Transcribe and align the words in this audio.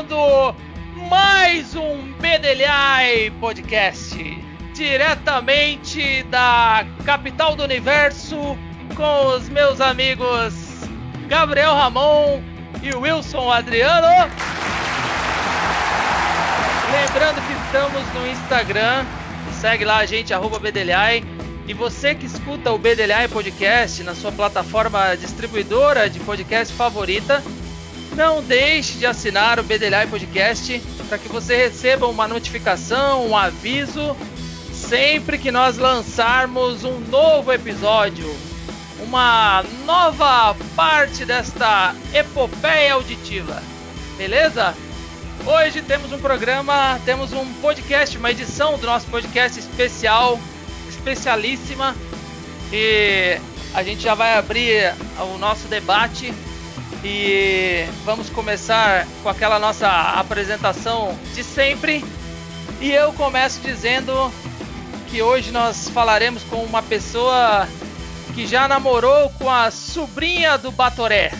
começando 0.00 0.54
mais 1.08 1.74
um 1.76 2.12
Bedelhai 2.20 3.30
Podcast, 3.38 4.16
diretamente 4.74 6.22
da 6.24 6.86
capital 7.04 7.54
do 7.54 7.62
universo, 7.62 8.56
com 8.96 9.26
os 9.26 9.48
meus 9.48 9.80
amigos 9.80 10.54
Gabriel 11.28 11.74
Ramon 11.74 12.40
e 12.82 12.94
Wilson 12.94 13.50
Adriano. 13.50 14.30
Lembrando 16.92 17.46
que 17.46 17.52
estamos 17.64 18.14
no 18.14 18.26
Instagram, 18.28 19.04
segue 19.60 19.84
lá 19.84 19.98
a 19.98 20.06
gente, 20.06 20.32
arroba 20.32 20.58
Bedelhai. 20.58 21.22
E 21.66 21.74
você 21.74 22.14
que 22.14 22.26
escuta 22.26 22.72
o 22.72 22.78
Bedelhai 22.78 23.28
Podcast 23.28 24.02
na 24.02 24.14
sua 24.14 24.32
plataforma 24.32 25.14
distribuidora 25.16 26.08
de 26.08 26.18
podcast 26.20 26.74
favorita, 26.74 27.42
não 28.14 28.42
deixe 28.42 28.98
de 28.98 29.06
assinar 29.06 29.58
o 29.58 29.62
Bedelhai 29.62 30.06
Podcast 30.06 30.80
para 31.08 31.18
que 31.18 31.28
você 31.28 31.56
receba 31.56 32.06
uma 32.06 32.28
notificação, 32.28 33.26
um 33.26 33.36
aviso 33.36 34.16
sempre 34.72 35.38
que 35.38 35.50
nós 35.50 35.76
lançarmos 35.76 36.84
um 36.84 36.98
novo 37.00 37.52
episódio, 37.52 38.34
uma 39.00 39.64
nova 39.84 40.56
parte 40.74 41.24
desta 41.24 41.94
epopeia 42.12 42.94
auditiva. 42.94 43.62
Beleza? 44.16 44.74
Hoje 45.46 45.80
temos 45.80 46.12
um 46.12 46.18
programa, 46.18 47.00
temos 47.04 47.32
um 47.32 47.46
podcast, 47.54 48.16
uma 48.18 48.30
edição 48.30 48.78
do 48.78 48.86
nosso 48.86 49.06
podcast 49.06 49.58
especial, 49.58 50.38
especialíssima. 50.88 51.96
E 52.72 53.38
a 53.72 53.82
gente 53.82 54.02
já 54.02 54.14
vai 54.14 54.34
abrir 54.36 54.94
o 55.18 55.38
nosso 55.38 55.66
debate 55.68 56.32
e 57.02 57.86
vamos 58.04 58.28
começar 58.28 59.06
com 59.22 59.28
aquela 59.28 59.58
nossa 59.58 59.88
apresentação 59.88 61.18
de 61.34 61.42
sempre. 61.42 62.04
E 62.80 62.90
eu 62.92 63.12
começo 63.12 63.60
dizendo 63.60 64.32
que 65.08 65.22
hoje 65.22 65.50
nós 65.50 65.88
falaremos 65.88 66.42
com 66.44 66.62
uma 66.62 66.82
pessoa 66.82 67.66
que 68.34 68.46
já 68.46 68.68
namorou 68.68 69.30
com 69.30 69.50
a 69.50 69.70
sobrinha 69.70 70.56
do 70.56 70.70
Batoré. 70.70 71.32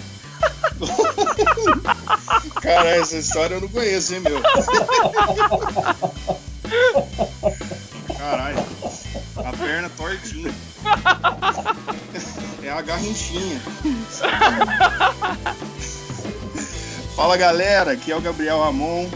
Cara, 2.62 2.88
essa 2.90 3.16
história 3.16 3.54
eu 3.56 3.60
não 3.60 3.68
conheço, 3.68 4.14
hein, 4.14 4.20
meu? 4.20 4.40
Caralho, 8.16 8.64
a 9.36 9.52
perna 9.56 9.90
tortinha. 9.96 10.52
É 12.62 12.70
a 12.70 12.82
garrinchinha. 12.82 13.60
Fala 17.16 17.36
galera, 17.36 17.92
aqui 17.92 18.12
é 18.12 18.16
o 18.16 18.20
Gabriel 18.20 18.60
Ramon 18.60 19.08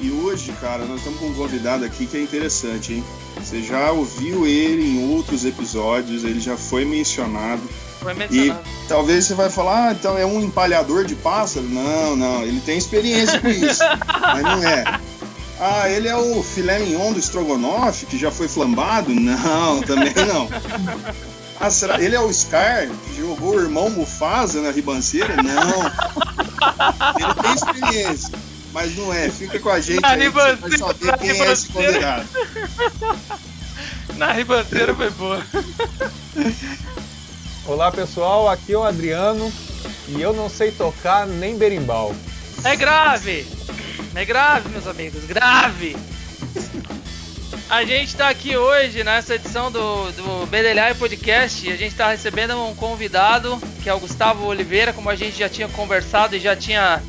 e 0.00 0.10
hoje, 0.10 0.52
cara, 0.60 0.84
nós 0.86 0.98
estamos 0.98 1.20
com 1.20 1.26
um 1.26 1.34
convidado 1.34 1.84
aqui 1.84 2.06
que 2.06 2.16
é 2.16 2.22
interessante, 2.22 2.94
hein? 2.94 3.04
Você 3.36 3.62
já 3.62 3.90
ouviu 3.90 4.46
ele 4.46 4.82
em 4.82 5.12
outros 5.14 5.44
episódios, 5.44 6.24
ele 6.24 6.40
já 6.40 6.56
foi 6.56 6.86
mencionado. 6.86 7.62
Foi 8.00 8.14
mencionado. 8.14 8.60
E 8.64 8.88
talvez 8.88 9.26
você 9.26 9.34
vai 9.34 9.50
falar, 9.50 9.88
ah, 9.88 9.92
então 9.92 10.16
é 10.16 10.24
um 10.24 10.40
empalhador 10.40 11.04
de 11.04 11.14
pássaro? 11.14 11.66
Não, 11.68 12.16
não, 12.16 12.42
ele 12.42 12.60
tem 12.60 12.78
experiência 12.78 13.40
com 13.40 13.48
isso, 13.48 13.82
mas 14.08 14.42
não 14.42 14.64
é. 14.66 15.00
Ah, 15.62 15.88
ele 15.90 16.08
é 16.08 16.16
o 16.16 16.42
filé 16.42 16.78
mignon 16.78 17.12
do 17.12 17.18
estrogonofe 17.18 18.06
que 18.06 18.16
já 18.18 18.30
foi 18.30 18.48
flambado? 18.48 19.10
Não, 19.14 19.82
também 19.82 20.14
não. 20.14 20.48
Ah, 21.60 21.68
será? 21.70 22.00
Ele 22.00 22.16
é 22.16 22.20
o 22.20 22.32
Scar 22.32 22.88
que 22.88 23.16
jogou 23.18 23.54
o 23.56 23.60
irmão 23.60 23.90
Mufasa 23.90 24.62
na 24.62 24.70
ribanceira? 24.70 25.36
Não. 25.36 25.82
Ele 27.18 27.34
tem 27.42 27.52
experiência, 27.54 28.30
mas 28.72 28.96
não 28.96 29.12
é. 29.12 29.28
Fica 29.28 29.60
com 29.60 29.68
a 29.68 29.78
gente 29.80 30.00
Na 30.00 30.08
aí, 30.12 30.28
você 30.28 30.30
vai 30.30 30.54
ribanceira, 30.54 30.78
saber 30.78 31.04
na 31.06 31.18
quem 31.18 31.28
é 31.30 31.52
esse 31.52 31.66
ribanceira. 31.66 31.92
convidado. 31.92 32.28
Na 34.16 34.32
ribanceira 34.32 34.94
foi 34.94 35.10
boa. 35.10 35.42
Olá 37.66 37.92
pessoal, 37.92 38.48
aqui 38.48 38.72
é 38.72 38.78
o 38.78 38.82
Adriano 38.82 39.52
e 40.08 40.20
eu 40.20 40.32
não 40.32 40.48
sei 40.48 40.72
tocar 40.72 41.26
nem 41.26 41.56
berimbau. 41.58 42.14
É 42.64 42.74
grave! 42.74 43.46
É 44.14 44.24
grave, 44.24 44.68
meus 44.68 44.86
amigos, 44.86 45.24
grave! 45.24 45.96
A 47.68 47.84
gente 47.84 48.08
está 48.08 48.28
aqui 48.28 48.56
hoje 48.56 49.04
nessa 49.04 49.36
edição 49.36 49.70
do, 49.70 50.10
do 50.12 50.46
Bedelhai 50.46 50.92
Podcast 50.94 51.66
e 51.66 51.72
a 51.72 51.76
gente 51.76 51.92
está 51.92 52.10
recebendo 52.10 52.60
um 52.60 52.74
convidado 52.74 53.60
que 53.82 53.88
é 53.88 53.94
o 53.94 54.00
Gustavo 54.00 54.44
Oliveira, 54.46 54.92
como 54.92 55.08
a 55.08 55.14
gente 55.14 55.38
já 55.38 55.48
tinha 55.48 55.68
conversado 55.68 56.34
e 56.34 56.40
já 56.40 56.56
tinha 56.56 57.02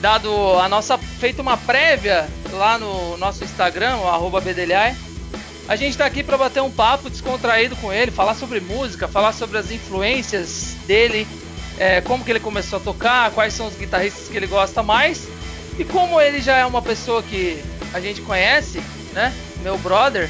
dado 0.00 0.30
a 0.58 0.68
nossa 0.68 0.96
feito 0.96 1.42
uma 1.42 1.56
prévia 1.56 2.28
lá 2.52 2.78
no 2.78 3.16
nosso 3.16 3.42
Instagram, 3.42 3.96
o 3.96 4.40
Bedelhai. 4.40 4.96
A 5.66 5.76
gente 5.76 5.92
está 5.92 6.04
aqui 6.04 6.22
para 6.22 6.36
bater 6.36 6.62
um 6.62 6.70
papo 6.70 7.10
descontraído 7.10 7.74
com 7.76 7.92
ele, 7.92 8.10
falar 8.10 8.34
sobre 8.34 8.60
música, 8.60 9.08
falar 9.08 9.32
sobre 9.32 9.58
as 9.58 9.70
influências 9.70 10.76
dele, 10.86 11.26
é, 11.78 12.00
como 12.02 12.22
que 12.22 12.30
ele 12.30 12.40
começou 12.40 12.78
a 12.78 12.82
tocar, 12.82 13.30
quais 13.30 13.54
são 13.54 13.66
os 13.66 13.74
guitarristas 13.74 14.28
que 14.28 14.36
ele 14.36 14.46
gosta 14.46 14.82
mais. 14.82 15.26
E 15.78 15.84
como 15.84 16.20
ele 16.20 16.40
já 16.40 16.56
é 16.56 16.64
uma 16.64 16.82
pessoa 16.82 17.22
que 17.22 17.62
a 17.92 18.00
gente 18.00 18.20
conhece, 18.20 18.80
né? 19.12 19.32
Meu 19.62 19.76
brother, 19.78 20.28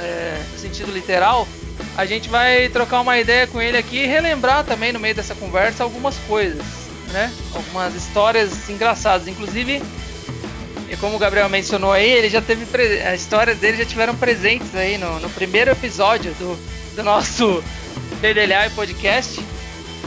é, 0.00 0.42
no 0.52 0.58
sentido 0.58 0.92
literal, 0.92 1.46
a 1.96 2.04
gente 2.04 2.28
vai 2.28 2.68
trocar 2.68 3.00
uma 3.00 3.18
ideia 3.18 3.46
com 3.46 3.60
ele 3.60 3.76
aqui 3.76 3.98
e 3.98 4.06
relembrar 4.06 4.64
também 4.64 4.92
no 4.92 5.00
meio 5.00 5.14
dessa 5.14 5.34
conversa 5.34 5.82
algumas 5.82 6.16
coisas, 6.28 6.64
né? 7.12 7.32
Algumas 7.54 7.94
histórias 7.94 8.68
engraçadas. 8.68 9.28
Inclusive, 9.28 9.82
e 10.90 10.96
como 10.96 11.16
o 11.16 11.18
Gabriel 11.18 11.48
mencionou 11.48 11.92
aí, 11.92 12.10
ele 12.10 12.28
já 12.28 12.42
teve 12.42 12.66
a 13.02 13.54
dele 13.54 13.78
já 13.78 13.84
tiveram 13.86 14.14
presentes 14.14 14.74
aí 14.74 14.98
no, 14.98 15.20
no 15.20 15.30
primeiro 15.30 15.70
episódio 15.70 16.32
do, 16.34 16.58
do 16.96 17.02
nosso 17.02 17.64
Bedelhar 18.20 18.70
Podcast. 18.74 19.40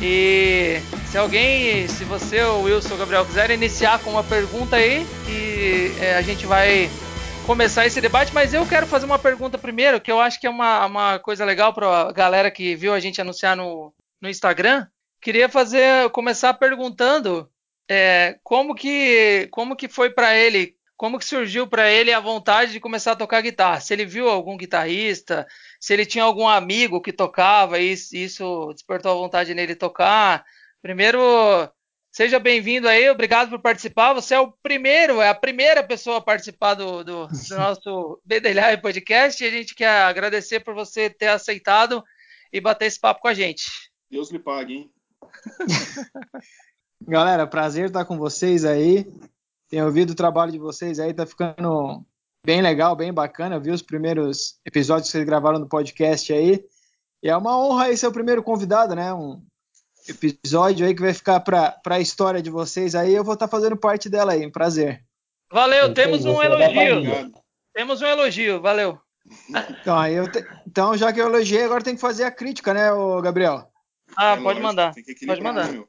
E 0.02 0.80
se 1.16 1.20
alguém, 1.20 1.88
se 1.88 2.04
você 2.04 2.42
o 2.42 2.64
Wilson 2.64 2.92
ou 2.92 2.98
Gabriel 2.98 3.26
quiserem 3.26 3.56
iniciar 3.56 4.04
com 4.04 4.10
uma 4.10 4.24
pergunta 4.26 4.76
aí, 4.76 5.08
e 5.30 5.96
é, 6.02 6.18
a 6.18 6.22
gente 6.22 6.46
vai 6.46 6.90
começar 7.46 7.86
esse 7.86 8.02
debate, 8.02 8.34
mas 8.34 8.54
eu 8.54 8.68
quero 8.68 8.86
fazer 8.86 9.06
uma 9.06 9.18
pergunta 9.18 9.58
primeiro, 9.58 10.02
que 10.02 10.12
eu 10.12 10.20
acho 10.20 10.38
que 10.42 10.46
é 10.46 10.50
uma, 10.50 10.86
uma 10.86 11.18
coisa 11.20 11.46
legal 11.46 11.74
para 11.74 11.88
a 12.02 12.12
galera 12.12 12.52
que 12.52 12.76
viu 12.76 12.94
a 12.94 13.00
gente 13.00 13.22
anunciar 13.22 13.56
no, 13.56 13.94
no 14.22 14.28
Instagram. 14.28 14.88
Queria 15.22 15.48
fazer, 15.48 16.10
começar 16.10 16.54
perguntando 16.56 17.50
é, 17.90 18.38
como 18.44 18.76
que 18.76 19.48
como 19.52 19.74
que 19.74 19.88
foi 19.88 20.10
para 20.10 20.36
ele, 20.36 20.76
como 20.98 21.18
que 21.18 21.24
surgiu 21.24 21.66
para 21.66 21.90
ele 21.90 22.12
a 22.12 22.20
vontade 22.20 22.74
de 22.74 22.80
começar 22.82 23.14
a 23.14 23.16
tocar 23.16 23.40
guitarra? 23.40 23.80
Se 23.80 23.94
ele 23.94 24.06
viu 24.06 24.28
algum 24.28 24.58
guitarrista, 24.58 25.48
se 25.80 25.94
ele 25.94 26.06
tinha 26.06 26.26
algum 26.26 26.46
amigo 26.46 27.00
que 27.00 27.14
tocava 27.14 27.80
e 27.80 27.94
isso 28.12 28.74
despertou 28.74 29.14
a 29.14 29.16
vontade 29.16 29.54
nele 29.54 29.76
tocar. 29.76 30.44
Primeiro, 30.86 31.20
seja 32.12 32.38
bem-vindo 32.38 32.88
aí, 32.88 33.10
obrigado 33.10 33.50
por 33.50 33.60
participar. 33.60 34.14
Você 34.14 34.36
é 34.36 34.40
o 34.40 34.52
primeiro, 34.52 35.20
é 35.20 35.30
a 35.30 35.34
primeira 35.34 35.82
pessoa 35.82 36.18
a 36.18 36.22
participar 36.22 36.76
do, 36.76 37.04
do, 37.04 37.26
do 37.26 37.32
nosso 37.58 38.22
Bedelhai 38.24 38.80
Podcast 38.80 39.44
e 39.44 39.48
a 39.48 39.50
gente 39.50 39.74
quer 39.74 40.04
agradecer 40.04 40.60
por 40.60 40.76
você 40.76 41.10
ter 41.10 41.30
aceitado 41.30 42.04
e 42.54 42.62
bater 42.62 42.86
esse 42.86 43.00
papo 43.00 43.22
com 43.22 43.28
a 43.28 43.34
gente. 43.34 43.64
Deus 44.12 44.30
lhe 44.30 44.38
pague, 44.38 44.74
hein? 44.76 44.92
Galera, 47.02 47.48
prazer 47.48 47.88
estar 47.88 48.06
com 48.06 48.20
vocês 48.20 48.64
aí. 48.64 49.12
Tenho 49.68 49.86
ouvido 49.86 50.12
o 50.12 50.16
trabalho 50.16 50.52
de 50.52 50.60
vocês 50.60 51.00
aí, 51.00 51.16
tá 51.16 51.26
ficando 51.26 52.06
bem 52.46 52.62
legal, 52.62 52.96
bem 52.96 53.12
bacana. 53.12 53.56
Eu 53.56 53.62
vi 53.62 53.72
os 53.72 53.82
primeiros 53.82 54.60
episódios 54.64 55.08
que 55.08 55.14
vocês 55.14 55.26
gravaram 55.26 55.58
no 55.58 55.68
podcast 55.68 56.32
aí. 56.32 56.64
E 57.24 57.30
é 57.32 57.36
uma 57.36 57.58
honra 57.58 57.86
aí 57.86 57.98
ser 57.98 58.06
o 58.06 58.14
primeiro 58.14 58.44
convidado, 58.44 58.94
né? 58.94 59.12
Um 59.12 59.44
episódio 60.08 60.86
aí 60.86 60.94
que 60.96 61.02
vai 61.02 61.14
ficar 61.14 61.40
para 61.40 61.76
a 61.86 62.00
história 62.00 62.42
de 62.42 62.50
vocês 62.50 62.96
aí. 62.96 63.14
Eu 63.14 63.24
vou 63.24 63.34
estar 63.34 63.48
fazendo 63.48 63.76
parte 63.78 64.10
dela 64.10 64.34
aí. 64.34 64.46
Um 64.46 64.52
prazer. 64.52 65.04
Valeu, 65.52 65.94
temos 65.94 66.26
um 66.26 66.42
elogio. 66.42 66.98
Obrigado. 66.98 67.32
Temos 67.74 68.02
um 68.02 68.06
elogio, 68.06 68.62
valeu. 68.62 69.00
Então, 69.50 69.98
aí 69.98 70.14
eu 70.14 70.32
te- 70.32 70.46
então 70.68 70.96
já 70.96 71.12
que 71.12 71.20
eu 71.20 71.28
elogiei, 71.28 71.64
agora 71.64 71.84
tem 71.84 71.96
que 71.96 72.02
fazer 72.02 72.24
a 72.26 72.32
crítica, 72.32 72.74
né, 72.74 72.92
ô 72.92 73.20
Gabriel? 73.22 73.68
Ah, 74.16 74.32
É 74.32 74.36
pode 74.36 74.44
lógico, 74.44 74.64
mandar. 74.64 74.94
Pode 75.26 75.42
mandar. 75.42 75.72
né? 75.72 75.84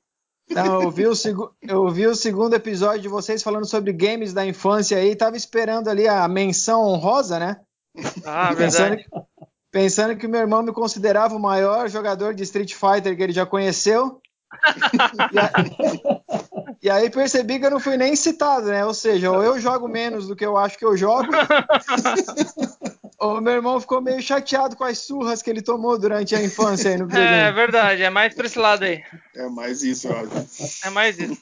Então, 0.49 0.83
eu 0.83 0.91
vi, 0.91 1.07
o 1.07 1.15
segu- 1.15 1.53
eu 1.61 1.89
vi 1.91 2.07
o 2.07 2.15
segundo 2.15 2.55
episódio 2.55 3.03
de 3.03 3.09
vocês 3.09 3.43
falando 3.43 3.67
sobre 3.67 3.93
games 3.93 4.33
da 4.33 4.47
infância 4.47 4.97
aí. 4.97 5.15
Tava 5.17 5.37
esperando 5.37 5.89
ali 5.89 6.07
a 6.09 6.27
menção 6.29 6.83
honrosa, 6.83 7.39
né? 7.39 7.61
Ah, 8.25 8.55
verdade. 8.55 9.05
Pensando 9.71 10.17
que 10.17 10.27
meu 10.29 10.41
irmão 10.41 10.63
me 10.63 10.73
considerava 10.73 11.35
o 11.35 11.41
maior 11.41 11.89
jogador 11.89 12.35
de 12.35 12.43
Street 12.43 12.75
Fighter 12.75 13.17
que 13.17 13.23
ele 13.23 13.33
já 13.33 13.45
conheceu. 13.47 14.21
e, 15.33 15.39
a- 15.39 15.53
e 16.83 16.89
aí 16.91 17.11
percebi 17.11 17.59
que 17.59 17.67
eu 17.67 17.71
não 17.71 17.81
fui 17.81 17.97
nem 17.97 18.15
citado, 18.17 18.69
né? 18.69 18.85
Ou 18.85 18.95
seja, 18.95 19.31
ou 19.31 19.43
eu 19.43 19.59
jogo 19.59 19.89
menos 19.89 20.29
do 20.29 20.37
que 20.37 20.47
eu 20.47 20.57
acho 20.57 20.79
que 20.79 20.85
eu 20.85 20.97
jogo, 20.97 21.29
ou 23.19 23.41
meu 23.41 23.55
irmão 23.55 23.81
ficou 23.81 24.01
meio 24.01 24.23
chateado 24.23 24.77
com 24.77 24.85
as 24.85 24.99
surras 24.99 25.43
que 25.43 25.51
ele 25.51 25.63
tomou 25.63 25.99
durante 25.99 26.35
a 26.35 26.43
infância 26.43 26.91
aí 26.93 26.97
no 26.97 27.11
É 27.13 27.53
verdade, 27.53 28.03
é 28.03 28.09
mais 28.11 28.35
pra 28.35 28.47
esse 28.47 28.59
lado 28.59 28.85
aí. 28.85 29.03
É 29.35 29.49
mais 29.49 29.83
isso, 29.83 30.09
eu 30.09 30.17
acho. 30.17 30.87
É 30.87 30.91
mais 30.91 31.19
isso. 31.19 31.37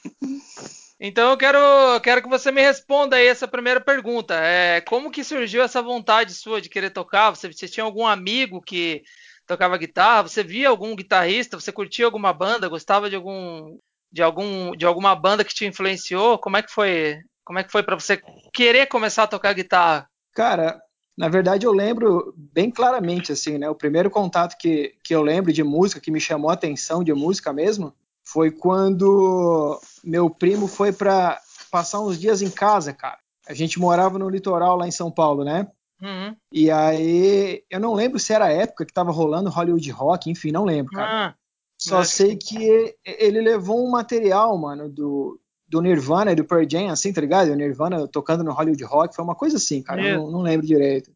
Então 0.99 1.31
eu 1.31 1.37
quero, 1.37 1.59
quero 2.01 2.21
que 2.21 2.29
você 2.29 2.51
me 2.51 2.61
responda 2.61 3.17
aí 3.17 3.27
essa 3.27 3.47
primeira 3.47 3.81
pergunta. 3.81 4.33
É, 4.35 4.79
como 4.81 5.11
que 5.11 5.23
surgiu 5.23 5.61
essa 5.61 5.81
vontade 5.81 6.33
sua 6.33 6.61
de 6.61 6.69
querer 6.69 6.89
tocar? 6.89 7.31
Você, 7.31 7.51
você 7.51 7.67
tinha 7.67 7.83
algum 7.83 8.07
amigo 8.07 8.61
que 8.61 9.03
tocava 9.45 9.77
guitarra? 9.77 10.23
Você 10.23 10.41
via 10.43 10.69
algum 10.69 10.95
guitarrista? 10.95 11.59
Você 11.59 11.71
curtia 11.71 12.05
alguma 12.05 12.31
banda? 12.31 12.69
Gostava 12.69 13.09
de 13.09 13.15
algum 13.15 13.77
de 14.11 14.21
algum 14.21 14.71
de 14.75 14.85
alguma 14.85 15.13
banda 15.13 15.43
que 15.43 15.53
te 15.53 15.65
influenciou? 15.65 16.39
Como 16.39 16.55
é 16.55 16.63
que 16.63 16.71
foi? 16.71 17.17
Como 17.43 17.59
é 17.59 17.63
que 17.63 17.71
foi 17.71 17.83
para 17.83 17.99
você 17.99 18.21
querer 18.53 18.87
começar 18.87 19.23
a 19.23 19.27
tocar 19.27 19.53
guitarra? 19.53 20.07
Cara, 20.33 20.81
na 21.17 21.27
verdade 21.27 21.65
eu 21.65 21.73
lembro 21.73 22.33
bem 22.37 22.71
claramente 22.71 23.33
assim, 23.33 23.57
né? 23.57 23.69
O 23.69 23.75
primeiro 23.75 24.09
contato 24.09 24.57
que, 24.57 24.95
que 25.03 25.13
eu 25.13 25.21
lembro 25.21 25.51
de 25.51 25.61
música 25.61 25.99
que 25.99 26.09
me 26.09 26.21
chamou 26.21 26.49
a 26.49 26.53
atenção 26.53 27.03
de 27.03 27.13
música 27.13 27.51
mesmo 27.51 27.93
foi 28.25 28.51
quando 28.51 29.79
meu 30.03 30.29
primo 30.29 30.67
foi 30.67 30.91
para 30.91 31.39
passar 31.71 31.99
uns 32.01 32.19
dias 32.19 32.41
em 32.41 32.49
casa, 32.49 32.93
cara. 32.93 33.17
A 33.47 33.53
gente 33.53 33.79
morava 33.79 34.17
no 34.17 34.29
litoral 34.29 34.75
lá 34.75 34.87
em 34.87 34.91
São 34.91 35.11
Paulo, 35.11 35.43
né? 35.43 35.67
Uhum. 36.01 36.35
E 36.51 36.69
aí, 36.71 37.63
eu 37.69 37.79
não 37.79 37.93
lembro 37.93 38.19
se 38.19 38.33
era 38.33 38.45
a 38.45 38.51
época 38.51 38.85
que 38.85 38.93
tava 38.93 39.11
rolando 39.11 39.49
Hollywood 39.49 39.89
Rock, 39.91 40.29
enfim, 40.29 40.51
não 40.51 40.65
lembro, 40.65 40.91
cara. 40.91 41.27
Ah, 41.27 41.35
Só 41.77 42.03
sei 42.03 42.35
que 42.35 42.95
ele 43.05 43.41
levou 43.41 43.85
um 43.85 43.89
material, 43.91 44.57
mano, 44.57 44.89
do, 44.89 45.39
do 45.67 45.81
Nirvana 45.81 46.31
e 46.31 46.35
do 46.35 46.43
Pearl 46.43 46.65
Jam, 46.69 46.89
assim, 46.89 47.13
tá 47.13 47.21
ligado? 47.21 47.49
O 47.49 47.55
Nirvana 47.55 48.07
tocando 48.07 48.43
no 48.43 48.51
Hollywood 48.51 48.83
Rock, 48.83 49.15
foi 49.15 49.23
uma 49.23 49.35
coisa 49.35 49.57
assim, 49.57 49.81
cara, 49.81 50.01
eu 50.01 50.17
não, 50.23 50.31
não 50.31 50.41
lembro 50.41 50.65
direito. 50.67 51.11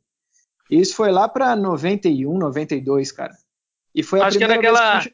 Isso 0.70 0.96
foi 0.96 1.12
lá 1.12 1.28
pra 1.28 1.56
91, 1.56 2.38
92, 2.38 3.12
cara. 3.12 3.36
E 3.96 4.04
foi 4.04 4.22
a 4.22 4.28
Acho 4.28 4.38
que 4.38 4.44
é 4.44 4.48
primeira 4.48 4.72
vez 4.72 4.80
naquela- 4.80 5.02
que 5.02 5.10
eu- 5.10 5.14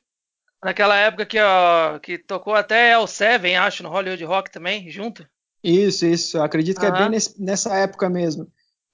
naquela 0.66 0.98
época 0.98 1.26
que, 1.26 1.40
ó, 1.40 2.00
que 2.00 2.18
tocou 2.18 2.54
até 2.56 2.92
El 2.92 3.08
Seven, 3.08 3.56
acho, 3.56 3.84
no 3.84 3.90
Hollywood 3.90 4.24
Rock 4.26 4.52
também, 4.52 4.90
junto. 4.90 5.26
Isso, 5.64 6.06
isso. 6.06 6.42
Acredito 6.42 6.80
que 6.80 6.86
é 6.86 6.90
Aham. 6.90 7.00
bem 7.04 7.10
nesse- 7.10 7.42
nessa 7.42 7.76
época 7.76 8.10
mesmo. 8.10 8.46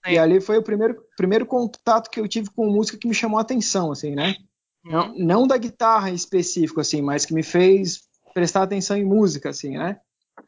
Sim. 0.05 0.13
E 0.13 0.17
ali 0.17 0.39
foi 0.41 0.57
o 0.57 0.63
primeiro, 0.63 1.03
primeiro 1.17 1.45
contato 1.45 2.09
que 2.09 2.19
eu 2.19 2.27
tive 2.27 2.49
com 2.49 2.65
música 2.69 2.97
que 2.97 3.07
me 3.07 3.13
chamou 3.13 3.37
a 3.39 3.41
atenção, 3.41 3.91
assim, 3.91 4.15
né? 4.15 4.35
Não, 4.83 5.09
Uhum. 5.09 5.15
não 5.17 5.47
da 5.47 5.57
guitarra 5.57 6.09
em 6.09 6.15
específico, 6.15 6.79
assim, 6.81 7.01
mas 7.01 7.25
que 7.25 7.33
me 7.33 7.43
fez 7.43 8.01
prestar 8.33 8.63
atenção 8.63 8.97
em 8.97 9.05
música, 9.05 9.49
assim, 9.49 9.77
né? 9.77 9.99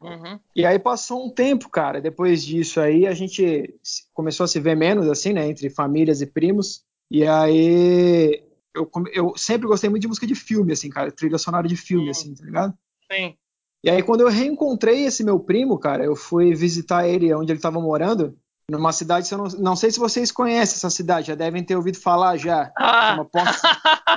Uhum. 0.02 0.40
E 0.56 0.66
aí 0.66 0.80
passou 0.80 1.26
um 1.26 1.30
tempo, 1.30 1.70
cara. 1.70 2.02
Depois 2.02 2.44
disso 2.44 2.80
aí 2.80 3.06
a 3.06 3.14
gente 3.14 3.74
começou 4.14 4.44
a 4.44 4.48
se 4.48 4.60
ver 4.60 4.76
menos, 4.76 5.08
assim, 5.10 5.34
né? 5.34 5.48
Entre 5.48 5.70
famílias 5.70 6.22
e 6.22 6.26
primos. 6.26 6.84
E 7.12 7.26
aí 7.28 8.44
eu, 8.76 8.90
eu 9.14 9.34
sempre 9.38 9.68
gostei 9.68 9.90
muito 9.90 10.02
de 10.02 10.08
música 10.08 10.26
de 10.28 10.36
filme, 10.36 10.74
assim, 10.74 10.90
cara. 10.90 11.12
Trilha 11.12 11.38
sonora 11.38 11.68
de 11.68 11.76
filme, 11.76 12.08
Hum. 12.08 12.12
assim, 12.12 12.34
tá 12.34 12.44
ligado? 12.46 12.74
Sim. 13.12 13.36
E 13.84 13.90
aí, 13.90 14.02
quando 14.02 14.22
eu 14.22 14.30
reencontrei 14.30 15.06
esse 15.06 15.24
meu 15.24 15.40
primo, 15.40 15.78
cara, 15.78 16.04
eu 16.06 16.16
fui 16.16 16.54
visitar 16.56 17.08
ele 17.08 17.34
onde 17.34 17.52
ele 17.52 17.60
estava 17.60 17.82
morando, 17.82 18.38
numa 18.70 18.94
cidade, 18.94 19.28
se 19.28 19.34
eu 19.34 19.38
não, 19.38 19.48
não 19.60 19.76
sei 19.76 19.92
se 19.92 20.00
vocês 20.00 20.32
conhecem 20.32 20.78
essa 20.78 20.90
cidade, 20.90 21.28
já 21.28 21.36
devem 21.36 21.64
ter 21.64 21.76
ouvido 21.76 22.00
falar 22.00 22.38
já. 22.38 22.72
Ah, 22.78 23.10
Chama 23.12 23.26
Poços, 23.26 23.62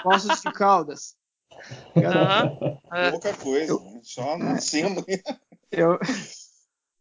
Poços 0.05 0.41
de 0.41 0.53
Caldas. 0.53 1.15
aham. 1.97 2.57
É. 2.93 3.11
Pouca 3.11 3.35
coisa, 3.35 3.75
né? 3.75 4.01
só 4.05 4.39
no 4.39 4.61
cima. 4.61 5.05
Eu, 5.73 5.99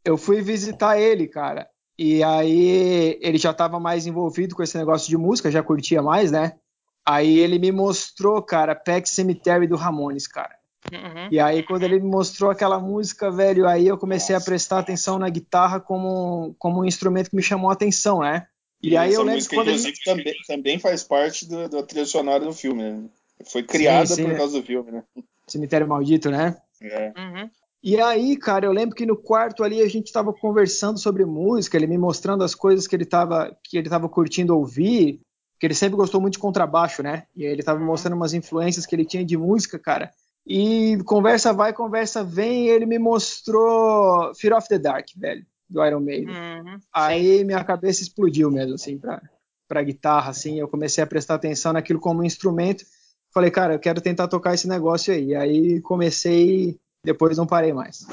eu 0.04 0.18
fui 0.18 0.42
visitar 0.42 0.98
ele, 1.00 1.28
cara. 1.28 1.70
E 1.98 2.24
aí 2.24 3.18
ele 3.22 3.38
já 3.38 3.52
estava 3.52 3.80
mais 3.80 4.06
envolvido 4.08 4.56
com 4.56 4.64
esse 4.64 4.78
negócio 4.78 5.08
de 5.08 5.16
música, 5.18 5.52
já 5.52 5.62
curtia 5.64 6.02
mais, 6.02 6.32
né? 6.32 6.58
Aí 7.06 7.38
ele 7.40 7.60
me 7.60 7.72
mostrou, 7.72 8.42
cara, 8.42 8.74
Pet 8.74 9.08
Cemetery 9.08 9.68
do 9.68 9.76
Ramones, 9.76 10.28
cara. 10.28 10.56
Uhum. 10.92 11.30
E 11.32 11.40
aí, 11.40 11.64
quando 11.64 11.84
ele 11.84 12.00
me 12.00 12.10
mostrou 12.10 12.50
aquela 12.52 12.80
música, 12.80 13.32
velho, 13.32 13.68
aí 13.68 13.88
eu 13.88 13.98
comecei 13.98 14.36
a 14.36 14.42
prestar 14.42 14.80
atenção 14.80 15.18
na 15.18 15.30
guitarra 15.30 15.80
como, 15.80 16.56
como 16.60 16.82
um 16.82 16.86
instrumento 16.86 17.30
que 17.30 17.36
me 17.36 17.42
chamou 17.42 17.70
a 17.70 17.74
atenção, 17.74 18.20
né? 18.20 18.48
E 18.82 18.96
aí 18.96 19.12
essa 19.12 19.20
eu 19.20 19.26
lembro 19.26 19.48
que 19.48 19.56
quando 19.56 19.70
ele... 19.70 19.94
também, 20.04 20.34
também 20.48 20.80
faz 20.80 21.04
parte 21.04 21.48
do- 21.48 21.68
da 21.68 21.82
trilha 21.82 22.06
sonora 22.06 22.46
do 22.46 22.54
filme, 22.54 22.84
né? 22.84 23.04
Foi 23.52 23.64
criada 23.64 24.06
sim, 24.06 24.24
por 24.24 24.32
é. 24.32 24.38
causa 24.38 24.60
do 24.60 24.66
filme, 24.66 24.92
né? 24.92 25.04
Cemitério 25.48 25.88
Maldito, 25.88 26.30
né? 26.30 26.56
É. 26.82 27.14
Uhum. 27.18 27.50
E 27.84 28.00
aí, 28.00 28.36
cara, 28.38 28.66
eu 28.66 28.72
lembro 28.72 28.96
que 28.96 29.06
no 29.06 29.16
quarto 29.16 29.64
ali 29.64 29.82
a 29.82 29.88
gente 29.88 30.12
tava 30.12 30.34
conversando 30.34 31.00
sobre 31.00 31.26
música, 31.26 31.78
ele 31.78 31.88
me 31.88 31.98
mostrando 31.98 32.44
as 32.44 32.56
coisas 32.56 32.88
que 32.88 32.96
ele 32.96 33.06
tava, 33.06 33.56
que 33.64 33.78
ele 33.78 33.90
tava 33.90 34.10
curtindo 34.10 34.58
ouvir, 34.58 35.20
que 35.60 35.66
ele 35.66 35.74
sempre 35.74 35.96
gostou 35.96 36.20
muito 36.20 36.34
de 36.34 36.40
contrabaixo, 36.40 37.02
né? 37.02 37.24
E 37.36 37.46
aí 37.46 37.52
ele 37.52 37.64
tava 37.64 37.80
me 37.80 37.86
mostrando 37.86 38.16
umas 38.16 38.34
influências 38.34 38.86
que 38.86 38.96
ele 38.96 39.06
tinha 39.06 39.24
de 39.24 39.38
música, 39.38 39.80
cara. 39.80 40.12
E 40.46 40.98
conversa 41.06 41.52
vai, 41.54 41.74
conversa 41.74 42.24
vem, 42.24 42.66
e 42.66 42.70
ele 42.70 42.86
me 42.86 43.00
mostrou 43.00 44.34
Fear 44.36 44.58
of 44.58 44.68
the 44.68 44.78
Dark, 44.78 45.08
velho, 45.18 45.46
do 45.68 45.84
Iron 45.84 46.02
Maiden. 46.02 46.30
Uhum. 46.30 46.78
Aí 46.94 47.44
minha 47.44 47.64
cabeça 47.64 48.04
explodiu 48.04 48.52
mesmo, 48.52 48.76
assim, 48.76 48.98
pra, 48.98 49.22
pra 49.68 49.82
guitarra, 49.82 50.30
assim. 50.30 50.60
Eu 50.60 50.68
comecei 50.68 51.04
a 51.04 51.08
prestar 51.08 51.36
atenção 51.36 51.74
naquilo 51.74 52.00
como 52.00 52.22
um 52.22 52.26
instrumento. 52.26 52.86
Falei, 53.34 53.50
cara, 53.50 53.74
eu 53.74 53.80
quero 53.80 54.00
tentar 54.02 54.28
tocar 54.28 54.54
esse 54.54 54.68
negócio 54.68 55.14
aí. 55.14 55.34
Aí 55.34 55.82
comecei, 55.82 56.80
depois 57.04 57.38
não 57.38 57.48
parei 57.48 57.74
mais. 57.74 58.06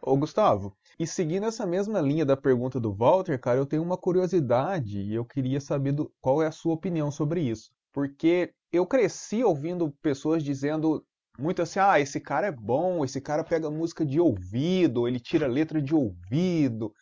Ô, 0.00 0.16
Gustavo, 0.16 0.72
e 1.00 1.06
seguindo 1.06 1.46
essa 1.46 1.66
mesma 1.66 2.00
linha 2.00 2.24
da 2.24 2.36
pergunta 2.36 2.78
do 2.78 2.92
Walter, 2.94 3.40
cara, 3.40 3.58
eu 3.58 3.66
tenho 3.66 3.82
uma 3.82 3.96
curiosidade 3.96 5.00
e 5.00 5.14
eu 5.14 5.24
queria 5.24 5.60
saber 5.60 5.92
do- 5.92 6.12
qual 6.20 6.42
é 6.42 6.46
a 6.46 6.52
sua 6.52 6.74
opinião 6.74 7.10
sobre 7.10 7.40
isso. 7.42 7.70
Porque 7.92 8.52
eu 8.72 8.86
cresci 8.86 9.42
ouvindo 9.42 9.90
pessoas 10.02 10.44
dizendo 10.44 11.04
muito 11.38 11.62
assim: 11.62 11.80
ah, 11.80 11.98
esse 11.98 12.20
cara 12.20 12.48
é 12.48 12.52
bom, 12.52 13.04
esse 13.04 13.20
cara 13.20 13.42
pega 13.42 13.70
música 13.70 14.04
de 14.06 14.20
ouvido, 14.20 15.08
ele 15.08 15.18
tira 15.18 15.46
letra 15.48 15.80
de 15.82 15.94
ouvido. 15.94 16.92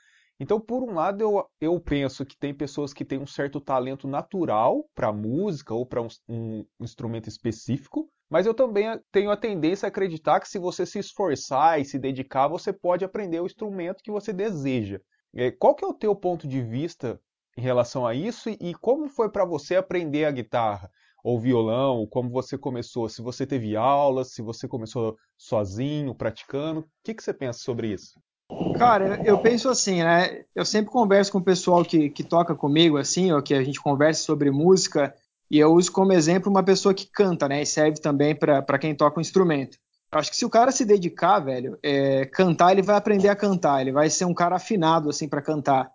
Então, 0.40 0.60
por 0.60 0.82
um 0.84 0.94
lado, 0.94 1.20
eu, 1.22 1.44
eu 1.60 1.80
penso 1.80 2.24
que 2.24 2.36
tem 2.38 2.54
pessoas 2.54 2.94
que 2.94 3.04
têm 3.04 3.18
um 3.18 3.26
certo 3.26 3.60
talento 3.60 4.06
natural 4.06 4.88
para 4.94 5.12
música 5.12 5.74
ou 5.74 5.84
para 5.84 6.00
um, 6.00 6.08
um 6.28 6.64
instrumento 6.80 7.28
específico, 7.28 8.08
mas 8.30 8.46
eu 8.46 8.54
também 8.54 8.86
tenho 9.10 9.30
a 9.30 9.36
tendência 9.36 9.86
a 9.86 9.88
acreditar 9.88 10.40
que 10.40 10.48
se 10.48 10.58
você 10.58 10.84
se 10.84 10.98
esforçar 10.98 11.80
e 11.80 11.84
se 11.84 11.98
dedicar, 11.98 12.48
você 12.48 12.72
pode 12.72 13.04
aprender 13.04 13.40
o 13.40 13.46
instrumento 13.46 14.02
que 14.02 14.10
você 14.10 14.32
deseja. 14.32 15.00
É, 15.34 15.50
Qual 15.50 15.74
que 15.74 15.84
é 15.84 15.88
o 15.88 15.94
teu 15.94 16.14
ponto 16.14 16.46
de 16.46 16.60
vista 16.62 17.20
em 17.56 17.60
relação 17.60 18.06
a 18.06 18.14
isso 18.14 18.50
e 18.50 18.74
como 18.80 19.08
foi 19.08 19.30
para 19.30 19.44
você 19.44 19.76
aprender 19.76 20.24
a 20.24 20.30
guitarra 20.30 20.90
ou 21.24 21.40
violão? 21.40 22.06
Como 22.06 22.30
você 22.30 22.56
começou? 22.56 23.08
Se 23.08 23.22
você 23.22 23.46
teve 23.46 23.76
aulas, 23.76 24.32
se 24.32 24.42
você 24.42 24.68
começou 24.68 25.16
sozinho, 25.36 26.14
praticando? 26.14 26.80
O 26.80 26.84
que, 27.04 27.14
que 27.14 27.22
você 27.22 27.34
pensa 27.34 27.60
sobre 27.60 27.88
isso? 27.88 28.20
Cara, 28.78 29.20
eu 29.24 29.38
penso 29.38 29.68
assim, 29.68 30.02
né? 30.02 30.44
Eu 30.54 30.64
sempre 30.64 30.90
converso 30.90 31.32
com 31.32 31.38
o 31.38 31.44
pessoal 31.44 31.84
que, 31.84 32.08
que 32.08 32.24
toca 32.24 32.54
comigo, 32.54 32.96
assim, 32.96 33.30
ou 33.30 33.42
que 33.42 33.52
a 33.52 33.62
gente 33.62 33.80
conversa 33.80 34.22
sobre 34.22 34.50
música, 34.50 35.14
e 35.50 35.58
eu 35.58 35.72
uso 35.72 35.90
como 35.92 36.12
exemplo 36.12 36.50
uma 36.50 36.62
pessoa 36.62 36.94
que 36.94 37.06
canta, 37.06 37.48
né? 37.48 37.62
E 37.62 37.66
serve 37.66 38.00
também 38.00 38.34
para 38.34 38.78
quem 38.78 38.94
toca 38.94 39.18
um 39.18 39.20
instrumento. 39.20 39.78
Eu 40.10 40.18
acho 40.18 40.30
que 40.30 40.36
se 40.36 40.44
o 40.44 40.50
cara 40.50 40.70
se 40.72 40.84
dedicar, 40.84 41.38
velho, 41.40 41.78
é, 41.82 42.24
cantar, 42.26 42.72
ele 42.72 42.82
vai 42.82 42.96
aprender 42.96 43.28
a 43.28 43.36
cantar, 43.36 43.80
ele 43.82 43.92
vai 43.92 44.08
ser 44.08 44.24
um 44.24 44.32
cara 44.34 44.56
afinado, 44.56 45.10
assim, 45.10 45.28
para 45.28 45.42
cantar. 45.42 45.90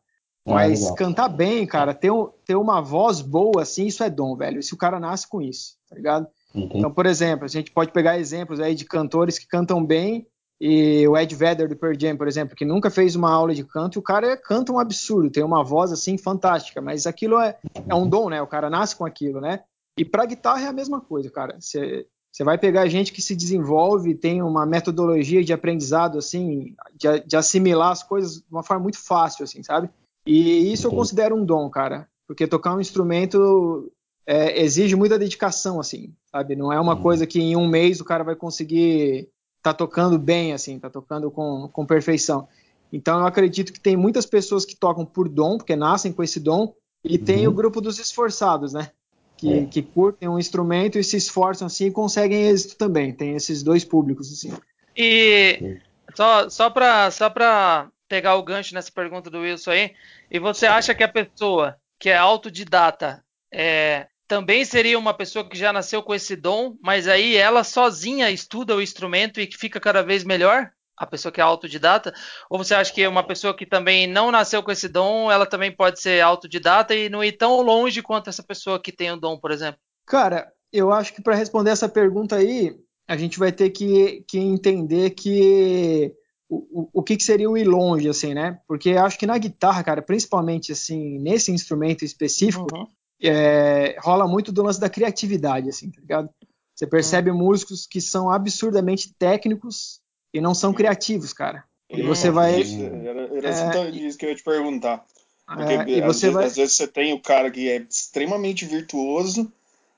Ah, 0.46 0.54
Mas 0.54 0.92
cantar 0.92 1.30
bem, 1.30 1.66
cara, 1.66 1.94
ter, 1.94 2.12
um- 2.12 2.30
ter 2.46 2.56
uma 2.56 2.82
voz 2.82 3.22
boa, 3.22 3.62
assim, 3.64 3.88
isso 3.88 4.04
é 4.04 4.10
dom, 4.10 4.36
velho. 4.36 4.62
Se 4.62 4.74
o 4.74 4.78
cara 4.78 5.00
nasce 5.00 5.28
com 5.28 5.42
isso, 5.42 5.78
tá 5.90 5.96
ligado? 5.96 6.28
Entendi. 6.54 6.78
Então, 6.78 6.92
por 6.92 7.06
exemplo, 7.08 7.46
a 7.46 7.48
gente 7.48 7.72
pode 7.72 7.92
pegar 7.92 8.20
exemplos 8.20 8.60
aí 8.60 8.76
de 8.76 8.86
cantores 8.86 9.40
que 9.40 9.48
cantam 9.48 9.84
bem 9.84 10.28
e 10.60 11.08
o 11.08 11.18
Ed 11.18 11.36
Vedder 11.36 11.68
do 11.68 11.76
Pearl 11.76 11.94
Jam, 12.00 12.16
por 12.16 12.28
exemplo, 12.28 12.56
que 12.56 12.66
nunca 12.66 12.90
fez 12.90 13.16
uma 13.16 13.32
aula 13.32 13.54
de 13.54 13.64
canto 13.64 14.00
o 14.00 14.04
cara 14.04 14.38
canta 14.38 14.72
um 14.72 14.80
absurdo, 14.80 15.30
tem 15.30 15.44
uma 15.44 15.64
voz 15.64 15.92
assim 15.92 16.18
fantástica, 16.18 16.82
mas 16.82 17.06
aquilo 17.06 17.40
é, 17.40 17.58
é 17.90 17.96
um 17.96 18.08
dom, 18.08 18.30
né? 18.30 18.42
O 18.42 18.48
cara 18.48 18.70
nasce 18.70 18.96
com 18.96 19.06
aquilo, 19.06 19.42
né? 19.42 19.64
E 19.98 20.06
pra 20.06 20.26
guitarra 20.26 20.62
é 20.64 20.68
a 20.68 20.74
mesma 20.74 21.02
coisa, 21.02 21.30
cara. 21.30 21.58
Você 21.60 22.06
você 22.32 22.44
vai 22.44 22.58
pegar 22.58 22.88
gente 22.88 23.14
que 23.14 23.22
se 23.22 23.36
desenvolve, 23.36 24.16
tem 24.16 24.42
uma 24.42 24.66
metodologia 24.66 25.44
de 25.44 25.54
aprendizado, 25.54 26.18
assim, 26.18 26.76
de, 26.96 27.20
de 27.28 27.36
assimilar 27.38 27.92
as 27.92 28.02
coisas 28.02 28.38
de 28.38 28.46
uma 28.52 28.64
forma 28.64 28.82
muito 28.82 28.98
fácil, 28.98 29.44
assim, 29.44 29.62
sabe? 29.62 29.88
E 30.26 30.74
isso 30.74 30.88
eu 30.88 30.92
considero 30.92 31.36
um 31.36 31.46
dom, 31.46 31.70
cara. 31.70 32.08
Porque 32.28 32.48
tocar 32.48 32.74
um 32.76 32.80
instrumento 32.80 33.92
é, 34.26 34.64
exige 34.64 34.96
muita 34.96 35.20
dedicação, 35.20 35.80
assim, 35.80 36.12
sabe? 36.32 36.56
Não 36.56 36.74
é 36.74 36.80
uma 36.80 36.96
Uhum. 36.96 37.04
coisa 37.04 37.28
que 37.28 37.40
em 37.40 37.56
um 37.56 37.68
mês 37.68 38.02
o 38.02 38.06
cara 38.06 38.24
vai 38.24 38.36
conseguir 38.36 39.30
tá 39.64 39.74
tocando 39.74 40.20
bem, 40.20 40.54
assim, 40.54 40.78
tá 40.78 40.90
tocando 40.90 41.32
com, 41.32 41.70
com 41.70 41.86
perfeição. 41.86 42.48
Então 42.92 43.20
eu 43.20 43.26
acredito 43.26 43.72
que 43.74 43.80
tem 43.80 43.96
muitas 43.96 44.26
pessoas 44.26 44.66
que 44.66 44.76
tocam 44.76 45.06
por 45.06 45.28
dom, 45.30 45.58
porque 45.58 45.76
nascem 45.76 46.12
com 46.12 46.22
esse 46.22 46.40
dom, 46.40 46.76
e 47.04 47.18
tem 47.18 47.48
Uhum. 47.48 47.54
o 47.54 47.56
grupo 47.56 47.82
dos 47.82 47.98
esforçados, 47.98 48.74
né? 48.74 48.92
Que, 49.38 49.52
É. 49.60 49.66
que 49.66 49.82
curtem 49.82 50.30
um 50.30 50.38
instrumento 50.38 51.00
e 51.00 51.04
se 51.04 51.18
esforçam 51.18 51.66
assim 51.68 51.88
e 51.88 51.92
conseguem 51.92 52.48
êxito 52.48 52.76
também. 52.78 53.12
Tem 53.12 53.36
esses 53.36 53.64
dois 53.64 53.84
públicos, 53.84 54.32
assim. 54.32 54.54
E 54.96 55.80
só, 56.16 56.50
só 56.50 56.70
para 56.70 57.10
só 57.10 57.30
pra 57.30 57.90
pegar 58.08 58.36
o 58.36 58.44
gancho 58.44 58.76
nessa 58.76 58.92
pergunta 58.92 59.30
do 59.30 59.40
Wilson 59.40 59.72
aí, 59.72 59.92
e 60.30 60.38
você 60.40 60.66
acha 60.68 60.94
que 60.94 61.04
a 61.04 61.08
pessoa 61.10 61.76
que 61.98 62.10
é 62.10 62.18
autodidata 62.18 63.24
é, 63.52 64.08
também 64.28 64.66
seria 64.66 64.98
uma 64.98 65.14
pessoa 65.14 65.48
que 65.48 65.58
já 65.58 65.72
nasceu 65.74 66.02
com 66.02 66.14
esse 66.14 66.36
dom, 66.36 66.78
mas 66.82 67.08
aí 67.08 67.36
ela 67.36 67.64
sozinha 67.64 68.32
estuda 68.32 68.76
o 68.76 68.82
instrumento 68.82 69.40
e 69.40 69.48
que 69.48 69.58
fica 69.58 69.80
cada 69.80 70.02
vez 70.02 70.24
melhor? 70.24 70.72
a 70.96 71.06
pessoa 71.06 71.32
que 71.32 71.42
é 71.42 71.44
autodidata? 71.44 72.14
Ou 72.50 72.58
você 72.58 72.74
acha 72.74 72.94
que 72.94 73.06
uma 73.08 73.26
pessoa 73.26 73.56
que 73.56 73.66
também 73.66 74.08
não 74.08 74.32
nasceu 74.32 74.64
com 74.64 74.72
esse 74.72 74.88
dom, 74.88 75.32
ela 75.32 75.46
também 75.46 75.72
pode 75.72 76.00
ser 76.00 76.22
autodidata 76.22 76.96
e 76.96 77.10
não 77.10 77.24
ir 77.24 77.34
tão 77.34 77.62
longe 77.62 78.02
quanto 78.02 78.30
essa 78.30 78.44
pessoa 78.44 78.82
que 78.82 78.92
tem 78.92 79.12
o 79.12 79.20
dom, 79.20 79.38
por 79.38 79.52
exemplo? 79.52 79.80
Cara, 80.06 80.52
eu 80.72 80.92
acho 80.92 81.14
que 81.14 81.22
para 81.22 81.36
responder 81.36 81.72
essa 81.72 81.90
pergunta 81.90 82.36
aí, 82.36 82.76
a 83.08 83.18
gente 83.18 83.40
vai 83.40 83.52
ter 83.52 83.70
que, 83.70 84.24
que 84.28 84.38
entender 84.38 85.12
que 85.12 86.14
o, 86.50 86.90
o, 86.94 87.04
que, 87.04 87.18
que 87.18 87.24
seria 87.24 87.50
o 87.50 87.58
ir 87.58 87.66
longe, 87.66 88.08
assim, 88.08 88.34
né? 88.34 88.60
Porque 88.68 88.92
acho 88.92 89.18
que 89.18 89.26
na 89.26 89.38
guitarra, 89.38 89.84
cara, 89.84 90.02
principalmente 90.02 90.72
assim, 90.72 91.20
nesse 91.20 91.52
instrumento 91.52 92.06
específico, 92.06 92.68
uhum. 92.74 92.88
É, 93.24 93.96
rola 94.00 94.28
muito 94.28 94.52
do 94.52 94.64
lance 94.64 94.80
da 94.80 94.90
criatividade, 94.90 95.70
assim, 95.70 95.90
tá 95.90 96.02
ligado? 96.02 96.30
Você 96.76 96.88
percebe 96.88 97.30
uhum. 97.30 97.38
músicos 97.38 97.86
que 97.86 98.02
são 98.02 98.30
absurdamente 98.30 99.14
técnicos 99.18 100.02
e 100.34 100.42
não 100.42 100.54
são 100.54 100.74
criativos, 100.74 101.32
cara. 101.32 101.64
E 101.90 102.02
você 102.02 102.32
vai. 102.32 102.62
Era, 102.62 103.38
era 103.38 103.50
é, 103.50 103.90
isso 103.92 104.18
que 104.18 104.26
eu 104.26 104.30
ia 104.30 104.36
te 104.36 104.44
perguntar. 104.44 105.06
Porque 105.46 105.74
é, 105.74 106.04
às, 106.04 106.22
vezes, 106.22 106.34
vai... 106.34 106.46
às 106.46 106.56
vezes 106.56 106.76
você 106.76 106.88
tem 106.88 107.14
o 107.14 107.20
cara 107.20 107.52
que 107.52 107.70
é 107.70 107.78
extremamente 107.78 108.66
virtuoso, 108.66 109.52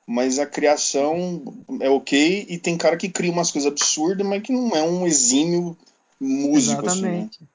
mas 0.05 0.38
a 0.39 0.46
criação 0.46 1.44
é 1.79 1.89
ok, 1.89 2.46
e 2.50 2.58
tem 2.58 2.77
cara 2.77 2.98
que 2.98 3.10
cria 3.10 3.32
umas 3.32 3.51
coisas 3.51 3.72
absurdas, 3.72 4.25
mas 4.27 4.41
que 4.41 4.51
não 4.51 4.75
é 4.75 4.84
um 4.84 5.08
exímio 5.08 5.77
músico. 6.20 6.86
Exatamente. 6.86 7.38
Assim, 7.38 7.44
né? 7.44 7.55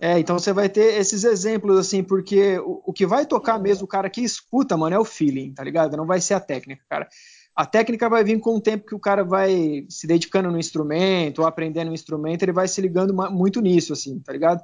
É, 0.00 0.18
então 0.18 0.38
você 0.38 0.52
vai 0.52 0.68
ter 0.68 0.98
esses 0.98 1.24
exemplos, 1.24 1.78
assim, 1.78 2.02
porque 2.02 2.58
o, 2.58 2.82
o, 2.86 2.92
que 2.92 3.06
vai 3.06 3.26
tocar 3.26 3.58
mesmo, 3.58 3.84
o 3.84 3.88
cara 3.88 4.08
que 4.08 4.22
escuta, 4.22 4.76
mano, 4.76 4.96
é 4.96 4.98
o 4.98 5.04
feeling, 5.04 5.52
tá 5.52 5.62
ligado? 5.62 5.96
Não 5.96 6.06
vai 6.06 6.20
ser 6.20 6.34
a 6.34 6.40
técnica, 6.40 6.84
cara. 6.88 7.08
A 7.54 7.64
técnica 7.64 8.08
vai 8.08 8.22
vir 8.22 8.38
com 8.38 8.56
o 8.56 8.60
tempo 8.60 8.86
que 8.86 8.94
o 8.94 9.00
cara 9.00 9.24
vai 9.24 9.86
se 9.88 10.06
dedicando 10.06 10.50
no 10.50 10.58
instrumento, 10.58 11.40
ou 11.40 11.46
aprendendo 11.46 11.90
o 11.90 11.94
instrumento, 11.94 12.42
ele 12.42 12.52
vai 12.52 12.68
se 12.68 12.80
ligando 12.80 13.14
muito 13.30 13.60
nisso, 13.60 13.92
assim, 13.92 14.18
tá 14.20 14.32
ligado? 14.32 14.62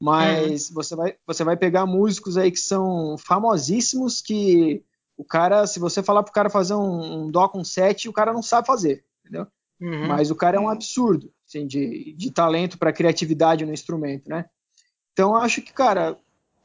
Mas 0.00 0.68
uhum. 0.68 0.74
você, 0.74 0.96
vai, 0.96 1.14
você 1.26 1.44
vai 1.44 1.56
pegar 1.56 1.86
músicos 1.86 2.36
aí 2.36 2.50
que 2.50 2.60
são 2.60 3.16
famosíssimos, 3.18 4.20
que 4.20 4.84
o 5.16 5.24
cara, 5.24 5.66
se 5.66 5.80
você 5.80 6.02
falar 6.02 6.22
pro 6.22 6.32
cara 6.32 6.50
fazer 6.50 6.74
um, 6.74 7.24
um 7.24 7.30
dó 7.30 7.48
com 7.48 7.64
sete, 7.64 8.08
o 8.08 8.12
cara 8.12 8.34
não 8.34 8.42
sabe 8.42 8.66
fazer, 8.66 9.02
entendeu? 9.20 9.46
Uhum. 9.80 10.06
Mas 10.06 10.30
o 10.30 10.34
cara 10.34 10.58
é 10.58 10.60
um 10.60 10.68
absurdo 10.68 11.32
assim, 11.56 11.66
de, 11.66 12.12
de 12.12 12.30
talento 12.30 12.78
para 12.78 12.92
criatividade 12.92 13.64
no 13.64 13.72
instrumento, 13.72 14.28
né? 14.28 14.46
Então 15.12 15.34
acho 15.34 15.62
que, 15.62 15.72
cara, 15.72 16.18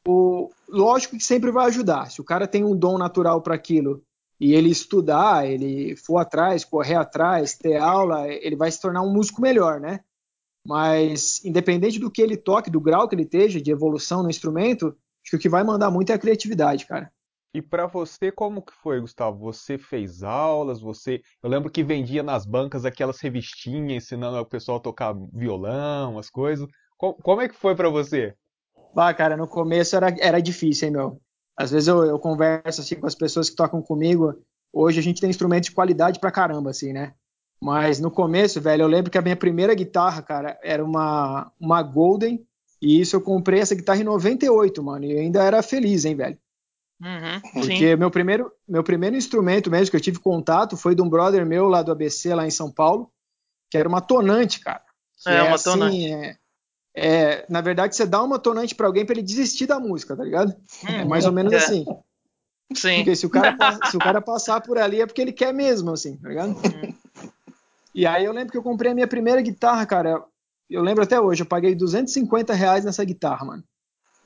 o, 0.06 0.50
lógico 0.68 1.18
que 1.18 1.24
sempre 1.24 1.52
vai 1.52 1.68
ajudar. 1.68 2.12
Se 2.12 2.20
o 2.20 2.24
cara 2.24 2.48
tem 2.48 2.64
um 2.64 2.76
dom 2.76 2.98
natural 2.98 3.42
para 3.42 3.56
aquilo 3.56 4.04
e 4.40 4.54
ele 4.54 4.70
estudar, 4.70 5.48
ele 5.48 5.96
for 5.96 6.18
atrás, 6.18 6.66
correr 6.66 6.96
atrás, 6.96 7.56
ter 7.56 7.78
aula, 7.78 8.28
ele 8.28 8.56
vai 8.56 8.72
se 8.72 8.82
tornar 8.82 9.02
um 9.02 9.14
músico 9.14 9.42
melhor, 9.42 9.80
né? 9.80 10.02
Mas 10.66 11.44
independente 11.46 12.00
do 12.00 12.12
que 12.12 12.22
ele 12.22 12.38
toque, 12.38 12.70
do 12.70 12.82
grau 12.82 13.08
que 13.08 13.16
ele 13.16 13.24
esteja 13.24 13.62
de 13.62 13.72
evolução 13.72 14.22
no 14.22 14.30
instrumento, 14.30 14.88
acho 15.24 15.32
que 15.32 15.36
o 15.36 15.40
que 15.40 15.50
vai 15.50 15.64
mandar 15.64 15.90
muito 15.90 16.12
é 16.12 16.16
a 16.16 16.20
criatividade, 16.20 16.86
cara. 16.86 17.12
E 17.54 17.62
para 17.62 17.86
você, 17.86 18.32
como 18.32 18.62
que 18.62 18.74
foi, 18.74 19.02
Gustavo? 19.02 19.38
Você 19.40 19.78
fez 19.78 20.24
aulas, 20.24 20.80
você... 20.80 21.22
Eu 21.44 21.50
lembro 21.50 21.70
que 21.70 21.84
vendia 21.84 22.24
nas 22.24 22.46
bancas 22.46 22.86
aquelas 22.86 23.20
revistinhas 23.20 24.04
ensinando 24.04 24.38
o 24.38 24.46
pessoal 24.46 24.78
a 24.78 24.82
tocar 24.82 25.14
violão, 25.34 26.18
as 26.18 26.30
coisas. 26.30 26.66
Como, 26.98 27.42
é 27.42 27.50
que 27.50 27.56
foi 27.56 27.76
para 27.76 27.90
você? 27.90 28.34
Ah, 28.96 29.14
cara, 29.14 29.36
no 29.36 29.48
começo 29.48 29.96
era, 29.96 30.16
era 30.20 30.42
difícil, 30.42 30.88
hein, 30.88 30.94
meu? 30.94 31.22
Às 31.58 31.72
vezes 31.72 31.88
eu, 31.88 32.06
eu 32.06 32.18
converso 32.20 32.80
assim 32.80 32.96
com 32.96 33.08
as 33.08 33.16
pessoas 33.16 33.50
que 33.50 33.56
tocam 33.56 33.82
comigo. 33.82 34.34
Hoje 34.72 35.00
a 35.00 35.04
gente 35.04 35.20
tem 35.20 35.30
instrumentos 35.30 35.70
de 35.70 35.76
qualidade 35.76 36.20
pra 36.20 36.32
caramba, 36.32 36.70
assim, 36.70 36.94
né? 36.94 37.14
Mas 37.62 38.00
no 38.00 38.10
começo, 38.10 38.62
velho, 38.62 38.84
eu 38.84 38.88
lembro 38.88 39.12
que 39.12 39.18
a 39.18 39.22
minha 39.22 39.36
primeira 39.36 39.76
guitarra, 39.76 40.22
cara, 40.22 40.58
era 40.64 40.84
uma, 40.84 41.52
uma 41.60 41.84
Golden. 41.84 42.46
E 42.82 43.00
isso 43.00 43.16
eu 43.16 43.22
comprei 43.22 43.60
essa 43.60 43.76
guitarra 43.76 44.00
em 44.00 44.06
98, 44.06 44.82
mano. 44.82 45.06
E 45.06 45.12
eu 45.12 45.20
ainda 45.20 45.44
era 45.44 45.62
feliz, 45.62 46.06
hein, 46.06 46.16
velho. 46.16 46.38
Uhum, 47.02 47.42
Porque 47.54 47.96
meu 47.96 48.12
primeiro, 48.12 48.52
meu 48.68 48.84
primeiro 48.84 49.16
instrumento 49.16 49.72
mesmo 49.72 49.90
que 49.90 49.98
eu 49.98 50.02
tive 50.02 50.20
contato 50.20 50.78
foi 50.78 50.94
de 50.94 51.02
um 51.02 51.10
brother 51.10 51.46
meu 51.46 51.68
lá 51.68 51.82
do 51.82 51.92
ABC, 51.92 52.34
lá 52.36 52.46
em 52.46 52.52
São 52.52 52.72
Paulo, 52.72 53.12
que 53.72 53.78
era 53.78 53.90
uma 53.90 54.02
tonante, 54.02 54.60
cara. 54.60 54.84
É, 55.26 55.36
é, 55.36 55.44
uma 55.44 55.56
assim, 55.56 55.64
tonante. 55.64 56.14
É, 56.14 56.38
é, 56.96 57.46
na 57.50 57.60
verdade, 57.62 57.96
você 57.96 58.06
dá 58.06 58.22
uma 58.22 58.38
tonante 58.38 58.76
para 58.76 58.86
alguém 58.86 59.04
para 59.04 59.14
ele 59.14 59.24
desistir 59.24 59.66
da 59.66 59.80
música, 59.80 60.16
tá 60.16 60.24
ligado? 60.24 60.56
Uhum, 60.88 60.96
é 60.96 61.06
mais 61.06 61.26
ou 61.26 61.32
menos 61.32 61.54
é. 61.54 61.58
assim. 61.58 61.86
Sim. 62.76 62.98
Porque 62.98 63.16
se 63.16 63.26
o, 63.26 63.30
cara, 63.30 63.58
se 63.90 63.98
o 63.98 64.00
cara 64.00 64.22
passar 64.22 64.62
por 64.62 64.78
ali 64.78 65.02
é 65.02 65.06
porque 65.06 65.22
ele 65.22 65.34
quer 65.34 65.54
mesmo, 65.54 65.92
assim, 65.92 66.18
tá 66.18 66.30
ligado? 66.30 66.50
Uhum. 66.50 66.94
E 67.96 68.06
aí 68.06 68.26
eu 68.26 68.32
lembro 68.32 68.52
que 68.52 68.58
eu 68.58 68.64
comprei 68.64 68.92
a 68.92 68.96
minha 68.96 69.08
primeira 69.08 69.42
guitarra, 69.42 69.86
cara. 69.86 70.24
Eu 70.70 70.82
lembro 70.82 71.04
até 71.04 71.20
hoje, 71.20 71.42
eu 71.42 71.48
paguei 71.48 71.76
250 71.76 72.54
reais 72.54 72.86
nessa 72.86 73.04
guitarra, 73.04 73.46
mano. 73.46 73.64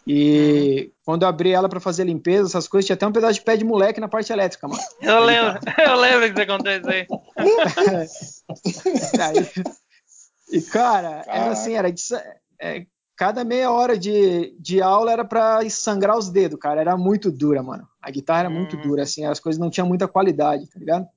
E 0.07 0.83
uhum. 0.83 0.91
quando 1.03 1.23
eu 1.23 1.27
abri 1.27 1.51
ela 1.51 1.67
para 1.67 1.79
fazer 1.79 2.03
limpeza, 2.03 2.47
essas 2.47 2.67
coisas, 2.67 2.85
tinha 2.85 2.93
até 2.93 3.07
um 3.07 3.11
pedaço 3.11 3.35
de 3.35 3.41
pé 3.41 3.57
de 3.57 3.65
moleque 3.65 3.99
na 3.99 4.07
parte 4.07 4.31
elétrica, 4.31 4.67
mano. 4.67 4.81
Eu 5.01 5.23
lembro, 5.23 5.59
eu 5.83 5.95
lembro 5.95 6.33
que 6.33 6.41
isso 6.41 6.51
aconteceu 6.51 6.91
aí. 6.91 7.07
aí. 9.19 9.63
E, 10.51 10.61
cara, 10.61 11.23
Caraca. 11.23 11.31
era 11.31 11.49
assim, 11.49 11.73
era 11.73 11.91
de, 11.91 12.01
é, 12.61 12.85
cada 13.15 13.43
meia 13.43 13.71
hora 13.71 13.97
de, 13.97 14.55
de 14.59 14.79
aula 14.79 15.11
era 15.11 15.25
para 15.25 15.67
sangrar 15.69 16.17
os 16.17 16.29
dedos, 16.29 16.59
cara. 16.59 16.81
Era 16.81 16.95
muito 16.95 17.31
dura, 17.31 17.63
mano. 17.63 17.87
A 17.99 18.11
guitarra 18.11 18.41
era 18.41 18.49
muito 18.49 18.75
uhum. 18.75 18.83
dura, 18.83 19.03
assim, 19.03 19.25
as 19.25 19.39
coisas 19.39 19.59
não 19.59 19.71
tinham 19.71 19.87
muita 19.87 20.07
qualidade, 20.07 20.67
tá 20.67 20.79
ligado? 20.79 21.07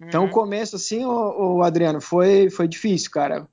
Então, 0.00 0.22
o 0.22 0.26
uhum. 0.26 0.32
começo, 0.32 0.76
assim, 0.76 1.04
o, 1.04 1.56
o 1.56 1.62
Adriano, 1.62 2.00
foi, 2.00 2.48
foi 2.48 2.68
difícil, 2.68 3.10
cara 3.10 3.48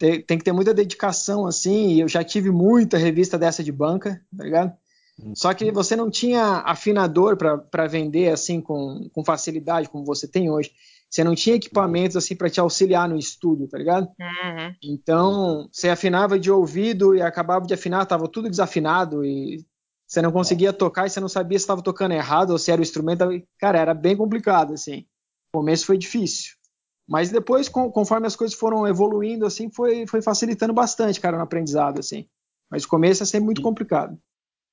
tem, 0.00 0.22
tem 0.22 0.38
que 0.38 0.44
ter 0.44 0.52
muita 0.52 0.72
dedicação, 0.72 1.46
assim, 1.46 1.88
e 1.88 2.00
eu 2.00 2.08
já 2.08 2.24
tive 2.24 2.50
muita 2.50 2.96
revista 2.96 3.36
dessa 3.38 3.62
de 3.62 3.70
banca, 3.70 4.18
tá 4.34 4.42
ligado? 4.42 4.72
Só 5.34 5.52
que 5.52 5.70
você 5.70 5.94
não 5.94 6.10
tinha 6.10 6.62
afinador 6.64 7.36
para 7.36 7.86
vender 7.86 8.32
assim 8.32 8.58
com, 8.58 9.10
com 9.12 9.22
facilidade 9.22 9.90
como 9.90 10.02
você 10.02 10.26
tem 10.26 10.50
hoje. 10.50 10.72
Você 11.10 11.22
não 11.22 11.34
tinha 11.34 11.56
equipamentos 11.56 12.16
assim 12.16 12.34
para 12.34 12.48
te 12.48 12.58
auxiliar 12.58 13.06
no 13.06 13.18
estudo, 13.18 13.68
tá 13.68 13.76
ligado? 13.76 14.04
Uhum. 14.18 14.74
Então 14.82 15.68
você 15.70 15.90
afinava 15.90 16.38
de 16.38 16.50
ouvido 16.50 17.14
e 17.14 17.20
acabava 17.20 17.66
de 17.66 17.74
afinar, 17.74 18.06
tava 18.06 18.26
tudo 18.26 18.48
desafinado 18.48 19.22
e 19.22 19.62
você 20.06 20.22
não 20.22 20.32
conseguia 20.32 20.72
tocar 20.72 21.06
e 21.06 21.10
você 21.10 21.20
não 21.20 21.28
sabia 21.28 21.58
se 21.58 21.64
estava 21.64 21.82
tocando 21.82 22.12
errado 22.12 22.52
ou 22.52 22.58
se 22.58 22.70
era 22.70 22.80
o 22.80 22.82
instrumento. 22.82 23.24
Cara, 23.58 23.78
era 23.78 23.92
bem 23.92 24.16
complicado 24.16 24.72
assim. 24.72 25.04
O 25.52 25.58
começo 25.58 25.84
foi 25.84 25.98
difícil. 25.98 26.54
Mas 27.10 27.28
depois, 27.28 27.68
conforme 27.68 28.28
as 28.28 28.36
coisas 28.36 28.56
foram 28.56 28.86
evoluindo, 28.86 29.44
assim, 29.44 29.68
foi, 29.68 30.06
foi 30.06 30.22
facilitando 30.22 30.72
bastante, 30.72 31.20
cara, 31.20 31.36
no 31.36 31.42
aprendizado, 31.42 31.98
assim. 31.98 32.28
Mas 32.70 32.84
o 32.84 32.88
começo 32.88 33.24
é 33.24 33.26
sempre 33.26 33.46
muito 33.46 33.60
complicado. 33.60 34.16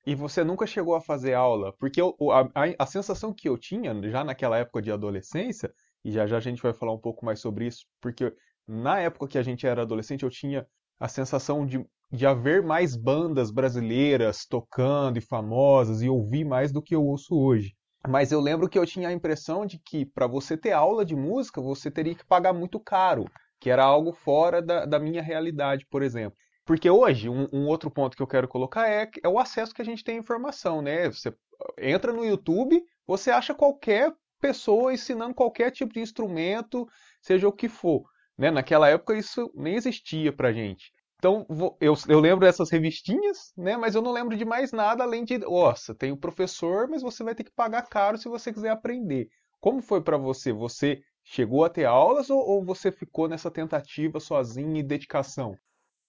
E 0.06 0.14
você 0.14 0.44
nunca 0.44 0.64
chegou 0.64 0.94
a 0.94 1.00
fazer 1.00 1.34
aula? 1.34 1.74
Porque 1.80 2.00
eu, 2.00 2.14
a, 2.30 2.42
a, 2.54 2.74
a, 2.78 2.86
sensação 2.86 3.34
que 3.34 3.48
eu 3.48 3.58
tinha, 3.58 3.92
já 4.08 4.22
naquela 4.22 4.56
época 4.56 4.80
de 4.80 4.92
adolescência, 4.92 5.74
e 6.04 6.12
já 6.12 6.28
já 6.28 6.36
a 6.36 6.40
gente 6.40 6.62
vai 6.62 6.72
falar 6.72 6.92
um 6.92 7.00
pouco 7.00 7.26
mais 7.26 7.40
sobre 7.40 7.66
isso, 7.66 7.84
porque 8.00 8.32
na 8.68 9.00
época 9.00 9.26
que 9.26 9.36
a 9.36 9.42
gente 9.42 9.66
era 9.66 9.82
adolescente, 9.82 10.22
eu 10.22 10.30
tinha 10.30 10.64
a 11.00 11.08
sensação 11.08 11.66
de, 11.66 11.84
de 12.12 12.24
haver 12.24 12.62
mais 12.62 12.94
bandas 12.94 13.50
brasileiras 13.50 14.46
tocando 14.46 15.18
e 15.18 15.20
famosas, 15.20 16.02
e 16.02 16.08
ouvir 16.08 16.44
mais 16.44 16.70
do 16.70 16.80
que 16.80 16.94
eu 16.94 17.04
ouço 17.04 17.36
hoje. 17.36 17.74
Mas 18.08 18.32
eu 18.32 18.40
lembro 18.40 18.70
que 18.70 18.78
eu 18.78 18.86
tinha 18.86 19.10
a 19.10 19.12
impressão 19.12 19.66
de 19.66 19.78
que 19.78 20.06
para 20.06 20.26
você 20.26 20.56
ter 20.56 20.72
aula 20.72 21.04
de 21.04 21.14
música, 21.14 21.60
você 21.60 21.90
teria 21.90 22.14
que 22.14 22.24
pagar 22.24 22.54
muito 22.54 22.80
caro, 22.80 23.30
que 23.60 23.68
era 23.68 23.84
algo 23.84 24.12
fora 24.12 24.62
da, 24.62 24.86
da 24.86 24.98
minha 24.98 25.20
realidade, 25.20 25.86
por 25.90 26.02
exemplo. 26.02 26.38
Porque 26.64 26.88
hoje, 26.88 27.28
um, 27.28 27.46
um, 27.52 27.66
outro 27.66 27.90
ponto 27.90 28.16
que 28.16 28.22
eu 28.22 28.26
quero 28.26 28.48
colocar 28.48 28.88
é, 28.88 29.10
é 29.22 29.28
o 29.28 29.38
acesso 29.38 29.74
que 29.74 29.82
a 29.82 29.84
gente 29.84 30.02
tem 30.02 30.16
à 30.16 30.20
informação, 30.20 30.80
né? 30.80 31.10
Você 31.10 31.34
entra 31.76 32.10
no 32.10 32.24
YouTube, 32.24 32.82
você 33.06 33.30
acha 33.30 33.54
qualquer 33.54 34.10
pessoa 34.40 34.94
ensinando 34.94 35.34
qualquer 35.34 35.70
tipo 35.70 35.92
de 35.92 36.00
instrumento, 36.00 36.88
seja 37.20 37.46
o 37.46 37.52
que 37.52 37.68
for. 37.68 38.04
Né? 38.38 38.50
Naquela 38.50 38.88
época 38.88 39.18
isso 39.18 39.52
nem 39.54 39.74
existia 39.74 40.32
pra 40.32 40.52
gente. 40.52 40.92
Então, 41.18 41.44
eu, 41.80 41.94
eu 42.08 42.20
lembro 42.20 42.46
dessas 42.46 42.70
revistinhas, 42.70 43.52
né? 43.56 43.76
Mas 43.76 43.94
eu 43.94 44.02
não 44.02 44.12
lembro 44.12 44.36
de 44.36 44.44
mais 44.44 44.70
nada 44.70 45.02
além 45.02 45.24
de, 45.24 45.38
nossa, 45.38 45.92
tem 45.94 46.12
o 46.12 46.16
professor, 46.16 46.88
mas 46.88 47.02
você 47.02 47.24
vai 47.24 47.34
ter 47.34 47.42
que 47.42 47.50
pagar 47.50 47.82
caro 47.82 48.16
se 48.16 48.28
você 48.28 48.52
quiser 48.52 48.70
aprender. 48.70 49.28
Como 49.60 49.82
foi 49.82 50.00
para 50.00 50.16
você? 50.16 50.52
Você 50.52 51.00
chegou 51.24 51.64
a 51.64 51.68
ter 51.68 51.84
aulas 51.84 52.30
ou, 52.30 52.38
ou 52.38 52.64
você 52.64 52.92
ficou 52.92 53.28
nessa 53.28 53.50
tentativa 53.50 54.20
sozinho 54.20 54.76
e 54.76 54.82
dedicação? 54.82 55.56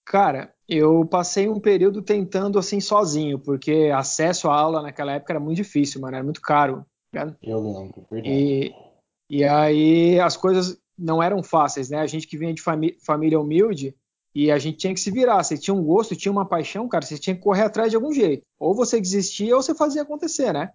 Cara, 0.04 0.54
eu 0.68 1.04
passei 1.06 1.48
um 1.48 1.60
período 1.60 2.02
tentando 2.02 2.58
assim 2.58 2.80
sozinho, 2.80 3.38
porque 3.38 3.90
acesso 3.94 4.48
à 4.48 4.56
aula 4.56 4.82
naquela 4.82 5.12
época 5.12 5.32
era 5.32 5.40
muito 5.40 5.56
difícil, 5.56 6.00
mano, 6.00 6.16
era 6.16 6.24
muito 6.24 6.40
caro. 6.40 6.86
Tá 7.12 7.34
eu 7.42 7.60
lembro, 7.60 8.06
verdade. 8.08 8.72
E, 9.28 9.38
e 9.38 9.44
aí 9.44 10.20
as 10.20 10.36
coisas 10.36 10.80
não 10.96 11.22
eram 11.22 11.42
fáceis, 11.42 11.90
né? 11.90 11.98
A 11.98 12.06
gente 12.06 12.26
que 12.26 12.38
vinha 12.38 12.54
de 12.54 12.62
família 12.62 13.40
humilde, 13.40 13.94
e 14.34 14.50
a 14.50 14.58
gente 14.58 14.78
tinha 14.78 14.94
que 14.94 15.00
se 15.00 15.10
virar. 15.10 15.42
Você 15.42 15.56
tinha 15.56 15.74
um 15.74 15.82
gosto, 15.82 16.16
tinha 16.16 16.30
uma 16.30 16.46
paixão, 16.46 16.88
cara, 16.88 17.04
você 17.04 17.18
tinha 17.18 17.34
que 17.34 17.42
correr 17.42 17.62
atrás 17.62 17.90
de 17.90 17.96
algum 17.96 18.12
jeito. 18.12 18.42
Ou 18.58 18.74
você 18.74 19.00
desistia 19.00 19.54
ou 19.54 19.62
você 19.62 19.74
fazia 19.74 20.02
acontecer, 20.02 20.52
né? 20.52 20.70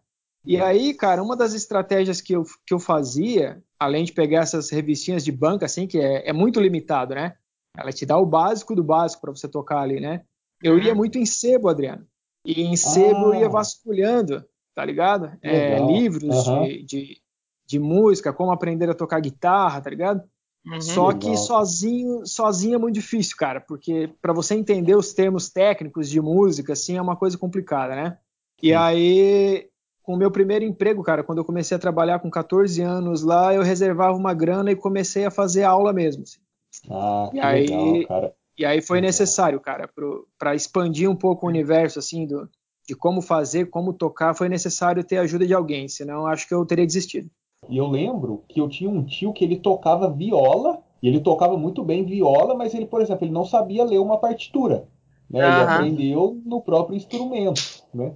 E 0.45 0.61
aí, 0.61 0.93
cara, 0.93 1.23
uma 1.23 1.35
das 1.35 1.53
estratégias 1.53 2.21
que 2.21 2.33
eu, 2.33 2.43
que 2.67 2.73
eu 2.73 2.79
fazia, 2.79 3.63
além 3.79 4.03
de 4.03 4.13
pegar 4.13 4.41
essas 4.41 4.69
revistinhas 4.69 5.25
de 5.25 5.31
banca, 5.31 5.65
assim, 5.65 5.87
que 5.87 5.97
é, 5.97 6.29
é 6.29 6.33
muito 6.33 6.61
limitado, 6.61 7.15
né? 7.15 7.33
Ela 7.75 7.91
te 7.91 8.05
dá 8.05 8.17
o 8.17 8.25
básico 8.25 8.75
do 8.75 8.83
básico 8.83 9.21
para 9.21 9.31
você 9.31 9.47
tocar 9.47 9.81
ali, 9.81 9.99
né? 9.99 10.21
Eu 10.63 10.77
ia 10.77 10.91
uhum. 10.91 10.97
muito 10.97 11.17
em 11.17 11.25
sebo, 11.25 11.67
Adriano. 11.67 12.05
E 12.45 12.61
em 12.61 12.75
sebo 12.75 13.31
ah. 13.31 13.35
eu 13.35 13.35
ia 13.35 13.47
ah. 13.47 13.49
vasculhando, 13.49 14.45
tá 14.75 14.85
ligado? 14.85 15.35
É, 15.41 15.79
livros 15.79 16.47
uhum. 16.47 16.63
de, 16.63 16.83
de, 16.83 17.21
de, 17.65 17.79
música, 17.79 18.31
como 18.31 18.51
aprender 18.51 18.89
a 18.89 18.93
tocar 18.93 19.19
guitarra, 19.19 19.81
tá 19.81 19.89
ligado? 19.89 20.23
Uhum. 20.65 20.81
Só 20.81 21.07
Legal. 21.07 21.19
que 21.19 21.37
sozinho, 21.37 22.25
sozinho 22.25 22.75
é 22.75 22.77
muito 22.77 22.95
difícil, 22.95 23.37
cara, 23.37 23.61
porque 23.61 24.09
para 24.21 24.33
você 24.33 24.55
entender 24.55 24.95
os 24.95 25.13
termos 25.13 25.49
técnicos 25.49 26.09
de 26.09 26.19
música, 26.19 26.73
assim, 26.73 26.97
é 26.97 27.01
uma 27.01 27.15
coisa 27.15 27.37
complicada, 27.37 27.95
né? 27.95 28.17
E 28.63 28.73
aí, 28.73 29.69
com 30.01 30.13
o 30.13 30.17
meu 30.17 30.31
primeiro 30.31 30.65
emprego, 30.65 31.03
cara, 31.03 31.23
quando 31.23 31.37
eu 31.37 31.45
comecei 31.45 31.75
a 31.75 31.79
trabalhar 31.79 32.19
com 32.19 32.31
14 32.31 32.81
anos 32.81 33.21
lá, 33.21 33.53
eu 33.53 33.61
reservava 33.61 34.17
uma 34.17 34.33
grana 34.33 34.71
e 34.71 34.75
comecei 34.75 35.25
a 35.25 35.31
fazer 35.31 35.63
aula 35.63 35.93
mesmo. 35.93 36.23
Assim. 36.23 36.39
Ah, 36.89 37.27
que 37.29 37.37
e 37.37 37.39
aí, 37.41 37.67
legal, 37.67 38.07
cara. 38.07 38.35
E 38.57 38.65
aí 38.65 38.81
foi 38.81 39.01
necessário, 39.01 39.59
cara, 39.59 39.89
para 40.39 40.55
expandir 40.55 41.09
um 41.09 41.15
pouco 41.15 41.45
o 41.45 41.49
universo, 41.49 41.99
assim, 41.99 42.25
do, 42.25 42.49
de 42.87 42.95
como 42.95 43.21
fazer, 43.21 43.65
como 43.65 43.93
tocar, 43.93 44.33
foi 44.33 44.47
necessário 44.47 45.03
ter 45.03 45.17
a 45.17 45.21
ajuda 45.21 45.45
de 45.45 45.53
alguém, 45.53 45.87
senão 45.87 46.25
acho 46.25 46.47
que 46.47 46.53
eu 46.53 46.65
teria 46.65 46.85
desistido. 46.85 47.29
E 47.69 47.77
eu 47.77 47.87
lembro 47.87 48.43
que 48.47 48.59
eu 48.59 48.69
tinha 48.69 48.89
um 48.89 49.03
tio 49.03 49.33
que 49.33 49.43
ele 49.43 49.57
tocava 49.57 50.09
viola, 50.09 50.79
e 51.01 51.07
ele 51.07 51.19
tocava 51.19 51.57
muito 51.57 51.83
bem 51.83 52.03
viola, 52.03 52.55
mas 52.55 52.73
ele, 52.73 52.85
por 52.85 53.01
exemplo, 53.01 53.25
ele 53.25 53.33
não 53.33 53.45
sabia 53.45 53.83
ler 53.83 53.99
uma 53.99 54.17
partitura. 54.17 54.87
Né? 55.29 55.39
Ele 55.39 55.55
uhum. 55.55 55.61
aprendeu 55.61 56.41
no 56.45 56.61
próprio 56.61 56.95
instrumento, 56.95 57.61
né? 57.93 58.13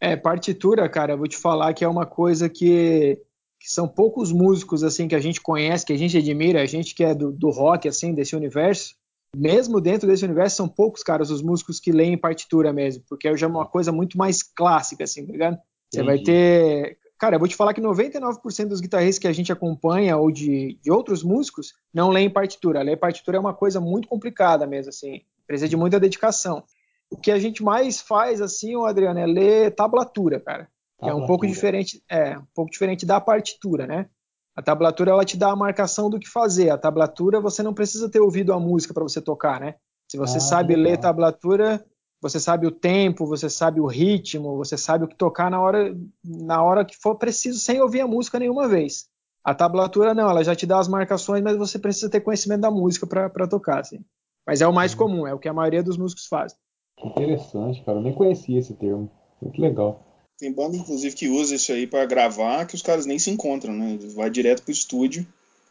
É, 0.00 0.16
partitura, 0.16 0.88
cara, 0.88 1.16
vou 1.16 1.28
te 1.28 1.36
falar 1.36 1.72
que 1.72 1.84
é 1.84 1.88
uma 1.88 2.04
coisa 2.04 2.48
que, 2.48 3.18
que, 3.58 3.70
são 3.72 3.88
poucos 3.88 4.32
músicos 4.32 4.82
assim 4.82 5.08
que 5.08 5.14
a 5.14 5.20
gente 5.20 5.40
conhece, 5.40 5.86
que 5.86 5.92
a 5.92 5.96
gente 5.96 6.18
admira, 6.18 6.60
a 6.60 6.66
gente 6.66 6.94
que 6.94 7.04
é 7.04 7.14
do, 7.14 7.32
do 7.32 7.50
rock, 7.50 7.88
assim, 7.88 8.12
desse 8.12 8.36
universo. 8.36 8.96
Mesmo 9.34 9.80
dentro 9.80 10.06
desse 10.06 10.24
universo, 10.24 10.56
são 10.56 10.68
poucos, 10.68 11.02
caras, 11.02 11.30
os 11.30 11.40
músicos 11.42 11.80
que 11.80 11.90
leem 11.90 12.18
partitura 12.18 12.72
mesmo, 12.72 13.02
porque 13.08 13.28
é 13.28 13.36
já 13.36 13.46
uma 13.46 13.66
coisa 13.66 13.90
muito 13.90 14.18
mais 14.18 14.42
clássica, 14.42 15.04
assim, 15.04 15.24
tá 15.24 15.32
ligado? 15.32 15.58
Você 15.90 16.02
vai 16.02 16.18
ter 16.18 16.98
Cara, 17.18 17.36
eu 17.36 17.38
vou 17.38 17.48
te 17.48 17.56
falar 17.56 17.72
que 17.72 17.80
99% 17.80 18.68
dos 18.68 18.80
guitarristas 18.80 19.18
que 19.18 19.28
a 19.28 19.32
gente 19.32 19.52
acompanha 19.52 20.16
ou 20.16 20.30
de, 20.30 20.78
de 20.82 20.90
outros 20.90 21.22
músicos 21.22 21.74
não 21.92 22.10
leem 22.10 22.28
partitura. 22.28 22.82
Ler 22.82 22.96
partitura 22.96 23.36
é 23.36 23.40
uma 23.40 23.54
coisa 23.54 23.80
muito 23.80 24.08
complicada 24.08 24.66
mesmo, 24.66 24.90
assim. 24.90 25.22
Precisa 25.46 25.68
de 25.68 25.76
muita 25.76 26.00
dedicação. 26.00 26.64
O 27.10 27.16
que 27.16 27.30
a 27.30 27.38
gente 27.38 27.62
mais 27.62 28.00
faz, 28.00 28.40
assim, 28.40 28.74
o 28.74 28.84
Adriano, 28.84 29.20
é 29.20 29.26
ler 29.26 29.74
tablatura, 29.74 30.40
cara. 30.40 30.68
Tablatura. 30.98 31.22
É 31.22 31.24
um 31.24 31.26
pouco 31.26 31.46
diferente, 31.46 32.02
é, 32.10 32.38
um 32.38 32.46
pouco 32.54 32.70
diferente 32.70 33.06
da 33.06 33.20
partitura, 33.20 33.86
né? 33.86 34.08
A 34.56 34.62
tablatura 34.62 35.10
ela 35.10 35.24
te 35.24 35.36
dá 35.36 35.50
a 35.50 35.56
marcação 35.56 36.08
do 36.08 36.18
que 36.18 36.28
fazer. 36.28 36.70
A 36.70 36.78
tablatura 36.78 37.40
você 37.40 37.62
não 37.62 37.74
precisa 37.74 38.08
ter 38.08 38.20
ouvido 38.20 38.52
a 38.52 38.60
música 38.60 38.94
para 38.94 39.02
você 39.02 39.20
tocar, 39.20 39.60
né? 39.60 39.74
Se 40.08 40.16
você 40.16 40.38
ah, 40.38 40.40
sabe 40.40 40.76
ler 40.76 40.98
tablatura, 40.98 41.84
você 42.24 42.40
sabe 42.40 42.66
o 42.66 42.70
tempo, 42.70 43.26
você 43.26 43.50
sabe 43.50 43.82
o 43.82 43.86
ritmo, 43.86 44.56
você 44.56 44.78
sabe 44.78 45.04
o 45.04 45.08
que 45.08 45.14
tocar 45.14 45.50
na 45.50 45.60
hora, 45.60 45.94
na 46.24 46.62
hora 46.62 46.82
que 46.82 46.96
for 46.96 47.16
preciso, 47.16 47.58
sem 47.58 47.82
ouvir 47.82 48.00
a 48.00 48.06
música 48.06 48.38
nenhuma 48.38 48.66
vez. 48.66 49.06
A 49.44 49.54
tablatura 49.54 50.14
não, 50.14 50.30
ela 50.30 50.42
já 50.42 50.56
te 50.56 50.64
dá 50.64 50.78
as 50.78 50.88
marcações, 50.88 51.42
mas 51.42 51.58
você 51.58 51.78
precisa 51.78 52.08
ter 52.08 52.22
conhecimento 52.22 52.62
da 52.62 52.70
música 52.70 53.06
para 53.06 53.46
tocar, 53.46 53.80
assim. 53.80 54.00
Mas 54.46 54.62
é 54.62 54.66
o 54.66 54.72
mais 54.72 54.92
uhum. 54.92 54.98
comum, 54.98 55.26
é 55.26 55.34
o 55.34 55.38
que 55.38 55.50
a 55.50 55.52
maioria 55.52 55.82
dos 55.82 55.98
músicos 55.98 56.24
faz. 56.26 56.56
Interessante, 57.04 57.82
cara, 57.84 57.98
eu 57.98 58.02
nem 58.02 58.14
conhecia 58.14 58.58
esse 58.58 58.72
termo. 58.72 59.10
Muito 59.42 59.60
legal. 59.60 60.02
Tem 60.38 60.50
banda, 60.50 60.78
inclusive, 60.78 61.14
que 61.14 61.28
usa 61.28 61.54
isso 61.54 61.72
aí 61.72 61.86
para 61.86 62.06
gravar, 62.06 62.64
que 62.64 62.74
os 62.74 62.80
caras 62.80 63.04
nem 63.04 63.18
se 63.18 63.30
encontram, 63.30 63.74
né? 63.74 63.98
Vai 64.14 64.30
direto 64.30 64.62
pro 64.62 64.72
estúdio. 64.72 65.26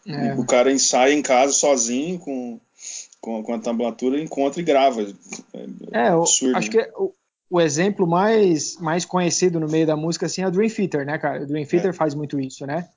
É. 0.05 0.36
O 0.36 0.45
cara 0.45 0.72
ensaia 0.72 1.13
em 1.13 1.24
casa 1.24 1.51
sozinho, 1.51 2.19
com 2.19 2.60
com, 3.23 3.41
com 3.41 3.53
a 3.53 3.59
tablatura, 3.59 4.21
encontra 4.21 4.59
e 4.59 4.65
grava. 4.65 5.01
É, 5.01 5.65
é 5.93 6.07
absurdo, 6.09 6.57
acho 6.57 6.75
né? 6.75 6.83
que 6.83 6.91
o, 6.97 7.13
o, 7.49 7.62
exemplo 7.62 8.05
mais, 8.05 8.77
mais 8.81 9.05
conhecido 9.05 9.62
no 9.62 9.67
meio 9.69 9.88
da 9.88 9.95
música 9.95 10.25
assim, 10.25 10.41
é 10.41 10.47
o 10.47 10.51
Dream 10.51 10.69
Theater, 10.69 11.05
né, 11.05 11.17
cara? 11.17 11.41
O 11.41 11.47
Dream 11.47 11.65
Theater 11.65 11.91
é. 11.91 11.93
faz 11.93 12.13
muito 12.13 12.38
isso, 12.38 12.67
né? 12.67 12.89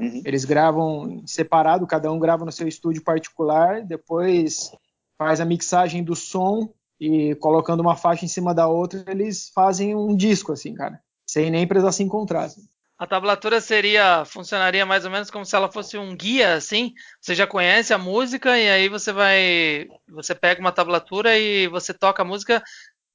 Uhum. 0.00 0.22
Eles 0.24 0.46
gravam 0.46 1.22
separado, 1.26 1.86
cada 1.86 2.10
um 2.10 2.18
grava 2.18 2.46
no 2.46 2.50
seu 2.50 2.66
estúdio 2.66 3.02
particular, 3.02 3.82
depois 3.84 4.70
faz 5.18 5.38
a 5.38 5.44
mixagem 5.44 6.02
do 6.02 6.16
som 6.16 6.72
e 6.98 7.34
colocando 7.34 7.80
uma 7.80 7.94
faixa 7.94 8.24
em 8.24 8.28
cima 8.28 8.54
da 8.54 8.66
outra, 8.66 9.04
eles 9.06 9.50
fazem 9.54 9.94
um 9.94 10.16
disco, 10.16 10.50
assim, 10.50 10.72
cara, 10.72 10.98
sem 11.28 11.50
nem 11.50 11.66
precisar 11.66 11.92
se 11.92 12.02
encontrar. 12.02 12.44
Assim. 12.44 12.62
A 13.04 13.06
tablatura 13.06 13.60
seria, 13.60 14.24
funcionaria 14.24 14.86
mais 14.86 15.04
ou 15.04 15.10
menos 15.10 15.30
como 15.30 15.44
se 15.44 15.54
ela 15.54 15.70
fosse 15.70 15.98
um 15.98 16.16
guia, 16.16 16.54
assim. 16.54 16.94
Você 17.20 17.34
já 17.34 17.46
conhece 17.46 17.92
a 17.92 17.98
música 17.98 18.58
e 18.58 18.66
aí 18.66 18.88
você 18.88 19.12
vai, 19.12 19.86
você 20.08 20.34
pega 20.34 20.58
uma 20.58 20.72
tablatura 20.72 21.36
e 21.36 21.68
você 21.68 21.92
toca 21.92 22.22
a 22.22 22.24
música 22.24 22.62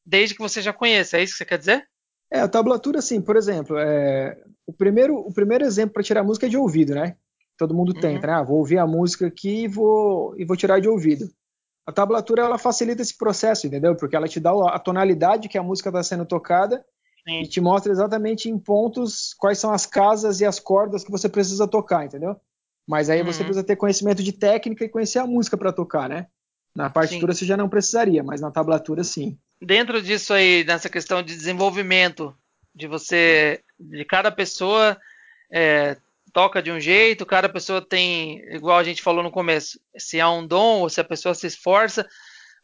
desde 0.06 0.36
que 0.36 0.44
você 0.44 0.62
já 0.62 0.72
conheça. 0.72 1.18
É 1.18 1.24
isso 1.24 1.34
que 1.34 1.40
você 1.40 1.46
quer 1.46 1.58
dizer? 1.58 1.88
É, 2.32 2.40
a 2.40 2.48
tablatura, 2.48 3.02
sim. 3.02 3.20
Por 3.20 3.36
exemplo, 3.36 3.80
é, 3.80 4.40
o 4.64 4.72
primeiro, 4.72 5.16
o 5.16 5.34
primeiro 5.34 5.66
exemplo 5.66 5.96
para 5.96 6.04
tirar 6.04 6.24
música 6.24 6.46
é 6.46 6.50
de 6.50 6.58
ouvido, 6.58 6.94
né? 6.94 7.16
Todo 7.58 7.74
mundo 7.74 7.92
uhum. 7.96 8.00
tenta, 8.00 8.28
né? 8.28 8.34
Ah, 8.34 8.44
vou 8.44 8.60
ouvir 8.60 8.78
a 8.78 8.86
música 8.86 9.26
aqui 9.26 9.64
e 9.64 9.68
vou, 9.68 10.36
e 10.38 10.46
vou 10.46 10.56
tirar 10.56 10.80
de 10.80 10.88
ouvido. 10.88 11.32
A 11.84 11.92
tablatura 11.92 12.44
ela 12.44 12.60
facilita 12.60 13.02
esse 13.02 13.18
processo, 13.18 13.66
entendeu? 13.66 13.96
Porque 13.96 14.16
ela 14.16 14.28
te 14.28 14.40
dá 14.40 14.52
a 14.52 14.78
tonalidade 14.78 15.50
que 15.50 15.58
a 15.58 15.64
música 15.64 15.90
está 15.90 16.04
sendo 16.04 16.28
tocada 16.28 16.86
Sim. 17.28 17.42
e 17.42 17.48
te 17.48 17.60
mostra 17.62 17.92
exatamente 17.92 18.50
em 18.50 18.58
pontos 18.58 19.34
quais 19.38 19.60
são 19.60 19.74
as 19.74 19.86
casas 19.86 20.42
e 20.42 20.46
as 20.46 20.60
cordas 20.60 21.04
que 21.04 21.12
você 21.12 21.28
precisa 21.28 21.68
tocar, 21.68 22.06
entendeu? 22.06 22.36
Mas 22.88 23.10
aí 23.10 23.20
uhum. 23.20 23.26
você 23.26 23.44
precisa 23.44 23.64
ter 23.64 23.76
conhecimento 23.76 24.24
de 24.24 24.32
técnica 24.32 24.84
e 24.84 24.90
conhecer 24.90 25.20
a 25.20 25.28
música 25.28 25.58
para 25.58 25.74
tocar, 25.74 26.10
né? 26.10 26.28
Na 26.76 26.90
partitura 26.90 27.34
sim. 27.34 27.40
você 27.40 27.46
já 27.46 27.58
não 27.58 27.70
precisaria, 27.70 28.24
mas 28.24 28.42
na 28.42 28.52
tablatura 28.52 29.04
sim. 29.04 29.38
Dentro 29.62 30.02
disso 30.02 30.34
aí, 30.34 30.64
nessa 30.64 30.90
questão 30.90 31.22
de 31.22 31.36
desenvolvimento, 31.36 32.36
de 32.74 32.88
você, 32.88 33.62
de 33.80 34.06
cada 34.06 34.32
pessoa 34.32 34.98
é, 35.52 35.98
toca 36.32 36.62
de 36.62 36.72
um 36.72 36.80
jeito, 36.80 37.26
cada 37.26 37.50
pessoa 37.50 37.82
tem, 37.82 38.40
igual 38.54 38.78
a 38.78 38.84
gente 38.84 39.02
falou 39.02 39.22
no 39.22 39.32
começo, 39.32 39.80
se 39.98 40.22
há 40.22 40.30
um 40.30 40.46
dom 40.46 40.82
ou 40.82 40.90
se 40.90 41.02
a 41.02 41.04
pessoa 41.04 41.36
se 41.36 41.48
esforça, 41.48 42.08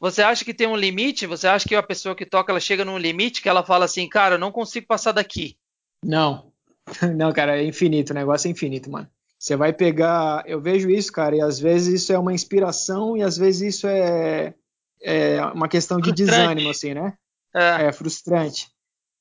você 0.06 0.22
acha 0.22 0.46
que 0.46 0.54
tem 0.54 0.68
um 0.68 0.76
limite? 0.76 1.26
Você 1.26 1.48
acha 1.48 1.68
que 1.68 1.74
a 1.74 1.82
pessoa 1.82 2.16
que 2.16 2.28
toca 2.28 2.52
ela 2.52 2.60
chega 2.60 2.86
num 2.86 2.96
limite 2.96 3.42
que 3.42 3.50
ela 3.50 3.64
fala 3.64 3.86
assim, 3.86 4.08
cara, 4.08 4.36
eu 4.36 4.40
não 4.40 4.52
consigo 4.52 4.86
passar 4.86 5.12
daqui? 5.12 5.58
Não. 6.04 6.52
Não, 7.18 7.34
cara, 7.34 7.58
é 7.58 7.66
infinito, 7.66 8.12
o 8.12 8.14
negócio 8.14 8.48
é 8.48 8.52
infinito, 8.52 8.92
mano. 8.92 9.10
Você 9.40 9.56
vai 9.56 9.74
pegar. 9.74 10.44
Eu 10.46 10.62
vejo 10.62 10.88
isso, 10.92 11.12
cara, 11.12 11.36
e 11.36 11.42
às 11.42 11.60
vezes 11.60 12.04
isso 12.04 12.14
é 12.14 12.20
uma 12.20 12.32
inspiração 12.32 13.18
e 13.18 13.24
às 13.24 13.36
vezes 13.36 13.76
isso 13.76 13.88
é, 13.88 14.54
é 15.02 15.44
uma 15.48 15.68
questão 15.68 15.98
de 15.98 16.10
frustrante. 16.10 16.38
desânimo, 16.38 16.70
assim, 16.70 16.94
né? 16.94 17.18
É. 17.56 17.88
é 17.88 17.92
frustrante. 17.92 18.68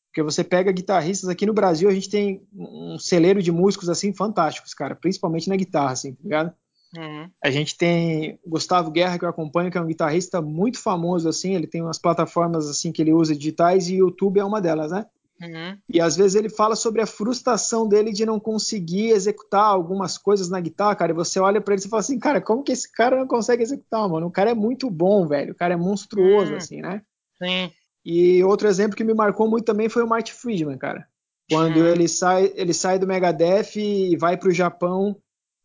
Porque 0.09 0.23
você 0.23 0.44
pega 0.44 0.70
guitarristas 0.70 1.31
aqui 1.31 1.47
no 1.47 1.55
Brasil, 1.55 1.88
a 1.88 1.94
gente 1.94 2.11
tem 2.11 2.47
um 2.55 2.99
celeiro 2.99 3.42
de 3.42 3.51
músicos 3.51 3.88
assim 3.88 4.12
fantásticos, 4.12 4.75
cara, 4.75 4.94
principalmente 4.94 5.49
na 5.49 5.57
guitarra, 5.57 5.92
assim, 5.92 6.12
tá 6.12 6.23
ligado? 6.23 6.55
Uhum. 6.97 7.29
A 7.43 7.51
gente 7.51 7.77
tem 7.77 8.39
Gustavo 8.47 8.91
Guerra, 8.91 9.19
que 9.19 9.25
eu 9.25 9.29
acompanho, 9.29 9.71
que 9.71 9.79
é 9.79 9.81
um 9.81 9.87
guitarrista 9.87 10.41
muito 10.41 10.79
famoso, 10.79 11.29
assim, 11.29 11.55
ele 11.55 11.67
tem 11.67 11.83
umas 11.83 11.99
plataformas 11.99 12.69
assim 12.69 12.93
que 12.93 13.03
ele 13.03 13.13
usa 13.13 13.35
digitais 13.35 13.89
e 13.89 13.97
YouTube 13.97 14.39
é 14.39 14.45
uma 14.45 14.61
delas, 14.61 14.93
né? 14.93 15.07
Uhum. 15.43 15.77
E 15.89 16.01
às 16.01 16.17
vezes 16.17 16.37
ele 16.37 16.49
fala 16.49 16.77
sobre 16.77 17.03
a 17.03 17.07
frustração 17.07 17.89
dele 17.89 18.13
de 18.13 18.25
não 18.25 18.39
conseguir 18.39 19.11
executar 19.11 19.65
algumas 19.65 20.17
coisas 20.17 20.49
na 20.49 20.61
guitarra, 20.61 20.95
cara. 20.95 21.13
E 21.13 21.15
você 21.15 21.41
olha 21.41 21.61
para 21.61 21.75
ele 21.75 21.83
e 21.85 21.89
fala 21.89 22.01
assim, 22.01 22.19
cara, 22.19 22.41
como 22.41 22.63
que 22.63 22.73
esse 22.73 22.91
cara 22.91 23.19
não 23.19 23.27
consegue 23.27 23.63
executar, 23.63 24.09
mano? 24.09 24.29
O 24.29 24.31
cara 24.31 24.51
é 24.51 24.55
muito 24.55 24.89
bom, 24.89 25.27
velho. 25.27 25.53
O 25.53 25.57
cara 25.57 25.75
é 25.75 25.77
monstruoso, 25.77 26.53
uhum. 26.53 26.57
assim, 26.57 26.81
né? 26.81 27.03
Sim. 27.43 27.71
E 28.05 28.45
outro 28.45 28.69
exemplo 28.69 28.97
que 28.97 29.05
me 29.05 29.15
marcou 29.15 29.49
muito 29.49 29.65
também 29.65 29.89
foi 29.89 30.05
o 30.05 30.09
Marty 30.09 30.33
Friedman, 30.33 30.79
cara. 30.79 31.07
Quando 31.51 31.79
uhum. 31.79 31.87
ele 31.87 32.09
sai, 32.09 32.53
ele 32.55 32.73
sai 32.73 32.99
do 32.99 33.07
Megadeth 33.07 33.77
e 33.77 34.17
vai 34.17 34.37
para 34.37 34.49
o 34.49 34.55
Japão 34.55 35.17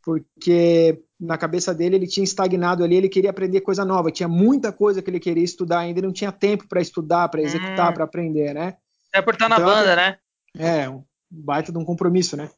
porque 0.03 1.01
na 1.19 1.38
cabeça 1.38 1.73
dele 1.73 1.97
ele 1.97 2.07
tinha 2.07 2.23
estagnado 2.23 2.83
ali, 2.83 2.95
ele 2.95 3.09
queria 3.09 3.29
aprender 3.29 3.62
coisa 3.62 3.83
nova, 3.83 4.12
tinha 4.12 4.27
muita 4.27 4.71
coisa 4.71 5.01
que 5.01 5.09
ele 5.09 5.19
queria 5.19 5.43
estudar 5.43 5.79
ainda, 5.79 5.99
ele 5.99 6.07
não 6.07 6.13
tinha 6.13 6.31
tempo 6.31 6.67
para 6.67 6.81
estudar, 6.81 7.27
para 7.29 7.41
executar, 7.41 7.91
hum. 7.91 7.93
para 7.93 8.03
aprender, 8.03 8.53
né? 8.53 8.77
É 9.13 9.21
por 9.21 9.33
estar 9.33 9.47
então, 9.47 9.59
na 9.59 9.65
banda, 9.65 9.95
né? 9.95 10.17
É, 10.57 10.89
um 10.89 11.03
baita 11.29 11.71
de 11.71 11.77
um 11.77 11.85
compromisso, 11.85 12.38
né? 12.38 12.49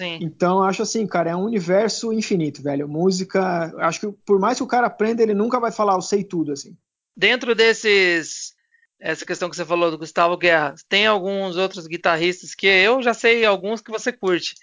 Sim. 0.00 0.18
Então, 0.20 0.62
acho 0.62 0.82
assim, 0.82 1.06
cara, 1.06 1.30
é 1.30 1.36
um 1.36 1.44
universo 1.44 2.12
infinito, 2.12 2.62
velho. 2.62 2.88
Música, 2.88 3.72
acho 3.78 4.00
que 4.00 4.12
por 4.26 4.40
mais 4.40 4.58
que 4.58 4.64
o 4.64 4.66
cara 4.66 4.88
aprenda, 4.88 5.22
ele 5.22 5.34
nunca 5.34 5.60
vai 5.60 5.70
falar, 5.70 5.94
eu 5.94 6.02
sei 6.02 6.24
tudo, 6.24 6.52
assim. 6.52 6.76
Dentro 7.16 7.54
desses, 7.54 8.54
essa 9.00 9.24
questão 9.24 9.48
que 9.48 9.54
você 9.54 9.64
falou 9.64 9.90
do 9.90 9.98
Gustavo 9.98 10.36
Guerra, 10.36 10.74
tem 10.88 11.06
alguns 11.06 11.56
outros 11.56 11.86
guitarristas 11.86 12.54
que 12.54 12.66
eu 12.66 13.02
já 13.02 13.14
sei 13.14 13.44
alguns 13.44 13.80
que 13.80 13.90
você 13.90 14.12
curte 14.12 14.54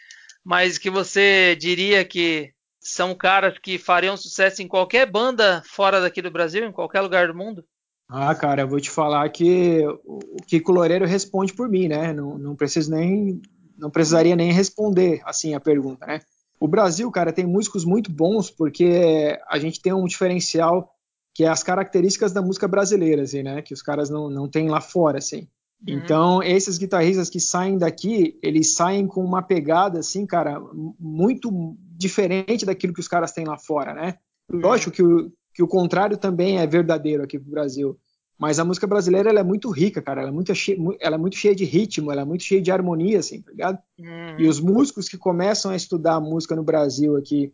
mas 0.44 0.78
que 0.78 0.90
você 0.90 1.56
diria 1.56 2.04
que 2.04 2.52
são 2.80 3.14
caras 3.14 3.58
que 3.60 3.78
fariam 3.78 4.18
sucesso 4.18 4.62
em 4.62 4.68
qualquer 4.68 5.10
banda 5.10 5.62
fora 5.66 6.02
daqui 6.02 6.22
do 6.22 6.32
Brasil, 6.32 6.66
em 6.66 6.72
qualquer 6.72 7.02
lugar 7.02 7.28
do 7.28 7.38
mundo? 7.38 7.64
Ah, 8.10 8.34
cara, 8.36 8.64
eu 8.64 8.68
vou 8.68 8.80
te 8.80 8.90
falar 8.90 9.30
que 9.30 9.86
o 10.04 10.38
Kiko 10.46 10.72
Loureiro 10.72 11.06
responde 11.06 11.54
por 11.54 11.70
mim, 11.70 11.88
né? 11.88 12.12
Não, 12.12 12.38
não 12.38 12.56
preciso 12.56 12.92
nem, 12.92 13.42
não 13.78 13.90
precisaria 13.90 14.36
nem 14.36 14.52
responder 14.52 15.22
assim 15.24 15.54
a 15.54 15.60
pergunta, 15.60 16.06
né? 16.06 16.20
O 16.60 16.68
Brasil, 16.68 17.10
cara, 17.10 17.32
tem 17.32 17.46
músicos 17.46 17.86
muito 17.86 18.12
bons 18.12 18.52
porque 18.52 19.40
a 19.48 19.58
gente 19.58 19.82
tem 19.82 19.94
um 19.94 20.06
diferencial 20.06 20.94
que 21.34 21.46
é 21.46 21.48
as 21.48 21.64
características 21.64 22.34
da 22.34 22.42
música 22.42 22.68
brasileira, 22.68 23.22
assim, 23.22 23.42
né? 23.44 23.62
Que 23.62 23.74
os 23.74 23.82
caras 23.82 24.10
não, 24.10 24.30
não 24.30 24.50
têm 24.50 24.70
lá 24.70 24.82
fora, 24.82 25.18
assim. 25.18 25.48
Uhum. 25.88 25.96
Então, 25.96 26.44
esses 26.44 26.78
guitarristas 26.78 27.30
que 27.30 27.40
saem 27.40 27.78
daqui, 27.78 28.38
eles 28.42 28.74
saem 28.74 29.08
com 29.08 29.24
uma 29.24 29.42
pegada, 29.42 30.00
assim, 30.00 30.26
cara, 30.26 30.62
muito 31.00 31.76
diferente 31.98 32.66
daquilo 32.66 32.94
que 32.94 33.00
os 33.00 33.08
caras 33.08 33.32
têm 33.32 33.46
lá 33.46 33.58
fora, 33.58 33.94
né? 33.94 34.18
Uhum. 34.52 34.60
Lógico 34.60 34.92
que 34.92 35.04
o, 35.04 35.32
que 35.54 35.64
o 35.64 35.68
contrário 35.68 36.18
também 36.18 36.60
é 36.60 36.68
verdadeiro 36.68 37.24
aqui 37.24 37.38
no 37.38 37.46
Brasil. 37.46 37.98
Mas 38.38 38.58
a 38.58 38.66
música 38.66 38.88
brasileira 38.88 39.30
ela 39.30 39.40
é 39.40 39.44
muito 39.44 39.70
rica, 39.70 40.02
cara. 40.02 40.22
Ela 40.22 40.30
é 40.30 40.34
muito, 40.34 40.54
cheia, 40.56 40.78
ela 41.00 41.16
é 41.16 41.20
muito 41.20 41.36
cheia 41.36 41.54
de 41.54 41.64
ritmo, 41.64 42.12
ela 42.12 42.22
é 42.22 42.26
muito 42.26 42.44
cheia 42.44 42.62
de 42.62 42.72
harmonia, 42.72 43.20
assim, 43.20 43.42
tá 43.42 43.52
ligado? 43.52 43.78
Uhum. 44.00 44.40
E 44.40 44.48
os 44.48 44.60
músicos 44.60 45.08
que 45.08 45.18
começam 45.18 45.70
a 45.70 45.76
estudar 45.76 46.20
música 46.20 46.56
no 46.56 46.64
Brasil 46.64 47.16
aqui 47.16 47.54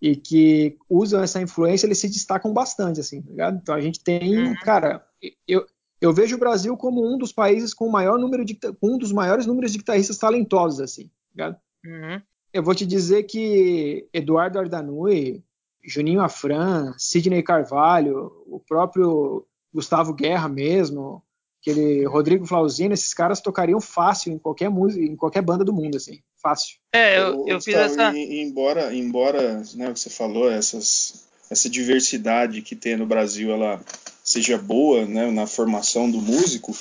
e 0.00 0.14
que 0.14 0.76
usam 0.88 1.20
essa 1.22 1.42
influência, 1.42 1.86
eles 1.86 1.98
se 1.98 2.08
destacam 2.08 2.52
bastante, 2.52 3.00
assim, 3.00 3.20
tá 3.20 3.30
ligado? 3.30 3.58
Então 3.60 3.74
a 3.74 3.80
gente 3.80 3.98
tem, 3.98 4.54
cara, 4.62 5.04
eu, 5.46 5.66
eu 6.00 6.12
vejo 6.12 6.36
o 6.36 6.38
Brasil 6.38 6.76
como 6.76 7.04
um 7.04 7.18
dos 7.18 7.32
países 7.32 7.74
com 7.74 7.86
o 7.86 7.92
maior 7.92 8.18
número 8.18 8.44
de 8.44 8.58
um 8.82 8.96
dos 8.96 9.12
maiores 9.12 9.46
números 9.46 9.72
de 9.72 9.78
guitarristas 9.78 10.18
talentosos, 10.18 10.80
assim, 10.80 11.04
tá 11.04 11.30
ligado? 11.30 11.56
Uhum. 11.84 12.22
Eu 12.52 12.62
vou 12.62 12.74
te 12.74 12.86
dizer 12.86 13.24
que 13.24 14.08
Eduardo 14.12 14.58
Ardanui, 14.58 15.42
Juninho 15.84 16.20
Afran, 16.20 16.94
Sidney 16.96 17.42
Carvalho, 17.42 18.32
o 18.46 18.60
próprio 18.60 19.46
Gustavo 19.72 20.14
Guerra 20.14 20.48
mesmo, 20.48 21.22
aquele 21.60 22.04
Rodrigo 22.06 22.46
Flauzino, 22.46 22.94
esses 22.94 23.12
caras 23.12 23.40
tocariam 23.40 23.80
fácil 23.80 24.32
em 24.32 24.38
qualquer 24.38 24.70
música, 24.70 25.04
em 25.04 25.16
qualquer 25.16 25.42
banda 25.42 25.64
do 25.64 25.72
mundo, 25.72 25.96
assim, 25.96 26.20
fácil. 26.40 26.76
É, 26.92 27.18
eu, 27.18 27.44
eu 27.46 27.60
fiz 27.60 27.74
essa. 27.74 28.16
embora, 28.16 28.94
embora, 28.94 29.62
né, 29.74 29.90
o 29.90 29.92
que 29.92 30.00
você 30.00 30.10
falou, 30.10 30.50
essas, 30.50 31.26
essa 31.50 31.68
diversidade 31.68 32.62
que 32.62 32.76
tem 32.76 32.96
no 32.96 33.06
Brasil, 33.06 33.50
ela 33.50 33.80
seja 34.28 34.58
boa, 34.58 35.06
né, 35.06 35.30
na 35.30 35.46
formação 35.46 36.10
do 36.10 36.20
músico. 36.20 36.74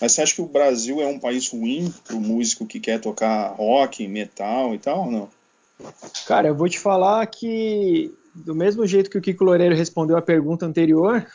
Mas 0.00 0.12
você 0.12 0.22
acha 0.22 0.34
que 0.36 0.42
o 0.42 0.46
Brasil 0.46 1.00
é 1.00 1.06
um 1.06 1.18
país 1.18 1.48
ruim 1.48 1.92
para 2.04 2.14
o 2.14 2.20
músico 2.20 2.64
que 2.64 2.78
quer 2.78 3.00
tocar 3.00 3.54
rock, 3.56 4.06
metal 4.06 4.72
e 4.72 4.78
tal, 4.78 5.06
ou 5.06 5.10
não? 5.10 5.28
Cara, 6.26 6.48
eu 6.48 6.54
vou 6.54 6.68
te 6.68 6.78
falar 6.78 7.26
que 7.26 8.14
do 8.32 8.54
mesmo 8.54 8.86
jeito 8.86 9.10
que 9.10 9.18
o 9.18 9.20
Kiko 9.20 9.42
Loureiro 9.42 9.74
respondeu 9.74 10.16
a 10.16 10.22
pergunta 10.22 10.64
anterior, 10.64 11.26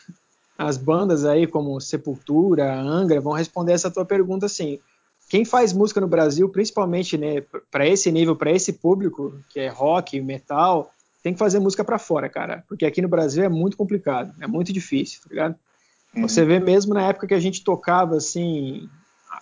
as 0.56 0.78
bandas 0.78 1.26
aí 1.26 1.46
como 1.46 1.80
Sepultura, 1.80 2.74
Angra 2.74 3.20
vão 3.20 3.34
responder 3.34 3.72
essa 3.72 3.90
tua 3.90 4.06
pergunta 4.06 4.46
assim. 4.46 4.78
Quem 5.28 5.44
faz 5.44 5.74
música 5.74 6.00
no 6.00 6.08
Brasil, 6.08 6.48
principalmente 6.48 7.18
né, 7.18 7.42
para 7.70 7.86
esse 7.86 8.10
nível, 8.10 8.34
para 8.34 8.50
esse 8.50 8.72
público, 8.72 9.38
que 9.50 9.60
é 9.60 9.68
rock, 9.68 10.18
metal, 10.22 10.90
tem 11.28 11.34
que 11.34 11.38
fazer 11.38 11.58
música 11.58 11.84
para 11.84 11.98
fora, 11.98 12.28
cara. 12.28 12.64
Porque 12.66 12.86
aqui 12.86 13.02
no 13.02 13.08
Brasil 13.08 13.44
é 13.44 13.48
muito 13.48 13.76
complicado, 13.76 14.34
é 14.40 14.46
muito 14.46 14.72
difícil, 14.72 15.20
tá 15.22 15.28
ligado? 15.28 15.54
Uhum. 16.16 16.22
Você 16.22 16.42
vê 16.44 16.58
mesmo 16.58 16.94
na 16.94 17.06
época 17.06 17.26
que 17.26 17.34
a 17.34 17.40
gente 17.40 17.62
tocava 17.62 18.16
assim, 18.16 18.88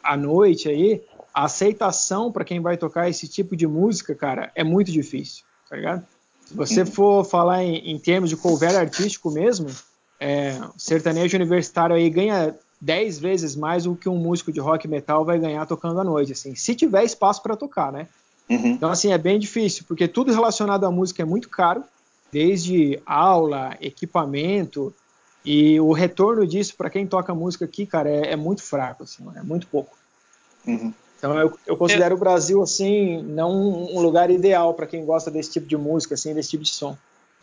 à 0.02 0.16
noite 0.16 0.68
aí, 0.68 1.00
a 1.32 1.44
aceitação 1.44 2.32
para 2.32 2.44
quem 2.44 2.60
vai 2.60 2.76
tocar 2.76 3.08
esse 3.08 3.28
tipo 3.28 3.54
de 3.54 3.68
música, 3.68 4.16
cara, 4.16 4.50
é 4.56 4.64
muito 4.64 4.90
difícil, 4.90 5.44
tá 5.70 5.76
ligado? 5.76 6.04
Se 6.44 6.54
você 6.54 6.80
uhum. 6.80 6.86
for 6.86 7.24
falar 7.24 7.62
em, 7.62 7.76
em 7.92 7.98
termos 8.00 8.30
de 8.30 8.36
cover 8.36 8.76
artístico 8.76 9.30
mesmo, 9.30 9.68
é, 10.18 10.58
o 10.74 10.78
sertanejo 10.78 11.36
universitário 11.36 11.94
aí 11.94 12.10
ganha 12.10 12.52
10 12.80 13.18
vezes 13.20 13.54
mais 13.54 13.84
do 13.84 13.94
que 13.94 14.08
um 14.08 14.18
músico 14.18 14.50
de 14.52 14.58
rock 14.58 14.88
metal 14.88 15.24
vai 15.24 15.38
ganhar 15.38 15.64
tocando 15.66 16.00
à 16.00 16.04
noite, 16.04 16.32
assim, 16.32 16.56
se 16.56 16.74
tiver 16.74 17.04
espaço 17.04 17.42
para 17.42 17.56
tocar, 17.56 17.92
né? 17.92 18.08
Uhum. 18.48 18.72
Então, 18.72 18.90
assim, 18.90 19.12
é 19.12 19.18
bem 19.18 19.38
difícil, 19.38 19.84
porque 19.88 20.06
tudo 20.06 20.32
relacionado 20.32 20.84
à 20.84 20.90
música 20.90 21.22
é 21.22 21.24
muito 21.24 21.48
caro, 21.48 21.84
desde 22.30 23.00
aula, 23.04 23.76
equipamento, 23.80 24.94
e 25.44 25.78
o 25.80 25.92
retorno 25.92 26.46
disso 26.46 26.74
para 26.76 26.90
quem 26.90 27.06
toca 27.06 27.34
música 27.34 27.64
aqui, 27.64 27.86
cara, 27.86 28.08
é, 28.10 28.32
é 28.32 28.36
muito 28.36 28.62
fraco, 28.62 29.04
assim, 29.04 29.24
é 29.36 29.42
muito 29.42 29.66
pouco. 29.66 29.96
Uhum. 30.66 30.92
Então, 31.18 31.38
eu, 31.38 31.58
eu 31.66 31.76
considero 31.76 32.14
é. 32.14 32.16
o 32.16 32.20
Brasil, 32.20 32.62
assim, 32.62 33.22
não 33.22 33.50
um 33.52 34.00
lugar 34.00 34.30
ideal 34.30 34.74
para 34.74 34.86
quem 34.86 35.04
gosta 35.04 35.30
desse 35.30 35.52
tipo 35.52 35.66
de 35.66 35.76
música, 35.76 36.14
assim, 36.14 36.34
desse 36.34 36.50
tipo 36.50 36.62
de 36.62 36.70
som. 36.70 36.96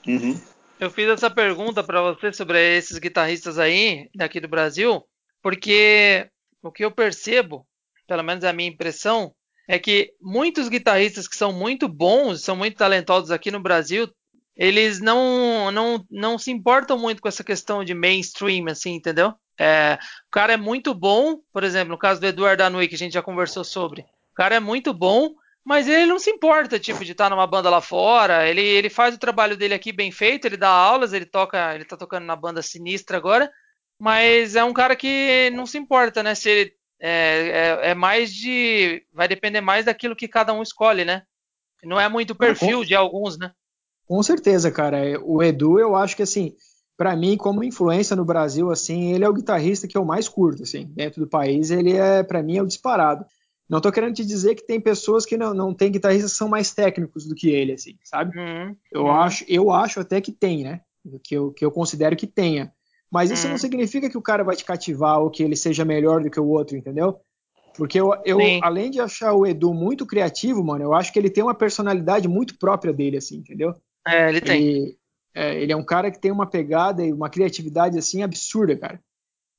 Uhum. 0.08 0.40
Eu 0.80 0.92
fiz 0.92 1.08
essa 1.08 1.30
pergunta 1.30 1.84
para 1.84 2.02
você 2.02 2.32
sobre 2.34 2.78
esses 2.78 2.98
guitarristas 2.98 3.58
aí, 3.58 4.10
daqui 4.14 4.40
do 4.40 4.48
Brasil, 4.48 5.04
porque 5.42 6.28
o 6.62 6.72
que 6.72 6.84
eu 6.84 6.92
percebo, 6.92 7.66
pelo 8.08 8.24
menos 8.24 8.44
é 8.44 8.50
a 8.50 8.54
minha 8.54 8.70
impressão, 8.70 9.34
é 9.68 9.80
que 9.80 10.14
muitos 10.22 10.68
guitarristas 10.68 11.28
que 11.28 11.36
são 11.36 11.54
muito 11.54 11.88
bons, 11.88 12.42
são 12.42 12.56
muito 12.56 12.78
talentosos 12.78 13.32
aqui 13.32 13.52
no 13.52 13.60
Brasil, 13.60 14.10
eles 14.56 15.00
não, 15.00 15.72
não, 15.72 16.06
não 16.10 16.38
se 16.38 16.52
importam 16.52 16.98
muito 16.98 17.22
com 17.22 17.28
essa 17.28 17.44
questão 17.44 17.84
de 17.84 17.94
mainstream, 17.94 18.68
assim, 18.68 18.94
entendeu? 18.94 19.34
É, 19.60 19.98
o 20.28 20.32
cara 20.32 20.54
é 20.54 20.58
muito 20.58 20.94
bom, 20.94 21.40
por 21.52 21.64
exemplo, 21.64 21.90
no 21.90 21.98
caso 21.98 22.20
do 22.20 22.28
Eduardo 22.28 22.64
Anui, 22.64 22.88
que 22.88 22.96
a 22.96 22.98
gente 22.98 23.14
já 23.14 23.22
conversou 23.22 23.64
sobre. 23.64 24.02
O 24.02 24.36
cara 24.36 24.56
é 24.56 24.60
muito 24.60 24.94
bom, 24.94 25.34
mas 25.64 25.88
ele 25.88 26.06
não 26.06 26.20
se 26.20 26.30
importa, 26.30 26.80
tipo, 26.80 27.06
de 27.06 27.14
estar 27.14 27.30
numa 27.30 27.48
banda 27.48 27.70
lá 27.70 27.82
fora. 27.82 28.48
Ele, 28.48 28.62
ele 28.62 28.90
faz 28.90 29.16
o 29.16 29.20
trabalho 29.20 29.56
dele 29.56 29.74
aqui 29.74 29.92
bem 29.92 30.12
feito, 30.12 30.46
ele 30.46 30.58
dá 30.58 30.70
aulas, 30.70 31.14
ele 31.14 31.26
toca, 31.26 31.74
ele 31.74 31.86
tá 31.86 31.96
tocando 31.96 32.26
na 32.26 32.36
banda 32.36 32.62
sinistra 32.62 33.18
agora. 33.18 33.52
Mas 34.00 34.56
é 34.56 34.64
um 34.64 34.74
cara 34.74 34.96
que 34.96 35.50
não 35.54 35.66
se 35.66 35.78
importa, 35.78 36.22
né? 36.22 36.36
Se 36.36 36.50
ele, 36.50 36.74
é, 37.06 37.10
é, 37.10 37.90
é, 37.90 37.96
mais 37.96 38.34
de. 38.34 39.06
Vai 39.12 39.28
depender 39.28 39.60
mais 39.60 39.84
daquilo 39.84 40.16
que 40.16 40.26
cada 40.26 40.54
um 40.54 40.64
escolhe, 40.64 41.04
né? 41.04 41.24
Não 41.84 42.00
é 42.00 42.08
muito 42.08 42.34
perfil 42.34 42.78
com, 42.78 42.86
de 42.86 42.96
alguns, 42.96 43.38
né? 43.38 43.52
Com 44.08 44.24
certeza, 44.24 44.72
cara. 44.72 45.20
O 45.22 45.44
Edu, 45.44 45.78
eu 45.78 45.98
acho 45.98 46.16
que 46.16 46.24
assim, 46.24 46.56
para 46.96 47.14
mim, 47.14 47.36
como 47.36 47.62
influência 47.62 48.16
no 48.16 48.24
Brasil, 48.24 48.72
assim, 48.72 49.12
ele 49.12 49.26
é 49.26 49.30
o 49.30 49.34
guitarrista 49.34 49.86
que 49.86 49.98
eu 49.98 50.06
mais 50.06 50.30
curto, 50.30 50.64
assim, 50.64 50.86
dentro 50.96 51.20
do 51.20 51.28
país. 51.28 51.72
Ele 51.72 51.92
é, 51.92 52.24
para 52.24 52.42
mim, 52.42 52.56
é 52.56 52.62
o 52.62 52.68
disparado. 52.68 53.26
Não 53.68 53.80
estou 53.80 53.92
querendo 53.92 54.16
te 54.16 54.24
dizer 54.24 54.56
que 54.56 54.66
tem 54.66 54.80
pessoas 54.80 55.26
que 55.26 55.36
não, 55.36 55.54
não 55.54 55.74
tem 55.74 55.92
guitarristas 55.92 56.32
que 56.32 56.38
são 56.38 56.48
mais 56.48 56.74
técnicos 56.74 57.26
do 57.26 57.36
que 57.36 57.50
ele, 57.50 57.74
assim, 57.74 57.98
sabe? 58.02 58.38
Uhum. 58.40 58.78
Eu, 58.90 59.04
uhum. 59.04 59.12
Acho, 59.12 59.44
eu 59.50 59.72
acho 59.72 60.00
até 60.00 60.22
que 60.22 60.32
tem, 60.32 60.64
né? 60.64 60.80
Que 61.22 61.36
eu, 61.36 61.52
que 61.52 61.66
eu 61.66 61.72
considero 61.72 62.16
que 62.16 62.28
tenha. 62.28 62.72
Mas 63.14 63.30
isso 63.30 63.48
não 63.48 63.60
significa 63.60 64.10
que 64.10 64.18
o 64.18 64.22
cara 64.24 64.44
vai 64.44 64.56
te 64.56 64.66
cativar 64.66 65.20
ou 65.20 65.30
que 65.30 65.44
ele 65.44 65.56
seja 65.56 65.86
melhor 65.86 66.24
do 66.24 66.32
que 66.32 66.40
o 66.40 66.48
outro, 66.48 66.76
entendeu? 66.76 67.20
Porque 67.78 68.02
eu, 68.02 68.12
eu 68.26 68.40
além 68.64 68.90
de 68.90 69.00
achar 69.00 69.34
o 69.34 69.46
Edu 69.46 69.72
muito 69.72 70.04
criativo, 70.04 70.64
mano, 70.64 70.84
eu 70.84 70.96
acho 70.96 71.14
que 71.14 71.20
ele 71.20 71.30
tem 71.30 71.44
uma 71.44 71.54
personalidade 71.54 72.28
muito 72.28 72.58
própria 72.58 72.92
dele, 72.92 73.18
assim, 73.18 73.38
entendeu? 73.38 73.76
É, 74.08 74.30
ele 74.30 74.42
tem. 74.42 74.64
Ele, 74.64 74.98
é, 75.36 75.62
ele 75.62 75.72
é 75.72 75.76
um 75.76 75.86
cara 75.86 76.10
que 76.10 76.20
tem 76.20 76.32
uma 76.32 76.48
pegada 76.48 77.06
e 77.06 77.14
uma 77.14 77.30
criatividade, 77.30 78.00
assim, 78.00 78.24
absurda, 78.24 78.76
cara. 78.76 79.00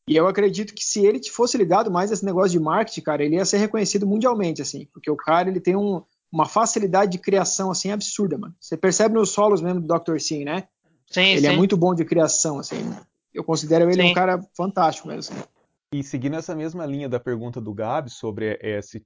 E 0.09 0.17
eu 0.17 0.27
acredito 0.27 0.75
que 0.75 0.85
se 0.85 1.07
ele 1.07 1.21
fosse 1.31 1.57
ligado 1.57 1.93
mais 1.93 2.11
a 2.11 2.15
esse 2.15 2.25
negócio 2.25 2.51
de 2.51 2.59
marketing, 2.59 3.03
cara, 3.03 3.25
ele 3.25 3.37
ia 3.37 3.45
ser 3.45 3.59
reconhecido 3.59 4.05
mundialmente, 4.05 4.63
assim, 4.63 4.89
porque 4.93 5.11
o 5.11 5.17
cara 5.17 5.49
ele 5.49 5.61
tem 5.61 5.77
um, 5.77 6.03
uma 6.31 6.45
facilidade 6.45 7.13
de 7.13 7.19
criação 7.19 7.71
assim 7.71 7.93
absurda, 7.93 8.37
mano. 8.37 8.55
Você 8.61 8.77
percebe 8.77 9.15
nos 9.15 9.31
solos 9.31 9.63
mesmo 9.63 9.81
do 9.81 9.87
Dr. 9.87 10.19
Sim, 10.19 10.45
né? 10.45 10.65
Sim, 11.09 11.23
ele 11.23 11.47
é 11.47 11.51
sim. 11.51 11.55
é 11.55 11.57
muito 11.57 11.77
bom 11.77 11.95
de 11.95 12.05
criação, 12.05 12.59
assim. 12.59 12.77
Eu 13.35 13.43
considero 13.43 13.91
ele 13.91 14.01
sim. 14.01 14.11
um 14.11 14.15
cara 14.15 14.41
fantástico 14.57 15.09
mesmo. 15.09 15.37
Assim. 15.37 15.49
E 15.93 16.03
seguindo 16.03 16.37
essa 16.37 16.55
mesma 16.55 16.87
linha 16.87 17.09
da 17.09 17.21
pergunta 17.21 17.61
do 17.61 17.75
Gabi 17.75 18.11
sobre 18.11 18.59
esse 18.63 19.05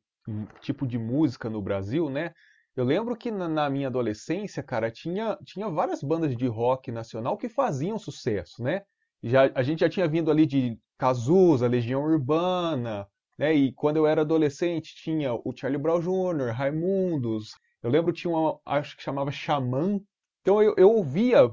tipo 0.61 0.87
de 0.87 0.99
música 0.99 1.49
no 1.49 1.63
Brasil, 1.63 2.11
né? 2.11 2.33
Eu 2.77 2.85
lembro 2.85 3.17
que 3.17 3.31
na 3.31 3.69
minha 3.69 3.89
adolescência, 3.89 4.63
cara, 4.63 4.91
tinha, 4.91 5.37
tinha 5.45 5.69
várias 5.69 6.03
bandas 6.03 6.37
de 6.37 6.47
rock 6.47 6.93
nacional 6.93 7.37
que 7.37 7.49
faziam 7.49 7.99
sucesso, 7.99 8.63
né? 8.63 8.83
Já, 9.23 9.51
a 9.55 9.63
gente 9.63 9.81
já 9.81 9.89
tinha 9.89 10.07
vindo 10.07 10.31
ali 10.31 10.47
de 10.47 10.79
Cazuza, 10.97 11.67
Legião 11.67 12.05
Urbana, 12.05 13.09
né? 13.37 13.53
E 13.53 13.73
quando 13.73 13.97
eu 13.97 14.07
era 14.07 14.21
adolescente 14.21 14.95
tinha 14.95 15.35
o 15.35 15.53
Charlie 15.57 15.81
Brown 15.81 16.01
Jr., 16.01 16.53
Raimundos. 16.53 17.57
Eu 17.83 17.91
lembro 17.91 18.13
que 18.13 18.21
tinha 18.21 18.33
uma, 18.33 18.61
acho 18.65 18.97
que 18.97 19.03
chamava 19.03 19.31
Xamã. 19.31 20.01
Então 20.43 20.63
eu, 20.63 20.75
eu 20.77 20.91
ouvia 20.91 21.51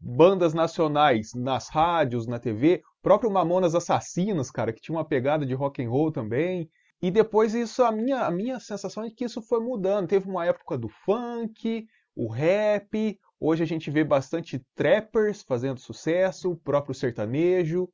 bandas 0.00 0.54
nacionais 0.54 1.30
nas 1.34 1.68
rádios, 1.68 2.26
na 2.26 2.38
TV, 2.38 2.82
próprio 3.02 3.30
Mamonas 3.30 3.74
Assassinos, 3.74 4.50
cara, 4.50 4.72
que 4.72 4.80
tinha 4.80 4.96
uma 4.96 5.04
pegada 5.04 5.44
de 5.44 5.54
rock 5.54 5.82
and 5.82 5.90
roll 5.90 6.12
também. 6.12 6.70
E 7.00 7.10
depois 7.10 7.54
isso 7.54 7.82
a 7.82 7.92
minha 7.92 8.26
a 8.26 8.30
minha 8.30 8.58
sensação 8.58 9.04
é 9.04 9.10
que 9.10 9.24
isso 9.24 9.40
foi 9.40 9.60
mudando. 9.60 10.08
Teve 10.08 10.28
uma 10.28 10.44
época 10.44 10.76
do 10.76 10.88
funk, 10.88 11.86
o 12.14 12.28
rap, 12.28 13.18
hoje 13.38 13.62
a 13.62 13.66
gente 13.66 13.90
vê 13.90 14.02
bastante 14.02 14.60
trappers 14.74 15.42
fazendo 15.42 15.78
sucesso, 15.78 16.50
o 16.50 16.56
próprio 16.56 16.94
sertanejo. 16.94 17.88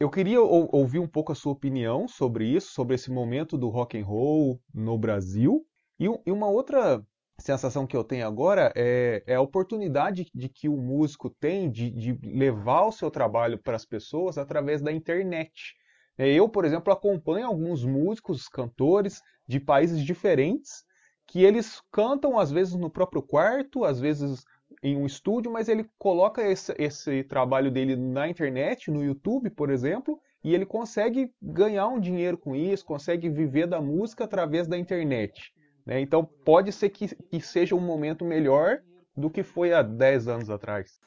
Eu 0.00 0.10
queria 0.10 0.40
ou 0.40 0.68
ouvir 0.72 0.98
um 0.98 1.08
pouco 1.08 1.32
a 1.32 1.34
sua 1.34 1.52
opinião 1.52 2.06
sobre 2.06 2.46
isso, 2.46 2.72
sobre 2.72 2.94
esse 2.94 3.10
momento 3.10 3.56
do 3.56 3.68
rock 3.68 3.98
and 3.98 4.04
roll 4.04 4.60
no 4.72 4.98
Brasil. 4.98 5.66
E, 5.98 6.04
e 6.04 6.32
uma 6.32 6.48
outra 6.48 7.02
sensação 7.38 7.86
que 7.86 7.96
eu 7.96 8.02
tenho 8.02 8.26
agora 8.26 8.72
é, 8.74 9.22
é, 9.26 9.34
a 9.34 9.40
oportunidade 9.40 10.26
de 10.34 10.48
que 10.48 10.68
o 10.68 10.76
músico 10.76 11.28
tem 11.28 11.70
de, 11.70 11.90
de 11.90 12.18
levar 12.22 12.86
o 12.86 12.92
seu 12.92 13.10
trabalho 13.10 13.58
para 13.58 13.76
as 13.76 13.84
pessoas 13.84 14.38
através 14.38 14.80
da 14.80 14.92
internet. 14.92 15.76
É, 16.18 16.28
eu, 16.28 16.48
por 16.48 16.64
exemplo, 16.64 16.92
acompanho 16.92 17.46
alguns 17.46 17.84
músicos, 17.84 18.48
cantores 18.48 19.20
de 19.46 19.60
países 19.60 20.02
diferentes 20.02 20.84
que 21.26 21.42
eles 21.42 21.82
cantam 21.90 22.38
às 22.38 22.50
vezes 22.50 22.74
no 22.74 22.88
próprio 22.88 23.20
quarto, 23.20 23.84
às 23.84 24.00
vezes 24.00 24.44
em 24.82 24.96
um 24.96 25.06
estúdio, 25.06 25.50
mas 25.50 25.68
ele 25.68 25.88
coloca 25.98 26.42
esse, 26.42 26.74
esse 26.78 27.24
trabalho 27.24 27.70
dele 27.70 27.96
na 27.96 28.28
internet, 28.28 28.90
no 28.90 29.04
YouTube, 29.04 29.50
por 29.50 29.70
exemplo, 29.70 30.20
e 30.42 30.54
ele 30.54 30.64
consegue 30.64 31.32
ganhar 31.42 31.88
um 31.88 31.98
dinheiro 31.98 32.38
com 32.38 32.54
isso, 32.54 32.84
consegue 32.84 33.28
viver 33.28 33.66
da 33.66 33.80
música 33.80 34.24
através 34.24 34.68
da 34.68 34.78
internet. 34.78 35.52
Né? 35.86 36.00
Então 36.00 36.28
pode 36.44 36.72
ser 36.72 36.90
que, 36.90 37.14
que 37.14 37.40
seja 37.40 37.74
um 37.74 37.80
momento 37.80 38.24
melhor 38.24 38.80
do 39.16 39.30
que 39.30 39.42
foi 39.42 39.72
há 39.72 39.82
10 39.82 40.28
anos 40.28 40.50
atrás. 40.50 40.98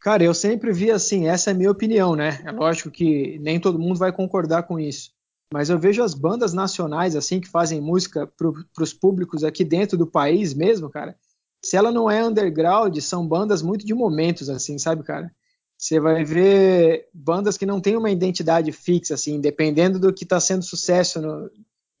Cara, 0.00 0.24
eu 0.24 0.34
sempre 0.34 0.72
vi 0.72 0.90
assim, 0.90 1.28
essa 1.28 1.50
é 1.50 1.52
a 1.52 1.56
minha 1.56 1.70
opinião, 1.70 2.16
né? 2.16 2.40
É 2.44 2.50
lógico 2.50 2.90
que 2.90 3.38
nem 3.40 3.60
todo 3.60 3.78
mundo 3.78 3.98
vai 3.98 4.12
concordar 4.12 4.62
com 4.62 4.78
isso. 4.80 5.10
Mas 5.52 5.68
eu 5.68 5.78
vejo 5.78 6.02
as 6.02 6.14
bandas 6.14 6.52
nacionais, 6.52 7.14
assim, 7.14 7.40
que 7.40 7.48
fazem 7.48 7.80
música 7.80 8.26
para 8.26 8.82
os 8.82 8.92
públicos 8.92 9.44
aqui 9.44 9.64
dentro 9.64 9.96
do 9.96 10.06
país 10.06 10.54
mesmo, 10.54 10.90
cara. 10.90 11.16
Se 11.64 11.76
ela 11.76 11.92
não 11.92 12.10
é 12.10 12.24
underground, 12.24 12.96
são 12.98 13.26
bandas 13.26 13.62
muito 13.62 13.86
de 13.86 13.94
momentos, 13.94 14.50
assim, 14.50 14.78
sabe, 14.78 15.02
cara? 15.02 15.32
Você 15.78 16.00
vai 16.00 16.24
ver 16.24 17.08
bandas 17.12 17.56
que 17.56 17.66
não 17.66 17.80
têm 17.80 17.96
uma 17.96 18.10
identidade 18.10 18.72
fixa, 18.72 19.14
assim, 19.14 19.40
dependendo 19.40 19.98
do 19.98 20.12
que 20.12 20.24
está 20.24 20.40
sendo 20.40 20.62
sucesso 20.62 21.20
no, 21.20 21.50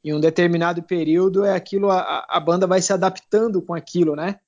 em 0.06 0.14
um 0.14 0.20
determinado 0.20 0.82
período, 0.84 1.44
é 1.44 1.52
aquilo, 1.52 1.90
a, 1.90 2.24
a, 2.28 2.38
banda 2.38 2.64
vai 2.64 2.80
se 2.80 2.92
adaptando 2.92 3.60
com 3.60 3.74
aquilo, 3.74 4.14
né? 4.14 4.38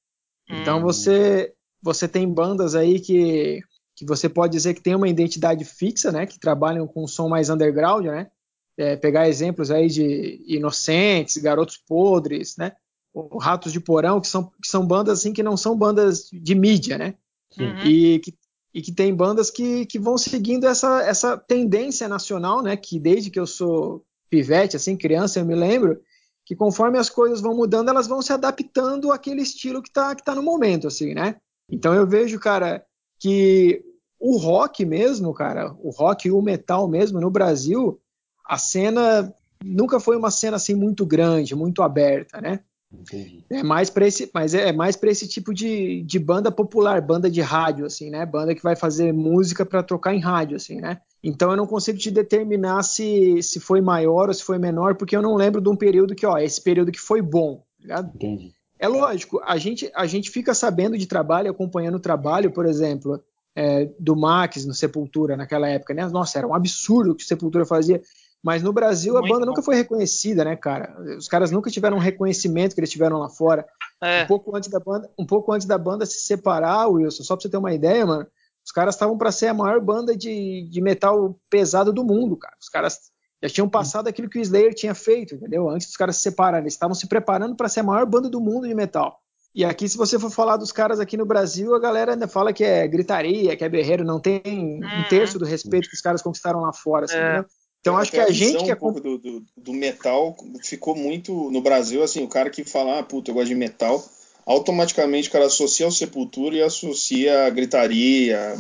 Então 0.49 0.79
hum. 0.79 0.83
você 0.83 1.53
você 1.83 2.07
tem 2.07 2.33
bandas 2.33 2.77
aí 2.77 3.01
que, 3.01 3.61
que 3.97 4.07
você 4.07 4.29
pode 4.29 4.53
dizer 4.53 4.75
que 4.75 4.83
tem 4.83 4.95
uma 4.95 5.09
identidade 5.09 5.65
fixa, 5.65 6.13
né? 6.13 6.27
Que 6.27 6.39
trabalham 6.39 6.87
com 6.87 7.05
um 7.05 7.09
som 7.09 7.29
mais 7.29 7.51
underground, 7.51 8.07
né? 8.07 8.29
É, 8.77 8.97
pegar 8.97 9.29
exemplos 9.29 9.71
aí 9.73 9.89
de 9.89 10.41
Inocentes, 10.47 11.37
Garotos 11.39 11.77
Podres, 11.77 12.57
né? 12.57 12.73
O 13.13 13.39
Ratos 13.39 13.73
de 13.73 13.81
Porão, 13.81 14.21
que 14.21 14.29
são, 14.29 14.53
que 14.63 14.69
são 14.69 14.87
bandas 14.87 15.19
assim 15.19 15.33
que 15.33 15.43
não 15.43 15.57
são 15.57 15.77
bandas 15.77 16.29
de 16.33 16.55
mídia, 16.55 16.97
né? 16.97 17.15
Uhum. 17.59 17.79
E, 17.85 18.21
que, 18.21 18.35
e 18.75 18.83
que 18.83 18.93
tem 18.93 19.13
bandas 19.13 19.51
que, 19.51 19.87
que 19.87 19.99
vão 19.99 20.17
seguindo 20.17 20.67
essa, 20.67 21.03
essa 21.03 21.37
tendência 21.37 22.07
nacional, 22.07 22.63
né? 22.63 22.77
Que 22.77 23.01
desde 23.01 23.31
que 23.31 23.41
eu 23.41 23.47
sou 23.47 24.05
pivete, 24.29 24.77
assim, 24.77 24.97
criança, 24.97 25.39
eu 25.39 25.45
me 25.45 25.55
lembro 25.55 26.01
que 26.45 26.57
conforme 26.57 26.99
as 26.99 27.11
coisas 27.11 27.41
vão 27.41 27.55
mudando, 27.55 27.91
elas 27.91 28.07
vão 28.07 28.23
se 28.23 28.33
adaptando 28.33 29.13
àquele 29.13 29.43
estilo 29.43 29.83
que 29.83 29.89
está 29.89 30.15
que 30.15 30.25
tá 30.25 30.35
no 30.35 30.43
momento, 30.43 30.87
assim, 30.87 31.15
né? 31.15 31.37
Então 31.71 31.95
eu 31.95 32.07
vejo, 32.07 32.39
cara, 32.41 32.85
que 33.19 33.85
o 34.19 34.37
rock 34.37 34.85
mesmo, 34.85 35.33
cara, 35.35 35.75
o 35.81 35.91
rock 35.91 36.29
e 36.29 36.31
o 36.31 36.41
metal 36.41 36.89
mesmo 36.89 37.21
no 37.21 37.31
Brasil, 37.31 38.01
a 38.47 38.57
cena 38.57 39.33
nunca 39.63 40.01
foi 40.01 40.17
uma 40.17 40.31
cena 40.31 40.57
assim 40.57 40.75
muito 40.75 41.05
grande, 41.05 41.55
muito 41.55 41.83
aberta, 41.83 42.41
né? 42.41 42.61
Entendi. 42.91 43.45
É 43.51 43.63
mais 43.63 43.91
para 43.91 44.07
esse, 44.07 44.31
mas 44.33 44.55
é, 44.55 44.69
é 44.69 44.73
mais 44.73 44.97
para 44.97 45.11
esse 45.11 45.29
tipo 45.29 45.53
de, 45.53 46.03
de 46.03 46.19
banda 46.19 46.51
popular, 46.51 47.01
banda 47.03 47.31
de 47.31 47.41
rádio, 47.41 47.85
assim, 47.85 48.09
né? 48.09 48.25
Banda 48.25 48.55
que 48.55 48.63
vai 48.63 48.75
fazer 48.75 49.13
música 49.13 49.65
para 49.67 49.83
tocar 49.83 50.15
em 50.15 50.21
rádio, 50.21 50.57
assim, 50.57 50.81
né? 50.81 51.01
Então 51.23 51.51
eu 51.51 51.57
não 51.57 51.67
consigo 51.67 51.99
te 51.99 52.11
determinar 52.11 52.83
se, 52.83 53.43
se 53.43 53.61
foi 53.61 53.81
maior 53.81 54.29
ou 54.29 54.35
se 54.35 54.43
foi 54.43 54.59
menor, 54.59 54.95
porque 54.95 55.15
eu 55.15 55.23
não 55.23 55.35
lembro 55.35 55.61
de 55.61 55.69
um 55.69 55.77
período 55.77 56.15
que, 56.15 56.25
ó, 56.25 56.39
esse 56.39 56.63
período 56.63 56.91
que 56.91 57.01
foi 57.01 57.21
bom, 57.21 57.57
tá 57.57 57.83
ligado? 57.83 58.13
Entendi. 58.15 58.55
É 58.79 58.89
lógico, 58.89 59.41
a 59.45 59.59
gente, 59.59 59.91
a 59.95 60.07
gente 60.07 60.31
fica 60.31 60.55
sabendo 60.55 60.97
de 60.97 61.07
trabalho, 61.07 61.51
acompanhando 61.51 61.97
o 61.97 62.01
trabalho, 62.01 62.53
por 62.53 62.65
exemplo, 62.65 63.21
é, 63.55 63.91
do 63.99 64.15
Max 64.15 64.65
no 64.65 64.73
Sepultura 64.73 65.37
naquela 65.37 65.69
época, 65.69 65.93
né? 65.93 66.07
Nossa, 66.07 66.39
era 66.39 66.47
um 66.47 66.55
absurdo 66.55 67.11
o 67.11 67.15
que 67.15 67.25
o 67.25 67.27
Sepultura 67.27 67.67
fazia. 67.67 68.01
Mas 68.43 68.63
no 68.63 68.73
Brasil 68.73 69.17
a 69.17 69.23
banda 69.23 69.45
nunca 69.45 69.63
foi 69.63 69.75
reconhecida, 69.75 70.45
né, 70.45 70.55
cara? 70.55 70.97
Os 71.17 71.27
caras 71.27 71.51
nunca 71.51 71.71
tiveram 71.71 71.97
um 71.97 72.01
reconhecimento 72.01 72.75
que 72.75 72.81
eles 72.81 72.91
tiveram 72.91 73.19
lá 73.19 73.29
fora. 73.29 73.67
É. 74.01 74.23
Um 74.23 74.27
pouco 74.27 74.57
antes 74.57 74.71
da 74.71 74.79
banda, 74.79 75.11
um 75.19 75.27
pouco 75.27 75.53
antes 75.53 75.67
da 75.67 75.77
banda 75.77 76.07
se 76.07 76.21
separar, 76.21 76.87
Wilson, 76.89 77.25
só 77.25 77.35
pra 77.35 77.43
você 77.43 77.49
ter 77.49 77.57
uma 77.57 77.75
ideia, 77.75 78.07
mano, 78.07 78.27
os 78.65 78.71
caras 78.71 78.95
estavam 78.95 79.19
para 79.19 79.33
ser 79.33 79.49
a 79.49 79.55
maior 79.55 79.81
banda 79.81 80.17
de, 80.17 80.69
de 80.71 80.81
metal 80.81 81.39
pesado 81.51 81.93
do 81.93 82.05
mundo, 82.05 82.37
cara. 82.37 82.55
Os 82.61 82.69
caras 82.69 83.11
já 83.43 83.49
tinham 83.49 83.69
passado 83.69 84.09
aquilo 84.09 84.29
que 84.29 84.39
o 84.39 84.43
Slayer 84.43 84.75
tinha 84.75 84.95
feito, 84.95 85.35
entendeu? 85.35 85.69
Antes 85.69 85.89
dos 85.89 85.97
caras 85.97 86.17
se 86.17 86.23
separarem, 86.23 86.65
eles 86.65 86.75
estavam 86.75 86.95
se 86.95 87.09
preparando 87.09 87.57
para 87.57 87.69
ser 87.69 87.81
a 87.81 87.85
maior 87.85 88.05
banda 88.07 88.29
do 88.29 88.41
mundo 88.41 88.69
de 88.69 88.75
metal. 88.75 89.21
E 89.55 89.65
aqui, 89.65 89.89
se 89.89 89.97
você 89.97 90.19
for 90.19 90.31
falar 90.31 90.57
dos 90.57 90.71
caras 90.71 91.01
aqui 91.01 91.17
no 91.17 91.25
Brasil, 91.25 91.75
a 91.75 91.81
galera 91.81 92.13
ainda 92.13 92.29
fala 92.29 92.53
que 92.53 92.63
é 92.63 92.87
gritaria, 92.87 93.57
que 93.57 93.65
é 93.65 93.69
berreiro, 93.69 94.05
não 94.05 94.21
tem 94.21 94.43
um 94.47 94.81
uhum. 94.85 95.09
terço 95.09 95.39
do 95.39 95.45
respeito 95.45 95.89
que 95.89 95.95
os 95.95 96.01
caras 96.01 96.23
conquistaram 96.23 96.61
lá 96.61 96.73
fora, 96.73 97.07
assim, 97.07 97.17
é. 97.17 97.45
Então 97.81 97.97
acho 97.97 98.11
que 98.11 98.19
a, 98.19 98.31
gente 98.31 98.65
que 98.65 98.71
é 98.71 98.75
um 98.75 98.79
pouco 98.79 99.01
do, 99.01 99.19
do, 99.19 99.45
do, 99.57 99.73
metal 99.73 100.37
ficou 100.63 100.97
muito 100.97 101.51
no 101.51 101.63
Brasil 101.63 102.03
assim, 102.03 102.25
o 102.25 102.29
cara 102.29 102.51
que 102.51 102.65
fala, 102.65 102.99
ah, 102.99 103.03
puta, 103.03 103.31
eu 103.31 103.35
gosto 103.35 103.49
de 103.49 103.55
metal, 103.55 104.05
automaticamente 104.45 105.29
o 105.29 105.33
cara 105.33 105.47
associa 105.47 105.87
ao 105.87 105.93
Sepultura 105.93 106.57
e 106.57 106.63
associa 106.63 107.47
a 107.47 107.51
gritaria, 107.51 108.57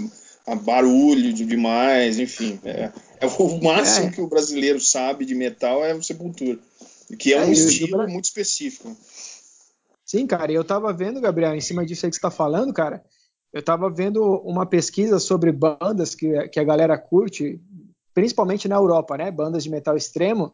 a 0.46 0.54
barulho 0.54 1.32
de 1.32 1.44
demais, 1.44 2.18
enfim. 2.18 2.58
É, 2.64 2.92
é 3.20 3.26
o 3.26 3.58
máximo 3.62 4.08
é. 4.08 4.10
que 4.12 4.20
o 4.20 4.28
brasileiro 4.28 4.80
sabe 4.80 5.24
de 5.24 5.34
metal 5.34 5.84
é 5.84 5.94
o 5.94 6.02
Sepultura, 6.02 6.58
que 7.18 7.34
é, 7.34 7.38
é 7.38 7.44
um 7.44 7.52
estilo 7.52 8.08
muito 8.08 8.26
específico. 8.26 8.96
Sim, 10.06 10.26
cara, 10.26 10.50
eu 10.50 10.64
tava 10.64 10.92
vendo, 10.92 11.20
Gabriel, 11.20 11.54
em 11.54 11.60
cima 11.60 11.84
disso 11.84 12.06
aí 12.06 12.10
que 12.10 12.16
você 12.16 12.22
tá 12.22 12.30
falando, 12.30 12.72
cara, 12.72 13.04
eu 13.52 13.62
tava 13.62 13.90
vendo 13.90 14.22
uma 14.44 14.64
pesquisa 14.64 15.18
sobre 15.18 15.52
bandas 15.52 16.14
que, 16.14 16.48
que 16.48 16.58
a 16.58 16.64
galera 16.64 16.96
curte, 16.96 17.60
principalmente 18.18 18.66
na 18.66 18.74
Europa, 18.74 19.16
né? 19.16 19.30
Bandas 19.30 19.62
de 19.62 19.70
metal 19.70 19.96
extremo, 19.96 20.52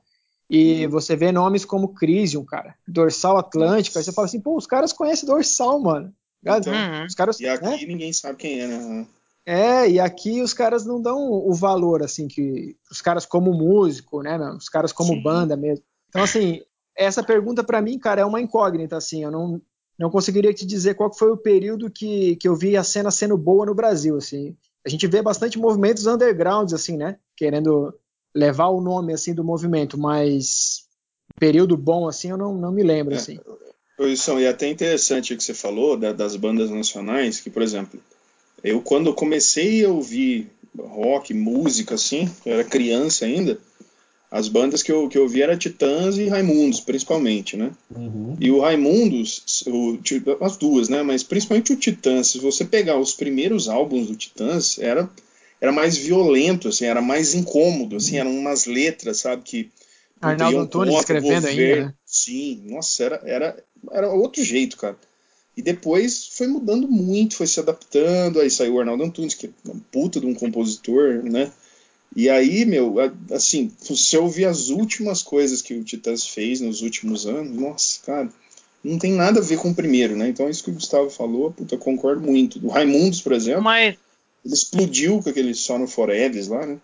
e 0.51 0.85
uhum. 0.85 0.91
você 0.91 1.17
vê 1.17 1.33
nomes 1.33 1.65
como 1.65 1.95
Crisium, 1.95 2.45
cara, 2.45 2.75
Dorsal 2.87 3.39
Atlântica, 3.39 3.99
aí 3.99 4.05
você 4.05 4.13
fala 4.13 4.27
assim, 4.27 4.39
pô, 4.39 4.55
os 4.55 4.67
caras 4.67 4.93
conhecem 4.93 5.27
Dorsal, 5.27 5.81
mano. 5.81 6.15
Então, 6.43 6.75
os 7.07 7.15
caras, 7.15 7.41
e 7.41 7.49
aqui 7.49 7.65
né? 7.65 7.79
ninguém 7.87 8.13
sabe 8.13 8.37
quem 8.37 8.61
é, 8.61 8.67
né? 8.67 9.07
É, 9.47 9.89
e 9.89 9.99
aqui 9.99 10.43
os 10.43 10.53
caras 10.53 10.85
não 10.85 11.01
dão 11.01 11.33
o 11.33 11.55
valor, 11.55 12.03
assim, 12.03 12.29
que 12.29 12.77
os 12.91 13.01
caras 13.01 13.25
como 13.25 13.55
músico, 13.55 14.23
né, 14.23 14.39
os 14.51 14.69
caras 14.69 14.93
como 14.93 15.15
Sim. 15.15 15.23
banda 15.23 15.57
mesmo. 15.57 15.83
Então, 16.11 16.23
assim, 16.23 16.61
essa 16.95 17.23
pergunta 17.23 17.65
para 17.65 17.81
mim, 17.81 17.99
cara, 17.99 18.21
é 18.21 18.25
uma 18.27 18.41
incógnita, 18.41 18.99
assim, 18.99 19.25
eu 19.25 19.31
não, 19.31 19.61
não 19.99 20.11
conseguiria 20.11 20.53
te 20.53 20.67
dizer 20.67 20.95
qual 20.95 21.13
foi 21.13 21.31
o 21.31 21.37
período 21.37 21.91
que, 21.91 22.37
que 22.37 22.47
eu 22.47 22.55
vi 22.55 22.77
a 22.77 22.85
cena 22.85 23.11
sendo 23.11 23.39
boa 23.39 23.65
no 23.65 23.75
Brasil, 23.75 24.17
assim. 24.17 24.55
A 24.85 24.91
gente 24.91 25.07
vê 25.07 25.23
bastante 25.23 25.59
movimentos 25.59 26.07
undergrounds, 26.07 26.75
assim, 26.75 26.99
né, 26.99 27.17
querendo 27.37 27.95
levar 28.35 28.69
o 28.69 28.81
nome, 28.81 29.13
assim, 29.13 29.35
do 29.35 29.45
movimento, 29.45 29.99
mas 29.99 30.85
período 31.39 31.77
bom, 31.77 32.09
assim, 32.09 32.31
eu 32.31 32.37
não, 32.37 32.55
não 32.55 32.73
me 32.73 32.83
lembro, 32.83 33.15
é, 33.15 33.17
assim. 33.17 33.39
Isso, 34.01 34.39
e 34.41 34.45
é 34.45 34.49
até 34.49 34.69
interessante 34.69 35.33
o 35.33 35.37
que 35.37 35.45
você 35.45 35.55
falou 35.55 35.97
da, 35.97 36.13
das 36.13 36.37
bandas 36.37 36.71
nacionais, 36.71 37.41
que, 37.41 37.51
por 37.51 37.63
exemplo, 37.63 38.01
eu, 38.63 38.81
quando 38.81 39.15
comecei 39.15 39.85
a 39.85 39.89
ouvir 39.89 40.51
rock, 40.77 41.33
música, 41.33 41.95
assim, 41.95 42.29
eu 42.45 42.55
era 42.55 42.65
criança 42.65 43.25
ainda, 43.25 43.59
as 44.35 44.49
bandas 44.49 44.83
que 44.83 44.91
eu, 44.91 45.09
que 45.09 45.17
eu 45.17 45.23
ouvi 45.23 45.43
eram 45.43 45.57
Titãs 45.57 46.19
e 46.19 46.27
Raimundos, 46.27 46.81
principalmente, 46.81 47.57
né? 47.57 47.71
Uhum. 47.95 48.37
E 48.41 48.51
o 48.51 48.59
Raimundos, 48.59 49.63
o, 49.65 49.97
as 50.41 50.57
duas, 50.57 50.89
né? 50.89 51.05
Mas 51.05 51.23
principalmente 51.23 51.73
o 51.73 51.77
Titãs, 51.77 52.27
se 52.29 52.41
você 52.41 52.65
pegar 52.65 52.99
os 52.99 53.15
primeiros 53.15 53.69
álbuns 53.69 54.09
do 54.09 54.17
Titãs, 54.17 54.77
era, 54.81 55.09
era 55.65 55.73
mais 55.73 55.97
violento, 55.97 56.69
assim, 56.69 56.85
era 56.85 57.01
mais 57.01 57.33
incômodo, 57.33 57.97
assim, 57.97 58.19
eram 58.19 58.37
umas 58.37 58.67
letras, 58.67 59.21
sabe, 59.21 59.43
que... 59.43 59.71
Arnaldo 60.21 60.59
Antunes 60.59 60.95
escrevendo 60.95 61.47
ainda, 61.47 61.87
né? 61.87 61.95
Sim, 62.05 62.65
nossa, 62.67 63.03
era, 63.03 63.23
era, 63.25 63.65
era 63.91 64.11
outro 64.11 64.43
jeito, 64.45 64.77
cara. 64.77 64.97
E 65.57 65.63
depois 65.63 66.29
foi 66.29 66.47
mudando 66.49 66.87
muito, 66.89 67.37
foi 67.37 67.47
se 67.47 67.61
adaptando. 67.61 68.41
Aí 68.41 68.51
saiu 68.51 68.75
o 68.75 68.81
Arnaldo 68.81 69.05
Antunes, 69.05 69.35
que 69.35 69.47
é 69.47 69.71
um 69.71 69.79
puta 69.79 70.21
de 70.21 70.27
um 70.27 70.35
compositor, 70.35 71.23
né? 71.23 71.51
E 72.17 72.29
aí, 72.29 72.65
meu, 72.65 72.97
assim, 73.31 73.73
se 73.79 74.17
eu 74.17 74.25
ouvir 74.25 74.47
as 74.47 74.69
últimas 74.69 75.23
coisas 75.23 75.61
que 75.61 75.75
o 75.75 75.85
Titãs 75.85 76.27
fez 76.27 76.61
nos 76.61 76.81
últimos 76.81 77.27
anos, 77.27 77.55
nossa, 77.57 78.01
cara, 78.05 78.29
não 78.83 78.99
tem 78.99 79.13
nada 79.13 79.41
a 79.41 79.43
ver 79.43 79.59
com 79.59 79.71
o 79.71 79.75
primeiro, 79.75 80.17
né? 80.17 80.29
Então, 80.29 80.49
isso 80.49 80.63
que 80.63 80.71
o 80.71 80.75
Gustavo 80.75 81.11
falou, 81.11 81.51
puta, 81.51 81.75
eu 81.75 81.79
concordo 81.79 82.21
muito. 82.21 82.65
O 82.65 82.71
Raimundos, 82.71 83.21
por 83.21 83.33
exemplo, 83.33 83.63
Mas... 83.63 83.97
ele 84.45 84.55
explodiu 84.55 85.23
com 85.23 85.31
aquele 85.31 85.55
Só 85.55 85.79
no 85.79 85.87
Forever 85.87 86.51
lá, 86.51 86.67
né? 86.67 86.79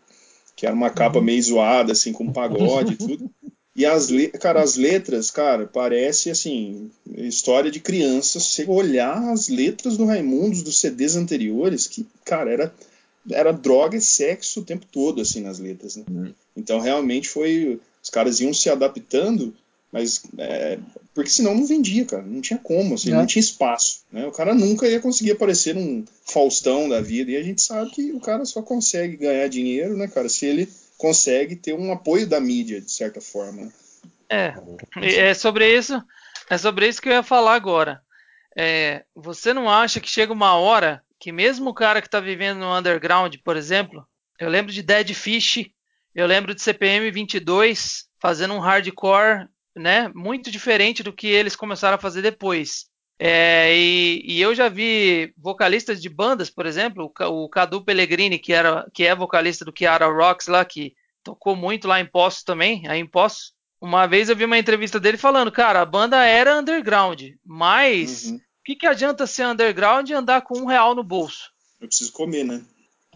Que 0.56 0.66
era 0.66 0.74
uma 0.74 0.90
capa 0.90 1.18
uhum. 1.18 1.24
meio 1.24 1.42
zoada, 1.42 1.92
assim, 1.92 2.12
com 2.12 2.32
pagode 2.32 2.94
e 2.94 2.96
tudo. 2.96 3.30
E 3.74 3.86
as, 3.86 4.08
cara, 4.40 4.62
as 4.62 4.76
letras, 4.76 5.30
cara, 5.30 5.66
parece 5.66 6.30
assim, 6.30 6.90
história 7.06 7.70
de 7.70 7.80
criança. 7.80 8.40
Se 8.40 8.64
olhar 8.68 9.30
as 9.30 9.48
letras 9.48 9.96
do 9.96 10.04
Raimundos 10.04 10.62
dos 10.62 10.80
CDs 10.80 11.16
anteriores, 11.16 11.86
que, 11.86 12.06
cara, 12.24 12.50
era, 12.50 12.74
era 13.30 13.52
droga 13.52 13.96
e 13.96 14.00
sexo 14.00 14.60
o 14.60 14.64
tempo 14.64 14.86
todo, 14.90 15.20
assim, 15.20 15.40
nas 15.40 15.58
letras. 15.58 15.96
Né? 15.96 16.04
Uhum. 16.10 16.34
Então, 16.56 16.80
realmente 16.80 17.28
foi. 17.28 17.80
Os 18.02 18.10
caras 18.10 18.40
iam 18.40 18.52
se 18.52 18.68
adaptando, 18.70 19.54
mas. 19.92 20.22
É, 20.38 20.78
porque 21.14 21.30
senão 21.30 21.54
não 21.54 21.66
vendia, 21.66 22.04
cara. 22.04 22.22
Não 22.22 22.40
tinha 22.40 22.58
como, 22.58 22.94
assim, 22.94 23.12
é. 23.12 23.14
não 23.14 23.26
tinha 23.26 23.40
espaço. 23.40 24.02
Né? 24.12 24.26
O 24.26 24.32
cara 24.32 24.54
nunca 24.54 24.86
ia 24.86 25.00
conseguir 25.00 25.32
aparecer 25.32 25.74
num 25.74 26.04
Faustão 26.24 26.88
da 26.88 27.00
vida. 27.00 27.30
E 27.30 27.36
a 27.36 27.42
gente 27.42 27.60
sabe 27.60 27.90
que 27.90 28.12
o 28.12 28.20
cara 28.20 28.44
só 28.44 28.62
consegue 28.62 29.16
ganhar 29.16 29.48
dinheiro, 29.48 29.96
né, 29.96 30.06
cara, 30.06 30.28
se 30.28 30.46
ele 30.46 30.68
consegue 30.96 31.56
ter 31.56 31.74
um 31.74 31.92
apoio 31.92 32.26
da 32.26 32.40
mídia, 32.40 32.80
de 32.80 32.90
certa 32.90 33.20
forma. 33.20 33.72
É, 34.28 34.54
é 35.02 35.34
sobre 35.34 35.76
isso, 35.76 36.00
é 36.48 36.56
sobre 36.56 36.86
isso 36.86 37.02
que 37.02 37.08
eu 37.08 37.12
ia 37.12 37.22
falar 37.22 37.54
agora. 37.54 38.00
é, 38.56 39.04
você 39.14 39.52
não 39.52 39.68
acha 39.68 40.00
que 40.00 40.08
chega 40.08 40.32
uma 40.32 40.54
hora 40.54 41.02
que 41.18 41.32
mesmo 41.32 41.70
o 41.70 41.74
cara 41.74 42.00
que 42.00 42.08
está 42.08 42.18
vivendo 42.18 42.58
no 42.58 42.76
underground, 42.76 43.34
por 43.44 43.56
exemplo, 43.56 44.06
eu 44.38 44.48
lembro 44.48 44.72
de 44.72 44.82
Dead 44.82 45.12
Fish, 45.12 45.70
eu 46.14 46.26
lembro 46.26 46.54
de 46.54 46.62
CPM 46.62 47.10
22 47.10 48.06
fazendo 48.20 48.54
um 48.54 48.58
hardcore, 48.58 49.46
né, 49.76 50.10
muito 50.14 50.50
diferente 50.50 51.02
do 51.02 51.12
que 51.12 51.26
eles 51.26 51.56
começaram 51.56 51.96
a 51.96 52.00
fazer 52.00 52.22
depois. 52.22 52.90
É, 53.22 53.76
e, 53.76 54.22
e, 54.24 54.40
eu 54.40 54.54
já 54.54 54.70
vi 54.70 55.34
vocalistas 55.36 56.00
de 56.00 56.08
bandas, 56.08 56.48
por 56.48 56.64
exemplo, 56.64 57.12
o, 57.20 57.44
o 57.44 57.48
Cadu 57.50 57.84
Pellegrini, 57.84 58.38
que, 58.38 58.50
era, 58.50 58.88
que 58.94 59.04
é 59.04 59.14
vocalista 59.14 59.62
do 59.62 59.72
Kiara 59.72 60.06
Rocks 60.06 60.46
lá, 60.46 60.64
que 60.64 60.94
tocou 61.22 61.54
muito 61.54 61.86
lá 61.86 62.00
em 62.00 62.06
Poços 62.06 62.42
também, 62.42 62.88
aí 62.88 62.98
em 62.98 63.06
Poços. 63.06 63.52
Uma 63.78 64.06
vez 64.06 64.28
eu 64.28 64.36
vi 64.36 64.46
uma 64.46 64.58
entrevista 64.58 64.98
dele 64.98 65.18
falando, 65.18 65.52
cara, 65.52 65.82
a 65.82 65.86
banda 65.86 66.24
era 66.24 66.58
underground, 66.58 67.22
mas 67.44 68.24
uhum. 68.24 68.36
o 68.36 68.40
que, 68.64 68.76
que 68.76 68.86
adianta 68.86 69.26
ser 69.26 69.46
underground 69.46 70.08
e 70.08 70.14
andar 70.14 70.40
com 70.40 70.58
um 70.58 70.66
real 70.66 70.94
no 70.94 71.04
bolso? 71.04 71.50
Eu 71.78 71.88
preciso 71.88 72.12
comer, 72.12 72.44
né? 72.44 72.64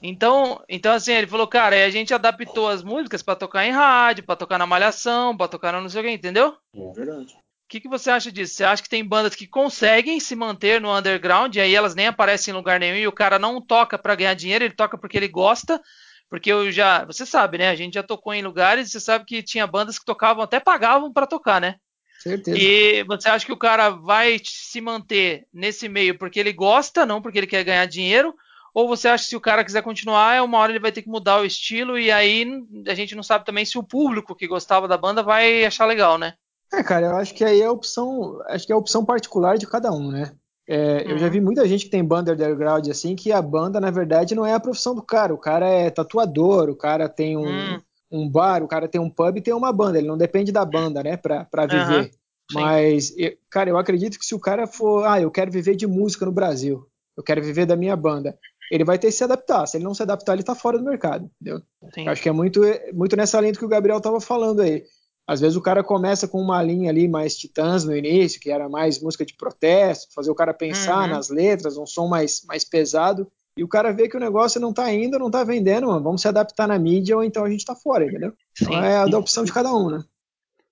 Então, 0.07 0.63
então 0.69 0.93
assim, 0.93 1.13
ele 1.13 1.27
falou, 1.27 1.47
cara, 1.47 1.83
a 1.83 1.89
gente 1.89 2.13
adaptou 2.13 2.69
as 2.69 2.83
músicas 2.83 3.23
para 3.23 3.35
tocar 3.35 3.65
em 3.65 3.71
rádio, 3.71 4.23
para 4.23 4.37
tocar 4.37 4.59
na 4.59 4.67
malhação, 4.67 5.35
para 5.35 5.49
tocar 5.49 5.73
no 5.73 5.81
não 5.81 5.89
sei 5.89 6.03
o 6.03 6.05
que, 6.05 6.11
entendeu? 6.11 6.55
É 6.75 6.93
verdade. 6.93 7.33
O 7.33 7.69
que, 7.71 7.81
que 7.81 7.89
você 7.89 8.11
acha 8.11 8.31
disso? 8.31 8.53
Você 8.53 8.65
acha 8.65 8.83
que 8.83 8.89
tem 8.89 9.03
bandas 9.03 9.35
que 9.35 9.47
conseguem 9.47 10.21
se 10.21 10.37
manter 10.37 10.79
no 10.79 10.95
underground 10.95 11.57
e 11.57 11.61
aí 11.61 11.75
elas 11.75 11.95
nem 11.95 12.07
aparecem 12.07 12.53
em 12.53 12.57
lugar 12.57 12.79
nenhum 12.79 12.99
e 12.99 13.09
o 13.09 13.13
cara 13.13 13.39
não 13.39 13.63
toca 13.63 13.99
para 13.99 14.15
ganhar 14.15 14.35
dinheiro, 14.35 14.67
ele 14.67 14.75
toca 14.75 14.99
porque 14.99 15.17
ele 15.17 15.27
gosta? 15.27 15.81
Porque 16.29 16.53
eu 16.53 16.71
já, 16.71 17.07
você 17.07 17.25
sabe, 17.25 17.57
né? 17.57 17.71
A 17.71 17.75
gente 17.75 17.95
já 17.95 18.03
tocou 18.03 18.35
em 18.35 18.43
lugares 18.43 18.89
e 18.89 18.91
você 18.91 19.01
sabe 19.01 19.25
que 19.25 19.43
tinha 19.43 19.67
bandas 19.67 19.99
que 19.99 20.05
tocavam, 20.05 20.45
até 20.45 20.61
pagavam 20.61 21.11
para 21.11 21.27
tocar, 21.27 21.63
né? 21.63 21.77
Certeza. 22.19 22.59
E 22.59 23.05
você 23.05 23.31
acha 23.31 23.47
que 23.47 23.53
o 23.53 23.57
cara 23.57 23.89
vai 23.89 24.39
se 24.45 24.83
manter 24.83 25.47
nesse 25.51 25.89
meio 25.89 26.19
porque 26.19 26.39
ele 26.39 26.53
gosta, 26.53 27.07
não 27.07 27.23
porque 27.23 27.39
ele 27.39 27.47
quer 27.47 27.65
ganhar 27.65 27.87
dinheiro? 27.87 28.35
Ou 28.75 28.89
você 28.89 29.07
acha 29.07 29.23
que 29.23 29.31
se 29.31 29.37
o 29.37 29.41
cara 29.41 29.65
quiser 29.65 29.83
continuar, 29.83 30.35
é 30.35 30.43
uma 30.43 30.59
hora 30.59 30.73
ele 30.73 30.81
vai 30.81 30.91
ter 30.91 31.01
que 31.01 31.09
mudar 31.09 31.41
o 31.41 31.45
estilo 31.45 31.97
e 31.97 32.11
aí 32.11 32.45
a 32.89 32.95
gente 32.95 33.15
não 33.15 33.23
sabe 33.23 33.45
também 33.45 33.65
se 33.65 33.79
o 33.79 33.85
público 33.85 34.35
que 34.35 34.49
gostava 34.49 34.89
da 34.89 34.99
banda 34.99 35.23
vai 35.23 35.65
achar 35.65 35.87
legal, 35.87 36.19
né? 36.19 36.35
É, 36.73 36.83
cara, 36.83 37.07
eu 37.07 37.17
acho 37.17 37.33
que 37.35 37.45
aí 37.45 37.61
é 37.61 37.67
a 37.67 37.73
opção, 37.73 38.41
acho 38.49 38.67
que 38.67 38.73
é 38.73 38.75
a 38.75 38.79
opção 38.79 39.05
particular 39.05 39.57
de 39.57 39.67
cada 39.67 39.93
um, 39.93 40.11
né? 40.11 40.33
É, 40.67 41.05
uhum. 41.05 41.11
Eu 41.11 41.19
já 41.19 41.29
vi 41.29 41.39
uhum. 41.39 41.45
muita 41.45 41.69
gente 41.69 41.85
que 41.85 41.91
tem 41.91 42.05
banda 42.05 42.33
underground 42.33 42.89
assim, 42.89 43.15
que 43.15 43.31
a 43.31 43.41
banda, 43.41 43.81
na 43.81 43.91
verdade, 43.91 44.35
não 44.35 44.47
é 44.47 44.55
a 44.55 44.61
profissão 44.61 44.95
do 44.95 45.03
cara. 45.03 45.33
O 45.33 45.39
cara 45.39 45.69
é 45.69 45.91
tatuador, 45.91 46.69
o 46.69 46.77
cara 46.77 47.09
tem 47.09 47.37
um, 47.37 47.45
uhum. 47.45 47.81
um 48.11 48.29
bar, 48.29 48.63
o 48.63 48.69
cara 48.69 48.89
tem 48.89 49.01
um 49.01 49.11
pub 49.11 49.37
e 49.37 49.43
tem 49.43 49.55
uma 49.55 49.73
banda. 49.73 49.99
Ele 49.99 50.09
não 50.09 50.19
depende 50.19 50.51
da 50.51 50.65
banda, 50.65 51.03
né, 51.03 51.17
pra, 51.17 51.45
pra 51.45 51.67
viver. 51.67 52.05
Uhum. 52.05 52.11
Mas, 52.53 53.15
eu, 53.17 53.33
cara, 53.51 53.71
eu 53.71 53.79
acredito 53.79 54.19
que 54.19 54.27
se 54.27 54.35
o 54.35 54.41
cara 54.41 54.67
for, 54.67 55.07
ah, 55.07 55.21
eu 55.21 55.31
quero 55.31 55.51
viver 55.51 55.77
de 55.77 55.87
música 55.87 56.27
no 56.27 56.33
Brasil, 56.33 56.87
eu 57.17 57.23
quero 57.23 57.43
viver 57.43 57.67
da 57.67 57.77
minha 57.77 57.97
banda, 57.97 58.37
ele 58.71 58.85
vai 58.85 58.99
ter 58.99 59.09
que 59.09 59.13
se 59.13 59.25
adaptar. 59.25 59.67
Se 59.67 59.77
ele 59.77 59.85
não 59.85 59.95
se 59.95 60.03
adaptar, 60.03 60.35
ele 60.35 60.43
tá 60.43 60.55
fora 60.55 60.79
do 60.79 60.85
mercado, 60.85 61.31
entendeu? 61.41 61.63
Acho 62.09 62.23
que 62.23 62.29
é 62.29 62.33
muito, 62.33 62.61
muito 62.93 63.17
nessa 63.17 63.41
linha 63.41 63.53
que 63.53 63.65
o 63.65 63.69
Gabriel 63.69 64.01
tava 64.01 64.21
falando 64.21 64.61
aí. 64.61 64.85
Às 65.27 65.41
vezes 65.41 65.57
o 65.57 65.63
cara 65.63 65.83
começa 65.83 66.29
com 66.29 66.39
uma 66.39 66.63
linha 66.63 66.91
ali 66.91 67.09
mais 67.09 67.37
titãs 67.37 67.85
no 67.85 67.97
início, 67.97 68.41
que 68.41 68.51
era 68.51 68.69
mais 68.69 69.01
música 69.01 69.25
de 69.25 69.35
protesto, 69.35 70.13
fazer 70.15 70.31
o 70.31 70.35
cara 70.35 70.53
pensar 70.53 71.05
uhum. 71.05 71.15
nas 71.15 71.31
letras, 71.31 71.79
um 71.79 71.87
som 71.87 72.07
mais, 72.07 72.43
mais 72.47 72.63
pesado, 72.63 73.27
e 73.57 73.65
o 73.65 73.69
cara 73.69 73.93
vê 73.93 74.09
que 74.09 74.17
o 74.17 74.21
negócio 74.21 74.61
não 74.61 74.73
tá 74.73 74.93
indo, 74.93 75.19
não 75.19 75.31
tá 75.31 75.45
vendendo, 75.45 75.87
mano, 75.87 76.03
vamos 76.03 76.21
se 76.21 76.29
adaptar 76.29 76.67
na 76.67 76.79
mídia 76.79 77.17
ou 77.17 77.25
então 77.25 77.45
a 77.45 77.51
gente 77.51 77.65
tá 77.65 77.75
fora, 77.75 78.05
entendeu? 78.05 78.35
Então 78.61 78.85
é 78.85 78.97
a 78.97 79.07
da 79.07 79.19
opção 79.19 79.45
de 79.45 79.53
cada 79.53 79.73
um, 79.73 79.91
né? 79.91 80.05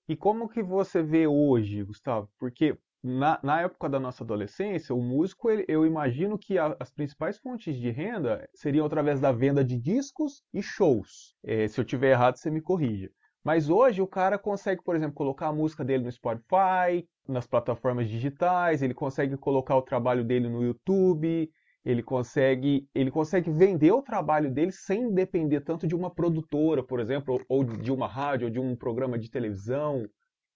E 0.07 0.15
como 0.15 0.49
que 0.49 0.61
você 0.61 1.01
vê 1.01 1.25
hoje, 1.25 1.83
Gustavo? 1.83 2.29
Porque 2.37 2.77
na, 3.03 3.37
na 3.43 3.61
época 3.61 3.89
da 3.89 3.99
nossa 3.99 4.23
adolescência, 4.23 4.95
o 4.95 5.01
músico, 5.01 5.49
ele, 5.49 5.65
eu 5.67 5.85
imagino 5.85 6.37
que 6.37 6.57
a, 6.57 6.75
as 6.79 6.89
principais 6.89 7.37
fontes 7.37 7.75
de 7.75 7.89
renda 7.89 8.47
seriam 8.53 8.85
através 8.85 9.19
da 9.19 9.31
venda 9.31 9.63
de 9.63 9.77
discos 9.77 10.41
e 10.53 10.61
shows. 10.61 11.35
É, 11.43 11.67
se 11.67 11.79
eu 11.79 11.83
tiver 11.83 12.11
errado, 12.11 12.37
você 12.37 12.49
me 12.49 12.61
corrija. 12.61 13.11
Mas 13.43 13.69
hoje 13.69 14.01
o 14.01 14.07
cara 14.07 14.39
consegue, 14.39 14.81
por 14.81 14.95
exemplo, 14.95 15.15
colocar 15.15 15.47
a 15.47 15.53
música 15.53 15.83
dele 15.83 16.05
no 16.05 16.11
Spotify, 16.11 17.05
nas 17.27 17.45
plataformas 17.45 18.07
digitais, 18.07 18.81
ele 18.81 18.93
consegue 18.93 19.35
colocar 19.35 19.75
o 19.75 19.81
trabalho 19.81 20.23
dele 20.23 20.47
no 20.47 20.63
YouTube, 20.63 21.51
ele 21.83 22.01
consegue, 22.01 22.87
ele 22.95 23.11
consegue 23.11 23.51
vender 23.51 23.91
o 23.91 24.01
trabalho 24.01 24.49
dele 24.49 24.71
sem 24.71 25.13
depender 25.13 25.59
tanto 25.59 25.85
de 25.85 25.93
uma 25.93 26.09
produtora, 26.09 26.81
por 26.81 27.01
exemplo, 27.01 27.43
ou 27.49 27.65
de 27.65 27.91
uma 27.91 28.07
rádio, 28.07 28.47
ou 28.47 28.51
de 28.51 28.59
um 28.61 28.77
programa 28.77 29.19
de 29.19 29.29
televisão. 29.29 30.07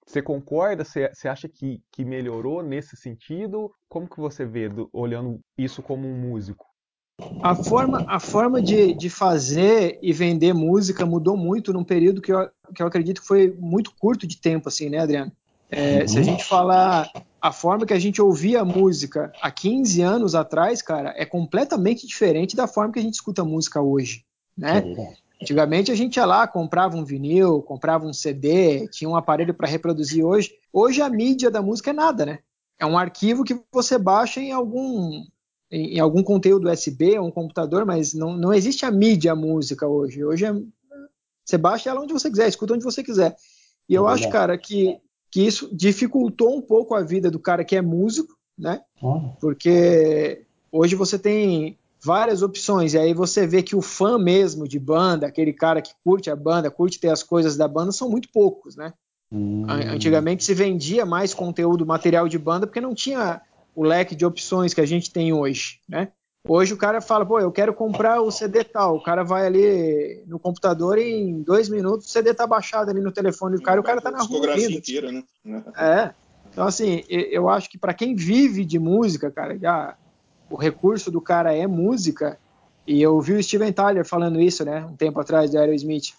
Você 0.07 0.21
concorda? 0.21 0.85
Você, 0.85 1.11
você 1.13 1.27
acha 1.27 1.49
que, 1.49 1.81
que 1.91 2.05
melhorou 2.05 2.63
nesse 2.63 2.95
sentido? 2.95 3.69
Como 3.89 4.07
que 4.07 4.19
você 4.19 4.45
vê 4.45 4.69
do, 4.69 4.89
olhando 4.93 5.39
isso 5.57 5.83
como 5.83 6.07
um 6.07 6.17
músico? 6.17 6.65
A 7.41 7.55
forma, 7.55 8.05
a 8.07 8.19
forma 8.19 8.61
de, 8.61 8.93
de 8.93 9.09
fazer 9.09 9.99
e 10.01 10.13
vender 10.13 10.53
música 10.53 11.05
mudou 11.05 11.35
muito 11.35 11.73
num 11.73 11.83
período 11.83 12.21
que 12.21 12.31
eu, 12.31 12.49
que 12.73 12.81
eu 12.81 12.87
acredito 12.87 13.21
que 13.21 13.27
foi 13.27 13.53
muito 13.59 13.91
curto 13.99 14.25
de 14.25 14.37
tempo, 14.37 14.69
assim, 14.69 14.89
né, 14.89 14.99
Adriano? 14.99 15.31
É, 15.69 16.01
uhum. 16.01 16.07
Se 16.07 16.19
a 16.19 16.23
gente 16.23 16.43
falar 16.45 17.11
a 17.41 17.51
forma 17.51 17.85
que 17.85 17.93
a 17.93 17.99
gente 17.99 18.21
ouvia 18.21 18.63
música 18.63 19.31
há 19.41 19.51
15 19.51 20.01
anos 20.01 20.35
atrás, 20.35 20.81
cara, 20.81 21.13
é 21.17 21.25
completamente 21.25 22.07
diferente 22.07 22.55
da 22.55 22.67
forma 22.67 22.93
que 22.93 22.99
a 22.99 23.01
gente 23.01 23.15
escuta 23.15 23.43
música 23.43 23.81
hoje, 23.81 24.23
né? 24.57 24.81
Antigamente 25.41 25.91
a 25.91 25.95
gente 25.95 26.17
ia 26.17 26.25
lá, 26.25 26.47
comprava 26.47 26.97
um 26.97 27.05
vinil, 27.05 27.61
comprava 27.61 28.05
um 28.05 28.13
CD, 28.13 28.87
tinha 28.87 29.09
um 29.09 29.15
aparelho 29.15 29.53
para 29.53 29.67
reproduzir 29.67 30.25
hoje. 30.25 30.51
Hoje 30.73 31.01
a 31.01 31.09
mídia 31.09 31.51
da 31.51 31.61
música 31.61 31.91
é 31.91 31.93
nada, 31.93 32.25
né? 32.25 32.39
É 32.79 32.85
um 32.85 32.97
arquivo 32.97 33.43
que 33.43 33.59
você 33.71 33.97
baixa 33.97 34.39
em 34.39 34.51
algum 34.51 35.23
em, 35.71 35.99
algum 35.99 36.23
conteúdo 36.23 36.69
USB 36.69 37.17
ou 37.19 37.27
um 37.27 37.31
computador, 37.31 37.85
mas 37.85 38.13
não, 38.13 38.35
não 38.35 38.53
existe 38.53 38.85
a 38.85 38.91
mídia 38.91 39.33
a 39.33 39.35
música 39.35 39.87
hoje. 39.87 40.23
Hoje 40.23 40.45
é, 40.45 40.53
você 41.43 41.57
baixa 41.57 41.89
ela 41.89 42.01
onde 42.01 42.13
você 42.13 42.29
quiser, 42.29 42.47
escuta 42.47 42.73
onde 42.73 42.83
você 42.83 43.03
quiser. 43.03 43.35
E 43.87 43.93
eu 43.93 44.07
é 44.07 44.13
acho, 44.13 44.29
cara, 44.29 44.57
que, 44.57 44.97
que 45.31 45.45
isso 45.45 45.69
dificultou 45.75 46.55
um 46.55 46.61
pouco 46.61 46.95
a 46.95 47.01
vida 47.01 47.29
do 47.29 47.39
cara 47.39 47.63
que 47.63 47.75
é 47.75 47.81
músico, 47.81 48.35
né? 48.57 48.81
Porque 49.39 50.45
hoje 50.71 50.95
você 50.95 51.19
tem 51.19 51.77
várias 52.07 52.41
opções, 52.41 52.93
e 52.93 52.97
aí 52.97 53.13
você 53.13 53.45
vê 53.45 53.61
que 53.61 53.75
o 53.75 53.81
fã 53.81 54.17
mesmo 54.17 54.65
de 54.65 54.79
banda, 54.79 55.27
aquele 55.27 55.51
cara 55.51 55.81
que 55.81 55.91
curte 56.05 56.29
a 56.29 56.35
banda, 56.35 56.71
curte 56.71 57.01
ter 57.01 57.09
as 57.09 57.21
coisas 57.21 57.57
da 57.57 57.67
banda, 57.67 57.91
são 57.91 58.09
muito 58.09 58.29
poucos, 58.31 58.77
né? 58.77 58.93
Hum. 59.29 59.65
Antigamente 59.67 60.45
se 60.45 60.53
vendia 60.53 61.05
mais 61.05 61.33
conteúdo, 61.33 61.85
material 61.85 62.29
de 62.29 62.39
banda, 62.39 62.65
porque 62.65 62.79
não 62.79 62.95
tinha 62.95 63.41
o 63.75 63.83
leque 63.83 64.15
de 64.15 64.25
opções 64.25 64.73
que 64.73 64.79
a 64.79 64.85
gente 64.85 65.11
tem 65.11 65.33
hoje, 65.33 65.81
né? 65.87 66.07
Hoje 66.47 66.73
o 66.73 66.77
cara 66.77 67.01
fala, 67.01 67.25
pô, 67.25 67.41
eu 67.41 67.51
quero 67.51 67.73
comprar 67.73 68.21
o 68.21 68.31
CD 68.31 68.63
tal. 68.63 68.95
O 68.95 69.03
cara 69.03 69.21
vai 69.21 69.45
ali 69.45 70.23
no 70.25 70.39
computador 70.39 70.97
e 70.97 71.11
em 71.11 71.41
dois 71.41 71.67
minutos 71.67 72.07
o 72.07 72.09
CD 72.09 72.33
tá 72.33 72.47
baixado 72.47 72.89
ali 72.89 73.01
no 73.01 73.11
telefone 73.11 73.57
do 73.57 73.61
cara 73.61 73.77
e 73.77 73.81
o 73.81 73.83
cara 73.83 73.99
tá 73.99 74.09
na 74.09 74.23
rua. 74.23 74.57
inteira, 74.57 75.11
né? 75.11 75.23
É. 75.77 76.13
Então, 76.49 76.65
assim, 76.65 77.03
eu 77.09 77.49
acho 77.49 77.69
que 77.69 77.77
para 77.77 77.93
quem 77.93 78.15
vive 78.15 78.63
de 78.63 78.79
música, 78.79 79.29
cara, 79.29 79.59
já 79.59 79.97
o 80.49 80.55
recurso 80.55 81.11
do 81.11 81.21
cara 81.21 81.55
é 81.55 81.67
música. 81.67 82.39
E 82.85 83.01
eu 83.01 83.19
vi 83.19 83.33
o 83.33 83.43
Steven 83.43 83.71
Tyler 83.71 84.05
falando 84.05 84.39
isso, 84.39 84.63
né, 84.63 84.85
um 84.85 84.95
tempo 84.95 85.19
atrás 85.19 85.51
do 85.51 85.59
Aerosmith, 85.59 86.13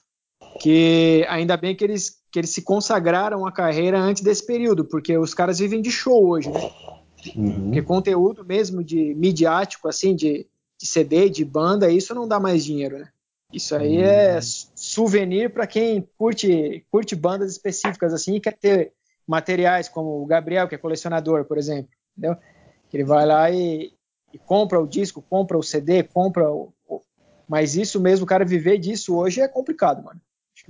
que 0.61 1.25
ainda 1.29 1.57
bem 1.57 1.75
que 1.75 1.83
eles, 1.83 2.21
que 2.31 2.39
eles 2.39 2.51
se 2.51 2.63
consagraram 2.63 3.47
a 3.47 3.53
carreira 3.53 3.99
antes 3.99 4.23
desse 4.23 4.45
período, 4.45 4.85
porque 4.85 5.17
os 5.17 5.33
caras 5.33 5.59
vivem 5.59 5.81
de 5.81 5.91
show 5.91 6.29
hoje, 6.29 6.51
né? 6.51 6.71
Uhum. 7.35 7.65
Porque 7.65 7.83
conteúdo 7.83 8.45
mesmo 8.45 8.85
de 8.85 9.15
midiático, 9.15 9.89
assim, 9.89 10.15
de, 10.15 10.47
de 10.79 10.87
CD, 10.87 11.29
de 11.29 11.45
banda, 11.45 11.91
isso 11.91 12.15
não 12.15 12.29
dá 12.29 12.39
mais 12.39 12.65
dinheiro, 12.65 12.99
né? 12.99 13.09
Isso 13.53 13.75
aí 13.75 13.97
uhum. 13.97 14.05
é 14.05 14.39
souvenir 14.43 15.51
para 15.51 15.67
quem 15.67 16.07
curte, 16.19 16.85
curte 16.91 17.17
bandas 17.17 17.51
específicas 17.51 18.13
assim 18.13 18.35
e 18.35 18.41
quer 18.41 18.53
ter 18.53 18.93
materiais 19.27 19.89
como 19.89 20.23
o 20.23 20.27
Gabriel, 20.27 20.69
que 20.69 20.75
é 20.75 20.79
colecionador, 20.79 21.45
por 21.45 21.57
exemplo, 21.57 21.91
entendeu? 22.17 22.37
Ele 22.93 23.05
vai 23.05 23.27
lá 23.27 23.51
e, 23.51 23.93
e 24.33 24.39
compra 24.39 24.81
o 24.81 24.87
disco, 24.87 25.25
compra 25.29 25.59
o 25.59 25.63
CD, 25.63 26.03
compra 26.03 26.51
o, 26.51 26.73
Mas 27.49 27.77
isso 27.77 28.01
mesmo, 28.01 28.25
o 28.25 28.29
cara 28.29 28.45
viver 28.45 28.79
disso 28.79 29.17
hoje 29.17 29.41
é 29.41 29.49
complicado, 29.49 30.03
mano. 30.03 30.21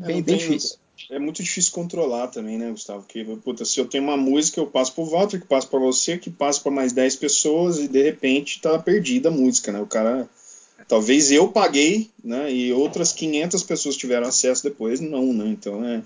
É, 0.01 0.07
bem, 0.07 0.23
bem 0.23 0.37
difícil 0.37 0.79
é 1.11 1.19
muito 1.19 1.43
difícil 1.43 1.73
controlar 1.73 2.29
também, 2.29 2.59
né, 2.59 2.71
Gustavo? 2.71 3.03
Porque, 3.03 3.25
puta, 3.45 3.65
se 3.65 3.79
eu 3.79 3.87
tenho 3.87 4.05
uma 4.05 4.17
música, 4.17 4.61
eu 4.61 4.67
passo 4.67 4.93
pro 4.93 5.05
Walter, 5.05 5.41
que 5.41 5.47
passa 5.47 5.67
para 5.67 5.79
você, 5.79 6.19
que 6.19 6.31
passa 6.31 6.61
para 6.61 6.73
mais 6.73 6.93
10 6.93 7.17
pessoas, 7.17 7.79
e 7.79 7.87
de 7.87 8.03
repente 8.03 8.61
tá 8.61 8.79
perdida 8.79 9.29
a 9.29 9.33
música, 9.33 9.71
né? 9.71 9.81
O 9.81 9.87
cara. 9.87 10.29
Talvez 10.87 11.31
eu 11.31 11.49
paguei, 11.49 12.11
né? 12.23 12.51
E 12.53 12.73
outras 12.73 13.13
500 13.13 13.63
pessoas 13.63 13.97
tiveram 13.97 14.27
acesso 14.27 14.63
depois, 14.63 15.01
não, 15.01 15.33
né? 15.33 15.47
Então 15.49 15.85
é. 15.85 16.03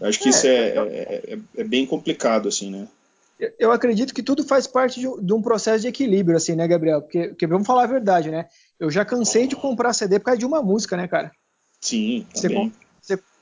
Acho 0.00 0.18
que 0.18 0.28
é, 0.28 0.30
isso 0.30 0.46
é, 0.46 0.50
é, 0.50 1.34
é, 1.34 1.38
é, 1.58 1.64
bem 1.64 1.86
complicado, 1.86 2.48
assim, 2.48 2.70
né? 2.70 2.88
Eu 3.58 3.72
acredito 3.72 4.14
que 4.14 4.22
tudo 4.22 4.44
faz 4.44 4.66
parte 4.66 5.00
de, 5.00 5.32
um 5.32 5.42
processo 5.42 5.82
de 5.82 5.88
equilíbrio, 5.88 6.36
assim, 6.36 6.54
né, 6.54 6.66
Gabriel? 6.68 7.02
Porque, 7.02 7.28
porque, 7.28 7.46
vamos 7.46 7.66
falar 7.66 7.84
a 7.84 7.88
verdade, 7.88 8.30
né? 8.30 8.46
Eu 8.78 8.90
já 8.90 9.04
cansei 9.04 9.46
de 9.46 9.56
comprar 9.56 9.92
CD 9.92 10.18
por 10.18 10.26
causa 10.26 10.38
de 10.38 10.46
uma 10.46 10.62
música, 10.62 10.96
né, 10.96 11.08
cara? 11.08 11.32
Sim, 11.80 12.26
você, 12.32 12.48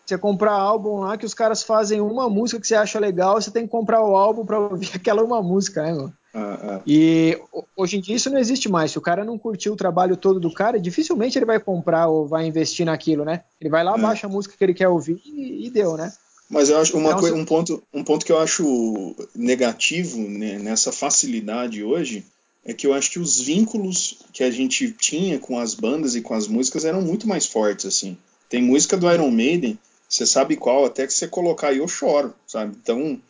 você 0.07 0.19
comprar 0.19 0.53
álbum 0.53 1.01
lá 1.01 1.17
que 1.17 1.27
os 1.27 1.35
caras 1.35 1.63
fazem 1.63 2.01
uma 2.01 2.29
música 2.29 2.61
que 2.61 2.67
você 2.67 2.75
acha 2.75 2.99
legal, 2.99 3.41
você 3.41 3.51
tem 3.51 3.65
que 3.65 3.71
comprar 3.71 4.03
o 4.03 4.17
álbum 4.17 4.45
para 4.47 4.59
ouvir 4.59 4.91
aquela 4.97 5.23
uma 5.23 5.43
música, 5.43 5.83
né, 5.83 5.93
mano? 5.93 6.13
Ah, 6.33 6.59
ah. 6.63 6.81
E 6.87 7.37
hoje 7.77 7.99
em 7.99 8.01
dia 8.01 8.15
isso 8.15 8.31
não 8.31 8.39
existe 8.39 8.69
mais. 8.69 8.93
Se 8.93 8.99
o 8.99 9.03
cara 9.03 9.25
não 9.25 9.39
curtiu 9.39 9.73
o 9.73 9.77
trabalho 9.77 10.17
todo 10.17 10.39
do 10.39 10.53
cara, 10.53 10.79
dificilmente 10.79 11.37
ele 11.37 11.45
vai 11.45 11.59
comprar 11.59 12.07
ou 12.07 12.27
vai 12.27 12.47
investir 12.47 12.87
naquilo, 12.87 13.25
né? 13.25 13.43
Ele 13.61 13.69
vai 13.69 13.83
lá, 13.83 13.97
é. 13.97 14.01
baixa 14.01 14.27
a 14.27 14.31
música 14.31 14.57
que 14.57 14.65
ele 14.65 14.75
quer 14.75 14.89
ouvir 14.89 15.21
e, 15.25 15.67
e 15.67 15.71
deu, 15.71 15.97
né? 15.97 16.13
Mas 16.51 16.69
eu 16.69 16.79
acho 16.79 16.99
uma 16.99 17.13
então, 17.13 17.37
um 17.37 17.45
ponto, 17.45 17.83
um 17.95 18.03
ponto 18.03 18.27
que 18.27 18.33
eu 18.33 18.39
acho 18.39 19.15
negativo 19.37 20.19
né, 20.19 20.59
nessa 20.59 20.91
facilidade 20.91 21.85
hoje 21.85 22.27
é 22.65 22.75
que 22.75 22.89
eu 22.89 22.93
acho 22.93 23.13
que 23.13 23.21
os 23.21 23.41
vínculos 23.41 24.19
que 24.33 24.43
a 24.43 24.51
gente 24.51 24.91
tinha 24.91 25.39
com 25.39 25.61
as 25.61 25.75
bandas 25.75 26.17
e 26.17 26.21
com 26.21 26.35
as 26.35 26.49
músicas 26.49 26.85
eram 26.85 27.01
muito 27.03 27.29
mais 27.29 27.47
fortes 27.47 27.87
assim. 27.87 28.19
Tem 28.49 28.61
música 28.61 28.97
do 28.97 29.11
Iron 29.11 29.31
Maiden, 29.31 29.79
você 30.09 30.27
sabe 30.27 30.57
qual, 30.57 30.85
até 30.85 31.07
que 31.07 31.15
você 31.15 31.29
colocar 31.29 31.69
aí 31.69 31.79
eu 31.79 31.87
choro, 31.87 32.35
sabe? 32.45 32.77
Então, 32.83 33.23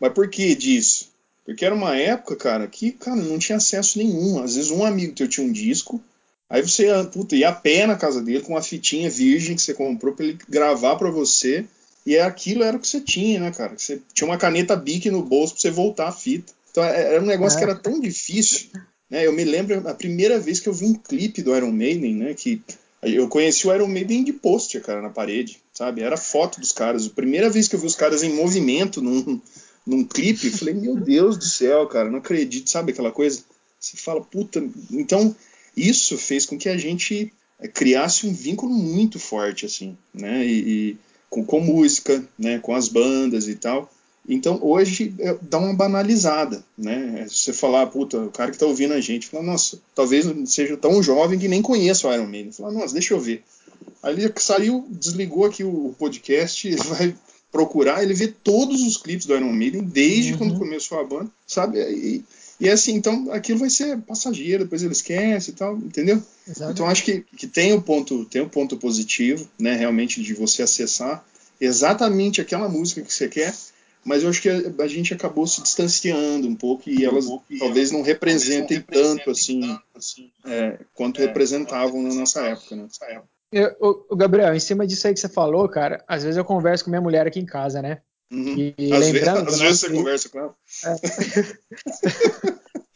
mas 0.00 0.14
por 0.14 0.28
que 0.28 0.54
disso? 0.54 1.12
Porque 1.44 1.66
era 1.66 1.74
uma 1.74 1.94
época, 1.94 2.34
cara, 2.34 2.66
que, 2.66 2.92
cara, 2.92 3.16
não 3.16 3.38
tinha 3.38 3.58
acesso 3.58 3.98
nenhum. 3.98 4.42
Às 4.42 4.56
vezes 4.56 4.70
um 4.70 4.82
amigo 4.82 5.14
teu 5.14 5.28
tinha 5.28 5.46
um 5.46 5.52
disco, 5.52 6.02
aí 6.48 6.62
você 6.62 6.86
puta, 7.12 7.36
ia 7.36 7.50
a 7.50 7.52
pé 7.52 7.86
na 7.86 7.96
casa 7.96 8.22
dele 8.22 8.40
com 8.40 8.54
uma 8.54 8.62
fitinha 8.62 9.10
virgem 9.10 9.54
que 9.54 9.60
você 9.60 9.74
comprou 9.74 10.14
para 10.14 10.24
ele 10.24 10.38
gravar 10.48 10.96
para 10.96 11.10
você, 11.10 11.66
e 12.06 12.16
é 12.16 12.22
aquilo 12.22 12.62
era 12.62 12.76
o 12.76 12.80
que 12.80 12.86
você 12.86 13.00
tinha, 13.00 13.40
né, 13.40 13.50
cara? 13.50 13.74
Você 13.76 14.00
tinha 14.12 14.28
uma 14.28 14.38
caneta 14.38 14.76
Bic 14.76 15.10
no 15.10 15.22
bolso 15.22 15.54
para 15.54 15.62
você 15.62 15.70
voltar 15.70 16.08
a 16.08 16.12
fita. 16.12 16.52
Então 16.70 16.84
é, 16.84 17.14
era 17.14 17.22
um 17.22 17.26
negócio 17.26 17.56
é. 17.56 17.58
que 17.58 17.70
era 17.70 17.78
tão 17.78 18.00
difícil, 18.00 18.68
né? 19.08 19.26
Eu 19.26 19.32
me 19.32 19.44
lembro 19.44 19.88
a 19.88 19.94
primeira 19.94 20.38
vez 20.38 20.60
que 20.60 20.68
eu 20.68 20.72
vi 20.72 20.84
um 20.86 20.94
clipe 20.94 21.42
do 21.42 21.56
Iron 21.56 21.72
Maiden, 21.72 22.16
né, 22.16 22.34
que 22.34 22.60
eu 23.02 23.28
conheci 23.28 23.66
o 23.66 23.74
Iron 23.74 23.86
Maiden 23.86 24.24
de 24.24 24.32
pôster, 24.32 24.82
cara, 24.82 25.02
na 25.02 25.10
parede, 25.10 25.60
sabe? 25.72 26.02
Era 26.02 26.16
foto 26.16 26.60
dos 26.60 26.72
caras. 26.72 27.06
A 27.06 27.10
primeira 27.10 27.50
vez 27.50 27.68
que 27.68 27.76
eu 27.76 27.80
vi 27.80 27.86
os 27.86 27.94
caras 27.94 28.22
em 28.22 28.32
movimento 28.32 29.02
num, 29.02 29.40
num 29.86 30.04
clipe, 30.04 30.46
eu 30.46 30.52
falei, 30.52 30.74
meu 30.74 30.96
Deus 30.96 31.36
do 31.36 31.44
céu, 31.44 31.86
cara, 31.86 32.10
não 32.10 32.18
acredito, 32.18 32.70
sabe 32.70 32.92
aquela 32.92 33.12
coisa? 33.12 33.42
Você 33.78 33.96
fala, 33.98 34.22
puta. 34.22 34.64
Então, 34.90 35.36
isso 35.76 36.16
fez 36.16 36.46
com 36.46 36.56
que 36.56 36.68
a 36.68 36.78
gente 36.78 37.32
criasse 37.74 38.26
um 38.26 38.32
vínculo 38.32 38.72
muito 38.72 39.18
forte, 39.18 39.66
assim, 39.66 39.96
né? 40.12 40.44
E, 40.46 40.58
e 40.68 40.96
com, 41.34 41.44
com, 41.44 41.60
música, 41.60 42.24
né? 42.38 42.60
Com 42.60 42.74
as 42.74 42.86
bandas 42.86 43.48
e 43.48 43.56
tal. 43.56 43.90
Então, 44.26 44.58
hoje 44.62 45.14
é, 45.18 45.36
dá 45.42 45.58
uma 45.58 45.74
banalizada, 45.74 46.64
né? 46.78 47.26
Você 47.28 47.52
falar, 47.52 47.86
puta, 47.88 48.18
o 48.18 48.30
cara 48.30 48.52
que 48.52 48.58
tá 48.58 48.66
ouvindo 48.66 48.94
a 48.94 49.00
gente, 49.00 49.26
fala, 49.26 49.42
nossa, 49.42 49.78
talvez 49.94 50.26
seja 50.46 50.76
tão 50.76 51.02
jovem 51.02 51.38
que 51.38 51.48
nem 51.48 51.60
conheça 51.60 52.08
o 52.08 52.14
Iron 52.14 52.26
Maiden. 52.26 52.52
Fala, 52.52 52.72
nossa, 52.72 52.94
deixa 52.94 53.12
eu 53.12 53.20
ver. 53.20 53.42
Ele 54.02 54.32
saiu, 54.36 54.86
desligou 54.88 55.44
aqui 55.44 55.64
o 55.64 55.94
podcast, 55.98 56.66
ele 56.68 56.76
vai 56.76 57.14
procurar, 57.50 58.02
ele 58.02 58.14
vê 58.14 58.28
todos 58.28 58.82
os 58.82 58.96
clipes 58.96 59.26
do 59.26 59.34
Iron 59.34 59.52
Maiden 59.52 59.82
desde 59.82 60.32
uhum. 60.32 60.38
quando 60.38 60.58
começou 60.58 60.98
a 61.00 61.04
banda, 61.04 61.30
sabe? 61.46 61.78
E, 61.80 62.24
e 62.64 62.68
é 62.68 62.72
assim, 62.72 62.94
então 62.94 63.30
aquilo 63.30 63.58
vai 63.58 63.68
ser 63.68 63.98
passageiro, 63.98 64.64
depois 64.64 64.82
ele 64.82 64.92
esquece 64.92 65.50
e 65.50 65.52
tal, 65.52 65.76
entendeu? 65.76 66.22
Exatamente. 66.48 66.72
Então 66.72 66.86
acho 66.86 67.04
que, 67.04 67.20
que 67.36 67.46
tem 67.46 67.74
o 67.74 67.76
um 67.76 67.80
ponto, 67.82 68.24
tem 68.24 68.40
um 68.40 68.48
ponto 68.48 68.78
positivo, 68.78 69.46
né, 69.58 69.74
realmente 69.74 70.22
de 70.22 70.32
você 70.32 70.62
acessar 70.62 71.22
exatamente 71.60 72.40
aquela 72.40 72.66
música 72.66 73.02
que 73.02 73.12
você 73.12 73.28
quer, 73.28 73.54
mas 74.02 74.22
eu 74.22 74.30
acho 74.30 74.40
que 74.40 74.48
a, 74.48 74.82
a 74.82 74.88
gente 74.88 75.12
acabou 75.12 75.46
se 75.46 75.60
distanciando 75.62 76.48
um 76.48 76.54
pouco 76.54 76.88
e 76.88 77.04
elas 77.04 77.26
um 77.26 77.30
pouco, 77.30 77.44
talvez 77.58 77.90
não 77.90 78.00
representem 78.00 78.80
tanto 78.80 79.30
assim, 79.30 79.60
tanto, 79.60 79.82
assim 79.94 80.30
é, 80.46 80.78
quanto 80.94 81.20
é, 81.20 81.26
representavam 81.26 82.02
na 82.02 82.14
nossa 82.14 82.46
época, 82.46 82.76
né? 82.76 82.84
Nessa 82.84 83.04
época. 83.04 83.28
Eu, 83.52 83.76
o, 84.10 84.16
Gabriel, 84.16 84.54
em 84.54 84.60
cima 84.60 84.86
disso 84.86 85.06
aí 85.06 85.12
que 85.12 85.20
você 85.20 85.28
falou, 85.28 85.68
cara, 85.68 86.02
às 86.08 86.24
vezes 86.24 86.38
eu 86.38 86.44
converso 86.44 86.84
com 86.84 86.90
minha 86.90 87.02
mulher 87.02 87.26
aqui 87.26 87.38
em 87.38 87.46
casa, 87.46 87.82
né? 87.82 88.00
Uhum. 88.34 88.74
E, 88.76 88.92
às 88.92 89.00
lembrando. 89.00 89.44
Vezes, 89.44 89.54
às 89.54 89.60
vezes 89.60 89.80
você 89.80 89.90
conversa 89.90 90.28
com 90.28 90.38
ela. 90.40 90.54
É. 90.84 90.96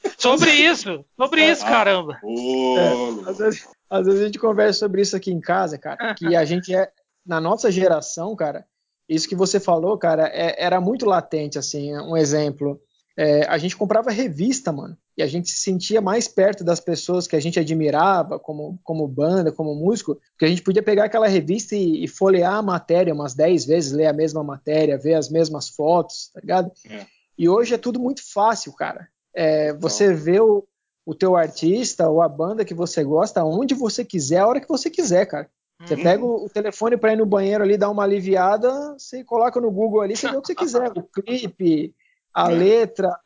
sobre 0.18 0.50
isso, 0.50 1.04
sobre 1.16 1.48
isso, 1.48 1.64
caramba. 1.64 2.18
É, 2.24 3.30
às, 3.30 3.38
vezes, 3.38 3.68
às, 3.88 4.06
vezes, 4.06 4.20
a 4.20 4.24
gente 4.26 4.38
conversa 4.38 4.80
sobre 4.80 5.00
isso 5.00 5.16
aqui 5.16 5.30
em 5.30 5.40
casa, 5.40 5.78
cara, 5.78 6.14
que 6.14 6.34
a 6.34 6.44
gente 6.44 6.74
é, 6.74 6.90
na 7.24 7.40
nossa 7.40 7.70
geração, 7.70 8.34
cara, 8.34 8.66
isso 9.08 9.28
que 9.28 9.36
você 9.36 9.60
falou, 9.60 9.96
cara, 9.96 10.26
é, 10.28 10.56
era 10.58 10.80
muito 10.80 11.06
latente, 11.06 11.58
assim, 11.58 11.96
um 11.96 12.16
exemplo. 12.16 12.80
É, 13.18 13.44
a 13.48 13.58
gente 13.58 13.76
comprava 13.76 14.10
revista, 14.10 14.70
mano 14.70 14.96
e 15.18 15.22
a 15.22 15.26
gente 15.26 15.50
se 15.50 15.58
sentia 15.58 16.00
mais 16.00 16.28
perto 16.28 16.62
das 16.62 16.78
pessoas 16.78 17.26
que 17.26 17.34
a 17.34 17.40
gente 17.40 17.58
admirava 17.58 18.38
como, 18.38 18.78
como 18.84 19.08
banda, 19.08 19.50
como 19.50 19.74
músico, 19.74 20.14
porque 20.30 20.44
a 20.44 20.48
gente 20.48 20.62
podia 20.62 20.80
pegar 20.80 21.06
aquela 21.06 21.26
revista 21.26 21.74
e, 21.74 22.04
e 22.04 22.06
folhear 22.06 22.54
a 22.54 22.62
matéria 22.62 23.12
umas 23.12 23.34
10 23.34 23.66
vezes, 23.66 23.90
ler 23.90 24.06
a 24.06 24.12
mesma 24.12 24.44
matéria, 24.44 24.96
ver 24.96 25.14
as 25.14 25.28
mesmas 25.28 25.68
fotos, 25.68 26.30
tá 26.32 26.40
ligado? 26.40 26.70
É. 26.88 27.04
E 27.36 27.48
hoje 27.48 27.74
é 27.74 27.78
tudo 27.78 27.98
muito 27.98 28.22
fácil, 28.32 28.72
cara. 28.74 29.08
É, 29.34 29.72
você 29.72 30.14
vê 30.14 30.38
o, 30.38 30.64
o 31.04 31.16
teu 31.16 31.34
artista 31.34 32.08
ou 32.08 32.22
a 32.22 32.28
banda 32.28 32.64
que 32.64 32.74
você 32.74 33.02
gosta 33.02 33.42
onde 33.42 33.74
você 33.74 34.04
quiser, 34.04 34.38
a 34.38 34.46
hora 34.46 34.60
que 34.60 34.68
você 34.68 34.88
quiser, 34.88 35.26
cara. 35.26 35.50
Você 35.84 35.94
uhum. 35.94 36.02
pega 36.04 36.24
o, 36.24 36.44
o 36.44 36.48
telefone 36.48 36.96
para 36.96 37.12
ir 37.12 37.16
no 37.16 37.26
banheiro 37.26 37.64
ali, 37.64 37.76
dar 37.76 37.90
uma 37.90 38.04
aliviada, 38.04 38.96
você 38.96 39.24
coloca 39.24 39.60
no 39.60 39.70
Google 39.70 40.00
ali, 40.00 40.16
você 40.16 40.30
vê 40.30 40.36
o 40.36 40.42
que 40.42 40.46
você 40.46 40.54
quiser, 40.54 40.92
o 40.92 41.02
clipe, 41.10 41.92
a 42.38 42.52
é. 42.52 42.54
letra. 42.54 43.18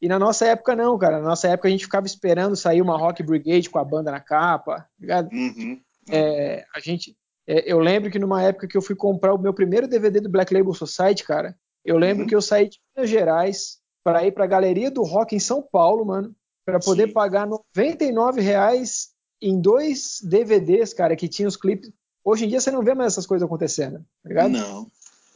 E 0.00 0.08
na 0.08 0.18
nossa 0.18 0.46
época 0.46 0.76
não, 0.76 0.96
cara. 0.96 1.18
Na 1.18 1.28
nossa 1.28 1.48
época 1.48 1.68
a 1.68 1.70
gente 1.70 1.84
ficava 1.84 2.06
esperando 2.06 2.56
sair 2.56 2.80
uma 2.80 2.96
Rock 2.96 3.22
Brigade 3.22 3.68
com 3.68 3.78
a 3.78 3.84
banda 3.84 4.10
na 4.10 4.20
capa, 4.20 4.78
tá 4.78 4.88
ligado? 4.98 5.30
Uhum. 5.32 5.80
É, 6.08 6.64
a 6.74 6.80
gente, 6.80 7.16
é, 7.46 7.70
eu 7.70 7.78
lembro 7.78 8.10
que 8.10 8.18
numa 8.18 8.42
época 8.42 8.66
que 8.66 8.76
eu 8.76 8.82
fui 8.82 8.94
comprar 8.94 9.34
o 9.34 9.38
meu 9.38 9.52
primeiro 9.52 9.88
DVD 9.88 10.20
do 10.20 10.30
Black 10.30 10.54
Label 10.54 10.72
Society, 10.72 11.24
cara, 11.24 11.54
eu 11.84 11.98
lembro 11.98 12.22
uhum. 12.22 12.28
que 12.28 12.34
eu 12.34 12.40
saí 12.40 12.68
de 12.68 12.78
Minas 12.96 13.10
Gerais 13.10 13.78
para 14.02 14.24
ir 14.24 14.32
para 14.32 14.44
a 14.44 14.48
Galeria 14.48 14.90
do 14.90 15.02
Rock 15.02 15.34
em 15.34 15.40
São 15.40 15.60
Paulo, 15.60 16.04
mano, 16.04 16.34
para 16.64 16.78
poder 16.78 17.08
Sim. 17.08 17.12
pagar 17.12 17.46
99 17.46 18.40
reais 18.40 19.10
em 19.42 19.60
dois 19.60 20.20
DVDs, 20.22 20.94
cara, 20.94 21.16
que 21.16 21.28
tinha 21.28 21.48
os 21.48 21.56
clipes. 21.56 21.90
Hoje 22.24 22.44
em 22.44 22.48
dia 22.48 22.60
você 22.60 22.70
não 22.70 22.82
vê 22.82 22.94
mais 22.94 23.12
essas 23.12 23.26
coisas 23.26 23.44
acontecendo, 23.44 23.98
tá 24.22 24.28
ligado? 24.28 24.50
Não. 24.50 24.86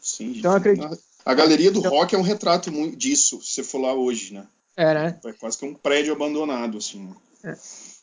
Sim. 0.01 0.35
Então 0.37 0.53
acredito. 0.53 0.99
A 1.25 1.35
galeria 1.35 1.71
do 1.71 1.79
então, 1.79 1.91
rock 1.91 2.15
é 2.15 2.19
um 2.19 2.23
retrato 2.23 2.71
muito 2.71 2.97
disso, 2.97 3.41
se 3.43 3.55
você 3.55 3.65
for 3.65 3.81
lá 3.81 3.95
hoje, 3.95 4.35
né? 4.35 4.47
É, 4.77 4.95
né? 4.95 5.21
É 5.25 5.33
quase 5.33 5.59
que 5.59 5.65
um 5.65 5.75
prédio 5.75 6.13
abandonado, 6.13 6.79
assim. 6.79 7.07
Né? 7.07 7.15
É. 7.45 7.57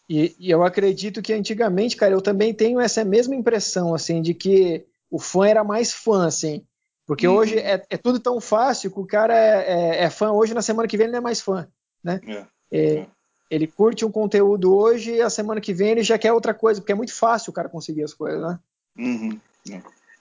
E, 0.09 0.35
e, 0.39 0.49
eu 0.49 0.63
acredito 0.63 1.21
que 1.21 1.31
antigamente, 1.31 1.95
cara, 1.95 2.13
eu 2.13 2.21
também 2.21 2.53
tenho 2.53 2.79
essa 2.79 3.05
mesma 3.05 3.35
impressão, 3.35 3.93
assim, 3.93 4.21
de 4.21 4.33
que 4.33 4.85
o 5.09 5.19
fã 5.19 5.47
era 5.47 5.63
mais 5.63 5.93
fã, 5.93 6.25
assim. 6.25 6.65
Porque 7.05 7.27
uhum. 7.27 7.35
hoje 7.35 7.59
é, 7.59 7.85
é, 7.89 7.97
tudo 7.97 8.19
tão 8.19 8.39
fácil 8.39 8.91
que 8.91 8.99
o 8.99 9.05
cara 9.05 9.37
é, 9.37 9.73
é, 9.73 10.03
é, 10.03 10.09
fã 10.09 10.31
hoje, 10.31 10.53
na 10.53 10.61
semana 10.61 10.87
que 10.87 10.97
vem 10.97 11.05
ele 11.05 11.11
não 11.11 11.19
é 11.19 11.21
mais 11.21 11.41
fã, 11.41 11.67
né? 12.03 12.19
É, 12.25 12.45
é, 12.71 12.93
é. 12.99 13.07
Ele 13.49 13.67
curte 13.67 14.05
um 14.05 14.11
conteúdo 14.11 14.73
hoje 14.73 15.15
e 15.15 15.21
a 15.21 15.29
semana 15.29 15.59
que 15.59 15.73
vem 15.73 15.89
ele 15.89 16.03
já 16.03 16.17
quer 16.17 16.31
outra 16.31 16.53
coisa, 16.53 16.79
porque 16.79 16.93
é 16.93 16.95
muito 16.95 17.13
fácil 17.13 17.51
o 17.51 17.53
cara 17.53 17.67
conseguir 17.67 18.03
as 18.03 18.13
coisas, 18.13 18.41
né? 18.41 18.59
Uhum. 18.97 19.39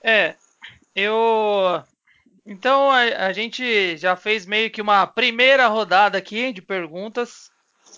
É, 0.03 0.35
eu 0.95 1.83
então 2.51 2.91
a, 2.91 3.29
a, 3.29 3.33
gente 3.33 3.97
já 3.97 4.17
fez 4.17 4.45
meio 4.45 4.73
que 4.73 4.83
uma 4.83 5.07
primeira 5.07 5.69
rodada 5.69 6.19
aqui 6.19 6.53
de 6.53 6.61
perguntas. 6.61 7.49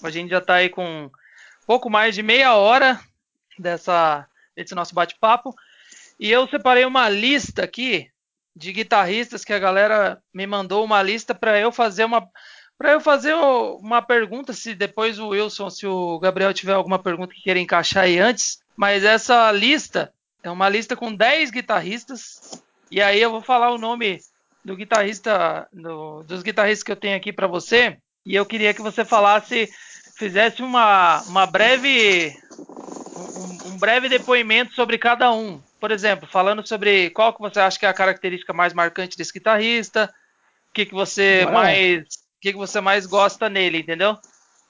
A 0.03 0.11
gente 0.11 0.29
já 0.29 0.39
está 0.39 0.57
aí 0.57 0.69
com 0.69 1.11
pouco 1.67 1.89
mais 1.89 2.15
de 2.15 2.23
meia 2.23 2.55
hora 2.55 3.01
dessa, 3.59 4.29
desse 4.55 4.75
nosso 4.75 4.95
bate-papo. 4.95 5.55
E 6.21 6.31
eu 6.31 6.47
separei 6.49 6.85
uma 6.85 7.09
lista 7.09 7.65
aqui 7.65 8.11
de 8.55 8.75
guitarristas 8.75 9.43
que 9.43 9.55
a 9.55 9.59
galera 9.59 10.23
me 10.35 10.47
mandou 10.47 10.85
uma 10.85 11.03
lista 11.03 11.35
para 11.35 11.59
eu 11.59 11.73
fazer 11.73 12.05
uma 12.05 12.29
para 12.77 12.93
eu 12.93 13.01
fazer 13.01 13.33
uma 13.35 14.03
pergunta, 14.03 14.53
se 14.53 14.75
depois 14.75 15.19
o 15.19 15.29
Wilson, 15.29 15.71
se 15.71 15.87
o 15.87 16.19
Gabriel 16.19 16.53
tiver 16.53 16.73
alguma 16.73 16.99
pergunta 16.99 17.33
que 17.33 17.43
queira 17.43 17.61
encaixar 17.61 18.05
aí 18.05 18.19
antes. 18.19 18.61
Mas 18.77 19.03
essa 19.03 19.51
lista 19.51 20.13
é 20.43 20.51
uma 20.51 20.69
lista 20.69 20.95
com 20.95 21.15
10 21.15 21.53
guitarristas. 21.53 22.61
E 22.91 23.01
aí 23.01 23.23
eu 23.23 23.31
vou 23.31 23.41
falar 23.41 23.71
o 23.71 23.79
nome 23.79 24.21
do 24.65 24.77
guitarrista, 24.77 25.67
do, 25.73 26.23
dos 26.23 26.43
guitarristas 26.43 26.83
que 26.83 26.93
eu 26.93 26.97
tenho 26.97 27.17
aqui 27.17 27.33
para 27.33 27.47
você, 27.47 27.97
e 28.25 28.35
eu 28.35 28.47
queria 28.47 28.73
que 28.73 28.83
você 28.83 29.05
falasse, 29.05 29.69
fizesse 30.17 30.63
uma, 30.63 31.23
uma 31.23 31.47
breve, 31.47 32.33
um, 33.37 33.69
um, 33.71 33.79
breve 33.79 34.09
depoimento 34.09 34.75
sobre 34.75 34.97
cada 34.99 35.33
um. 35.33 35.61
Por 35.81 35.91
exemplo, 35.91 36.29
falando 36.31 36.67
sobre 36.67 37.11
qual 37.11 37.33
que 37.35 37.41
você 37.41 37.59
acha 37.59 37.79
que 37.79 37.87
é 37.87 37.89
a 37.89 37.95
característica 37.95 38.53
mais 38.53 38.73
marcante 38.73 39.17
desse 39.17 39.33
guitarrista, 39.33 40.13
o 40.71 40.73
que, 40.73 40.87
que 40.87 40.95
você 40.95 41.45
mais, 41.47 42.03
o 42.03 42.41
que, 42.41 42.53
que 42.53 42.59
você 42.59 42.81
mais 42.81 43.05
gosta 43.05 43.49
nele, 43.49 43.79
entendeu? 43.79 44.17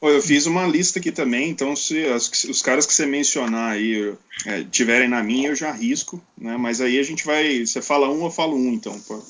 Eu 0.00 0.20
fiz 0.20 0.46
uma 0.46 0.66
lista 0.66 0.98
aqui 0.98 1.12
também, 1.12 1.50
então 1.50 1.76
se 1.76 2.04
as, 2.06 2.28
os 2.44 2.60
caras 2.60 2.84
que 2.86 2.92
você 2.92 3.06
mencionar 3.06 3.72
aí 3.72 4.16
é, 4.46 4.64
tiverem 4.64 5.08
na 5.08 5.22
minha, 5.22 5.50
eu 5.50 5.54
já 5.54 5.70
risco, 5.70 6.20
né? 6.36 6.56
Mas 6.56 6.80
aí 6.80 6.98
a 6.98 7.02
gente 7.04 7.24
vai. 7.24 7.64
Você 7.64 7.80
fala 7.80 8.10
um, 8.10 8.24
eu 8.24 8.30
falo 8.30 8.56
um, 8.56 8.72
então. 8.72 8.98
Pô. 9.02 9.22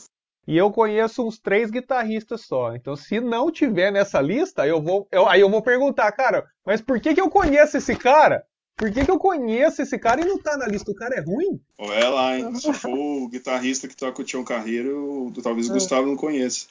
E 0.47 0.57
eu 0.57 0.71
conheço 0.71 1.27
uns 1.27 1.39
três 1.39 1.71
guitarristas 1.71 2.43
só. 2.43 2.75
Então, 2.75 2.97
se 2.97 3.21
não 3.21 3.51
tiver 3.51 3.93
nessa 3.93 4.21
lista, 4.21 4.67
eu 4.67 4.83
vou, 4.83 5.07
eu, 5.13 5.29
aí 5.29 5.41
eu 5.41 5.49
vou 5.49 5.63
perguntar, 5.63 6.11
cara, 6.13 6.45
mas 6.67 6.81
por 6.81 7.01
que, 7.01 7.15
que 7.15 7.21
eu 7.21 7.31
conheço 7.31 7.77
esse 7.77 7.95
cara? 7.95 8.45
Por 8.77 8.91
que, 8.91 9.05
que 9.05 9.11
eu 9.11 9.19
conheço 9.19 9.83
esse 9.83 9.97
cara 9.99 10.21
e 10.21 10.25
não 10.25 10.39
tá 10.39 10.57
na 10.57 10.67
lista? 10.67 10.91
O 10.91 10.95
cara 10.95 11.15
é 11.15 11.21
ruim? 11.21 11.61
Olha 11.79 12.09
lá, 12.09 12.37
hein? 12.37 12.55
Se 12.57 12.73
for 12.73 12.91
o 12.91 13.29
guitarrista 13.29 13.87
que 13.87 13.95
toca 13.95 14.21
o 14.21 14.25
Tião 14.25 14.43
Carreiro, 14.43 15.33
talvez 15.43 15.71
o 15.71 15.75
Gustavo 15.75 16.09
não 16.09 16.17
conheça. 16.17 16.67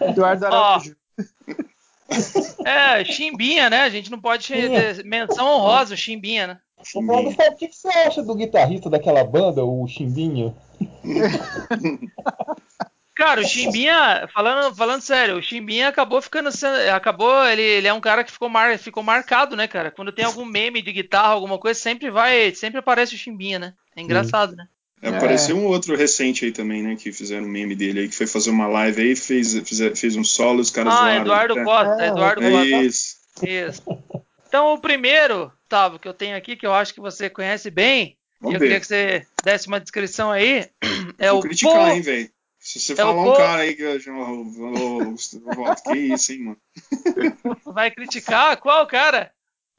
Eduardo 0.00 0.46
Araújo. 0.46 0.96
É, 2.64 3.02
Chimbinha, 3.02 3.70
né? 3.70 3.80
A 3.80 3.88
gente 3.88 4.10
não 4.10 4.20
pode 4.20 4.46
ter 4.46 5.02
menção 5.04 5.46
honrosa, 5.46 5.94
o 5.94 5.96
Chimbinha, 5.96 6.46
né? 6.46 6.58
Gustavo, 6.76 7.30
o 7.30 7.56
que, 7.56 7.68
que 7.68 7.74
você 7.74 7.88
acha 7.88 8.22
do 8.22 8.34
guitarrista 8.34 8.90
daquela 8.90 9.24
banda, 9.24 9.64
o 9.64 9.88
Chimbinha? 9.88 10.54
Cara, 13.24 13.40
o 13.40 13.44
Chimbinha, 13.48 14.28
falando, 14.34 14.74
falando 14.76 15.00
sério, 15.00 15.38
o 15.38 15.42
Chimbinha 15.42 15.88
acabou 15.88 16.20
ficando. 16.20 16.52
sendo- 16.52 16.76
Acabou, 16.90 17.44
ele, 17.46 17.62
ele 17.62 17.88
é 17.88 17.92
um 17.92 18.00
cara 18.00 18.22
que 18.22 18.30
ficou, 18.30 18.48
mar, 18.50 18.78
ficou 18.78 19.02
marcado, 19.02 19.56
né, 19.56 19.66
cara? 19.66 19.90
Quando 19.90 20.12
tem 20.12 20.24
algum 20.26 20.44
meme 20.44 20.82
de 20.82 20.92
guitarra, 20.92 21.28
alguma 21.32 21.58
coisa, 21.58 21.78
sempre 21.80 22.10
vai. 22.10 22.54
Sempre 22.54 22.78
aparece 22.80 23.14
o 23.14 23.18
Chimbinha, 23.18 23.58
né? 23.58 23.72
É 23.96 24.02
engraçado, 24.02 24.54
né? 24.54 24.66
É, 25.02 25.08
Apareceu 25.08 25.56
um 25.56 25.64
outro 25.66 25.96
recente 25.96 26.44
aí 26.44 26.52
também, 26.52 26.82
né? 26.82 26.96
Que 26.96 27.12
fizeram 27.12 27.44
um 27.46 27.50
meme 27.50 27.74
dele 27.74 28.00
aí, 28.00 28.08
que 28.08 28.14
foi 28.14 28.26
fazer 28.26 28.50
uma 28.50 28.66
live 28.66 29.00
aí, 29.02 29.16
fez, 29.16 29.54
fez, 29.66 29.98
fez 29.98 30.16
um 30.16 30.24
solo, 30.24 30.60
os 30.60 30.70
caras 30.70 30.92
Ah, 30.94 30.96
zoaram. 30.98 31.20
Eduardo 31.22 31.58
É, 31.58 31.64
Costa, 31.64 32.02
É, 32.04 32.08
Eduardo 32.08 32.42
É 32.42 32.50
Costa. 32.50 32.76
isso. 32.84 33.16
Isso. 33.42 33.82
Então, 34.48 34.72
o 34.74 34.78
primeiro, 34.78 35.50
Tavo, 35.68 35.98
que 35.98 36.06
eu 36.06 36.14
tenho 36.14 36.36
aqui, 36.36 36.56
que 36.56 36.66
eu 36.66 36.72
acho 36.74 36.92
que 36.94 37.00
você 37.00 37.28
conhece 37.30 37.70
bem, 37.70 38.02
e 38.04 38.16
Vamos 38.40 38.54
eu 38.54 38.60
queria 38.60 38.74
ver. 38.76 38.80
que 38.80 38.86
você 38.86 39.26
desse 39.42 39.66
uma 39.66 39.80
descrição 39.80 40.30
aí, 40.30 40.68
é 41.18 41.30
Vou 41.30 41.40
o 41.40 41.42
criticar, 41.42 41.72
Paul- 41.72 41.88
hein, 41.88 42.00
velho. 42.02 42.30
Se 42.80 42.80
você 42.80 42.92
É 42.92 42.96
falar 42.96 43.12
um 43.12 43.24
Paul- 43.24 43.36
cara 43.36 43.62
aí 43.62 43.74
que 43.74 43.82
eu 43.82 43.98
ô, 44.14 45.14
Que 45.92 45.96
isso, 45.98 46.32
hein, 46.32 46.44
mano? 46.44 46.58
Vai 47.66 47.90
criticar? 47.90 48.56
Qual 48.58 48.86
cara? 48.86 49.32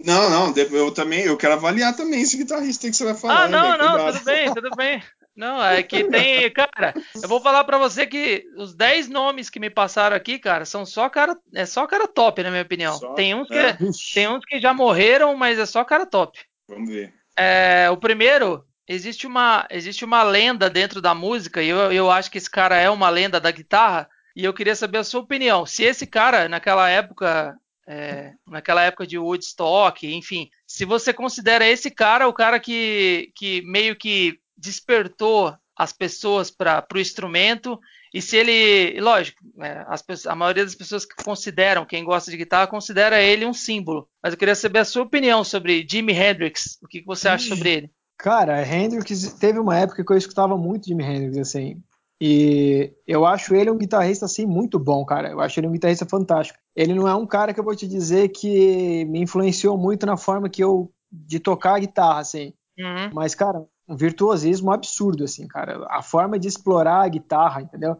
Não, 0.03 0.29
não, 0.29 0.53
eu 0.57 0.91
também, 0.93 1.21
eu 1.21 1.37
quero 1.37 1.53
avaliar 1.53 1.95
também 1.95 2.21
esse 2.21 2.35
guitarrista 2.37 2.89
que 2.89 2.95
você 2.95 3.05
vai 3.05 3.13
falar. 3.15 3.43
Ah, 3.43 3.47
não, 3.47 3.71
velho, 3.71 3.77
não, 3.83 3.91
cuidado. 3.93 4.13
tudo 4.17 4.25
bem, 4.25 4.53
tudo 4.53 4.69
bem. 4.75 5.03
Não, 5.35 5.63
é 5.63 5.83
que 5.83 6.03
tem, 6.05 6.49
cara, 6.51 6.93
eu 7.21 7.27
vou 7.29 7.41
falar 7.41 7.63
pra 7.65 7.77
você 7.77 8.05
que 8.07 8.43
os 8.57 8.73
10 8.75 9.07
nomes 9.09 9.49
que 9.49 9.59
me 9.59 9.69
passaram 9.69 10.15
aqui, 10.15 10.37
cara, 10.39 10.65
são 10.65 10.85
só 10.85 11.09
cara, 11.09 11.37
é 11.53 11.65
só 11.65 11.85
cara 11.87 12.07
top, 12.07 12.41
na 12.43 12.49
minha 12.51 12.61
opinião. 12.63 12.93
Só? 12.97 13.13
Tem 13.13 13.33
uns 13.35 13.47
que 13.47 13.53
É. 13.57 13.77
tem 14.13 14.27
uns 14.29 14.43
que 14.45 14.59
já 14.59 14.73
morreram, 14.73 15.35
mas 15.35 15.59
é 15.59 15.65
só 15.65 15.83
cara 15.83 16.05
top. 16.05 16.39
Vamos 16.69 16.89
ver. 16.89 17.13
É, 17.37 17.89
o 17.89 17.97
primeiro, 17.97 18.65
existe 18.87 19.25
uma, 19.27 19.67
existe 19.69 20.05
uma 20.05 20.23
lenda 20.23 20.69
dentro 20.69 21.01
da 21.01 21.13
música, 21.15 21.61
e 21.61 21.69
eu, 21.69 21.91
eu 21.91 22.11
acho 22.11 22.29
que 22.31 22.37
esse 22.37 22.49
cara 22.49 22.77
é 22.77 22.89
uma 22.89 23.09
lenda 23.09 23.39
da 23.39 23.51
guitarra, 23.51 24.09
e 24.35 24.43
eu 24.43 24.53
queria 24.53 24.75
saber 24.75 24.99
a 24.99 25.03
sua 25.03 25.21
opinião. 25.21 25.65
Se 25.65 25.83
esse 25.83 26.05
cara, 26.05 26.49
naquela 26.49 26.89
época, 26.89 27.55
é, 27.87 28.33
naquela 28.47 28.81
época 28.83 29.07
de 29.07 29.17
Woodstock, 29.17 30.05
enfim, 30.07 30.49
se 30.67 30.85
você 30.85 31.13
considera 31.13 31.65
esse 31.67 31.89
cara 31.89 32.27
o 32.27 32.33
cara 32.33 32.59
que, 32.59 33.31
que 33.35 33.61
meio 33.61 33.95
que 33.95 34.39
despertou 34.57 35.55
as 35.77 35.91
pessoas 35.91 36.49
para 36.49 36.85
o 36.93 36.99
instrumento, 36.99 37.79
e 38.13 38.21
se 38.21 38.37
ele, 38.37 38.99
lógico, 39.01 39.41
é, 39.59 39.83
pessoas- 40.07 40.25
a 40.27 40.35
maioria 40.35 40.63
das 40.63 40.75
pessoas 40.75 41.05
que 41.05 41.21
consideram, 41.21 41.85
quem 41.85 42.03
gosta 42.05 42.31
de 42.31 42.37
guitarra, 42.37 42.65
considera 42.67 43.21
ele 43.21 43.45
um 43.45 43.53
símbolo. 43.53 44.07
Mas 44.23 44.33
eu 44.33 44.39
queria 44.39 44.55
saber 44.55 44.79
a 44.79 44.85
sua 44.85 45.03
opinião 45.03 45.43
sobre 45.43 45.85
Jimi 45.89 46.13
Hendrix. 46.13 46.77
O 46.81 46.87
que, 46.87 47.01
que 47.01 47.05
você 47.05 47.27
acha 47.27 47.49
sobre 47.49 47.69
ele? 47.69 47.91
Cara, 48.17 48.65
Hendrix 48.65 49.33
teve 49.33 49.59
uma 49.59 49.77
época 49.77 50.03
que 50.03 50.11
eu 50.11 50.17
escutava 50.17 50.57
muito 50.57 50.87
Jimi 50.87 51.03
Hendrix, 51.03 51.37
assim. 51.37 51.81
E 52.19 52.93
eu 53.05 53.25
acho 53.25 53.53
ele 53.53 53.69
um 53.69 53.77
guitarrista, 53.77 54.25
assim, 54.25 54.45
muito 54.45 54.79
bom, 54.79 55.03
cara. 55.05 55.29
Eu 55.31 55.41
acho 55.41 55.59
ele 55.59 55.67
um 55.67 55.71
guitarrista 55.73 56.05
fantástico. 56.05 56.57
Ele 56.75 56.93
não 56.93 57.07
é 57.07 57.15
um 57.15 57.25
cara 57.25 57.53
que 57.53 57.59
eu 57.59 57.63
vou 57.63 57.75
te 57.75 57.87
dizer 57.87 58.29
que 58.29 59.03
me 59.05 59.19
influenciou 59.21 59.77
muito 59.77 60.05
na 60.05 60.15
forma 60.15 60.49
que 60.49 60.63
eu 60.63 60.91
de 61.11 61.39
tocar 61.39 61.75
a 61.75 61.79
guitarra, 61.79 62.19
assim. 62.19 62.53
Uhum. 62.79 63.11
Mas, 63.13 63.35
cara, 63.35 63.65
um 63.87 63.95
virtuosismo 63.95 64.71
absurdo, 64.71 65.23
assim, 65.23 65.47
cara. 65.47 65.85
A 65.89 66.01
forma 66.01 66.39
de 66.39 66.47
explorar 66.47 67.03
a 67.03 67.07
guitarra, 67.07 67.61
entendeu? 67.61 67.97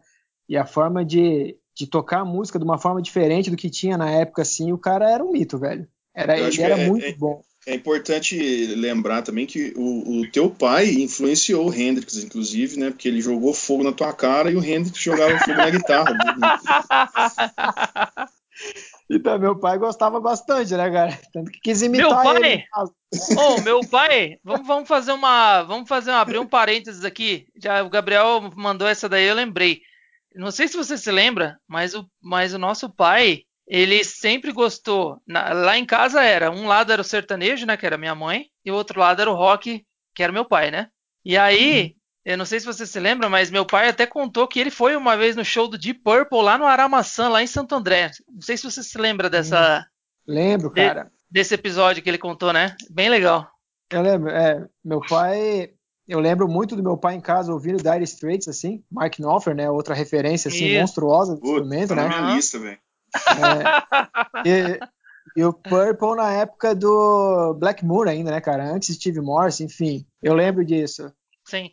E 0.47 0.57
a 0.57 0.65
forma 0.65 1.03
de, 1.03 1.57
de 1.75 1.87
tocar 1.87 2.21
a 2.21 2.25
música 2.25 2.57
de 2.57 2.65
uma 2.65 2.77
forma 2.77 3.01
diferente 3.01 3.51
do 3.51 3.57
que 3.57 3.69
tinha 3.69 3.97
na 3.97 4.09
época, 4.09 4.41
assim, 4.41 4.71
o 4.71 4.77
cara 4.77 5.09
era 5.09 5.23
um 5.23 5.31
mito, 5.31 5.57
velho. 5.57 5.87
Era, 6.15 6.39
ele 6.39 6.61
era 6.61 6.79
é- 6.79 6.87
muito 6.87 7.05
é- 7.05 7.13
bom. 7.13 7.41
É 7.67 7.73
importante 7.73 8.37
lembrar 8.75 9.23
também 9.23 9.47
que 9.47 9.73
o, 9.75 10.19
o 10.19 10.31
teu 10.31 10.51
pai 10.51 10.87
influenciou 10.87 11.67
o 11.67 11.73
Hendrix, 11.73 12.17
inclusive, 12.17 12.79
né? 12.79 12.91
Porque 12.91 13.07
ele 13.07 13.19
jogou 13.19 13.53
fogo 13.55 13.83
na 13.83 13.91
tua 13.91 14.13
cara 14.13 14.51
e 14.51 14.55
o 14.55 14.63
Hendrix 14.63 14.99
jogava 14.99 15.39
fogo 15.39 15.57
na 15.57 15.69
guitarra. 15.71 16.15
Então, 19.09 19.39
meu 19.39 19.57
pai 19.57 19.79
gostava 19.79 20.19
bastante, 20.19 20.75
né, 20.75 20.91
cara? 20.91 21.19
Tanto 21.33 21.51
que 21.51 21.59
quis 21.59 21.81
imitar 21.81 22.07
Meu 22.07 22.15
pai? 22.15 22.37
ele. 22.37 22.63
Ô, 23.35 23.61
meu 23.61 23.79
pai, 23.81 24.37
vamos, 24.43 24.67
vamos 24.67 24.87
fazer 24.87 25.11
uma. 25.11 25.63
Vamos 25.63 25.89
fazer 25.89 26.11
uma, 26.11 26.19
abrir 26.19 26.37
um 26.37 26.47
parênteses 26.47 27.03
aqui. 27.03 27.47
Já 27.55 27.81
o 27.83 27.89
Gabriel 27.89 28.51
mandou 28.55 28.87
essa 28.87 29.09
daí, 29.09 29.25
eu 29.25 29.33
lembrei. 29.33 29.81
Não 30.35 30.51
sei 30.51 30.67
se 30.67 30.77
você 30.77 30.97
se 30.97 31.11
lembra, 31.11 31.57
mas 31.67 31.95
o, 31.95 32.05
mas 32.21 32.53
o 32.53 32.59
nosso 32.59 32.89
pai, 32.89 33.43
ele 33.67 34.03
sempre 34.03 34.51
gostou. 34.51 35.21
na- 35.27 35.53
lá 35.53 35.77
em 35.77 35.85
casa 35.85 36.21
era, 36.23 36.51
um 36.51 36.67
lado 36.67 36.91
era 36.91 37.01
o 37.01 37.05
sertanejo, 37.05 37.65
né, 37.65 37.77
que 37.77 37.85
era 37.85 37.97
minha 37.97 38.15
mãe, 38.15 38.45
e 38.63 38.71
o 38.71 38.75
outro 38.75 38.99
lado 38.99 39.21
era 39.21 39.31
o 39.31 39.35
rock, 39.35 39.85
que 40.13 40.23
era 40.23 40.31
meu 40.33 40.45
pai, 40.45 40.71
né? 40.71 40.87
E 41.23 41.37
aí, 41.37 41.95
eu 42.23 42.37
não 42.37 42.45
sei 42.45 42.59
se 42.59 42.65
você 42.65 42.85
se 42.85 42.99
lembra, 42.99 43.29
mas 43.29 43.49
meu 43.51 43.65
pai 43.65 43.89
até 43.89 44.05
contou 44.05 44.47
que 44.47 44.59
ele 44.59 44.69
foi 44.71 44.95
uma 44.95 45.17
vez 45.17 45.35
no 45.35 45.43
show 45.43 45.67
do 45.67 45.77
Deep 45.77 46.01
Purple 46.03 46.41
lá 46.41 46.57
no 46.57 46.65
Aramaçã, 46.65 47.27
lá 47.29 47.41
em 47.41 47.47
Santo 47.47 47.73
André. 47.75 48.11
Não 48.27 48.41
sei 48.41 48.57
se 48.57 48.63
você 48.63 48.83
se 48.83 48.97
lembra 48.97 49.29
dessa, 49.29 49.85
Lembro, 50.27 50.71
De- 50.71 50.81
cara. 50.81 51.11
desse 51.29 51.53
episódio 51.55 52.01
que 52.03 52.09
ele 52.09 52.17
contou, 52.17 52.51
né? 52.53 52.75
Bem 52.89 53.09
legal. 53.09 53.49
Eu 53.89 54.01
lembro, 54.01 54.29
é, 54.29 54.67
meu 54.83 54.99
pai, 55.01 55.71
eu 56.07 56.19
lembro 56.19 56.47
muito 56.47 56.75
do 56.75 56.83
meu 56.83 56.97
pai 56.97 57.15
em 57.15 57.21
casa 57.21 57.51
ouvindo 57.53 57.81
Dire 57.81 58.03
Straits, 58.03 58.47
assim, 58.47 58.83
Mark 58.91 59.17
Knopfler, 59.19 59.55
né, 59.55 59.69
outra 59.69 59.93
referência, 59.93 60.49
assim, 60.49 60.65
Isso. 60.65 60.79
monstruosa 60.81 61.35
do 61.35 61.39
Putz, 61.41 61.51
instrumento, 61.51 61.89
tá 61.89 61.95
na 61.95 62.01
né, 62.03 62.07
minha 62.09 62.21
Aham. 62.21 62.35
lista, 62.35 62.59
velho. 62.59 62.79
E, 64.45 64.79
e 65.35 65.43
o 65.43 65.53
Purple 65.53 66.15
na 66.15 66.31
época 66.31 66.73
do 66.75 67.53
Blackmoor 67.55 68.07
ainda, 68.07 68.31
né, 68.31 68.41
cara, 68.41 68.63
antes 68.65 68.89
de 68.89 68.95
Steve 68.95 69.21
Morse, 69.21 69.63
enfim, 69.63 70.05
eu 70.21 70.33
lembro 70.33 70.63
disso. 70.65 71.11
Sim. 71.45 71.71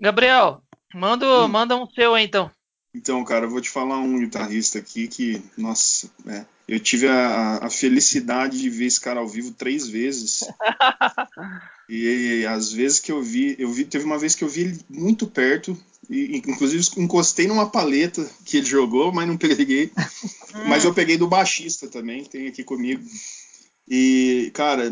Gabriel, 0.00 0.62
manda, 0.94 1.26
Hum. 1.26 1.48
manda 1.48 1.76
um 1.76 1.86
seu 1.86 2.14
aí, 2.14 2.24
então. 2.24 2.50
Então, 2.94 3.22
cara, 3.24 3.44
eu 3.46 3.50
vou 3.50 3.60
te 3.60 3.68
falar 3.70 3.98
um 3.98 4.18
guitarrista 4.18 4.78
aqui 4.78 5.08
que, 5.08 5.42
nossa, 5.56 6.10
é, 6.26 6.44
eu 6.68 6.78
tive 6.78 7.08
a, 7.08 7.60
a 7.62 7.70
felicidade 7.70 8.60
de 8.60 8.68
ver 8.68 8.84
esse 8.84 9.00
cara 9.00 9.20
ao 9.20 9.26
vivo 9.26 9.52
três 9.52 9.88
vezes. 9.88 10.44
e, 11.88 12.44
às 12.46 12.70
vezes 12.70 13.00
que 13.00 13.10
eu 13.10 13.22
vi, 13.22 13.56
eu 13.58 13.72
vi, 13.72 13.86
teve 13.86 14.04
uma 14.04 14.18
vez 14.18 14.34
que 14.34 14.44
eu 14.44 14.48
vi 14.48 14.60
ele 14.60 14.80
muito 14.86 15.26
perto, 15.26 15.76
e 16.10 16.36
inclusive 16.36 16.86
encostei 16.98 17.46
numa 17.46 17.70
paleta 17.70 18.28
que 18.44 18.58
ele 18.58 18.66
jogou, 18.66 19.10
mas 19.10 19.26
não 19.26 19.38
peguei. 19.38 19.90
Mas 20.66 20.82
eu 20.82 20.94
peguei 20.94 21.18
do 21.18 21.28
baixista 21.28 21.88
também, 21.88 22.24
que 22.24 22.30
tem 22.30 22.48
aqui 22.48 22.64
comigo. 22.64 23.04
E, 23.86 24.50
cara, 24.54 24.90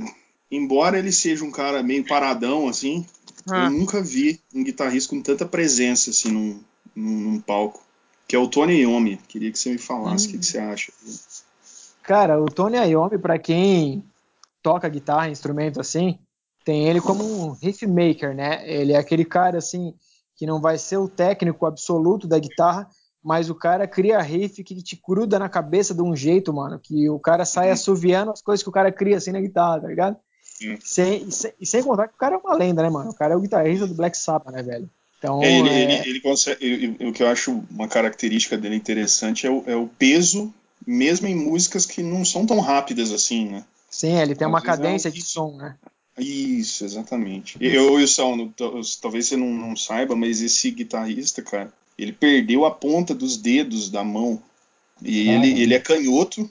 embora 0.50 0.98
ele 0.98 1.10
seja 1.10 1.44
um 1.44 1.50
cara 1.50 1.82
meio 1.82 2.04
paradão 2.04 2.68
assim, 2.68 3.06
Ah, 3.50 3.64
eu 3.64 3.70
nunca 3.70 4.02
vi 4.02 4.38
um 4.54 4.62
guitarrista 4.62 5.10
com 5.10 5.22
tanta 5.22 5.46
presença 5.46 6.10
assim 6.10 6.30
num, 6.30 6.60
num, 6.94 7.20
num 7.20 7.40
palco. 7.40 7.82
Que 8.28 8.36
é 8.36 8.38
o 8.38 8.48
Tony 8.48 8.82
Iommi. 8.82 9.18
Queria 9.28 9.50
que 9.50 9.58
você 9.58 9.70
me 9.70 9.78
falasse 9.78 10.26
o 10.26 10.30
que, 10.30 10.38
que 10.38 10.46
você 10.46 10.58
acha. 10.58 10.92
Cara, 12.06 12.40
o 12.40 12.46
Tony 12.46 12.76
Iommi, 12.76 13.18
pra 13.18 13.38
quem 13.38 14.04
toca 14.62 14.88
guitarra, 14.88 15.28
instrumento 15.28 15.80
assim, 15.80 16.18
tem 16.64 16.88
ele 16.88 17.00
como 17.00 17.24
um 17.24 17.52
riff 17.52 17.86
maker, 17.86 18.34
né? 18.34 18.62
Ele 18.68 18.92
é 18.92 18.96
aquele 18.96 19.24
cara 19.24 19.58
assim 19.58 19.94
que 20.36 20.46
não 20.46 20.60
vai 20.60 20.78
ser 20.78 20.98
o 20.98 21.08
técnico 21.08 21.66
absoluto 21.66 22.26
da 22.26 22.38
guitarra, 22.38 22.88
mas 23.24 23.48
o 23.50 23.54
cara 23.54 23.88
cria 23.88 24.20
riff 24.20 24.62
que 24.62 24.82
te 24.82 25.00
gruda 25.04 25.38
na 25.38 25.48
cabeça 25.48 25.94
de 25.94 26.02
um 26.02 26.14
jeito, 26.14 26.52
mano, 26.52 26.78
que 26.78 27.08
o 27.08 27.18
cara 27.18 27.44
sai 27.44 27.70
assoviando 27.70 28.30
as 28.30 28.42
coisas 28.42 28.62
que 28.62 28.68
o 28.68 28.72
cara 28.72 28.92
cria 28.92 29.16
assim 29.16 29.32
na 29.32 29.40
guitarra, 29.40 29.80
tá 29.80 29.88
ligado? 29.88 30.16
Sim. 30.42 30.78
Sem, 30.80 31.22
e, 31.28 31.32
sem, 31.32 31.52
e 31.60 31.66
sem 31.66 31.82
contar 31.82 32.08
que 32.08 32.14
o 32.14 32.18
cara 32.18 32.36
é 32.36 32.38
uma 32.38 32.54
lenda, 32.54 32.82
né, 32.82 32.90
mano? 32.90 33.10
O 33.10 33.14
cara 33.14 33.34
é 33.34 33.36
o 33.36 33.40
guitarrista 33.40 33.86
do 33.86 33.94
Black 33.94 34.16
Sabbath, 34.16 34.52
né, 34.52 34.62
velho? 34.62 34.88
Então, 35.18 35.42
É, 35.42 35.58
ele, 35.58 35.68
é- 35.68 35.82
ele, 35.82 36.10
ele 36.10 36.20
consegue, 36.20 36.64
ele- 36.64 37.08
o 37.08 37.12
que 37.12 37.22
eu 37.22 37.28
acho 37.28 37.62
uma 37.70 37.88
característica 37.88 38.56
dele 38.56 38.76
interessante 38.76 39.46
é 39.46 39.50
o, 39.50 39.64
é 39.66 39.74
o 39.74 39.86
peso, 39.88 40.52
mesmo 40.86 41.26
em 41.26 41.34
músicas 41.34 41.84
que 41.86 42.02
não 42.02 42.24
são 42.24 42.46
tão 42.46 42.60
rápidas 42.60 43.10
assim, 43.12 43.46
né? 43.48 43.64
sim, 43.90 44.16
ele 44.18 44.34
tem 44.34 44.46
às 44.46 44.52
uma 44.52 44.58
é 44.58 44.62
um 44.62 44.64
cadência 44.64 45.10
de 45.10 45.18
riff. 45.18 45.28
som, 45.30 45.56
né? 45.56 45.76
Isso, 46.18 46.84
exatamente. 46.84 47.56
Eu, 47.60 47.94
Wilson, 47.94 48.36
no- 48.36 48.48
t- 48.48 48.64
talvez 49.02 49.26
você 49.26 49.36
não, 49.36 49.48
não 49.48 49.76
saiba, 49.76 50.16
mas 50.16 50.40
esse 50.40 50.70
guitarrista, 50.70 51.42
cara, 51.42 51.72
ele 51.98 52.12
perdeu 52.12 52.64
a 52.64 52.70
ponta 52.70 53.14
dos 53.14 53.36
dedos 53.36 53.90
da 53.90 54.02
mão. 54.02 54.40
E 55.02 55.26
Caramba. 55.26 55.46
ele, 55.46 55.60
ele 55.62 55.74
é 55.74 55.78
canhoto, 55.80 56.48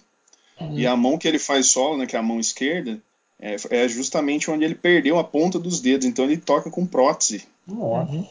Uhum. 0.61 0.77
e 0.79 0.87
a 0.87 0.95
mão 0.95 1.17
que 1.17 1.27
ele 1.27 1.37
faz 1.39 1.67
solo, 1.67 1.97
né, 1.97 2.05
que 2.05 2.15
é 2.15 2.19
a 2.19 2.23
mão 2.23 2.39
esquerda, 2.39 3.01
é, 3.39 3.55
é 3.71 3.87
justamente 3.89 4.49
onde 4.49 4.63
ele 4.63 4.75
perdeu 4.75 5.17
a 5.19 5.23
ponta 5.23 5.59
dos 5.59 5.81
dedos. 5.81 6.05
Então 6.07 6.23
ele 6.25 6.37
toca 6.37 6.69
com 6.71 6.85
prótese. 6.85 7.43
Nossa, 7.67 8.25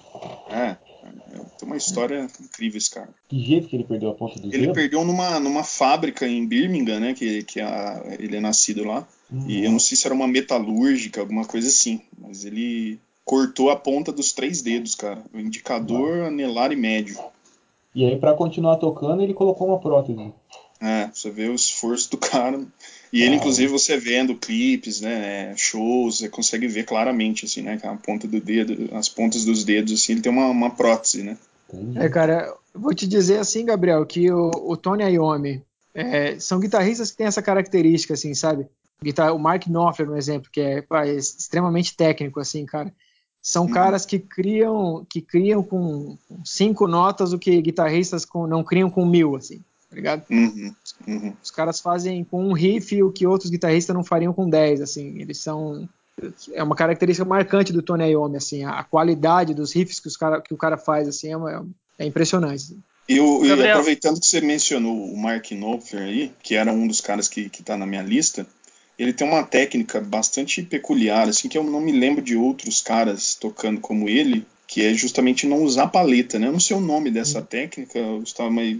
É, 0.48 0.76
tem 1.58 1.66
uma 1.66 1.76
história 1.76 2.26
incrível 2.40 2.78
esse 2.78 2.90
cara. 2.90 3.08
que 3.28 3.38
jeito 3.44 3.68
que 3.68 3.76
ele 3.76 3.84
perdeu 3.84 4.10
a 4.10 4.14
ponta 4.14 4.38
do 4.40 4.54
Ele 4.54 4.72
perdeu 4.72 5.04
numa, 5.04 5.38
numa 5.40 5.62
fábrica 5.64 6.26
em 6.26 6.46
Birmingham, 6.46 7.00
né? 7.00 7.14
Que, 7.14 7.42
que 7.42 7.60
a- 7.60 8.02
ele 8.18 8.36
é 8.36 8.40
nascido 8.40 8.84
lá. 8.84 9.06
E 9.46 9.64
eu 9.64 9.72
não 9.72 9.78
sei 9.78 9.96
se 9.96 10.06
era 10.06 10.14
uma 10.14 10.28
metalúrgica, 10.28 11.20
alguma 11.20 11.44
coisa 11.44 11.68
assim. 11.68 12.00
Mas 12.18 12.44
ele 12.44 12.98
cortou 13.24 13.70
a 13.70 13.76
ponta 13.76 14.12
dos 14.12 14.32
três 14.32 14.62
dedos, 14.62 14.94
cara. 14.94 15.22
O 15.32 15.38
indicador, 15.38 16.24
anelar 16.24 16.70
e 16.72 16.76
médio. 16.76 17.18
E 17.94 18.04
aí, 18.04 18.16
pra 18.18 18.34
continuar 18.34 18.76
tocando, 18.76 19.22
ele 19.22 19.32
colocou 19.34 19.68
uma 19.68 19.78
prótese. 19.78 20.32
É, 20.80 21.08
você 21.12 21.30
vê 21.30 21.48
o 21.48 21.54
esforço 21.54 22.10
do 22.10 22.18
cara. 22.18 22.60
E 23.14 23.22
ele, 23.22 23.34
Ah. 23.34 23.36
inclusive, 23.36 23.68
você 23.70 23.96
vendo 23.96 24.34
clipes, 24.34 25.00
né, 25.00 25.54
shows, 25.56 26.18
você 26.18 26.28
consegue 26.28 26.66
ver 26.66 26.82
claramente, 26.84 27.44
assim, 27.44 27.62
né, 27.62 27.78
a 27.84 27.94
ponta 27.94 28.26
do 28.26 28.40
dedo, 28.40 28.92
as 28.92 29.08
pontas 29.08 29.44
dos 29.44 29.62
dedos, 29.62 29.92
assim, 29.92 30.12
ele 30.14 30.20
tem 30.20 30.32
uma, 30.32 30.48
uma 30.48 30.70
prótese, 30.70 31.22
né. 31.22 31.38
É, 31.94 32.08
cara, 32.08 32.52
eu 32.74 32.80
vou 32.80 32.92
te 32.92 33.06
dizer 33.06 33.38
assim, 33.38 33.64
Gabriel, 33.64 34.04
que 34.04 34.30
o, 34.32 34.50
o 34.64 34.76
Tony 34.76 35.04
Iommi 35.04 35.62
é, 35.94 36.38
são 36.40 36.58
guitarristas 36.58 37.12
que 37.12 37.16
têm 37.16 37.26
essa 37.28 37.40
característica, 37.40 38.14
assim, 38.14 38.34
sabe? 38.34 38.66
O 39.32 39.38
Mark 39.38 39.66
Knopfler, 39.68 40.10
um 40.10 40.16
exemplo, 40.16 40.50
que 40.50 40.60
é, 40.60 40.82
pá, 40.82 41.06
é 41.06 41.14
extremamente 41.14 41.96
técnico, 41.96 42.40
assim, 42.40 42.64
cara. 42.66 42.92
São 43.40 43.66
Uhum. 43.66 43.70
caras 43.70 44.06
que 44.06 44.18
criam, 44.18 45.06
que 45.08 45.20
criam 45.20 45.62
com 45.62 46.16
cinco 46.44 46.88
notas 46.88 47.32
o 47.32 47.38
que 47.38 47.60
guitarristas 47.60 48.24
com, 48.24 48.46
não 48.46 48.64
criam 48.64 48.88
com 48.90 49.04
mil, 49.04 49.36
assim, 49.36 49.58
tá 49.90 49.94
ligado? 49.96 50.24
Uhum, 50.30 50.74
uhum. 51.06 51.34
Os 51.42 51.50
caras 51.50 51.80
fazem 51.80 52.24
com 52.24 52.44
um 52.46 52.52
riff 52.52 53.02
o 53.02 53.10
que 53.12 53.26
outros 53.26 53.50
guitarristas 53.50 53.94
não 53.94 54.04
fariam 54.04 54.32
com 54.32 54.48
10, 54.48 54.80
assim. 54.80 55.20
Eles 55.20 55.38
são 55.38 55.88
é 56.52 56.62
uma 56.62 56.76
característica 56.76 57.28
marcante 57.28 57.72
do 57.72 57.82
Tony 57.82 58.04
Iommi, 58.10 58.36
assim, 58.36 58.62
a, 58.62 58.78
a 58.78 58.84
qualidade 58.84 59.52
dos 59.52 59.72
riffs 59.74 59.98
que, 59.98 60.06
os 60.06 60.16
cara, 60.16 60.40
que 60.40 60.54
o 60.54 60.56
cara 60.56 60.78
faz, 60.78 61.08
assim, 61.08 61.32
é, 61.32 61.36
uma- 61.36 61.66
é 61.98 62.06
impressionante. 62.06 62.78
E, 63.08 63.18
o- 63.20 63.44
e 63.44 63.50
aproveitando 63.68 64.20
que 64.20 64.26
você 64.26 64.40
mencionou 64.40 64.96
o 65.12 65.16
Mark 65.16 65.50
Knopfler 65.50 66.04
aí, 66.04 66.32
que 66.42 66.54
era 66.54 66.72
um 66.72 66.86
dos 66.86 67.00
caras 67.00 67.28
que, 67.28 67.50
que 67.50 67.62
tá 67.64 67.76
na 67.76 67.84
minha 67.84 68.00
lista, 68.02 68.46
ele 68.96 69.12
tem 69.12 69.26
uma 69.28 69.42
técnica 69.42 70.00
bastante 70.00 70.62
peculiar, 70.62 71.28
assim, 71.28 71.48
que 71.48 71.58
eu 71.58 71.64
não 71.64 71.80
me 71.80 71.90
lembro 71.92 72.22
de 72.22 72.36
outros 72.36 72.80
caras 72.80 73.34
tocando 73.34 73.80
como 73.80 74.08
ele, 74.08 74.46
que 74.68 74.82
é 74.84 74.94
justamente 74.94 75.46
não 75.48 75.64
usar 75.64 75.88
paleta, 75.88 76.38
né? 76.38 76.46
Eu 76.46 76.52
não 76.52 76.60
sei 76.60 76.76
o 76.76 76.80
nome 76.80 77.10
dessa 77.10 77.42
técnica, 77.42 78.00
Gustavo, 78.20 78.52
mas 78.52 78.78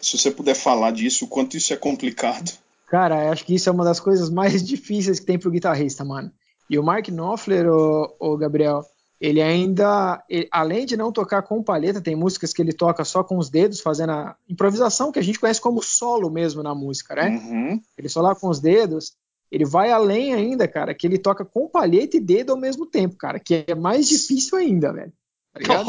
se 0.00 0.16
você 0.18 0.30
puder 0.30 0.54
falar 0.54 0.90
disso, 0.92 1.24
o 1.24 1.28
quanto 1.28 1.56
isso 1.56 1.72
é 1.72 1.76
complicado. 1.76 2.50
Cara, 2.88 3.30
acho 3.30 3.44
que 3.44 3.54
isso 3.54 3.68
é 3.68 3.72
uma 3.72 3.84
das 3.84 4.00
coisas 4.00 4.30
mais 4.30 4.62
difíceis 4.66 5.20
que 5.20 5.26
tem 5.26 5.38
pro 5.38 5.50
guitarrista, 5.50 6.04
mano. 6.04 6.30
E 6.70 6.78
o 6.78 6.82
Mark 6.82 7.08
Knopfler, 7.08 7.66
o, 7.70 8.14
o 8.18 8.36
Gabriel, 8.36 8.84
ele 9.20 9.40
ainda, 9.42 10.22
ele- 10.28 10.48
além 10.50 10.86
de 10.86 10.96
não 10.96 11.10
tocar 11.10 11.42
com 11.42 11.62
palheta, 11.62 12.00
tem 12.00 12.14
músicas 12.14 12.52
que 12.52 12.60
ele 12.62 12.72
toca 12.72 13.04
só 13.04 13.24
com 13.24 13.38
os 13.38 13.48
dedos, 13.50 13.80
fazendo 13.80 14.12
a 14.12 14.36
improvisação, 14.48 15.10
que 15.10 15.18
a 15.18 15.22
gente 15.22 15.38
conhece 15.40 15.60
como 15.60 15.82
solo 15.82 16.30
mesmo 16.30 16.62
na 16.62 16.74
música, 16.74 17.14
né? 17.14 17.30
Uhum. 17.30 17.80
Ele 17.96 18.08
só 18.08 18.20
lá 18.20 18.34
com 18.34 18.48
os 18.48 18.60
dedos. 18.60 19.12
Ele 19.50 19.64
vai 19.64 19.90
além 19.90 20.34
ainda, 20.34 20.68
cara, 20.68 20.92
que 20.94 21.06
ele 21.06 21.16
toca 21.18 21.42
com 21.42 21.66
palheta 21.66 22.18
e 22.18 22.20
dedo 22.20 22.52
ao 22.52 22.58
mesmo 22.58 22.84
tempo, 22.84 23.16
cara, 23.16 23.40
que 23.40 23.64
é 23.66 23.74
mais 23.74 24.06
difícil 24.06 24.58
ainda, 24.58 24.92
velho. 24.92 25.12
Tá 25.54 25.60
ligado? 25.60 25.86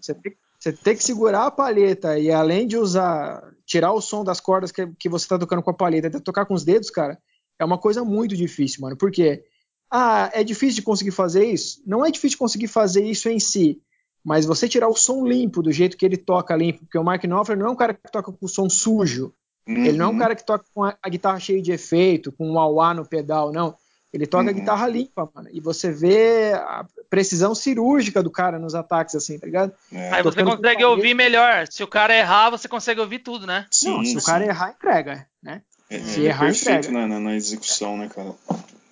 Você 0.00 0.14
tem, 0.14 0.32
você 0.62 0.72
tem 0.72 0.94
que 0.94 1.02
segurar 1.02 1.46
a 1.46 1.50
palheta 1.50 2.16
e 2.20 2.30
além 2.30 2.68
de 2.68 2.76
usar, 2.76 3.42
tirar 3.66 3.92
o 3.92 4.00
som 4.00 4.22
das 4.22 4.38
cordas 4.38 4.70
que, 4.70 4.86
que 4.96 5.08
você 5.08 5.26
tá 5.26 5.36
tocando 5.36 5.60
com 5.60 5.70
a 5.70 5.74
palheta 5.74 6.06
e 6.06 6.20
tocar 6.20 6.46
com 6.46 6.54
os 6.54 6.62
dedos, 6.62 6.88
cara, 6.88 7.18
é 7.58 7.64
uma 7.64 7.76
coisa 7.78 8.04
muito 8.04 8.36
difícil, 8.36 8.80
mano. 8.80 8.96
Por 8.96 9.10
quê? 9.10 9.42
Ah, 9.90 10.30
é 10.32 10.44
difícil 10.44 10.76
de 10.76 10.82
conseguir 10.82 11.10
fazer 11.10 11.44
isso? 11.46 11.82
Não 11.84 12.06
é 12.06 12.12
difícil 12.12 12.36
de 12.36 12.38
conseguir 12.38 12.68
fazer 12.68 13.04
isso 13.04 13.28
em 13.28 13.40
si, 13.40 13.82
mas 14.24 14.46
você 14.46 14.68
tirar 14.68 14.88
o 14.88 14.94
som 14.94 15.26
limpo 15.26 15.62
do 15.62 15.72
jeito 15.72 15.96
que 15.96 16.06
ele 16.06 16.16
toca 16.16 16.54
limpo, 16.54 16.84
porque 16.84 16.96
o 16.96 17.02
Mark 17.02 17.24
Knopfler 17.24 17.58
não 17.58 17.66
é 17.66 17.70
um 17.70 17.76
cara 17.76 17.92
que 17.92 18.12
toca 18.12 18.30
com 18.30 18.46
o 18.46 18.48
som 18.48 18.70
sujo. 18.70 19.34
Ele 19.66 19.98
não 19.98 20.06
é 20.06 20.08
um 20.10 20.12
Uhum. 20.12 20.18
cara 20.18 20.36
que 20.36 20.46
toca 20.46 20.64
com 20.72 20.84
a, 20.84 20.96
a 21.02 21.08
guitarra 21.08 21.40
cheia 21.40 21.60
de 21.60 21.72
efeito, 21.72 22.30
com 22.30 22.48
um 22.48 22.54
wah 22.54 22.94
no 22.94 23.04
pedal, 23.04 23.50
não. 23.50 23.74
Ele 24.12 24.26
toca 24.26 24.50
a 24.50 24.52
Uhum. 24.52 24.58
guitarra 24.60 24.86
limpa, 24.88 25.30
mano. 25.34 25.48
E 25.52 25.58
você 25.60 25.90
vê 25.90 26.52
a 26.52 26.84
precisão 27.08 27.54
cirúrgica 27.54 28.22
do 28.22 28.30
cara 28.30 28.58
nos 28.58 28.74
ataques, 28.74 29.14
assim, 29.14 29.38
tá 29.38 29.46
ligado? 29.46 29.72
É, 29.90 30.12
Aí 30.12 30.22
você 30.22 30.44
consegue 30.44 30.84
ouvir 30.84 31.14
melhor. 31.14 31.66
Se 31.70 31.82
o 31.82 31.86
cara 31.86 32.14
errar, 32.14 32.50
você 32.50 32.68
consegue 32.68 33.00
ouvir 33.00 33.20
tudo, 33.20 33.46
né? 33.46 33.66
sim, 33.70 33.88
não, 33.90 34.04
se 34.04 34.16
o 34.16 34.20
sim. 34.20 34.26
cara 34.26 34.44
errar, 34.44 34.70
entrega, 34.70 35.26
né? 35.42 35.62
É, 35.88 35.98
se 36.00 36.18
ele 36.20 36.26
é 36.26 36.30
errar, 36.30 36.46
perfeito 36.46 36.88
entrega. 36.88 36.92
na, 36.92 37.06
na, 37.06 37.20
na 37.20 37.34
execução, 37.34 37.96
né, 37.96 38.08
cara? 38.14 38.32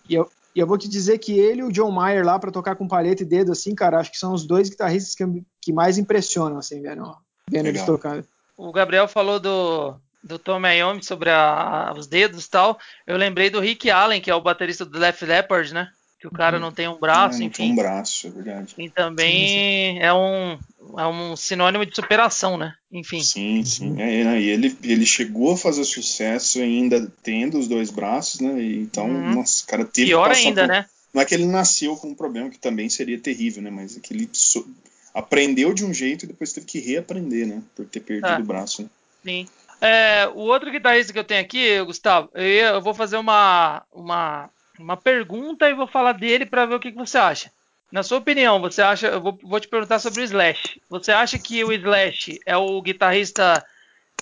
E 0.08 0.14
eu, 0.14 0.30
e 0.54 0.60
eu 0.60 0.66
vou 0.66 0.78
te 0.78 0.88
dizer 0.88 1.18
que 1.18 1.38
ele 1.38 1.60
e 1.60 1.64
o 1.64 1.70
John 1.72 1.90
Mayer 1.90 2.24
lá 2.24 2.38
pra 2.38 2.50
tocar 2.50 2.74
com 2.74 2.88
palheta 2.88 3.22
e 3.22 3.26
dedo, 3.26 3.52
assim, 3.52 3.74
cara, 3.74 3.98
acho 3.98 4.10
que 4.10 4.18
são 4.18 4.32
os 4.32 4.46
dois 4.46 4.70
guitarristas 4.70 5.14
que, 5.14 5.24
que 5.60 5.72
mais 5.72 5.98
impressionam, 5.98 6.56
assim, 6.58 6.80
vendo, 6.80 7.14
vendo 7.48 7.66
eles 7.66 7.82
tocando. 7.84 8.26
O 8.56 8.72
Gabriel 8.72 9.06
falou 9.08 9.38
do, 9.38 9.94
do 10.22 10.38
Tom 10.38 10.60
Iommi 10.66 11.02
sobre 11.02 11.30
a- 11.30 11.92
os 11.96 12.06
dedos 12.06 12.44
e 12.46 12.50
tal. 12.50 12.78
Eu 13.06 13.16
lembrei 13.16 13.50
do 13.50 13.60
Rick 13.60 13.90
Allen, 13.90 14.20
que 14.20 14.30
é 14.30 14.34
o 14.34 14.40
baterista 14.40 14.84
do 14.84 14.98
Def 14.98 15.22
Leppard, 15.22 15.72
né? 15.74 15.88
Que 16.20 16.26
o 16.26 16.30
cara 16.30 16.58
não 16.58 16.70
tem 16.70 16.86
um 16.86 16.98
braço, 17.00 17.36
É, 17.36 17.40
não 17.40 17.46
enfim. 17.46 17.62
tem 17.62 17.72
um 17.72 17.76
braço, 17.76 18.26
é 18.26 18.30
verdade. 18.30 18.74
E 18.76 18.90
também 18.90 19.98
é 20.02 20.12
um, 20.12 20.58
é 20.98 21.06
um 21.06 21.34
sinônimo 21.34 21.86
de 21.86 21.94
superação, 21.94 22.58
né? 22.58 22.74
Enfim. 22.92 23.22
Sim, 23.22 23.64
sim. 23.64 23.98
É, 23.98 24.20
é, 24.20 24.40
e 24.40 24.48
ele, 24.50 24.76
ele 24.82 25.06
chegou 25.06 25.54
a 25.54 25.56
fazer 25.56 25.82
sucesso 25.84 26.58
ainda 26.60 27.10
tendo 27.22 27.58
os 27.58 27.66
dois 27.66 27.90
braços, 27.90 28.40
né? 28.40 28.60
E 28.60 28.80
então, 28.82 29.06
Uhum. 29.08 29.36
nossa, 29.36 29.64
o 29.64 29.66
cara 29.66 29.84
teve 29.86 30.08
Pior 30.08 30.24
que 30.24 30.28
passar 30.34 30.48
ainda, 30.48 30.62
por... 30.62 30.68
né? 30.68 30.86
Não 31.14 31.22
é 31.22 31.24
que 31.24 31.34
ele 31.34 31.46
nasceu 31.46 31.96
com 31.96 32.08
um 32.08 32.14
problema 32.14 32.50
que 32.50 32.58
também 32.58 32.90
seria 32.90 33.18
terrível, 33.18 33.62
né? 33.62 33.70
Mas 33.70 33.96
é 33.96 34.00
que 34.00 34.12
ele 34.12 34.28
so- 34.34 34.68
aprendeu 35.14 35.72
de 35.72 35.84
um 35.86 35.92
jeito 35.94 36.24
e 36.24 36.28
depois 36.28 36.52
teve 36.52 36.66
que 36.66 36.78
reaprender, 36.80 37.46
né? 37.46 37.62
Por 37.74 37.86
ter 37.86 38.00
perdido 38.00 38.28
Ah. 38.28 38.38
o 38.38 38.44
braço. 38.44 38.82
Né? 38.82 38.88
Sim. 39.24 39.48
É, 39.80 40.28
o 40.34 40.40
outro 40.40 40.70
guitarrista 40.70 41.12
que 41.12 41.18
eu 41.18 41.24
tenho 41.24 41.40
aqui, 41.40 41.82
Gustavo, 41.82 42.30
eu 42.34 42.80
vou 42.80 42.92
fazer 42.92 43.16
uma, 43.16 43.82
uma, 43.90 44.50
uma 44.78 44.96
pergunta 44.96 45.68
e 45.68 45.74
vou 45.74 45.86
falar 45.86 46.12
dele 46.12 46.44
para 46.44 46.66
ver 46.66 46.74
o 46.74 46.80
que, 46.80 46.92
que 46.92 46.98
você 46.98 47.18
acha. 47.18 47.50
Na 47.90 48.02
sua 48.02 48.18
opinião, 48.18 48.60
você 48.60 48.82
acha? 48.82 49.08
Eu 49.08 49.20
vou, 49.20 49.38
vou 49.42 49.58
te 49.58 49.68
perguntar 49.68 49.98
sobre 49.98 50.20
o 50.20 50.24
Slash. 50.24 50.80
Você 50.88 51.10
acha 51.10 51.38
que 51.38 51.64
o 51.64 51.72
Slash 51.72 52.38
é 52.46 52.56
o 52.56 52.80
guitarrista 52.80 53.64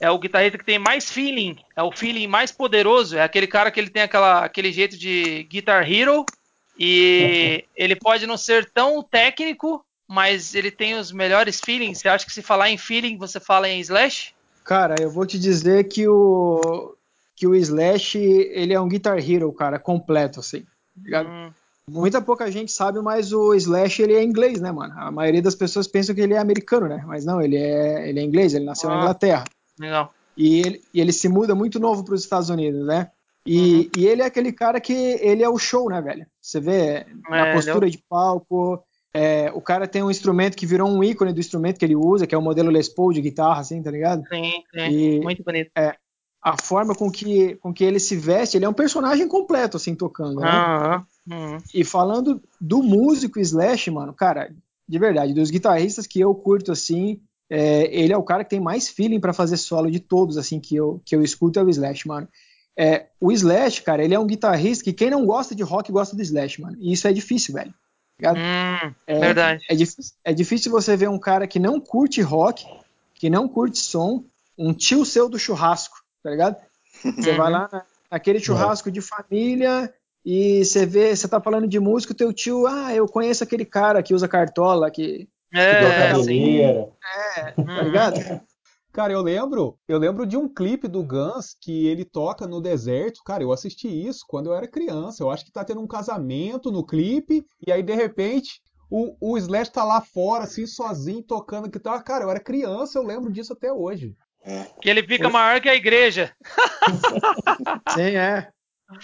é 0.01 0.11
o 0.11 0.19
guitarrista 0.19 0.59
que 0.59 0.65
tem 0.65 0.79
mais 0.79 1.11
feeling? 1.11 1.57
É 1.77 1.83
o 1.83 1.91
feeling 1.91 2.27
mais 2.27 2.53
poderoso? 2.53 3.17
É 3.17 3.23
aquele 3.23 3.47
cara 3.47 3.71
que 3.71 3.81
ele 3.81 3.91
tem 3.91 4.03
aquela, 4.03 4.45
aquele 4.45 4.73
jeito 4.73 4.97
de 4.97 5.43
guitar 5.45 5.91
hero 5.91 6.25
e 6.79 7.65
ele 7.75 7.97
pode 7.97 8.27
não 8.27 8.37
ser 8.37 8.71
tão 8.71 9.03
técnico, 9.03 9.85
mas 10.07 10.55
ele 10.55 10.71
tem 10.71 10.95
os 10.95 11.11
melhores 11.11 11.61
feelings. 11.61 11.99
Você 11.99 12.09
acha 12.09 12.25
que 12.25 12.33
se 12.33 12.43
falar 12.43 12.71
em 12.71 12.79
feeling, 12.79 13.19
você 13.19 13.41
fala 13.41 13.69
em 13.69 13.81
Slash? 13.81 14.35
Cara, 14.69 14.97
eu 15.01 15.11
vou 15.11 15.25
te 15.25 15.39
dizer 15.39 15.85
que 15.85 16.07
o 16.07 16.95
que 17.35 17.47
o 17.47 17.55
Slash, 17.55 18.19
ele 18.19 18.75
é 18.75 18.79
um 18.81 18.87
Guitar 18.87 19.16
Hero, 19.19 19.51
cara, 19.51 19.79
completo, 19.79 20.41
assim. 20.41 20.66
Hum. 20.99 21.51
Muita 21.89 22.21
pouca 22.21 22.51
gente 22.51 22.71
sabe, 22.71 23.01
mas 23.01 23.33
o 23.33 23.55
Slash, 23.55 24.03
ele 24.03 24.12
é 24.12 24.23
inglês, 24.23 24.61
né, 24.61 24.71
mano? 24.71 24.93
A 24.95 25.11
maioria 25.11 25.41
das 25.41 25.55
pessoas 25.55 25.87
pensam 25.87 26.14
que 26.14 26.21
ele 26.21 26.35
é 26.35 26.39
americano, 26.39 26.87
né? 26.87 27.03
Mas 27.07 27.25
não, 27.25 27.41
ele 27.41 27.57
é, 27.57 28.11
ele 28.11 28.21
é 28.21 28.23
inglês, 28.23 28.53
ele 28.53 28.66
nasceu 28.66 28.91
na 28.91 28.97
Ah. 28.97 28.99
Inglaterra. 28.99 29.45
Legal. 29.81 30.12
E 30.37 30.59
ele, 30.61 30.83
e 30.93 31.01
ele 31.01 31.12
se 31.12 31.31
muda 31.31 31.55
muito 31.55 31.81
novo 31.81 32.05
para 32.05 32.14
os 32.14 32.23
Estados 32.23 32.51
Unidos, 32.51 32.85
né? 32.87 33.11
E, 33.47 33.91
e 33.97 34.07
ele 34.07 34.21
é 34.21 34.27
aquele 34.27 34.53
cara 34.53 34.79
que 34.83 34.93
ele 34.93 35.43
é 35.43 35.49
o 35.49 35.57
show, 35.57 35.89
né, 35.89 36.03
velho? 36.03 36.27
Você 36.43 36.61
vê 36.61 37.07
na 37.31 37.47
É, 37.47 37.55
postura 37.55 37.89
de 37.89 37.97
palco. 38.07 38.85
É, 39.15 39.51
o 39.55 39.61
cara 39.61 39.87
tem 39.89 40.03
um 40.03 40.11
instrumento 40.11 40.57
que 40.57 40.67
virou 40.67 40.89
um 40.89 41.03
ícone 41.03 41.33
do 41.33 41.41
instrumento 41.41 41.79
que 41.79 41.85
ele 41.85 41.97
usa, 41.97 42.27
que 42.27 42.35
é 42.35 42.39
o 42.39 42.43
modelo 42.43 42.71
Les 42.71 42.89
Paul 42.89 43.13
de 43.13 43.21
guitarra, 43.23 43.61
assim, 43.61 43.83
tá 43.83 43.91
ligado? 43.91 44.23
Sim, 44.29 44.63
sim. 44.73 44.91
E- 44.91 45.21
Muito 45.21 45.43
bonito. 45.43 45.71
A 46.41 46.57
forma 46.63 46.95
com 46.95 47.11
que, 47.11 47.57
com 47.57 47.73
que 47.75 47.83
ele 47.83 47.99
se 47.99 48.15
veste, 48.17 48.57
ele 48.57 48.65
é 48.65 48.69
um 48.69 48.73
personagem 48.75 49.27
completo, 49.27 49.77
assim, 49.77 49.95
tocando, 49.95 50.41
né? 50.41 50.49
Uhum. 51.29 51.59
E 51.75 51.83
falando 51.85 52.41
do 52.61 52.83
músico 52.83 53.41
Slash, 53.41 53.91
mano, 53.91 54.15
cara, 54.15 54.55
de 54.89 54.99
verdade, 54.99 55.35
dos 55.35 55.51
guitarristas 55.51 56.07
que 56.07 56.21
eu 56.21 56.33
curto 56.35 56.71
assim, 56.73 57.21
é, 57.51 57.93
ele 57.93 58.13
é 58.13 58.17
o 58.17 58.23
cara 58.23 58.45
que 58.45 58.51
tem 58.51 58.61
mais 58.61 58.89
feeling 58.89 59.19
pra 59.21 59.33
fazer 59.33 59.57
solo 59.57 59.91
de 59.91 59.99
todos, 60.01 60.39
assim, 60.39 60.61
que 60.61 60.77
eu, 60.77 61.03
que 61.05 61.15
eu 61.17 61.23
escuto 61.23 61.59
é 61.59 61.63
o 61.65 61.69
Slash, 61.69 62.07
mano. 62.07 62.29
É, 62.79 63.07
o 63.21 63.33
Slash, 63.33 63.83
cara, 63.83 64.05
ele 64.05 64.15
é 64.15 64.19
um 64.19 64.27
guitarrista 64.27 64.85
que 64.85 64.93
quem 64.93 65.11
não 65.11 65.27
gosta 65.27 65.55
de 65.55 65.65
rock 65.65 65.91
gosta 65.91 66.15
do 66.15 66.23
Slash, 66.23 66.61
mano. 66.63 66.77
E 66.79 66.93
isso 66.93 67.09
é 67.09 67.13
difícil, 67.13 67.55
velho. 67.55 67.75
Hum, 68.21 68.95
É, 69.07 69.19
verdade. 69.21 69.64
É, 69.71 69.75
difícil, 69.75 70.14
é 70.25 70.33
difícil 70.33 70.73
você 70.73 70.97
ver 70.97 71.09
um 71.09 71.19
cara 71.19 71.47
que 71.47 71.59
não 71.59 71.81
curte 71.81 72.21
rock, 72.21 72.64
que 73.14 73.31
não 73.31 73.49
curte 73.49 73.79
som, 73.79 74.25
um 74.57 74.73
tio 74.73 75.05
seu 75.05 75.29
do 75.29 75.39
churrasco, 75.39 75.97
tá 76.23 76.31
ligado? 76.31 76.57
Você 77.16 77.31
Uhum. 77.31 77.37
vai 77.37 77.51
lá 77.51 77.69
na- 77.73 77.85
naquele 78.11 78.41
churrasco 78.41 78.91
de 78.91 79.01
família 79.01 79.93
e 80.25 80.64
você 80.64 80.85
vê, 80.85 81.14
você 81.14 81.29
tá 81.29 81.41
falando 81.41 81.69
de 81.69 81.79
música, 81.79 82.12
o 82.12 82.16
teu 82.16 82.33
tio, 82.33 82.66
ah, 82.66 82.93
eu 82.95 83.07
conheço 83.07 83.45
aquele 83.45 83.64
cara 83.64 84.03
que 84.03 84.14
usa 84.14 84.27
cartola, 84.29 84.91
que, 84.91 85.29
É, 85.55 85.77
Toca 85.77 85.95
sim. 85.95 86.09
cabeleira. 86.09 86.89
tá 87.55 87.55
Uhum. 87.57 87.83
ligado? 87.85 88.41
Cara, 88.99 89.13
eu 89.13 89.23
lembro, 89.23 89.79
eu 89.87 89.97
lembro 89.97 90.27
de 90.27 90.37
um 90.37 90.53
clipe 90.53 90.89
do 90.89 91.05
Guns 91.05 91.57
que 91.63 91.87
ele 91.87 92.05
toca 92.05 92.49
no 92.49 92.61
deserto. 92.61 93.23
Cara, 93.25 93.45
eu 93.45 93.53
assisti 93.53 93.87
isso 93.87 94.25
quando 94.27 94.47
eu 94.47 94.55
era 94.57 94.67
criança. 94.67 95.23
Eu 95.23 95.31
acho 95.31 95.45
que 95.45 95.53
tá 95.53 95.65
tendo 95.65 95.81
um 95.81 95.87
casamento 95.87 96.73
no 96.73 96.85
clipe 96.85 97.47
e 97.65 97.71
aí 97.71 97.81
de 97.81 97.95
repente 97.95 98.61
o, 98.91 99.15
o 99.21 99.39
Slash 99.39 99.71
tá 99.71 99.85
lá 99.85 100.01
fora 100.01 100.43
assim 100.43 100.67
sozinho 100.67 101.23
tocando 101.23 101.71
guitarra. 101.71 102.03
Cara, 102.03 102.25
eu 102.25 102.31
era 102.33 102.41
criança, 102.41 102.99
eu 102.99 103.05
lembro 103.05 103.31
disso 103.31 103.53
até 103.53 103.73
hoje. 103.73 104.17
Que 104.83 104.91
ele 104.91 105.07
fica 105.07 105.31
maior 105.31 105.61
que 105.61 105.69
a 105.69 105.77
igreja. 105.77 106.33
Sim, 107.95 108.17
é. 108.17 108.49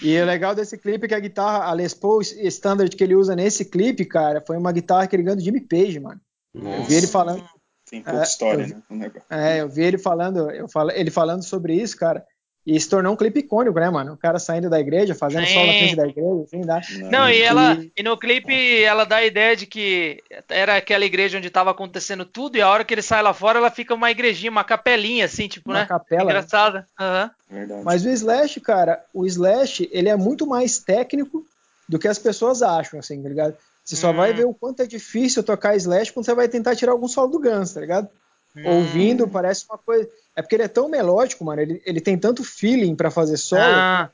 E 0.03 0.21
o 0.21 0.25
legal 0.25 0.57
desse 0.57 0.77
clipe 0.77 1.05
é 1.05 1.09
que 1.09 1.15
a 1.15 1.21
guitarra, 1.21 1.67
a 1.67 1.73
Les 1.73 1.95
Paul 1.95 2.21
Standard 2.21 2.97
que 2.97 3.05
ele 3.05 3.15
usa 3.15 3.37
nesse 3.37 3.65
clipe, 3.65 4.05
cara, 4.05 4.43
foi 4.45 4.59
uma 4.59 4.73
guitarra 4.73 5.07
que 5.07 5.15
ele 5.15 5.23
ganhou 5.23 5.37
do 5.37 5.45
Jimmy 5.45 5.61
Page, 5.61 6.01
mano. 6.01 6.21
Nossa. 6.53 6.79
Eu 6.79 6.83
vi 6.83 6.95
ele 6.95 7.07
falando. 7.07 7.45
Tem 7.91 8.03
pouca 8.03 8.21
É, 8.21 8.23
história, 8.23 8.63
eu- 8.63 8.69
né? 8.69 8.83
negócio. 8.91 9.23
É, 9.31 9.61
eu 9.61 9.69
vi 9.69 9.83
ele 9.85 9.99
falando, 9.99 10.51
eu 10.51 10.69
falo, 10.69 10.91
ele 10.93 11.11
falando 11.11 11.43
sobre 11.43 11.75
isso, 11.75 11.97
cara. 11.97 12.25
E 12.67 12.81
se 12.81 12.89
tornou 12.89 13.13
um 13.13 13.17
clipe 13.17 13.41
icônico, 13.41 13.79
né, 13.79 13.91
mano? 13.91 14.15
O 14.15 14.17
cara 14.17 14.39
saindo 14.39 14.71
da 14.71 14.81
igreja, 14.81 15.15
fazendo 15.15 15.47
Sim. 15.47 15.53
solo 15.53 15.67
na 15.67 15.75
frente 15.75 15.97
da 15.97 16.07
igreja, 16.09 16.43
assim, 16.45 16.61
dá. 16.63 16.81
Não, 17.11 17.29
e 17.29 17.37
E- 17.37 17.43
ela 17.43 17.79
e 17.95 18.03
no 18.03 18.17
clipe 18.17 18.83
ela 18.83 19.05
dá 19.05 19.17
a 19.17 19.25
ideia 19.27 19.55
de 19.55 19.67
que 19.67 20.23
era 20.49 20.77
aquela 20.79 21.05
igreja 21.05 21.37
onde 21.37 21.51
tava 21.51 21.71
acontecendo 21.71 22.25
tudo 22.25 22.57
e 22.57 22.63
a 22.63 22.71
hora 22.71 22.83
que 22.83 22.95
ele 22.95 23.03
sai 23.03 23.23
lá 23.23 23.35
fora 23.35 23.59
ela 23.59 23.71
fica 23.71 23.93
uma 23.93 24.11
igrejinha, 24.11 24.51
uma 24.51 24.65
capelinha 24.65 25.27
assim, 25.27 25.47
tipo, 25.47 25.71
Uma 25.71 25.81
né? 25.81 25.87
capela, 25.87 26.25
né? 26.25 26.31
Engraçada. 26.31 26.87
Aham. 26.99 27.31
Verdade. 27.51 27.85
Mas 27.85 28.03
o 28.07 28.09
Slash, 28.09 28.61
cara, 28.63 29.05
o 29.13 29.27
Slash, 29.27 29.87
ele 29.93 30.09
é 30.09 30.17
muito 30.17 30.47
mais 30.47 30.79
técnico 30.79 31.45
do 31.87 31.99
que 31.99 32.09
as 32.09 32.19
pessoas 32.19 32.63
acham, 32.63 32.99
assim, 32.99 33.23
tá 33.23 33.29
ligado? 33.29 33.59
Você 33.85 33.97
só 33.97 34.11
Hum. 34.13 34.17
vai 34.17 34.33
ver 34.33 34.47
o 34.47 34.55
quanto 34.55 34.81
é 34.81 34.87
difícil 34.87 35.43
tocar 35.43 35.77
Slash 35.77 36.13
quando 36.13 36.25
você 36.25 36.35
vai 36.35 36.49
tentar 36.49 36.75
tirar 36.75 36.93
algum 36.93 37.07
solo 37.07 37.31
do 37.33 37.41
Guns, 37.41 37.75
tá 37.75 37.81
ligado? 37.81 38.09
Hum. 38.57 38.67
Ouvindo, 38.67 39.29
parece 39.29 39.67
uma 39.69 39.77
coisa. 39.77 40.09
É 40.35 40.41
porque 40.41 40.57
ele 40.57 40.63
é 40.63 40.69
tão 40.69 40.89
melódico, 40.89 41.45
mano, 41.45 41.61
ele, 41.61 41.83
ele 41.85 42.01
tem 42.01 42.17
tanto 42.19 42.43
feeling 42.43 42.97
pra 42.97 43.11
fazer 43.11 43.37
solo. 43.37 43.63
Ah, 43.63 44.11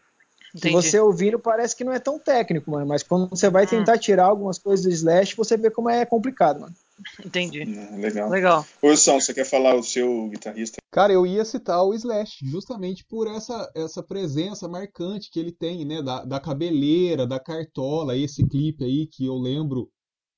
que 0.60 0.70
você 0.70 0.98
ouvindo 0.98 1.38
parece 1.38 1.76
que 1.76 1.84
não 1.84 1.92
é 1.92 2.00
tão 2.00 2.18
técnico, 2.18 2.70
mano. 2.70 2.84
Mas 2.86 3.02
quando 3.04 3.28
você 3.30 3.48
vai 3.48 3.64
Hum. 3.64 3.68
tentar 3.68 3.98
tirar 3.98 4.24
algumas 4.24 4.58
coisas 4.58 4.84
do 4.84 4.90
Slash, 4.90 5.36
você 5.36 5.56
vê 5.56 5.70
como 5.70 5.88
é 5.88 6.04
complicado, 6.04 6.60
mano. 6.60 6.74
Entendi. 7.24 7.62
É, 7.62 7.96
legal. 7.96 8.28
Legal. 8.28 8.66
São, 8.96 9.20
você 9.20 9.32
quer 9.34 9.44
falar 9.44 9.74
o 9.74 9.82
seu 9.82 10.28
guitarrista? 10.28 10.78
Cara, 10.90 11.12
eu 11.12 11.24
ia 11.26 11.44
citar 11.44 11.84
o 11.84 11.94
Slash, 11.94 12.44
justamente 12.46 13.04
por 13.04 13.26
essa, 13.28 13.70
essa 13.74 14.02
presença 14.02 14.68
marcante 14.68 15.30
que 15.30 15.38
ele 15.38 15.52
tem, 15.52 15.84
né? 15.84 16.02
Da, 16.02 16.24
da 16.24 16.40
cabeleira, 16.40 17.26
da 17.26 17.38
cartola, 17.38 18.16
esse 18.16 18.46
clipe 18.46 18.84
aí 18.84 19.06
que 19.06 19.24
eu 19.26 19.36
lembro, 19.36 19.88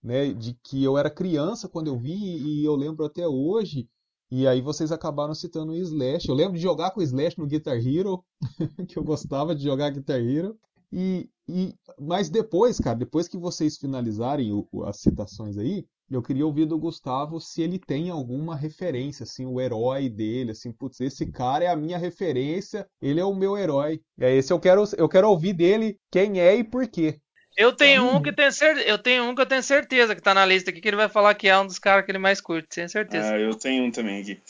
né? 0.02 0.32
De 0.32 0.54
que 0.64 0.82
eu 0.82 0.98
era 0.98 1.10
criança 1.10 1.68
quando 1.68 1.88
eu 1.88 1.98
vi 1.98 2.12
e 2.14 2.64
eu 2.64 2.74
lembro 2.76 3.04
até 3.04 3.26
hoje. 3.26 3.88
E 4.30 4.46
aí 4.46 4.60
vocês 4.62 4.90
acabaram 4.92 5.34
citando 5.34 5.72
o 5.72 5.76
Slash. 5.76 6.28
Eu 6.28 6.34
lembro 6.34 6.54
de 6.56 6.62
jogar 6.62 6.90
com 6.90 7.00
o 7.00 7.02
Slash 7.02 7.38
no 7.38 7.46
Guitar 7.46 7.76
Hero, 7.76 8.24
que 8.88 8.98
eu 8.98 9.04
gostava 9.04 9.54
de 9.54 9.62
jogar 9.64 9.90
Guitar 9.90 10.20
Hero. 10.20 10.56
E, 10.90 11.28
e, 11.48 11.74
mas 11.98 12.28
depois, 12.28 12.78
cara, 12.78 12.98
depois 12.98 13.26
que 13.26 13.38
vocês 13.38 13.78
finalizarem 13.78 14.52
o- 14.52 14.66
o- 14.70 14.84
as 14.84 15.00
citações 15.00 15.56
aí, 15.56 15.86
eu 16.14 16.22
queria 16.22 16.46
ouvir 16.46 16.66
do 16.66 16.78
Gustavo 16.78 17.40
se 17.40 17.62
ele 17.62 17.78
tem 17.78 18.10
alguma 18.10 18.54
referência, 18.56 19.24
assim, 19.24 19.46
o 19.46 19.60
herói 19.60 20.08
dele, 20.08 20.52
assim, 20.52 20.72
putz, 20.72 21.00
esse 21.00 21.26
cara 21.26 21.64
é 21.64 21.68
a 21.68 21.76
minha 21.76 21.98
referência, 21.98 22.86
ele 23.00 23.20
é 23.20 23.24
o 23.24 23.34
meu 23.34 23.56
herói. 23.56 24.00
É 24.20 24.34
esse 24.34 24.52
eu 24.52 24.60
quero, 24.60 24.84
eu 24.96 25.08
quero 25.08 25.28
ouvir 25.28 25.52
dele 25.54 25.98
quem 26.10 26.40
é 26.40 26.54
e 26.56 26.64
por 26.64 26.86
quê. 26.88 27.18
Eu 27.56 27.72
tenho 27.76 28.04
um 28.04 28.22
que 28.22 28.32
tenho 28.32 28.50
eu 28.86 28.98
tenho 28.98 29.24
um 29.24 29.34
que 29.34 29.40
eu 29.42 29.46
tenho 29.46 29.62
certeza 29.62 30.14
que 30.14 30.22
tá 30.22 30.32
na 30.34 30.44
lista 30.46 30.70
aqui 30.70 30.80
que 30.80 30.88
ele 30.88 30.96
vai 30.96 31.08
falar 31.08 31.34
que 31.34 31.48
é 31.48 31.58
um 31.58 31.66
dos 31.66 31.78
caras 31.78 32.04
que 32.04 32.10
ele 32.10 32.18
mais 32.18 32.40
curte, 32.40 32.68
tenho 32.68 32.88
certeza. 32.88 33.28
Ah, 33.28 33.38
eu 33.38 33.54
tenho 33.54 33.84
um 33.84 33.90
também 33.90 34.20
aqui. 34.22 34.40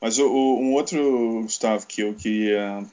Mas 0.00 0.18
o, 0.18 0.26
o- 0.28 0.58
um 0.60 0.72
outro, 0.74 1.42
Gustavo, 1.42 1.86
que 1.86 2.02
eu 2.02 2.14
queria 2.14 2.84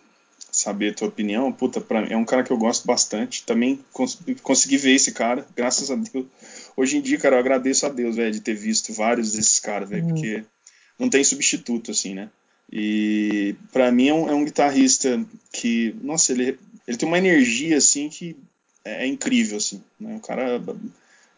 saber 0.51 0.91
a 0.91 0.93
tua 0.95 1.07
opinião, 1.09 1.51
puta, 1.51 1.81
pra 1.81 2.01
mim, 2.01 2.09
é 2.11 2.17
um 2.17 2.25
cara 2.25 2.43
que 2.43 2.51
eu 2.51 2.57
gosto 2.57 2.85
bastante. 2.87 3.43
Também 3.45 3.79
cons 3.93 4.19
consegui 4.43 4.77
ver 4.77 4.93
esse 4.95 5.13
cara, 5.13 5.47
graças 5.55 5.91
a 5.91 5.95
Deus. 5.95 6.25
Hoje 6.79 6.97
em 6.97 7.01
dia, 7.01 7.17
cara, 7.17 7.35
eu 7.35 7.39
agradeço 7.39 7.85
a 7.85 7.89
Deus, 7.89 8.15
velho, 8.15 8.31
de 8.31 8.39
ter 8.41 8.55
visto 8.55 8.93
vários 8.93 9.33
desses 9.33 9.59
caras, 9.59 9.89
velho, 9.89 10.03
Uhum. 10.03 10.09
porque 10.13 10.43
não 10.97 11.09
tem 11.09 11.23
substituto, 11.23 11.91
assim, 11.91 12.13
né? 12.13 12.29
E 12.71 13.55
pra 13.73 13.91
mim 13.91 14.07
é 14.07 14.13
um, 14.13 14.29
é 14.29 14.33
um 14.33 14.45
guitarrista 14.45 15.23
que, 15.51 15.95
nossa, 16.01 16.31
ele, 16.31 16.57
ele 16.87 16.97
tem 16.97 17.07
uma 17.07 17.17
energia, 17.17 17.77
assim, 17.77 18.07
que 18.07 18.37
é, 18.85 19.03
é 19.03 19.07
incrível, 19.07 19.57
assim, 19.57 19.83
né? 19.99 20.15
O 20.15 20.19
cara 20.21 20.61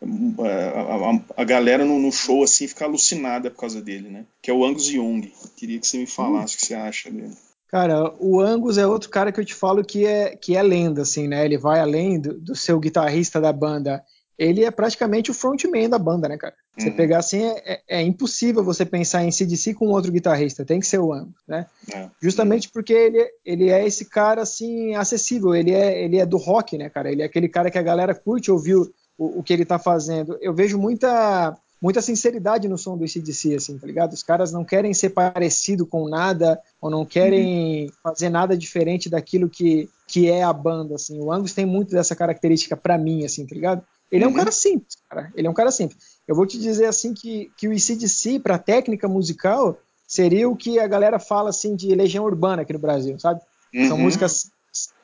a, 0.02 1.10
a- 1.12 1.22
a 1.38 1.44
galera 1.44 1.86
no, 1.86 2.00
no 2.00 2.12
show 2.12 2.44
assim 2.44 2.68
fica 2.68 2.86
alucinada 2.86 3.50
por 3.52 3.60
causa 3.62 3.82
dele, 3.82 4.10
né? 4.10 4.26
Que 4.42 4.50
é 4.52 4.54
o 4.54 4.66
Angus 4.66 4.90
Young. 4.90 5.32
Queria 5.56 5.80
que 5.80 5.88
você 5.88 5.98
me 5.98 6.08
falasse 6.08 6.56
o 6.56 6.60
que 6.60 6.66
você 6.66 6.74
acha 6.74 7.10
dele. 7.12 7.34
Cara, 7.68 8.14
o 8.20 8.42
Angus 8.42 8.78
é 8.78 8.86
outro 8.86 9.10
cara 9.10 9.32
que 9.32 9.40
eu 9.40 9.46
te 9.46 9.54
falo 9.56 9.84
que 9.86 10.06
é, 10.06 10.36
que 10.36 10.56
é 10.58 10.62
lenda, 10.64 11.04
assim, 11.04 11.28
né? 11.28 11.46
Ele 11.46 11.58
vai 11.58 11.80
além 11.80 12.20
do, 12.20 12.34
do 12.34 12.56
seu 12.56 12.80
guitarrista 12.80 13.40
da 13.40 13.54
banda. 13.54 14.04
Ele 14.38 14.64
é 14.66 14.72
praticamente 14.72 15.30
o 15.30 15.34
frontman 15.34 15.88
da 15.90 16.00
banda, 16.00 16.28
né, 16.28 16.38
cara? 16.38 16.54
Você 16.78 16.90
Uhum. 16.90 16.96
pegar 16.96 17.20
assim, 17.20 17.44
é, 17.44 17.74
é- 17.74 17.82
é 18.00 18.02
impossível 18.02 18.64
você 18.64 18.86
pensar 18.86 19.24
em 19.24 19.32
CDC 19.32 19.74
com 19.74 19.88
outro 19.90 20.12
guitarrista, 20.12 20.66
tem 20.66 20.80
que 20.80 20.88
ser 20.88 21.00
o 21.00 21.14
Angus, 21.14 21.34
né? 21.48 21.66
É. 21.94 22.08
Justamente 22.22 22.70
porque 22.70 22.94
ele, 22.94 23.24
ele 23.46 23.70
é 23.70 23.86
esse 23.86 24.06
cara, 24.06 24.42
assim, 24.42 24.96
acessível, 24.96 25.54
ele 25.54 25.72
é, 25.72 26.04
ele 26.04 26.18
é 26.18 26.26
do 26.26 26.38
rock, 26.38 26.78
né, 26.78 26.90
cara? 26.90 27.12
Ele 27.12 27.22
é 27.22 27.26
aquele 27.26 27.48
cara 27.50 27.70
que 27.70 27.78
a 27.78 27.84
galera 27.84 28.16
curte 28.16 28.50
ouvir 28.52 28.76
o, 28.76 28.92
o, 29.18 29.40
o 29.40 29.44
que 29.44 29.54
ele 29.54 29.66
tá 29.66 29.78
fazendo. 29.78 30.38
Eu 30.42 30.54
vejo 30.56 30.80
muita, 30.80 31.56
muita 31.82 32.02
sinceridade 32.02 32.68
no 32.68 32.78
som 32.78 32.98
do 32.98 33.08
CDC, 33.08 33.56
assim, 33.56 33.78
tá 33.78 33.86
ligado? 33.86 34.14
Os 34.14 34.24
caras 34.24 34.52
não 34.52 34.64
querem 34.66 34.94
ser 34.94 35.10
parecido 35.12 35.86
com 35.86 36.08
nada, 36.10 36.60
ou 36.82 36.90
não 36.90 37.06
querem 37.06 37.92
fazer 38.02 38.30
nada 38.30 38.58
diferente 38.58 39.10
daquilo 39.10 39.50
que, 39.50 39.90
que 40.08 40.30
é 40.30 40.42
a 40.42 40.54
banda, 40.54 40.96
assim. 40.96 41.20
O 41.20 41.32
Angus 41.32 41.54
tem 41.54 41.66
muito 41.66 41.92
dessa 41.92 42.16
característica 42.16 42.76
pra 42.78 42.98
mim, 42.98 43.24
assim, 43.26 43.46
tá 43.46 43.54
ligado? 43.54 43.84
Ele 44.12 44.24
é 44.24 44.28
um 44.28 44.32
Uhum. 44.32 44.36
cara 44.38 44.52
simples, 44.52 44.96
cara. 45.10 45.32
Ele 45.36 45.48
é 45.48 45.50
um 45.50 45.54
cara 45.54 45.72
simples. 45.72 45.98
Eu 46.28 46.36
vou 46.36 46.46
te 46.46 46.60
dizer, 46.60 46.86
assim, 46.86 47.14
que, 47.14 47.52
que 47.58 47.68
o 47.68 47.74
ICDC, 47.74 48.40
pra 48.40 48.58
técnica 48.60 49.08
musical, 49.08 49.80
seria 50.08 50.50
o 50.50 50.56
que 50.56 50.78
a 50.80 50.88
galera 50.88 51.18
fala, 51.20 51.50
assim, 51.50 51.76
de 51.76 51.94
Legião 51.96 52.26
Urbana 52.26 52.62
aqui 52.64 52.74
no 52.74 52.80
Brasil, 52.80 53.18
sabe? 53.20 53.40
São 53.88 53.96
Uhum. 53.98 54.04
músicas 54.04 54.52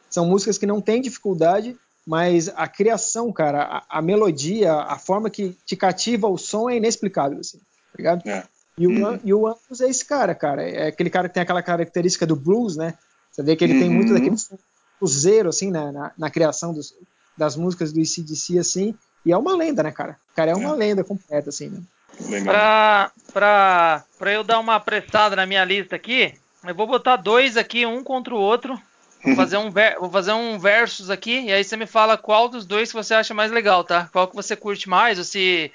são 0.10 0.26
músicas 0.26 0.58
que 0.58 0.66
não 0.66 0.80
têm 0.82 1.02
dificuldade, 1.02 1.78
mas 2.06 2.48
a 2.56 2.66
criação, 2.68 3.32
cara, 3.32 3.64
a, 3.90 4.00
a 4.00 4.02
melodia, 4.02 4.74
a 4.74 4.98
forma 4.98 5.30
que 5.30 5.56
te 5.66 5.76
cativa 5.76 6.28
o 6.28 6.38
som 6.38 6.70
é 6.70 6.78
inexplicável, 6.78 7.40
assim, 7.40 7.58
tá 7.58 7.98
ligado? 7.98 8.28
É. 8.28 8.44
E 8.78 8.88
o, 8.88 8.92
Uhum. 8.92 9.06
An- 9.06 9.20
e 9.24 9.34
o 9.34 9.48
Angus 9.48 9.82
é 9.82 9.90
esse 9.90 10.06
cara, 10.06 10.34
cara. 10.34 10.64
É 10.64 10.88
aquele 10.88 11.10
cara 11.10 11.28
que 11.28 11.34
tem 11.34 11.44
aquela 11.44 11.62
característica 11.62 12.26
do 12.26 12.36
blues, 12.38 12.78
né? 12.78 12.98
Você 13.32 13.44
vê 13.44 13.56
que 13.56 13.64
ele 13.64 13.74
tem 13.78 13.90
Uhum. 13.90 13.96
muito 13.96 14.14
daquele 14.14 14.38
som 14.38 14.58
cruzeiro, 14.98 15.50
assim, 15.50 15.70
na, 15.72 15.92
na, 15.92 16.12
na 16.18 16.30
criação 16.30 16.74
dos- 16.74 16.94
das 17.38 17.56
músicas 17.56 17.92
do 17.94 18.00
ICDC, 18.00 18.58
assim. 18.60 18.96
E 19.26 19.32
é 19.32 19.38
uma 19.38 19.56
lenda, 19.56 19.84
né, 19.84 19.92
cara? 19.92 20.18
O 20.32 20.36
cara 20.36 20.52
é 20.52 20.56
uma 20.56 20.74
É. 20.74 20.76
lenda 20.76 21.04
completa, 21.04 21.50
assim, 21.50 21.70
né? 21.70 21.82
Legal. 22.30 22.46
Pra, 22.56 23.12
pra, 23.34 24.04
pra 24.18 24.32
eu 24.32 24.44
dar 24.44 24.60
uma 24.60 24.76
apressada 24.76 25.36
na 25.36 25.46
minha 25.46 25.64
lista 25.64 25.96
aqui, 25.96 26.34
eu 26.66 26.74
vou 26.74 26.88
botar 26.88 27.16
dois 27.18 27.58
aqui, 27.58 27.86
um 27.86 28.04
contra 28.04 28.34
o 28.34 28.40
outro. 28.40 28.80
Vou 29.24 29.36
fazer 29.36 29.58
um, 29.58 29.70
ver- 29.70 29.98
vou 30.00 30.10
fazer 30.10 30.32
um 30.32 30.58
versus 30.58 31.10
aqui, 31.10 31.42
e 31.42 31.52
aí 31.54 31.64
você 31.64 31.76
me 31.78 31.86
fala 31.86 32.18
qual 32.18 32.48
dos 32.50 32.66
dois 32.66 32.90
que 32.90 32.96
você 32.96 33.14
acha 33.14 33.34
mais 33.34 33.52
legal, 33.52 33.84
tá? 33.84 34.10
Qual 34.12 34.28
que 34.28 34.36
você 34.36 34.56
curte 34.56 34.88
mais, 34.90 35.18
ou 35.20 35.24
se, 35.24 35.72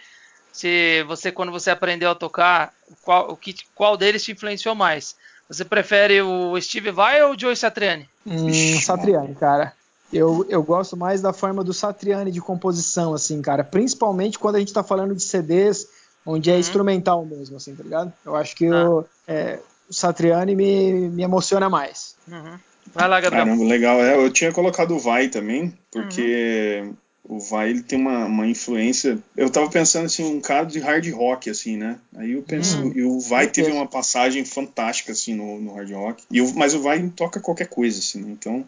se 0.52 1.02
você, 1.04 1.30
quando 1.30 1.52
você 1.52 1.70
aprendeu 1.70 2.10
a 2.10 2.14
tocar, 2.14 2.72
qual, 3.02 3.30
o 3.30 3.36
que, 3.36 3.54
qual 3.74 3.96
deles 3.96 4.24
te 4.24 4.32
influenciou 4.32 4.74
mais. 4.74 5.14
Você 5.48 5.64
prefere 5.64 6.22
o 6.22 6.58
Steve 6.60 6.90
Vai 6.90 7.22
ou 7.22 7.34
o 7.34 7.38
Joe 7.38 7.54
Satriani? 7.54 8.08
Hum, 8.26 8.80
Satriani, 8.80 9.34
cara. 9.34 9.74
Eu, 10.12 10.44
eu 10.48 10.62
gosto 10.62 10.96
mais 10.96 11.20
da 11.22 11.32
forma 11.32 11.64
do 11.64 11.72
Satriani 11.72 12.30
de 12.30 12.40
composição, 12.40 13.14
assim, 13.14 13.40
cara. 13.40 13.64
Principalmente 13.64 14.38
quando 14.38 14.56
a 14.56 14.58
gente 14.58 14.72
tá 14.72 14.82
falando 14.82 15.14
de 15.14 15.22
CDs 15.22 15.88
onde 16.26 16.50
é 16.50 16.54
Uhum. 16.54 16.60
instrumental 16.60 17.24
mesmo, 17.24 17.56
assim, 17.56 17.74
tá 17.74 17.82
ligado? 17.82 18.12
Eu 18.24 18.36
acho 18.36 18.54
que 18.54 18.70
o, 18.70 19.04
é, 19.26 19.58
o 19.88 19.92
Satriani 19.94 20.54
me, 20.54 21.08
me 21.08 21.22
emociona 21.22 21.68
mais. 21.68 22.14
Uhum. 22.28 22.58
Vai 22.94 23.08
lá, 23.08 23.20
Gabriel. 23.20 23.46
Caramba, 23.46 23.64
legal. 23.64 24.00
É, 24.02 24.16
eu 24.16 24.30
tinha 24.30 24.52
colocado 24.52 24.94
o 24.94 24.98
Vai 24.98 25.28
também, 25.28 25.72
porque 25.90 26.92
o 27.24 27.38
Vai 27.38 27.70
ele 27.70 27.82
tem 27.82 27.98
uma, 27.98 28.26
uma 28.26 28.46
influência. 28.46 29.18
Eu 29.36 29.48
tava 29.48 29.70
pensando 29.70 30.06
assim, 30.06 30.24
um 30.24 30.40
cara 30.40 30.64
de 30.64 30.78
hard 30.78 31.08
rock, 31.12 31.48
assim, 31.48 31.76
né? 31.76 31.98
Aí 32.16 32.32
eu 32.32 32.42
penso, 32.42 32.78
Hum, 32.78 32.92
e 32.94 33.02
o 33.02 33.18
Vai 33.20 33.46
teve 33.46 33.70
uma 33.70 33.86
passagem 33.86 34.44
fantástica, 34.44 35.12
assim, 35.12 35.34
no, 35.34 35.60
no 35.60 35.74
hard 35.74 35.90
rock. 35.92 36.24
E 36.30 36.40
o, 36.40 36.54
mas 36.54 36.74
o 36.74 36.82
Vai 36.82 37.02
toca 37.08 37.40
qualquer 37.40 37.68
coisa, 37.68 38.00
assim, 38.00 38.20
né? 38.20 38.30
Então, 38.32 38.64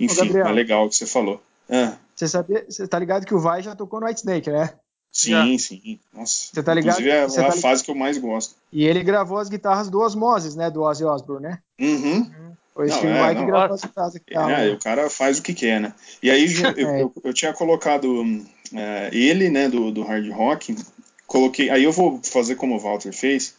enfim, 0.00 0.14
Gabriel. 0.16 0.46
é 0.46 0.52
legal 0.52 0.86
o 0.86 0.88
que 0.88 0.96
você 0.96 1.06
falou. 1.06 1.40
Ah, 1.70 1.94
Você 2.14 2.28
sabia, 2.28 2.64
você 2.68 2.86
tá 2.86 2.98
ligado 2.98 3.26
que 3.26 3.34
o 3.34 3.38
Vai 3.40 3.62
já 3.62 3.74
tocou 3.74 4.00
no 4.00 4.06
White 4.06 4.20
Snake, 4.20 4.50
né? 4.50 4.70
sim, 5.12 5.56
sim. 5.58 5.98
Nossa. 6.12 6.48
Você 6.52 6.62
tá 6.62 6.74
ligado? 6.74 7.00
Inclusive 7.00 7.10
é 7.10 7.22
a 7.22 7.26
tá 7.26 7.32
ligado? 7.42 7.60
fase 7.60 7.82
que 7.84 7.90
eu 7.90 7.94
mais 7.94 8.18
gosto. 8.18 8.54
E 8.72 8.84
ele 8.84 9.02
gravou 9.02 9.38
as 9.38 9.48
guitarras 9.48 9.88
do 9.88 10.00
Osmosis, 10.00 10.54
né? 10.54 10.70
Do 10.70 10.82
Ozzy 10.82 11.04
Osbourne, 11.04 11.48
né? 11.48 11.58
Uhum. 11.80 12.30
Foi 12.74 12.86
o 12.86 12.90
Não, 12.90 12.96
é, 13.08 13.20
Vai 13.20 13.34
que 13.34 13.40
não. 13.40 13.46
gravou 13.46 13.74
as 13.74 13.82
guitarras. 13.82 14.14
É, 14.30 14.46
né? 14.46 14.68
o 14.72 14.78
cara 14.78 15.08
faz 15.08 15.38
o 15.38 15.42
que 15.42 15.54
quer, 15.54 15.80
né? 15.80 15.94
E 16.22 16.30
aí 16.30 16.44
eu, 16.62 16.70
eu, 16.76 16.88
É. 16.90 17.02
eu- 17.02 17.12
eu 17.24 17.32
tinha 17.32 17.52
colocado 17.54 18.06
hum, 18.22 18.44
é, 18.74 19.08
ele, 19.12 19.48
né, 19.48 19.68
do, 19.70 19.90
do 19.90 20.02
hard 20.02 20.28
rock, 20.30 20.76
coloquei. 21.26 21.70
Aí 21.70 21.82
eu 21.84 21.92
vou 21.92 22.20
fazer 22.22 22.54
como 22.56 22.76
o 22.76 22.78
Walter 22.78 23.12
fez. 23.12 23.54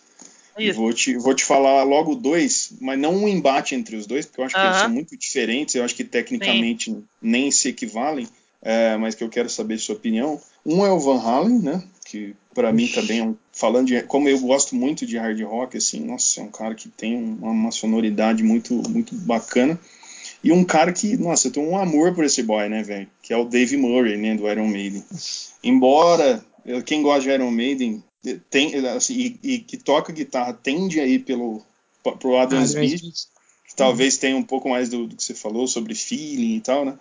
Isso. 0.57 0.79
vou 0.79 0.93
te, 0.93 1.17
vou 1.17 1.33
te 1.33 1.43
falar 1.43 1.83
logo 1.83 2.15
dois, 2.15 2.73
mas 2.79 2.99
não 2.99 3.15
um 3.15 3.27
embate 3.27 3.75
entre 3.75 3.95
os 3.95 4.05
dois, 4.05 4.25
porque 4.25 4.41
eu 4.41 4.45
acho 4.45 4.55
que 4.55 4.61
eles 4.61 4.75
Aham. 4.77 4.85
são 4.85 4.93
muito 4.93 5.17
diferentes, 5.17 5.75
eu 5.75 5.83
acho 5.83 5.95
que 5.95 6.03
tecnicamente 6.03 6.95
nem 7.21 7.51
se 7.51 7.69
equivalem, 7.69 8.27
é, 8.61 8.97
mas 8.97 9.15
que 9.15 9.23
eu 9.23 9.29
quero 9.29 9.49
saber 9.49 9.77
sua 9.77 9.95
opinião. 9.95 10.39
Um 10.65 10.85
é 10.85 10.91
o 10.91 10.99
Van 10.99 11.19
Halen, 11.19 11.59
né? 11.59 11.83
Que 12.05 12.35
para 12.53 12.71
mim 12.73 12.87
também 12.87 13.19
é 13.19 13.23
um, 13.23 13.35
falando 13.51 13.87
de 13.87 14.01
como 14.03 14.27
eu 14.27 14.39
gosto 14.39 14.75
muito 14.75 15.05
de 15.05 15.17
hard 15.17 15.39
rock, 15.41 15.77
assim, 15.77 15.99
nossa, 15.99 16.41
é 16.41 16.43
um 16.43 16.49
cara 16.49 16.73
que 16.73 16.89
tem 16.89 17.15
uma, 17.15 17.51
uma 17.51 17.71
sonoridade 17.71 18.43
muito 18.43 18.73
muito 18.89 19.15
bacana. 19.15 19.79
E 20.43 20.51
um 20.51 20.63
cara 20.63 20.93
que, 20.93 21.17
nossa, 21.17 21.47
eu 21.47 21.51
tenho 21.51 21.67
um 21.67 21.77
amor 21.77 22.13
por 22.13 22.23
esse 22.23 22.43
boy, 22.43 22.69
né, 22.69 22.83
velho? 22.83 23.07
Que 23.21 23.33
é 23.33 23.37
o 23.37 23.45
Dave 23.45 23.75
Murray, 23.75 24.17
né, 24.17 24.35
do 24.35 24.47
Iron 24.49 24.67
Maiden. 24.67 25.03
Embora 25.63 26.43
quem 26.85 27.01
gosta 27.01 27.21
de 27.21 27.29
Iron 27.29 27.51
Maiden 27.51 28.03
tem, 28.35 28.75
assim, 28.87 29.37
e, 29.43 29.53
e 29.53 29.59
que 29.59 29.77
toca 29.77 30.11
guitarra 30.13 30.53
tende 30.53 30.99
a 30.99 31.05
ir 31.05 31.19
pelo 31.19 31.63
pro 32.19 32.37
Adam 32.37 32.59
Adrian 32.61 32.83
Smith, 32.85 33.01
que 33.67 33.75
talvez 33.75 34.17
tenha 34.17 34.37
um 34.37 34.43
pouco 34.43 34.69
mais 34.69 34.89
do, 34.89 35.07
do 35.07 35.15
que 35.15 35.23
você 35.23 35.33
falou 35.33 35.67
sobre 35.67 35.93
feeling 35.93 36.55
e 36.55 36.61
tal, 36.61 36.85
né? 36.85 36.97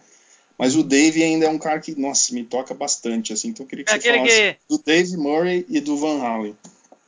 Mas 0.59 0.75
o 0.75 0.83
Dave 0.83 1.23
ainda 1.23 1.47
é 1.47 1.49
um 1.51 1.59
cara 1.59 1.79
que, 1.81 1.95
nossa, 1.95 2.35
me 2.35 2.43
toca 2.43 2.73
bastante, 2.75 3.33
assim. 3.33 3.49
Então 3.49 3.65
eu 3.65 3.69
queria 3.69 3.85
que 3.85 3.91
É 3.93 4.01
você 4.01 4.13
falasse 4.13 4.37
que- 4.37 4.57
do 4.69 4.83
Dave 4.83 5.17
Murray 5.17 5.67
e 5.69 5.81
do 5.81 5.97
Van 5.97 6.21
Halen. 6.23 6.57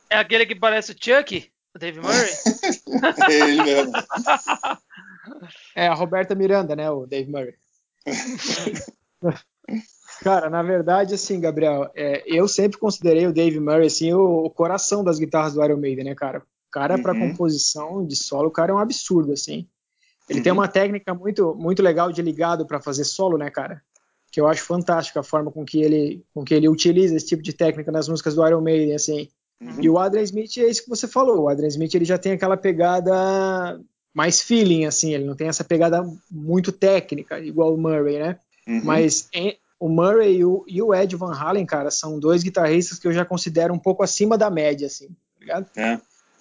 É 0.09 0.17
aquele 0.17 0.45
que 0.45 0.55
parece 0.55 0.91
o 0.91 0.95
Chuck, 0.95 1.49
o 1.75 1.79
Dave 1.79 1.99
Murray? 1.99 2.29
É 3.29 3.33
ele 3.49 3.63
mesmo. 3.63 3.91
É 5.75 5.87
a 5.87 5.93
Roberta 5.93 6.35
Miranda, 6.35 6.75
né? 6.75 6.89
O 6.89 7.05
Dave 7.05 7.29
Murray. 7.29 7.53
Cara, 10.21 10.49
na 10.49 10.61
verdade, 10.61 11.13
assim, 11.15 11.39
Gabriel, 11.39 11.89
é, 11.95 12.23
eu 12.25 12.47
sempre 12.47 12.77
considerei 12.77 13.25
o 13.27 13.33
Dave 13.33 13.59
Murray 13.59 13.87
assim 13.87 14.13
o, 14.13 14.45
o 14.45 14.49
coração 14.49 15.03
das 15.03 15.17
guitarras 15.17 15.53
do 15.53 15.63
Iron 15.63 15.77
Maiden, 15.77 16.05
né, 16.05 16.15
cara? 16.15 16.39
O 16.39 16.71
cara 16.71 16.97
para 16.99 17.13
Uhum. 17.13 17.29
composição 17.31 18.05
de 18.05 18.15
solo, 18.15 18.49
o 18.49 18.51
cara 18.51 18.71
é 18.71 18.75
um 18.75 18.79
absurdo, 18.79 19.31
assim. 19.31 19.65
Ele 20.29 20.41
tem 20.41 20.51
Uhum. 20.51 20.59
uma 20.59 20.67
técnica 20.67 21.13
muito 21.13 21.55
muito 21.55 21.81
legal 21.81 22.11
de 22.11 22.21
ligado 22.21 22.65
para 22.65 22.81
fazer 22.81 23.03
solo, 23.05 23.37
né, 23.37 23.49
cara? 23.49 23.81
Que 24.31 24.39
eu 24.39 24.47
acho 24.47 24.63
fantástica 24.63 25.21
a 25.21 25.23
forma 25.23 25.51
com 25.51 25.65
que 25.65 25.81
ele 25.81 26.23
com 26.33 26.43
que 26.43 26.53
ele 26.53 26.67
utiliza 26.69 27.15
esse 27.15 27.25
tipo 27.25 27.41
de 27.41 27.53
técnica 27.53 27.91
nas 27.91 28.07
músicas 28.07 28.35
do 28.35 28.45
Iron 28.45 28.61
Maiden, 28.61 28.93
assim. 28.93 29.27
Uhum. 29.61 29.77
E 29.81 29.89
o 29.89 29.97
Adrian 29.97 30.21
Smith 30.23 30.57
é 30.57 30.69
isso 30.69 30.83
que 30.83 30.89
você 30.89 31.07
falou. 31.07 31.43
O 31.43 31.49
Adrian 31.49 31.67
Smith 31.69 31.93
ele 31.95 32.05
já 32.05 32.17
tem 32.17 32.33
aquela 32.33 32.55
pegada 32.57 33.79
mais 34.13 34.41
feeling, 34.41 34.85
assim. 34.85 35.13
Ele 35.13 35.25
não 35.25 35.35
tem 35.35 35.47
essa 35.47 35.63
pegada 35.63 36.05
muito 36.29 36.71
técnica, 36.71 37.39
igual 37.39 37.73
o 37.73 37.77
Murray, 37.77 38.19
né? 38.19 38.39
Uhum. 38.67 38.81
Mas 38.83 39.27
o 39.79 39.87
Murray 39.89 40.37
e 40.37 40.45
o, 40.45 40.63
e 40.67 40.81
o 40.81 40.93
Ed 40.93 41.15
Van 41.15 41.33
Halen, 41.33 41.65
cara, 41.65 41.89
são 41.89 42.19
dois 42.19 42.43
guitarristas 42.43 42.99
que 42.99 43.07
eu 43.07 43.13
já 43.13 43.23
considero 43.23 43.73
um 43.73 43.79
pouco 43.79 44.03
acima 44.03 44.37
da 44.37 44.49
média, 44.49 44.87
assim. 44.87 45.07
tá 45.07 45.39
ligado? 45.39 45.65
É. 45.75 45.99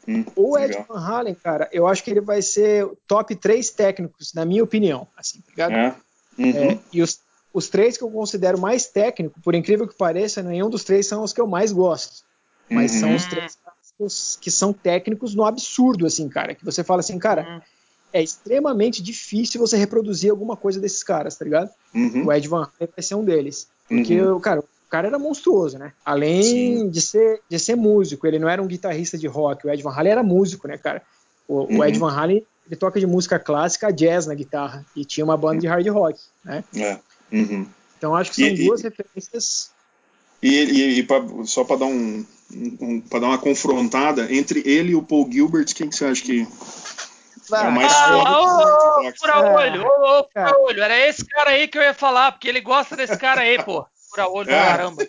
Hum, 0.08 0.24
O 0.34 0.58
Ed 0.58 0.68
legal. 0.72 0.86
Van 0.88 1.00
Halen, 1.06 1.34
cara, 1.34 1.68
eu 1.70 1.86
acho 1.86 2.02
que 2.02 2.10
ele 2.10 2.20
vai 2.20 2.40
ser 2.42 2.84
o 2.84 2.96
top 3.06 3.36
3 3.36 3.70
técnicos, 3.70 4.32
na 4.34 4.44
minha 4.44 4.64
opinião, 4.64 5.06
assim, 5.16 5.40
tá 5.40 5.50
ligado? 5.50 5.72
É. 5.72 5.94
Uhum. 6.38 6.70
É, 6.72 6.78
e 6.92 7.02
os, 7.02 7.20
os 7.52 7.68
três 7.68 7.96
que 7.96 8.04
eu 8.04 8.10
considero 8.10 8.58
mais 8.58 8.86
técnico, 8.86 9.40
por 9.40 9.54
incrível 9.54 9.86
que 9.86 9.96
pareça, 9.96 10.42
nenhum 10.42 10.70
dos 10.70 10.82
três 10.84 11.06
são 11.06 11.22
os 11.22 11.32
que 11.32 11.40
eu 11.40 11.46
mais 11.46 11.72
gosto. 11.72 12.24
Mas 12.70 12.92
Uhum. 12.94 13.00
são 13.00 13.14
os 13.16 13.24
três 13.26 13.58
que 14.40 14.50
são 14.50 14.72
técnicos 14.72 15.34
no 15.34 15.44
absurdo, 15.44 16.06
assim, 16.06 16.28
cara. 16.28 16.54
Que 16.54 16.64
você 16.64 16.84
fala 16.84 17.00
assim, 17.00 17.18
cara, 17.18 17.42
Uhum. 17.42 17.60
É 18.12 18.22
extremamente 18.22 19.02
difícil 19.02 19.60
você 19.60 19.76
reproduzir 19.76 20.30
alguma 20.30 20.56
coisa 20.56 20.80
desses 20.80 21.02
caras, 21.02 21.36
tá 21.36 21.44
ligado? 21.44 21.70
Uhum. 21.94 22.26
O 22.26 22.32
Ed 22.32 22.46
Van 22.48 22.62
Halen 22.62 22.90
vai 22.96 23.02
ser 23.02 23.14
um 23.14 23.24
deles. 23.24 23.68
Porque, 23.88 24.20
Uhum. 24.20 24.36
o 24.36 24.40
cara, 24.40 24.60
o 24.60 24.64
cara 24.90 25.08
era 25.08 25.18
monstruoso, 25.18 25.78
né? 25.78 25.92
Além 26.04 26.42
Sim. 26.42 26.88
de 26.90 27.00
ser, 27.00 27.40
de 27.48 27.58
ser 27.58 27.74
músico, 27.76 28.26
ele 28.26 28.38
não 28.38 28.48
era 28.48 28.62
um 28.62 28.66
guitarrista 28.66 29.16
de 29.18 29.26
rock. 29.26 29.66
O 29.66 29.70
Ed 29.70 29.82
Van 29.82 29.92
Halen 29.92 30.12
era 30.12 30.22
músico, 30.22 30.66
né, 30.68 30.78
cara? 30.78 31.02
O, 31.46 31.60
o 31.60 31.66
Uhum. 31.76 31.84
Ed 31.84 31.98
Van 31.98 32.10
Halen, 32.12 32.44
ele 32.66 32.76
toca 32.76 32.98
de 33.00 33.06
música 33.06 33.38
clássica 33.38 33.90
jazz 33.92 34.26
na 34.26 34.34
guitarra. 34.34 34.84
E 34.96 35.04
tinha 35.04 35.24
uma 35.24 35.36
banda 35.36 35.60
de 35.60 35.66
hard 35.66 35.86
rock, 35.88 36.18
né? 36.44 36.62
É. 36.76 36.98
Uhum. 37.32 37.66
Então 37.98 38.14
acho 38.14 38.30
que 38.30 38.36
são 38.36 38.46
E- 38.46 38.54
e- 38.62 38.66
duas 38.66 38.82
referências. 38.82 39.70
E, 40.42 40.48
e, 40.48 40.98
e 40.98 41.02
pra- 41.02 41.24
só 41.44 41.64
para 41.64 41.78
dar 41.78 41.86
um, 41.86 42.24
um, 42.80 43.00
para 43.00 43.18
dar 43.20 43.26
uma 43.28 43.38
confrontada 43.38 44.32
entre 44.32 44.62
ele 44.64 44.92
e 44.92 44.94
o 44.94 45.02
Paul 45.02 45.28
Gilbert, 45.30 45.74
quem 45.74 45.88
que 45.88 45.96
você 45.96 46.04
acha 46.04 46.22
que 46.22 46.46
é 47.56 47.70
mais 47.70 47.92
Ah, 47.92 48.16
ô, 48.16 49.12
fura 49.18 49.32
É. 49.34 49.54
olho, 49.56 49.82
ô, 49.86 50.24
fura 50.24 50.28
É. 50.34 50.56
olho. 50.56 50.82
Era 50.82 51.08
esse 51.08 51.24
cara 51.26 51.50
aí 51.50 51.68
que 51.68 51.78
eu 51.78 51.82
ia 51.82 51.94
falar, 51.94 52.32
porque 52.32 52.48
ele 52.48 52.60
gosta 52.60 52.96
desse 52.96 53.16
cara 53.16 53.40
aí, 53.42 53.62
pô. 53.62 53.86
Fura 54.10 54.28
olho, 54.28 54.50
É. 54.50 54.54
caramba. 54.64 55.06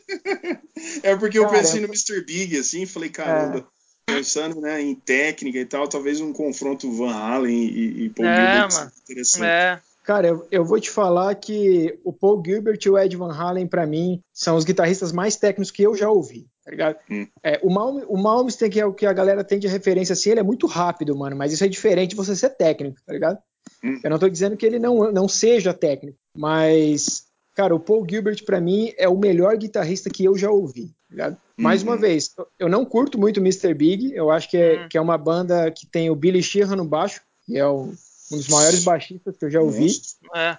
É 1.03 1.15
porque 1.15 1.37
eu 1.37 1.43
Caramba. 1.45 1.61
pensei 1.61 1.81
no 1.81 1.87
Mr. 1.87 2.21
Big, 2.25 2.57
assim, 2.57 2.85
falei, 2.85 3.09
caramba, 3.09 3.65
pensando 4.05 4.59
né, 4.59 4.81
em 4.81 4.95
técnica 4.95 5.57
e 5.59 5.65
tal, 5.65 5.87
talvez 5.87 6.19
um 6.19 6.33
confronto 6.33 6.91
Van 6.91 7.13
Halen 7.13 7.55
e, 7.55 8.05
e 8.05 8.09
Paul 8.09 8.27
É, 8.27 8.35
Gilbert 8.35 8.73
mano. 8.73 8.89
seja 8.89 9.01
interessante. 9.03 9.45
É. 9.45 9.79
Cara, 10.03 10.27
eu, 10.27 10.47
eu 10.49 10.65
vou 10.65 10.79
te 10.79 10.89
falar 10.89 11.35
que 11.35 11.99
o 12.03 12.11
Paul 12.11 12.41
Gilbert 12.43 12.79
e 12.83 12.89
o 12.89 12.97
Ed 12.97 13.15
Van 13.15 13.31
Halen, 13.31 13.67
pra 13.67 13.85
mim, 13.85 14.19
são 14.33 14.55
os 14.55 14.65
guitarristas 14.65 15.11
mais 15.11 15.35
técnicos 15.35 15.69
que 15.69 15.83
eu 15.83 15.95
já 15.95 16.09
ouvi, 16.09 16.47
tá 16.63 16.71
ligado? 16.71 16.97
Hum. 17.09 17.27
É, 17.43 17.59
o, 17.63 17.69
Malm, 17.69 18.01
o 18.07 18.17
Malmsteen, 18.17 18.69
que 18.69 18.79
é 18.79 18.85
o 18.85 18.93
que 18.93 19.05
a 19.05 19.13
galera 19.13 19.43
tem 19.43 19.59
de 19.59 19.67
referência, 19.67 20.13
assim, 20.13 20.29
ele 20.31 20.39
é 20.39 20.43
muito 20.43 20.67
rápido, 20.67 21.15
mano, 21.17 21.35
mas 21.35 21.51
isso 21.53 21.63
é 21.63 21.67
diferente 21.67 22.11
de 22.11 22.15
você 22.15 22.35
ser 22.35 22.49
técnico, 22.51 22.97
tá 23.05 23.13
ligado? 23.13 23.37
Hum. 23.83 23.99
Eu 24.03 24.09
não 24.09 24.19
tô 24.19 24.27
dizendo 24.29 24.57
que 24.57 24.65
ele 24.65 24.79
não, 24.79 25.11
não 25.11 25.27
seja 25.27 25.73
técnico, 25.73 26.17
mas, 26.35 27.23
cara, 27.55 27.73
o 27.75 27.79
Paul 27.79 28.05
Gilbert, 28.09 28.43
pra 28.45 28.59
mim, 28.61 28.93
é 28.97 29.07
o 29.07 29.17
melhor 29.17 29.55
guitarrista 29.57 30.09
que 30.09 30.23
eu 30.25 30.37
já 30.37 30.49
ouvi, 30.49 30.87
tá 30.87 30.93
ligado? 31.11 31.37
Mais 31.57 31.81
Uhum. 31.83 31.89
uma 31.89 31.97
vez, 31.97 32.33
eu- 32.57 32.69
não 32.69 32.85
curto 32.85 33.17
muito 33.19 33.39
Mr. 33.39 33.73
Big, 33.73 34.13
eu 34.13 34.29
acho 34.31 34.49
que 34.49 34.57
é, 34.57 34.83
Hum. 34.85 34.87
que 34.89 34.97
é 34.97 35.01
uma 35.01 35.17
banda 35.17 35.69
que 35.71 35.85
tem 35.85 36.09
o 36.09 36.15
Billy 36.15 36.41
Sheehan 36.41 36.75
no 36.75 36.85
baixo, 36.85 37.21
que 37.45 37.57
é 37.57 37.65
o- 37.67 37.91
um 38.31 38.37
dos 38.37 38.47
maiores 38.47 38.83
baixistas 38.83 39.35
que 39.37 39.45
eu 39.45 39.49
já 39.49 39.59
ouvi. 39.61 39.87
É. 40.35 40.55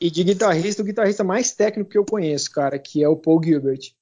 E 0.00 0.10
de 0.10 0.24
guitarrista, 0.24 0.82
o 0.82 0.84
guitarrista 0.84 1.24
mais 1.24 1.52
técnico 1.52 1.88
que 1.90 1.96
eu 1.96 2.04
conheço, 2.04 2.50
cara, 2.50 2.78
que 2.78 3.02
é 3.02 3.08
o 3.08 3.16
Paul 3.16 3.40
Gilbert. 3.42 3.92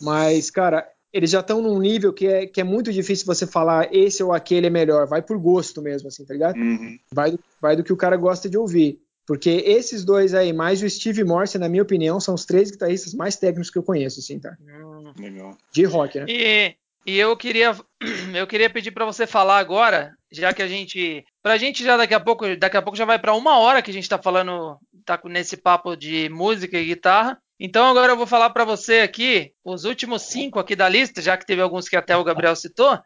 Mas, 0.00 0.50
cara, 0.50 0.86
eles 1.12 1.30
já 1.30 1.40
estão 1.40 1.60
num 1.60 1.78
nível 1.78 2.12
que 2.12 2.26
é, 2.26 2.46
que 2.46 2.60
é 2.60 2.64
muito 2.64 2.92
difícil 2.92 3.26
você 3.26 3.46
falar 3.46 3.92
esse 3.94 4.22
ou 4.22 4.32
aquele 4.32 4.68
é 4.68 4.70
melhor. 4.70 5.06
Vai 5.06 5.22
por 5.22 5.38
gosto 5.38 5.82
mesmo, 5.82 6.08
assim, 6.08 6.24
tá 6.24 6.32
ligado? 6.32 6.56
Uhum. 6.56 6.98
Vai 7.12 7.32
do, 7.32 7.40
vai 7.60 7.76
do 7.76 7.84
que 7.84 7.92
o 7.92 7.96
cara 7.96 8.16
gosta 8.16 8.48
de 8.48 8.56
ouvir. 8.56 9.00
Porque 9.26 9.50
esses 9.50 10.04
dois 10.04 10.34
aí, 10.34 10.52
mais 10.52 10.82
o 10.82 10.90
Steve 10.90 11.22
Morse, 11.22 11.58
na 11.58 11.68
minha 11.68 11.82
opinião, 11.82 12.18
são 12.18 12.34
os 12.34 12.44
três 12.44 12.70
guitarristas 12.70 13.14
mais 13.14 13.36
técnicos 13.36 13.70
que 13.70 13.78
eu 13.78 13.82
conheço, 13.82 14.18
assim, 14.20 14.40
tá? 14.40 14.56
Hum. 14.60 15.12
Legal. 15.18 15.56
De 15.72 15.84
rock, 15.84 16.18
né? 16.18 16.26
E, 16.28 16.74
e 17.06 17.18
eu 17.18 17.36
queria 17.36 17.76
eu 18.34 18.46
queria 18.46 18.68
pedir 18.70 18.90
pra 18.90 19.04
você 19.04 19.26
falar 19.26 19.58
agora, 19.58 20.12
já 20.32 20.52
que 20.52 20.62
a 20.62 20.66
gente, 20.68 21.24
pra 21.42 21.56
gente 21.58 21.84
já 21.84 21.96
daqui 21.96 22.14
a 22.14 22.20
pouco, 22.20 22.56
daqui 22.56 22.76
a 22.76 22.82
pouco 22.82 22.96
já 22.98 23.04
vai 23.04 23.18
pra 23.18 23.34
uma 23.34 23.58
hora 23.58 23.82
que 23.82 23.90
a 23.90 23.94
gente 23.94 24.08
tá 24.08 24.18
falando, 24.18 24.76
tá 25.04 25.16
com- 25.18 25.28
nesse 25.28 25.56
papo 25.56 25.94
de 25.96 26.28
música 26.28 26.78
e 26.78 26.86
guitarra. 26.86 27.38
Então 27.62 27.84
agora 27.84 28.12
eu 28.12 28.16
vou 28.16 28.26
falar 28.26 28.48
pra 28.50 28.64
você 28.64 29.00
aqui 29.00 29.52
os 29.62 29.84
últimos 29.84 30.22
cinco 30.22 30.58
aqui 30.58 30.74
da 30.74 30.88
lista, 30.88 31.20
já 31.20 31.36
que 31.36 31.44
teve 31.44 31.60
alguns 31.60 31.90
que 31.90 31.96
até 31.96 32.16
o 32.16 32.24
Gabriel 32.24 32.56
citou. 32.56 32.98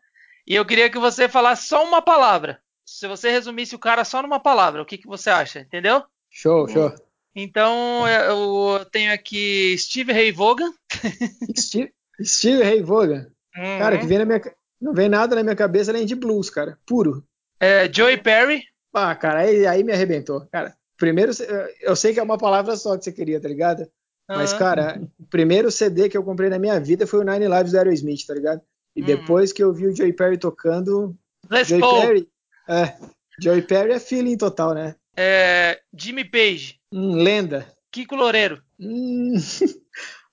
E 0.46 0.54
eu 0.54 0.64
queria 0.64 0.88
que 0.88 0.98
você 0.98 1.28
falasse 1.28 1.66
só 1.66 1.84
uma 1.84 2.00
palavra. 2.00 2.60
Se 2.86 3.08
você 3.08 3.30
resumisse 3.30 3.74
o 3.74 3.80
cara 3.80 4.04
só 4.04 4.22
numa 4.22 4.38
palavra, 4.38 4.80
o 4.80 4.86
que, 4.86 4.96
que 4.96 5.08
você 5.08 5.28
acha? 5.28 5.58
Entendeu? 5.58 6.04
Show, 6.30 6.68
show. 6.68 6.94
Então 7.34 8.06
eu 8.08 8.84
tenho 8.92 9.12
aqui 9.12 9.76
Steve 9.76 10.12
Ray 10.12 10.30
Vaughan. 10.30 10.72
Steve, 11.58 11.92
Steve 12.22 12.62
Ray 12.62 12.80
Vaughan. 12.80 13.26
Cara, 13.52 13.98
que 13.98 14.06
vem 14.06 14.18
na 14.18 14.24
minha, 14.24 14.40
não 14.80 14.94
vem 14.94 15.08
nada 15.08 15.34
na 15.34 15.42
minha 15.42 15.56
cabeça 15.56 15.90
além 15.90 16.06
de 16.06 16.14
blues, 16.14 16.48
cara. 16.48 16.78
Puro. 16.86 17.26
É, 17.58 17.92
Joey 17.92 18.18
Perry. 18.18 18.62
Ah, 18.92 19.16
cara, 19.16 19.40
aí, 19.40 19.66
aí 19.66 19.82
me 19.82 19.92
arrebentou. 19.92 20.46
Cara, 20.52 20.76
primeiro, 20.96 21.32
eu 21.80 21.96
sei 21.96 22.14
que 22.14 22.20
é 22.20 22.22
uma 22.22 22.38
palavra 22.38 22.76
só 22.76 22.96
que 22.96 23.02
você 23.02 23.10
queria, 23.10 23.40
tá 23.40 23.48
ligado? 23.48 23.88
Mas, 24.28 24.50
Aham. 24.52 24.58
cara, 24.58 25.02
o 25.18 25.26
primeiro 25.26 25.70
CD 25.70 26.08
que 26.08 26.16
eu 26.16 26.24
comprei 26.24 26.48
na 26.48 26.58
minha 26.58 26.80
vida 26.80 27.06
foi 27.06 27.20
o 27.20 27.24
Nine 27.24 27.46
Lives 27.48 27.72
do 27.72 27.78
Aerosmith, 27.78 28.26
tá 28.26 28.34
ligado? 28.34 28.62
E 28.96 29.02
Hum. 29.02 29.06
depois 29.06 29.52
que 29.52 29.62
eu 29.62 29.72
vi 29.72 29.86
o 29.88 29.94
Joey 29.94 30.12
Perry 30.12 30.38
tocando, 30.38 31.14
Les 31.50 31.68
Joey 31.68 31.80
Paul. 31.80 32.00
Perry, 32.00 32.28
é, 32.68 32.94
Joey 33.38 33.62
Perry 33.62 33.92
é 33.92 34.00
feeling 34.00 34.36
total, 34.36 34.74
né? 34.74 34.94
É, 35.16 35.80
Jimmy 35.96 36.24
Page. 36.24 36.80
Hum, 36.90 37.14
lenda. 37.16 37.66
Kiko 37.92 38.16
Loureiro. 38.16 38.62
Hum, 38.80 39.34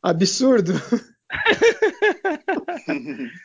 absurdo. 0.02 0.74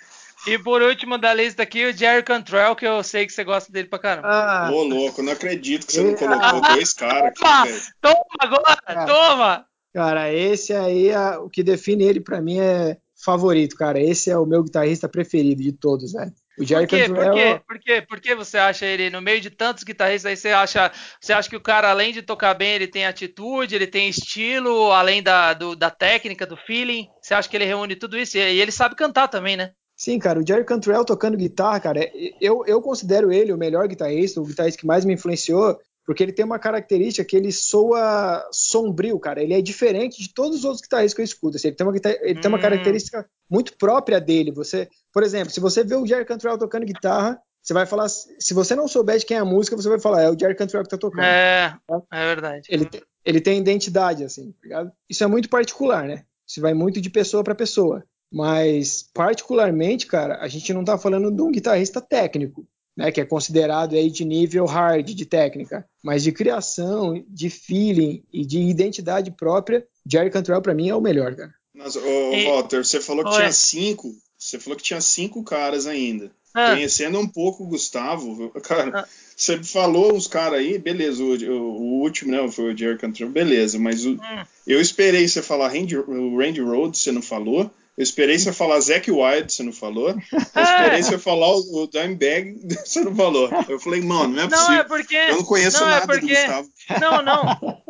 E 0.47 0.57
por 0.61 0.81
último 0.81 1.19
da 1.19 1.35
lista 1.35 1.65
aqui, 1.65 1.85
o 1.87 1.93
Jerry 1.93 2.23
Cantrell, 2.23 2.77
que 2.77 2.87
eu 2.87 3.03
sei 3.03 3.27
que 3.27 3.33
você 3.33 3.43
gosta 3.43 3.73
dele 3.73 3.89
pra 3.89 3.99
caramba. 3.99 4.29
Ah, 4.29 4.71
Ô, 4.73 4.85
louco, 4.85 5.21
não 5.21 5.33
acredito 5.33 5.85
que 5.87 5.93
você 5.95 6.03
não 6.05 6.13
Ah. 6.15 6.51
colocou 6.53 6.75
dois 6.77 6.93
caras 6.93 7.33
aqui, 7.37 7.69
velho. 7.69 7.83
Toma 8.01 8.25
agora! 8.39 8.79
Ah. 8.87 9.05
Toma! 9.07 9.67
Cara, 9.97 10.31
esse 10.31 10.75
aí, 10.75 11.11
a- 11.11 11.41
o 11.41 11.49
que 11.49 11.63
define 11.63 12.05
ele 12.05 12.21
pra 12.21 12.43
mim 12.43 12.59
é 12.61 12.99
favorito, 13.25 13.75
cara. 13.75 13.99
Esse 13.99 14.31
é 14.31 14.37
o 14.37 14.45
meu 14.45 14.63
guitarrista 14.63 15.09
preferido 15.09 15.63
de 15.63 15.73
todos, 15.73 16.13
velho. 16.13 16.31
O 16.59 16.65
Jerry 16.65 16.87
Por 16.87 16.99
quê? 16.99 17.05
Por 17.09 17.17
Cantrell 17.17 17.33
quê? 17.35 17.61
Por 17.67 17.79
quê? 17.79 18.03
Por 18.07 18.21
que 18.21 18.35
você 18.35 18.59
acha 18.59 18.85
ele, 18.85 19.09
no 19.09 19.23
meio 19.23 19.41
de 19.41 19.49
tantos 19.49 19.85
guitarristas, 19.85 20.29
aí 20.29 20.37
você 20.37 20.51
acha, 20.51 20.93
você 21.19 21.33
acha 21.33 21.49
que 21.49 21.57
o 21.57 21.61
cara, 21.63 21.91
além 21.91 22.13
de 22.13 22.21
tocar 22.21 22.53
bem, 22.53 22.75
ele 22.75 22.87
tem 22.87 23.07
atitude, 23.07 23.75
ele 23.75 23.87
tem 23.87 24.11
estilo, 24.11 24.93
além 24.93 25.23
da, 25.23 25.55
do- 25.55 25.75
da 25.75 25.91
técnica, 25.91 26.45
do 26.47 26.59
feeling? 26.59 27.09
Você 27.23 27.33
acha 27.33 27.49
que 27.49 27.57
ele 27.57 27.65
reúne 27.65 27.97
tudo 27.97 28.19
isso? 28.19 28.37
E, 28.37 28.41
ele 28.41 28.71
sabe 28.71 28.95
cantar 28.97 29.29
também, 29.29 29.57
né? 29.57 29.71
Sim, 29.97 30.19
cara, 30.19 30.39
o 30.39 30.47
Jerry 30.47 30.65
Cantrell 30.67 31.07
tocando 31.07 31.39
guitarra, 31.39 31.81
cara, 31.81 32.01
é- 32.01 32.11
eu, 32.39 32.65
eu 32.67 32.83
considero 32.83 33.33
ele 33.33 33.51
o 33.51 33.57
melhor 33.57 33.89
guitarrista, 33.89 34.43
o 34.43 34.45
guitarrista 34.45 34.79
que 34.79 34.87
mais 34.87 35.07
me 35.07 35.15
influenciou, 35.15 35.79
porque 36.07 36.23
ele 36.23 36.33
tem 36.33 36.45
uma 36.45 36.59
característica 36.59 37.25
que 37.29 37.37
ele 37.37 37.51
soa 37.53 38.47
sombrio, 38.53 39.19
cara. 39.19 39.43
Ele 39.43 39.55
é 39.55 39.61
diferente 39.61 40.23
de 40.23 40.33
todos 40.33 40.59
os 40.59 40.65
outros 40.65 40.81
guitarristas 40.83 41.15
que 41.15 41.21
eu 41.21 41.25
escuto. 41.25 41.57
assim, 41.57 41.69
ele 41.69 41.77
tem 41.77 41.87
uma, 41.87 41.97
ele 42.23 42.41
tem 42.41 42.49
uma 42.49 42.59
Hum. 42.59 42.61
característica 42.61 43.29
muito 43.51 43.77
própria 43.77 44.21
dele. 44.21 44.53
Você, 44.53 44.89
por 45.13 45.23
exemplo, 45.23 45.51
se 45.51 45.59
você 45.61 45.83
vê 45.83 45.95
o 45.97 46.07
Jerry 46.07 46.25
Cantrell 46.25 46.57
tocando 46.57 46.87
guitarra, 46.87 47.41
você 47.63 47.75
vai 47.75 47.85
falar, 47.85 48.09
se 48.09 48.55
você 48.55 48.77
não 48.77 48.87
souber 48.87 49.19
de 49.19 49.27
quem 49.27 49.37
é 49.37 49.41
a 49.41 49.45
música, 49.45 49.77
você 49.77 49.89
vai 49.89 49.99
falar, 49.99 50.23
é 50.23 50.31
o 50.31 50.39
Jerry 50.39 50.55
Cantrell 50.55 50.85
que 50.85 50.89
tá 50.91 50.97
tocando. 50.97 51.25
É, 51.27 51.75
é 52.13 52.25
verdade. 52.27 52.69
Ele, 52.71 52.85
te- 52.85 53.03
ele 53.25 53.41
tem 53.41 53.59
identidade, 53.59 54.23
assim, 54.23 54.53
tá 54.53 54.59
ligado? 54.63 54.93
Isso 55.11 55.25
é 55.25 55.27
muito 55.27 55.49
particular, 55.49 56.05
né? 56.05 56.25
Isso 56.47 56.61
vai 56.61 56.73
muito 56.75 57.01
de 57.01 57.11
pessoa 57.11 57.43
para 57.43 57.57
pessoa. 57.57 58.05
Mas, 58.33 59.09
particularmente, 59.13 60.07
cara, 60.07 60.39
a 60.41 60.47
gente 60.49 60.73
não 60.73 60.85
tá 60.85 60.97
falando 60.97 61.31
de 61.33 61.43
um 61.43 61.51
guitarrista 61.51 62.01
técnico, 62.01 62.67
né? 62.97 63.13
Que 63.13 63.21
é 63.21 63.25
considerado 63.25 63.95
aí 63.95 64.11
de 64.11 64.25
nível 64.25 64.65
hard 64.65 65.07
de 65.07 65.27
técnica. 65.27 65.85
Mas 66.03 66.23
de 66.23 66.33
criação, 66.33 67.23
de 67.29 67.51
feeling 67.51 68.23
e 68.33 68.45
de 68.45 68.59
identidade 68.61 69.31
própria, 69.31 69.85
Jerry 70.11 70.31
Cantrell 70.31 70.63
pra 70.63 70.75
mim 70.75 70.89
é 70.89 70.95
o 70.95 71.01
melhor, 71.01 71.35
cara. 71.35 71.53
Mas, 71.75 71.95
ô, 71.97 72.33
E- 72.33 72.45
Walter, 72.47 72.85
você 72.85 73.01
falou 73.01 73.23
que 73.25 73.31
Oi. 73.31 73.37
tinha 73.37 73.53
cinco. 73.53 74.13
Você 74.39 74.59
falou 74.59 74.77
que 74.77 74.83
tinha 74.85 75.01
cinco 75.01 75.43
caras 75.43 75.87
ainda. 75.87 76.31
Ah, 76.55 76.73
Conhecendo 76.75 77.19
um 77.19 77.29
pouco 77.29 77.65
o 77.65 77.67
Gustavo, 77.67 78.49
cara, 78.63 79.01
Ah. 79.01 79.09
você 79.37 79.63
falou 79.63 80.15
uns 80.15 80.27
caras 80.27 80.59
aí, 80.61 80.79
beleza, 80.79 81.23
o, 81.23 81.35
o- 81.37 81.81
o 81.81 82.01
último, 82.01 82.33
né, 82.33 82.49
foi 82.51 82.73
o 82.73 82.77
Jerry 82.77 82.97
Cantrell, 82.99 83.29
beleza, 83.29 83.79
mas 83.79 84.07
o- 84.07 84.13
Hum. 84.13 84.45
eu 84.67 84.81
esperei 84.81 85.29
você 85.29 85.43
falar 85.43 85.69
Randy, 85.69 85.97
o 85.99 86.39
Randy 86.39 86.63
Rhodes, 86.63 87.01
você 87.03 87.13
não 87.13 87.21
falou. 87.21 87.71
Eu 87.97 88.03
esperei 88.03 88.39
você 88.39 88.53
falar 88.53 88.79
Zack 88.81 89.11
Wilde, 89.11 89.53
você 89.53 89.63
não 89.63 89.73
falou. 89.73 90.11
Eu 90.11 90.63
esperei 90.63 91.03
você 91.03 91.19
falar 91.19 91.49
o, 91.49 91.83
o 91.83 91.87
Dimebag, 91.89 92.55
você 92.85 93.01
não 93.03 93.15
falou. 93.15 93.49
Eu 93.69 93.79
falei, 93.81 94.03
mano, 94.03 94.35
não 94.35 94.43
é 94.43 94.49
não, 94.49 94.51
possível. 94.51 94.81
é 94.81 94.85
porque. 94.85 95.17
Eu 95.17 95.37
não 95.37 95.45
conheço 95.45 95.81
não, 95.81 95.87
é 95.89 95.91
nada 95.93 96.07
do 96.07 96.13
porque- 96.13 96.35
Gustavo. 96.35 96.69
Não, 97.01 97.23
não. 97.23 97.83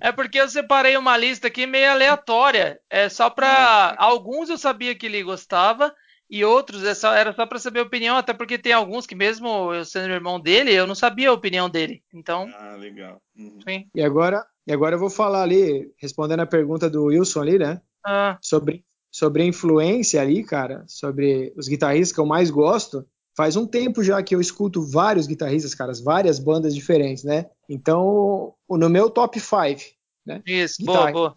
É 0.00 0.12
porque 0.12 0.38
eu 0.38 0.48
separei 0.48 0.96
uma 0.98 1.16
lista 1.16 1.46
aqui 1.46 1.66
meio 1.66 1.90
aleatória. 1.90 2.78
É 2.90 3.08
só 3.08 3.30
pra. 3.30 3.94
Alguns 3.98 4.50
eu 4.50 4.58
sabia 4.58 4.94
que 4.94 5.06
ele 5.06 5.22
gostava. 5.22 5.94
E 6.28 6.42
outros 6.44 6.82
é 6.84 6.94
só- 6.94 7.14
era 7.14 7.32
só 7.34 7.46
pra 7.46 7.58
saber 7.58 7.80
a 7.80 7.84
opinião, 7.84 8.16
até 8.16 8.32
porque 8.32 8.58
tem 8.58 8.72
alguns 8.72 9.06
que, 9.06 9.14
mesmo 9.14 9.72
eu 9.74 9.84
sendo 9.84 10.10
irmão 10.12 10.40
dele, 10.40 10.72
eu 10.72 10.86
não 10.86 10.94
sabia 10.94 11.28
a 11.28 11.32
opinião 11.34 11.68
dele. 11.68 12.02
Então, 12.12 12.48
Ah, 12.58 12.76
legal. 12.76 13.20
Uhum. 13.36 13.58
sim. 13.66 13.86
E 13.94 14.02
agora, 14.02 14.44
e 14.66 14.72
agora 14.72 14.94
eu 14.96 14.98
vou 14.98 15.10
falar 15.10 15.42
ali, 15.42 15.90
respondendo 15.98 16.40
a 16.40 16.46
pergunta 16.46 16.88
do 16.90 17.04
Wilson 17.04 17.42
ali, 17.42 17.58
né? 17.58 17.80
Ah, 18.04 18.38
sobre, 18.40 18.82
sobre 19.14 19.44
a 19.44 19.46
influência 19.46 20.20
ali, 20.20 20.42
cara, 20.42 20.84
sobre 20.88 21.52
os 21.56 21.68
guitarristas 21.68 22.10
que 22.12 22.18
eu 22.18 22.26
mais 22.26 22.50
gosto. 22.50 23.06
Faz 23.36 23.54
um 23.54 23.64
tempo 23.64 24.02
já 24.02 24.20
que 24.24 24.34
eu 24.34 24.40
escuto 24.40 24.82
vários 24.82 25.28
guitarristas, 25.28 25.72
caras, 25.72 26.00
várias 26.00 26.40
bandas 26.40 26.74
diferentes, 26.74 27.22
né? 27.22 27.46
Então, 27.68 28.54
o- 28.66 28.76
no 28.76 28.88
meu 28.90 29.08
top 29.08 29.38
5, 29.38 29.80
né? 30.26 30.42
isso, 30.44 30.84
boa, 30.84 31.12
boa. 31.12 31.34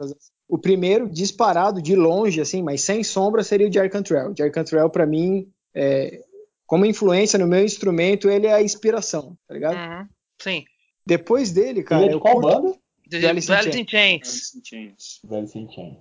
O 0.50 0.58
primeiro, 0.58 1.08
disparado, 1.08 1.80
de 1.80 1.96
longe, 1.96 2.42
assim, 2.42 2.64
mas 2.64 2.82
sem 2.82 3.04
sombra, 3.04 3.44
seria 3.44 3.68
o 3.70 3.72
Jerry 3.72 3.90
Cantrell. 3.92 4.32
O 4.32 4.36
Jerry 4.36 4.52
Cantrell, 4.52 4.90
pra 4.90 5.06
mim, 5.06 5.48
é, 5.76 6.24
como 6.66 6.84
influência 6.86 7.38
no 7.38 7.46
meu 7.46 7.64
instrumento, 7.64 8.28
ele 8.28 8.48
é 8.48 8.54
a 8.54 8.62
inspiração, 8.64 9.38
tá 9.48 9.54
ligado? 9.54 9.76
Uhum, 9.78 10.08
Sim. 10.42 10.66
Depois 11.06 11.52
dele, 11.52 11.84
cara, 11.84 12.02
Ele 12.02 12.06
é 12.08 12.10
de 12.10 12.16
eu 12.16 12.20
qual 12.22 12.42
curto- 12.42 12.62
banda? 12.62 12.78
De 13.08 13.26
Alice 13.26 13.50
in 13.50 13.56
Alice 13.56 13.80
in 13.80 13.86
Chains. 13.88 14.52
Alice 15.32 15.58
in 15.58 15.70
Chains. 15.72 15.98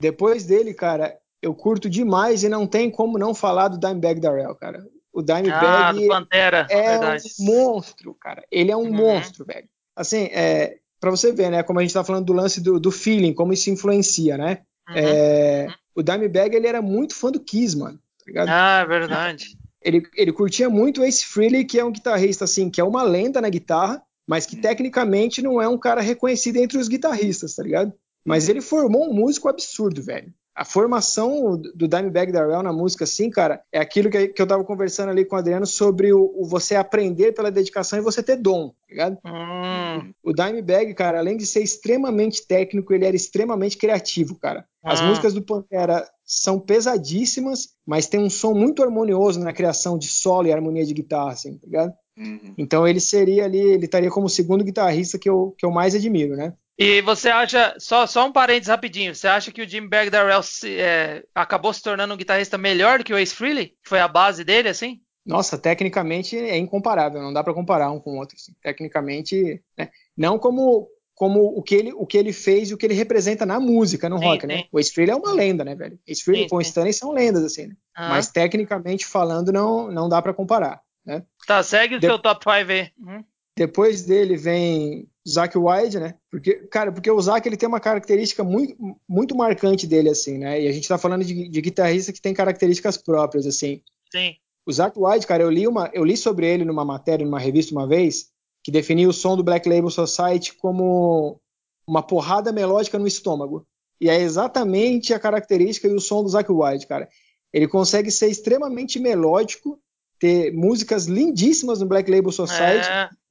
Depois 0.00 0.44
dele, 0.44 0.74
cara, 0.74 1.16
eu 1.40 1.54
curto 1.54 1.88
demais 1.88 2.42
e 2.42 2.48
não 2.48 2.66
tem 2.66 2.90
como 2.90 3.18
não 3.18 3.34
falar 3.34 3.68
do 3.68 3.78
Dimebag 3.78 4.20
Darrell, 4.20 4.54
cara. 4.54 4.84
O 5.12 5.20
Ah, 5.20 5.22
Dimebag 5.22 6.08
Pantera. 6.08 6.66
é 6.70 6.90
verdade. 6.98 7.24
um 7.40 7.44
monstro, 7.44 8.14
cara. 8.14 8.42
Ele 8.50 8.70
é 8.70 8.76
um 8.76 8.84
Uhum. 8.84 8.92
monstro, 8.92 9.44
velho. 9.44 9.68
Assim, 9.94 10.24
é, 10.32 10.78
para 10.98 11.10
você 11.10 11.32
ver, 11.32 11.50
né, 11.50 11.62
como 11.62 11.78
a 11.78 11.82
gente 11.82 11.94
tá 11.94 12.02
falando 12.02 12.24
do 12.26 12.32
lance 12.32 12.60
do, 12.60 12.80
do 12.80 12.90
feeling, 12.90 13.32
como 13.32 13.52
isso 13.52 13.70
influencia, 13.70 14.36
né? 14.36 14.62
Uhum. 14.88 14.94
É, 14.96 15.68
o 15.94 16.02
Dimebag, 16.02 16.56
ele 16.56 16.66
era 16.66 16.82
muito 16.82 17.14
fã 17.14 17.30
do 17.30 17.38
Kiss, 17.40 17.76
mano, 17.76 17.96
tá 18.18 18.24
ligado? 18.26 18.48
Ah, 18.48 18.80
é 18.82 18.86
verdade. 18.86 19.56
Ele, 19.80 20.02
ele 20.16 20.32
curtia 20.32 20.68
muito 20.70 21.02
o 21.02 21.04
Ace 21.04 21.24
Frehley, 21.24 21.64
que 21.64 21.78
é 21.78 21.84
um 21.84 21.92
guitarrista, 21.92 22.44
assim, 22.44 22.68
que 22.70 22.80
é 22.80 22.84
uma 22.84 23.02
lenda 23.02 23.40
na 23.40 23.50
guitarra, 23.50 24.02
mas 24.26 24.46
que 24.46 24.56
Hum. 24.56 24.60
tecnicamente 24.62 25.42
não 25.42 25.60
é 25.60 25.68
um 25.68 25.78
cara 25.78 26.00
reconhecido 26.00 26.56
entre 26.56 26.78
os 26.78 26.88
guitarristas, 26.88 27.54
tá 27.54 27.62
ligado? 27.62 27.92
Mas 28.24 28.48
ele 28.48 28.60
formou 28.60 29.08
um 29.08 29.12
músico 29.14 29.48
absurdo, 29.48 30.02
velho. 30.02 30.32
A 30.56 30.64
formação 30.64 31.60
do 31.74 31.88
Dimebag 31.88 32.30
Darrell 32.30 32.62
na 32.62 32.72
música, 32.72 33.02
assim, 33.02 33.28
cara, 33.28 33.60
é 33.72 33.80
aquilo 33.80 34.08
que, 34.08 34.32
eu 34.38 34.46
tava 34.46 34.62
conversando 34.62 35.08
ali 35.10 35.24
com 35.24 35.34
o 35.34 35.38
Adriano 35.38 35.66
sobre 35.66 36.12
o, 36.12 36.32
o 36.36 36.46
você 36.46 36.76
aprender 36.76 37.32
pela 37.32 37.50
dedicação 37.50 37.98
e 37.98 38.02
você 38.02 38.22
ter 38.22 38.36
dom, 38.36 38.68
tá 38.68 38.74
ligado? 38.88 39.18
Hum, 39.26 40.12
O 40.22 40.32
Dimebag, 40.32 40.94
cara, 40.94 41.18
além 41.18 41.36
de 41.36 41.44
ser 41.44 41.60
extremamente 41.60 42.46
técnico, 42.46 42.94
ele 42.94 43.04
era 43.04 43.16
extremamente 43.16 43.76
criativo, 43.76 44.38
cara. 44.38 44.64
As 44.80 45.00
Ah. 45.00 45.08
músicas 45.08 45.34
do 45.34 45.42
Pantera 45.42 46.08
são 46.24 46.60
pesadíssimas, 46.60 47.70
mas 47.84 48.06
tem 48.06 48.20
um 48.20 48.30
som 48.30 48.54
muito 48.54 48.80
harmonioso 48.82 49.40
na 49.40 49.52
criação 49.52 49.98
de 49.98 50.06
solo 50.06 50.46
e 50.46 50.52
harmonia 50.52 50.86
de 50.86 50.94
guitarra, 50.94 51.32
assim, 51.32 51.58
tá 51.58 51.66
ligado? 51.66 51.92
Uhum. 52.16 52.54
Então 52.56 52.86
ele 52.86 53.00
seria 53.00 53.44
ali, 53.44 53.58
ele 53.58 53.86
estaria 53.86 54.08
como 54.10 54.26
o 54.26 54.30
segundo 54.30 54.62
guitarrista 54.62 55.18
que 55.18 55.28
eu, 55.28 55.52
que 55.58 55.66
eu 55.66 55.70
mais 55.72 55.96
admiro, 55.96 56.36
né? 56.36 56.54
E 56.76 57.00
você 57.02 57.28
acha, 57.28 57.74
só, 57.78 58.06
só 58.06 58.26
um 58.26 58.32
parênteses 58.32 58.68
rapidinho, 58.68 59.14
você 59.14 59.28
acha 59.28 59.52
que 59.52 59.62
o 59.62 59.68
Jim 59.68 59.86
Bag 59.88 60.10
Darrell 60.10 60.42
se- 60.42 60.76
é, 60.78 61.22
acabou 61.34 61.72
se 61.72 61.80
tornando 61.82 62.12
um 62.14 62.16
guitarrista 62.16 62.58
melhor 62.58 62.98
do 62.98 63.04
que 63.04 63.12
o 63.14 63.18
Ace 63.18 63.34
Frehley? 63.34 63.76
Foi 63.86 64.00
a 64.00 64.08
base 64.08 64.42
dele, 64.44 64.68
assim? 64.68 65.00
Nossa, 65.24 65.56
tecnicamente 65.56 66.36
é 66.36 66.56
incomparável, 66.58 67.22
não 67.22 67.32
dá 67.32 67.42
pra 67.44 67.54
comparar 67.54 67.90
um 67.90 68.00
com 68.00 68.10
o 68.14 68.18
outro. 68.18 68.36
assim. 68.36 68.52
Tecnicamente, 68.62 69.62
né? 69.78 69.90
não 70.16 70.38
como 70.38 70.88
como 71.16 71.44
o 71.56 71.62
que, 71.62 71.76
ele, 71.76 71.92
o 71.92 72.04
que 72.04 72.18
ele 72.18 72.32
fez 72.32 72.70
e 72.70 72.74
o 72.74 72.76
que 72.76 72.84
ele 72.84 72.92
representa 72.92 73.46
na 73.46 73.60
música, 73.60 74.08
no 74.08 74.18
Sim, 74.18 74.24
rock, 74.24 74.40
sim. 74.40 74.46
né? 74.48 74.64
O 74.72 74.80
Ace 74.80 74.92
Frehley 74.92 75.12
é 75.12 75.16
uma 75.16 75.32
lenda, 75.32 75.64
né, 75.64 75.76
velho? 75.76 75.96
Ace 76.08 76.24
Frehley 76.24 76.44
e 76.46 76.48
sim. 76.48 76.56
Stanley 76.62 76.92
são 76.92 77.12
lendas, 77.12 77.44
assim, 77.44 77.68
né? 77.68 77.76
Ah, 77.94 78.08
Mas 78.08 78.32
tecnicamente 78.32 79.06
falando, 79.06 79.52
não, 79.52 79.92
não 79.92 80.08
dá 80.08 80.20
pra 80.20 80.34
comparar, 80.34 80.80
né? 81.06 81.22
Tá, 81.46 81.62
segue 81.62 81.94
o 81.94 82.00
de- 82.00 82.06
seu 82.08 82.18
top 82.18 82.42
5 82.42 82.72
aí. 82.72 82.90
Uhum. 82.98 83.24
Depois 83.56 84.04
dele 84.04 84.36
vem 84.36 85.08
Zack 85.26 85.56
Wilde, 85.56 85.98
né? 85.98 86.14
Porque, 86.30 86.54
cara, 86.70 86.92
porque 86.92 87.10
o 87.10 87.20
Zack 87.20 87.48
ele 87.48 87.56
tem 87.56 87.68
uma 87.68 87.80
característica 87.80 88.44
muito, 88.44 88.76
muito 89.08 89.34
marcante 89.34 89.86
dele, 89.86 90.10
assim, 90.10 90.38
né? 90.38 90.60
E 90.60 90.68
a 90.68 90.72
gente 90.72 90.86
tá 90.86 90.98
falando 90.98 91.24
de, 91.24 91.48
de 91.48 91.60
guitarrista 91.60 92.12
que 92.12 92.20
tem 92.20 92.34
características 92.34 92.96
próprias, 92.98 93.46
assim. 93.46 93.80
Sim. 94.12 94.34
O 94.66 94.72
Zack 94.72 94.98
Wilde, 94.98 95.26
cara, 95.26 95.42
eu 95.42 95.50
li, 95.50 95.66
uma, 95.66 95.90
eu 95.94 96.04
li 96.04 96.16
sobre 96.16 96.46
ele 96.46 96.64
numa 96.64 96.84
matéria, 96.84 97.24
numa 97.24 97.38
revista 97.38 97.74
uma 97.74 97.86
vez, 97.86 98.26
que 98.62 98.70
definia 98.70 99.08
o 99.08 99.12
som 99.12 99.36
do 99.36 99.42
Black 99.42 99.68
Label 99.68 99.90
Society 99.90 100.54
como 100.54 101.40
uma 101.86 102.02
porrada 102.02 102.52
melódica 102.52 102.98
no 102.98 103.06
estômago. 103.06 103.66
E 104.00 104.10
é 104.10 104.20
exatamente 104.20 105.14
a 105.14 105.18
característica 105.18 105.88
e 105.88 105.94
o 105.94 106.00
som 106.00 106.22
do 106.22 106.28
Zack 106.28 106.50
Wilde, 106.50 106.86
cara. 106.86 107.08
Ele 107.52 107.68
consegue 107.68 108.10
ser 108.10 108.28
extremamente 108.28 108.98
melódico, 108.98 109.78
ter 110.18 110.52
músicas 110.52 111.06
lindíssimas 111.06 111.80
no 111.80 111.86
Black 111.86 112.10
Label 112.10 112.32
Society, 112.32 112.88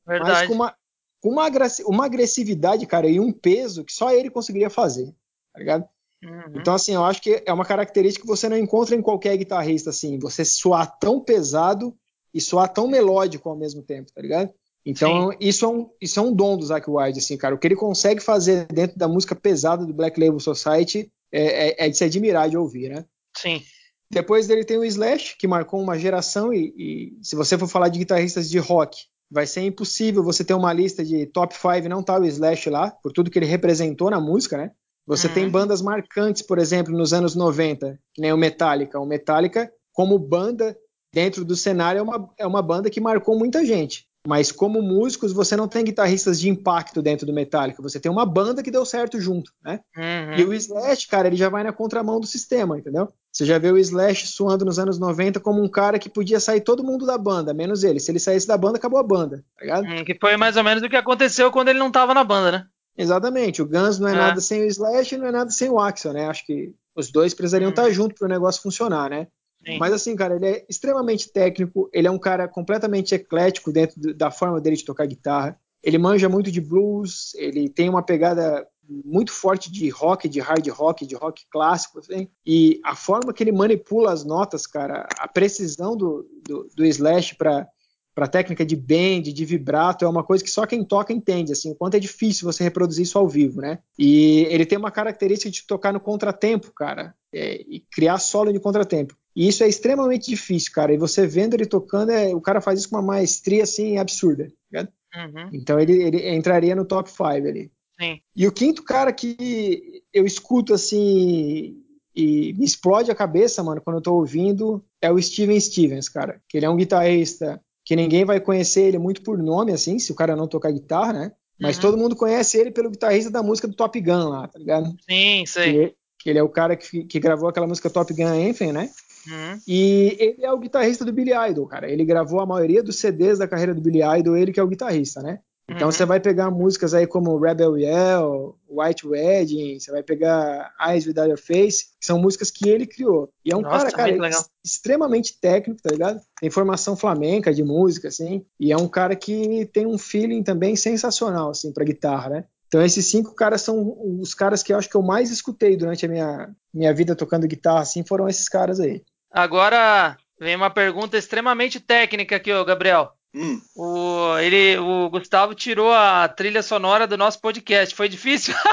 É, 0.07 0.19
mas 0.19 0.47
com 0.47 0.53
uma, 0.53 0.75
com 1.23 1.29
uma, 1.29 1.49
uma 1.85 2.05
agressividade, 2.05 2.85
cara, 2.85 3.07
e 3.07 3.17
um 3.17 3.31
peso 3.31 3.85
que 3.85 3.93
só 3.93 4.11
ele 4.11 4.29
conseguiria 4.29 4.69
fazer, 4.69 5.05
tá 5.53 5.59
ligado? 5.59 5.87
Uhum. 6.21 6.59
Então, 6.59 6.73
assim, 6.73 6.95
eu 6.95 7.03
acho 7.05 7.21
que 7.21 7.41
é 7.45 7.53
uma 7.53 7.63
característica 7.63 8.23
que 8.23 8.27
você 8.29 8.49
não 8.49 8.57
encontra 8.57 8.93
em 8.93 9.01
qualquer 9.01 9.37
guitarrista, 9.37 9.89
assim, 9.89 10.19
você 10.19 10.43
soar 10.43 10.99
tão 10.99 11.21
pesado 11.21 11.95
e 12.33 12.41
soar 12.41 12.67
tão 12.67 12.89
melódico 12.89 13.47
ao 13.47 13.55
mesmo 13.55 13.81
tempo, 13.81 14.11
tá 14.13 14.21
ligado? 14.21 14.53
Então, 14.85 15.31
isso 15.39 15.63
é, 15.63 15.67
um, 15.69 15.89
isso 16.01 16.19
é 16.19 16.23
um 16.23 16.33
dom 16.33 16.57
do 16.57 16.65
Zack 16.65 16.89
Wilde, 16.89 17.19
assim, 17.19 17.37
cara. 17.37 17.55
O 17.55 17.57
que 17.57 17.67
ele 17.67 17.75
consegue 17.77 18.19
fazer 18.19 18.65
dentro 18.65 18.97
da 18.97 19.07
música 19.07 19.33
pesada 19.33 19.85
do 19.85 19.93
Black 19.93 20.19
Label 20.19 20.41
Society 20.41 21.09
é, 21.31 21.69
é- 21.69 21.85
é 21.85 21.89
de 21.89 21.97
se 21.97 22.03
admirar 22.03 22.49
de 22.49 22.57
ouvir, 22.57 22.89
né? 22.89 23.05
Sim. 23.37 23.63
Depois 24.11 24.45
dele 24.45 24.65
tem 24.65 24.77
o 24.77 24.83
Slash, 24.83 25.37
que 25.37 25.47
marcou 25.47 25.81
uma 25.81 25.97
geração, 25.97 26.53
e, 26.53 26.73
e 26.77 27.25
se 27.25 27.33
você 27.33 27.57
for 27.57 27.69
falar 27.69 27.87
de 27.87 27.99
guitarristas 27.99 28.49
de 28.49 28.59
rock, 28.59 29.05
vai 29.33 29.47
ser 29.47 29.61
impossível 29.61 30.23
você 30.23 30.43
ter 30.43 30.53
uma 30.53 30.71
lista 30.71 31.03
de 31.03 31.25
top 31.25 31.55
5 31.55 31.85
e 31.85 31.89
não 31.89 32.03
tá 32.03 32.19
o 32.19 32.23
Slash 32.25 32.69
lá, 32.69 32.91
por 32.91 33.11
tudo 33.11 33.31
que 33.31 33.39
ele 33.39 33.47
representou 33.47 34.09
na 34.11 34.19
música, 34.21 34.55
né? 34.57 34.71
Você 35.07 35.27
Uhum. 35.27 35.33
tem 35.33 35.49
bandas 35.49 35.81
marcantes, 35.81 36.43
por 36.43 36.59
exemplo, 36.59 36.95
nos 36.95 37.11
anos 37.13 37.35
90, 37.35 37.99
que 38.13 38.21
nem 38.21 38.31
o 38.31 38.37
Metallica. 38.37 38.99
O 38.99 39.05
Metallica, 39.05 39.69
como 39.91 40.17
banda, 40.19 40.77
dentro 41.13 41.43
do 41.43 41.55
cenário, 41.55 41.99
é 41.99 42.01
uma, 42.01 42.29
é 42.39 42.47
uma 42.47 42.61
banda 42.61 42.89
que 42.89 43.01
marcou 43.01 43.37
muita 43.37 43.65
gente. 43.65 44.05
Mas 44.25 44.51
como 44.53 44.81
músicos, 44.81 45.33
você 45.33 45.57
não 45.57 45.67
tem 45.67 45.83
guitarristas 45.83 46.39
de 46.39 46.47
impacto 46.47 47.01
dentro 47.01 47.25
do 47.25 47.33
Metallica. 47.33 47.81
Você 47.81 47.99
tem 47.99 48.09
uma 48.09 48.25
banda 48.25 48.63
que 48.63 48.71
deu 48.71 48.85
certo 48.85 49.19
junto, 49.19 49.51
né? 49.61 49.81
Uhum. 49.97 50.35
E 50.37 50.43
o 50.45 50.53
Slash, 50.53 51.07
cara, 51.09 51.27
ele 51.27 51.35
já 51.35 51.49
vai 51.49 51.61
na 51.63 51.73
contramão 51.73 52.21
do 52.21 52.25
sistema, 52.27 52.77
entendeu? 52.77 53.11
Você 53.33 53.45
já 53.45 53.57
vê 53.57 53.71
o 53.71 53.77
Slash 53.79 54.27
suando 54.27 54.63
nos 54.63 54.77
anos 54.77 54.99
90 54.99 55.39
como 55.39 55.59
um 55.63 55.67
cara 55.67 55.97
que 55.97 56.07
podia 56.07 56.39
sair 56.39 56.61
todo 56.61 56.83
mundo 56.83 57.03
da 57.05 57.17
banda, 57.17 57.51
menos 57.53 57.83
ele. 57.83 57.99
Se 57.99 58.11
ele 58.11 58.19
saísse 58.19 58.47
da 58.47 58.55
banda, 58.55 58.77
acabou 58.77 58.99
a 58.99 59.03
banda, 59.03 59.43
tá 59.57 59.61
ligado? 59.65 59.85
Hum, 59.85 60.05
Que 60.05 60.15
foi 60.21 60.37
mais 60.37 60.55
ou 60.55 60.63
menos 60.63 60.83
o 60.83 60.89
que 60.89 60.95
aconteceu 60.95 61.51
quando 61.51 61.69
ele 61.69 61.79
não 61.79 61.91
tava 61.91 62.13
na 62.13 62.23
banda, 62.23 62.51
né? 62.51 62.65
Exatamente. 62.95 63.59
O 63.59 63.65
Guns 63.65 63.97
não 63.97 64.07
é, 64.07 64.11
É. 64.11 64.15
nada 64.15 64.39
sem 64.39 64.61
o 64.61 64.67
Slash 64.67 65.15
e 65.15 65.17
não 65.17 65.25
é 65.25 65.31
nada 65.31 65.49
sem 65.49 65.67
o 65.67 65.79
Axel, 65.79 66.13
né? 66.13 66.27
Acho 66.27 66.45
que 66.45 66.73
os 66.95 67.11
dois 67.11 67.33
precisariam 67.33 67.71
estar 67.71 67.89
juntos 67.89 68.19
para 68.19 68.27
o 68.27 68.29
negócio 68.29 68.61
funcionar, 68.61 69.09
né? 69.09 69.27
Sim. 69.65 69.79
Mas 69.79 69.93
assim, 69.93 70.15
cara, 70.15 70.35
ele 70.35 70.45
é 70.45 70.65
extremamente 70.69 71.31
técnico, 71.31 71.89
ele 71.91 72.05
é 72.07 72.11
um 72.11 72.19
cara 72.19 72.47
completamente 72.47 73.15
eclético 73.15 73.71
dentro 73.71 74.13
da 74.13 74.29
forma 74.29 74.61
dele 74.61 74.75
de 74.75 74.85
tocar 74.85 75.07
guitarra. 75.07 75.57
Ele 75.81 75.97
manja 75.97 76.29
muito 76.29 76.51
de 76.51 76.61
blues, 76.61 77.33
ele 77.35 77.67
tem 77.67 77.89
uma 77.89 78.03
pegada 78.03 78.67
muito 78.87 79.31
forte 79.31 79.71
de 79.71 79.89
rock, 79.89 80.27
de 80.27 80.39
hard 80.39 80.67
rock, 80.69 81.05
de 81.05 81.15
rock 81.15 81.45
clássico, 81.49 81.99
assim, 81.99 82.27
e 82.45 82.79
a 82.83 82.95
forma 82.95 83.33
que 83.33 83.43
ele 83.43 83.51
manipula 83.51 84.11
as 84.11 84.23
notas, 84.23 84.67
cara, 84.67 85.07
a 85.17 85.27
precisão 85.27 85.95
do, 85.95 86.27
do, 86.47 86.69
do 86.75 86.85
Slash 86.85 87.35
para 87.35 87.67
para 88.15 88.27
técnica 88.27 88.63
de 88.63 88.75
bend, 88.75 89.33
de 89.33 89.45
vibrato, 89.45 90.05
é 90.05 90.07
uma 90.07 90.23
coisa 90.23 90.43
que 90.43 90.49
só 90.49 90.65
quem 90.67 90.83
toca 90.83 91.11
entende, 91.11 91.51
assim, 91.51 91.71
o 91.71 91.75
quanto 91.75 91.95
é 91.95 91.99
difícil 91.99 92.45
você 92.45 92.63
reproduzir 92.63 93.03
isso 93.03 93.17
ao 93.17 93.27
vivo, 93.27 93.59
né? 93.59 93.79
E 93.97 94.45
ele 94.49 94.65
tem 94.65 94.77
uma 94.77 94.91
característica 94.91 95.49
de 95.49 95.65
tocar 95.65 95.91
no 95.91 95.99
contratempo, 95.99 96.71
cara, 96.73 97.15
é, 97.33 97.61
e 97.67 97.83
criar 97.91 98.19
solo 98.19 98.53
de 98.53 98.59
contratempo. 98.59 99.15
E 99.35 99.47
isso 99.47 99.63
é 99.63 99.67
extremamente 99.67 100.29
difícil, 100.29 100.71
cara. 100.71 100.93
E 100.93 100.97
você 100.97 101.25
vendo 101.25 101.55
ele 101.55 101.65
tocando, 101.65 102.11
é, 102.11 102.35
o 102.35 102.41
cara 102.41 102.61
faz 102.61 102.79
isso 102.79 102.89
com 102.89 102.97
uma 102.97 103.01
maestria, 103.01 103.63
assim, 103.63 103.97
absurda. 103.97 104.51
Tá 104.71 104.87
uhum. 105.15 105.49
Então 105.51 105.79
ele, 105.79 106.03
ele 106.03 106.35
entraria 106.35 106.75
no 106.75 106.85
top 106.85 107.09
5 107.09 107.23
ali. 107.23 107.71
Sim. 108.03 108.19
E 108.35 108.47
o 108.47 108.51
quinto 108.51 108.83
cara 108.83 109.11
que 109.11 110.03
eu 110.13 110.25
escuto, 110.25 110.73
assim, 110.73 111.75
e 112.15 112.53
me 112.53 112.65
explode 112.65 113.09
a 113.09 113.15
cabeça, 113.15 113.63
mano, 113.63 113.81
quando 113.81 113.97
eu 113.97 114.01
tô 114.01 114.13
ouvindo, 114.13 114.83
é 115.01 115.11
o 115.11 115.21
Steven 115.21 115.59
Stevens, 115.59 116.07
cara. 116.07 116.41
Que 116.47 116.57
ele 116.57 116.65
é 116.65 116.69
um 116.69 116.77
guitarrista 116.77 117.59
que 117.85 117.95
ninguém 117.95 118.23
vai 118.23 118.39
conhecer 118.39 118.83
ele 118.83 118.97
muito 118.97 119.21
por 119.21 119.37
nome, 119.37 119.73
assim, 119.73 119.99
se 119.99 120.11
o 120.11 120.15
cara 120.15 120.35
não 120.35 120.47
tocar 120.47 120.71
guitarra, 120.71 121.13
né? 121.13 121.31
Mas 121.59 121.75
uhum. 121.77 121.81
todo 121.81 121.97
mundo 121.97 122.15
conhece 122.15 122.57
ele 122.57 122.71
pelo 122.71 122.89
guitarrista 122.89 123.29
da 123.29 123.43
música 123.43 123.67
do 123.67 123.75
Top 123.75 123.99
Gun 123.99 124.29
lá, 124.29 124.47
tá 124.47 124.59
ligado? 124.59 124.95
Sim, 125.09 125.45
sei. 125.45 125.73
Que, 125.73 125.95
que 126.19 126.29
ele 126.29 126.39
é 126.39 126.43
o 126.43 126.49
cara 126.49 126.75
que, 126.75 127.03
que 127.03 127.19
gravou 127.19 127.49
aquela 127.49 127.67
música 127.67 127.89
Top 127.89 128.13
Gun 128.13 128.49
Anthem, 128.49 128.71
né? 128.71 128.89
Uhum. 129.27 129.59
E 129.67 130.17
ele 130.19 130.45
é 130.45 130.51
o 130.51 130.57
guitarrista 130.57 131.05
do 131.05 131.13
Billy 131.13 131.31
Idol, 131.49 131.67
cara. 131.67 131.89
Ele 131.89 132.03
gravou 132.03 132.39
a 132.39 132.45
maioria 132.45 132.83
dos 132.83 132.97
CDs 132.97 133.39
da 133.39 133.47
carreira 133.47 133.73
do 133.73 133.81
Billy 133.81 134.01
Idol, 134.19 134.35
ele 134.35 134.51
que 134.51 134.59
é 134.59 134.63
o 134.63 134.67
guitarrista, 134.67 135.21
né? 135.21 135.39
Então 135.69 135.87
uhum. 135.87 135.91
você 135.91 136.05
vai 136.05 136.19
pegar 136.19 136.51
músicas 136.51 136.93
aí 136.93 137.07
como 137.07 137.37
Rebel 137.39 137.77
Yell, 137.77 138.57
White 138.69 139.07
Wedding, 139.07 139.79
você 139.79 139.91
vai 139.91 140.03
pegar 140.03 140.73
Eyes 140.79 141.05
Without 141.05 141.29
Your 141.29 141.37
Face, 141.37 141.85
que 141.99 142.05
são 142.05 142.19
músicas 142.19 142.51
que 142.51 142.67
ele 142.67 142.85
criou. 142.85 143.29
E 143.45 143.53
é 143.53 143.55
um 143.55 143.61
Nossa, 143.61 143.89
cara, 143.91 144.17
cara 144.17 144.43
extremamente 144.63 145.39
técnico, 145.39 145.81
tá 145.81 145.89
ligado? 145.91 146.19
Tem 146.39 146.49
formação 146.49 146.97
flamenca 146.97 147.53
de 147.53 147.63
música, 147.63 148.09
assim, 148.09 148.45
e 148.59 148.71
é 148.71 148.77
um 148.77 148.87
cara 148.87 149.15
que 149.15 149.65
tem 149.73 149.85
um 149.87 149.97
feeling 149.97 150.43
também 150.43 150.75
sensacional, 150.75 151.51
assim, 151.51 151.71
pra 151.71 151.85
guitarra, 151.85 152.29
né? 152.29 152.45
Então 152.67 152.81
esses 152.81 153.05
cinco 153.05 153.35
caras 153.35 153.61
são 153.61 153.95
os 154.19 154.33
caras 154.33 154.63
que 154.63 154.73
eu 154.73 154.77
acho 154.77 154.89
que 154.89 154.97
eu 154.97 155.03
mais 155.03 155.29
escutei 155.29 155.77
durante 155.77 156.05
a 156.05 156.09
minha, 156.09 156.49
minha 156.73 156.93
vida 156.93 157.15
tocando 157.15 157.47
guitarra, 157.47 157.81
assim, 157.81 158.03
foram 158.03 158.27
esses 158.27 158.49
caras 158.49 158.79
aí. 158.79 159.01
Agora 159.31 160.17
vem 160.39 160.55
uma 160.55 160.69
pergunta 160.69 161.17
extremamente 161.17 161.79
técnica 161.79 162.35
aqui, 162.35 162.51
ô 162.51 162.65
Gabriel. 162.65 163.13
Hum. 163.35 163.59
O, 163.75 164.37
ele, 164.37 164.77
o 164.77 165.09
Gustavo 165.09 165.55
tirou 165.55 165.91
a 165.91 166.27
trilha 166.27 166.61
sonora 166.61 167.07
do 167.07 167.17
nosso 167.17 167.41
podcast. 167.41 167.95
Foi 167.95 168.07
difícil? 168.07 168.53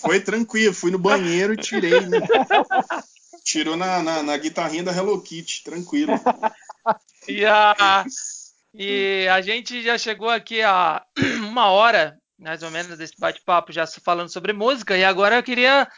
Foi 0.00 0.20
tranquilo. 0.20 0.74
Fui 0.74 0.90
no 0.90 0.98
banheiro 0.98 1.54
e 1.54 1.56
tirei. 1.56 2.00
Né? 2.00 2.18
Tirou 3.44 3.76
na, 3.76 4.02
na, 4.02 4.20
na, 4.22 4.36
guitarrinha 4.36 4.82
da 4.82 4.92
Hello 4.92 5.22
Kitty. 5.22 5.62
Tranquilo. 5.62 6.12
E 7.28 7.46
a, 7.46 8.04
e 8.74 9.28
a 9.28 9.40
gente 9.40 9.80
já 9.82 9.96
chegou 9.96 10.28
aqui 10.28 10.60
a 10.60 11.04
uma 11.46 11.70
hora, 11.70 12.18
mais 12.36 12.64
ou 12.64 12.70
menos, 12.70 12.98
desse 12.98 13.14
bate-papo 13.16 13.72
já 13.72 13.86
falando 13.86 14.32
sobre 14.32 14.52
música. 14.52 14.96
E 14.96 15.04
agora 15.04 15.36
eu 15.36 15.42
queria 15.42 15.88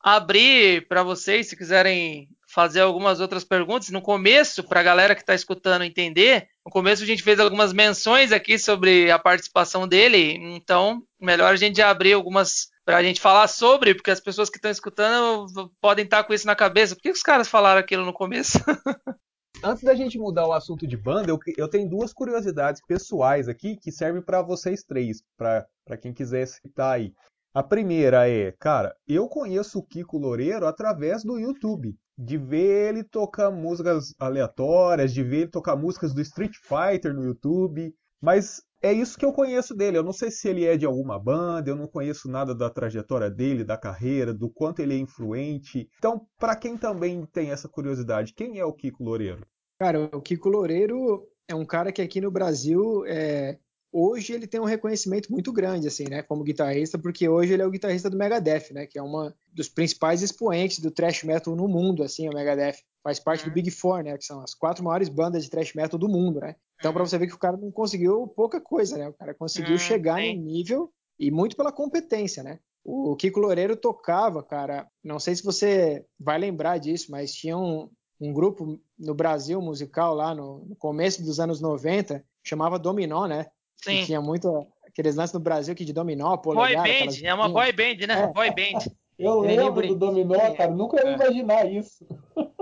abrir 0.00 0.88
para 0.88 1.04
vocês, 1.04 1.48
se 1.48 1.56
quiserem 1.56 2.28
fazer 2.46 2.80
algumas 2.80 3.20
outras 3.20 3.44
perguntas. 3.44 3.90
No 3.90 4.00
começo, 4.00 4.62
para 4.64 4.80
a 4.80 4.82
galera 4.82 5.14
que 5.14 5.20
está 5.20 5.34
escutando 5.34 5.82
entender, 5.82 6.48
no 6.64 6.70
começo 6.70 7.02
a 7.02 7.06
gente 7.06 7.22
fez 7.22 7.40
algumas 7.40 7.72
menções 7.72 8.32
aqui 8.32 8.58
sobre 8.58 9.10
a 9.10 9.18
participação 9.18 9.86
dele, 9.86 10.36
então 10.56 11.02
melhor 11.20 11.52
a 11.52 11.56
gente 11.56 11.82
abrir 11.82 12.12
algumas 12.12 12.68
para 12.84 12.98
a 12.98 13.02
gente 13.02 13.20
falar 13.20 13.48
sobre, 13.48 13.96
porque 13.96 14.12
as 14.12 14.20
pessoas 14.20 14.48
que 14.48 14.58
estão 14.58 14.70
escutando 14.70 15.72
podem 15.80 16.04
estar 16.04 16.18
tá 16.18 16.24
com 16.24 16.32
isso 16.32 16.46
na 16.46 16.54
cabeça. 16.54 16.94
Por 16.94 17.02
que 17.02 17.10
os 17.10 17.22
caras 17.22 17.48
falaram 17.48 17.80
aquilo 17.80 18.04
no 18.04 18.12
começo? 18.12 18.58
Antes 19.64 19.82
da 19.82 19.94
gente 19.94 20.18
mudar 20.18 20.46
o 20.46 20.52
assunto 20.52 20.86
de 20.86 20.96
banda, 20.96 21.30
eu, 21.30 21.38
eu 21.56 21.68
tenho 21.68 21.88
duas 21.88 22.12
curiosidades 22.12 22.80
pessoais 22.86 23.48
aqui 23.48 23.76
que 23.76 23.90
servem 23.90 24.22
para 24.22 24.40
vocês 24.40 24.84
três, 24.84 25.22
para 25.36 25.96
quem 26.00 26.12
quiser 26.12 26.46
citar 26.46 26.94
aí. 26.94 27.12
A 27.52 27.62
primeira 27.62 28.28
é, 28.28 28.52
cara, 28.52 28.94
eu 29.08 29.26
conheço 29.28 29.78
o 29.78 29.82
Kiko 29.82 30.18
Loureiro 30.18 30.66
através 30.66 31.24
do 31.24 31.38
YouTube 31.38 31.96
de 32.18 32.38
ver 32.38 32.88
ele 32.88 33.04
tocar 33.04 33.50
músicas 33.50 34.14
aleatórias, 34.18 35.12
de 35.12 35.22
ver 35.22 35.42
ele 35.42 35.50
tocar 35.50 35.76
músicas 35.76 36.14
do 36.14 36.20
Street 36.20 36.54
Fighter 36.56 37.12
no 37.12 37.24
YouTube. 37.24 37.94
Mas 38.20 38.62
é 38.82 38.92
isso 38.92 39.18
que 39.18 39.24
eu 39.24 39.32
conheço 39.32 39.74
dele. 39.74 39.98
Eu 39.98 40.02
não 40.02 40.12
sei 40.12 40.30
se 40.30 40.48
ele 40.48 40.64
é 40.64 40.76
de 40.76 40.86
alguma 40.86 41.18
banda, 41.18 41.70
eu 41.70 41.76
não 41.76 41.86
conheço 41.86 42.28
nada 42.28 42.54
da 42.54 42.70
trajetória 42.70 43.30
dele, 43.30 43.64
da 43.64 43.76
carreira, 43.76 44.32
do 44.32 44.48
quanto 44.48 44.80
ele 44.80 44.94
é 44.94 44.98
influente. 44.98 45.88
Então, 45.98 46.26
para 46.38 46.56
quem 46.56 46.76
também 46.76 47.26
tem 47.26 47.50
essa 47.50 47.68
curiosidade, 47.68 48.32
quem 48.34 48.58
é 48.58 48.64
o 48.64 48.72
Kiko 48.72 49.04
Loureiro? 49.04 49.46
Cara, 49.78 50.08
o 50.12 50.22
Kiko 50.22 50.48
Loureiro 50.48 51.26
é 51.48 51.54
um 51.54 51.66
cara 51.66 51.92
que 51.92 52.00
aqui 52.00 52.20
no 52.20 52.30
Brasil 52.30 53.04
é, 53.06 53.58
hoje 53.96 54.34
ele 54.34 54.46
tem 54.46 54.60
um 54.60 54.64
reconhecimento 54.64 55.32
muito 55.32 55.50
grande, 55.50 55.88
assim, 55.88 56.04
né, 56.04 56.22
como 56.22 56.44
guitarrista, 56.44 56.98
porque 56.98 57.26
hoje 57.26 57.54
ele 57.54 57.62
é 57.62 57.66
o 57.66 57.70
guitarrista 57.70 58.10
do 58.10 58.18
Megadeth, 58.18 58.70
né, 58.72 58.86
que 58.86 58.98
é 58.98 59.02
uma 59.02 59.34
dos 59.54 59.70
principais 59.70 60.20
expoentes 60.20 60.80
do 60.80 60.90
thrash 60.90 61.24
metal 61.24 61.56
no 61.56 61.66
mundo, 61.66 62.02
assim, 62.02 62.28
o 62.28 62.34
Megadeth 62.34 62.76
faz 63.02 63.18
parte 63.18 63.44
uhum. 63.44 63.50
do 63.50 63.54
Big 63.54 63.70
Four, 63.70 64.02
né, 64.02 64.18
que 64.18 64.24
são 64.24 64.42
as 64.42 64.52
quatro 64.52 64.84
maiores 64.84 65.08
bandas 65.08 65.44
de 65.44 65.50
thrash 65.50 65.72
metal 65.74 65.98
do 65.98 66.08
mundo, 66.08 66.40
né. 66.40 66.56
Então, 66.78 66.92
para 66.92 67.02
uhum. 67.02 67.08
você 67.08 67.16
ver 67.16 67.26
que 67.26 67.34
o 67.34 67.38
cara 67.38 67.56
não 67.56 67.70
conseguiu 67.72 68.28
pouca 68.28 68.60
coisa, 68.60 68.98
né, 68.98 69.08
o 69.08 69.14
cara 69.14 69.32
conseguiu 69.32 69.72
uhum, 69.72 69.78
chegar 69.78 70.20
sim. 70.20 70.36
no 70.36 70.44
nível 70.44 70.92
e 71.18 71.30
muito 71.30 71.56
pela 71.56 71.72
competência, 71.72 72.42
né. 72.42 72.58
O 72.84 73.16
Kiko 73.16 73.40
Loureiro 73.40 73.76
tocava, 73.76 74.42
cara, 74.42 74.86
não 75.02 75.18
sei 75.18 75.34
se 75.34 75.42
você 75.42 76.04
vai 76.20 76.38
lembrar 76.38 76.78
disso, 76.78 77.10
mas 77.10 77.32
tinha 77.32 77.56
um, 77.56 77.90
um 78.20 78.32
grupo 78.32 78.78
no 78.98 79.14
Brasil 79.14 79.60
musical 79.60 80.14
lá 80.14 80.34
no, 80.34 80.64
no 80.66 80.76
começo 80.76 81.22
dos 81.24 81.40
anos 81.40 81.60
90, 81.60 82.24
chamava 82.44 82.78
Dominó, 82.78 83.26
né? 83.26 83.46
Sim. 83.90 84.04
tinha 84.04 84.20
muito 84.20 84.66
aqueles 84.86 85.14
lances 85.14 85.34
no 85.34 85.40
Brasil 85.40 85.74
que 85.74 85.84
de 85.84 85.92
dominó, 85.92 86.36
polegar... 86.36 86.84
Boy 86.84 87.06
band, 87.06 87.12
é 87.22 87.34
uma 87.34 87.48
boy 87.48 87.72
band, 87.72 88.06
né? 88.06 88.22
É. 88.22 88.26
Boy 88.32 88.50
band. 88.50 88.78
Eu 89.18 89.40
lembro 89.40 89.86
do 89.86 89.94
dominó, 89.94 90.54
cara, 90.54 90.70
nunca 90.70 91.02
ia 91.02 91.10
é. 91.10 91.14
imaginar 91.14 91.64
isso. 91.70 92.06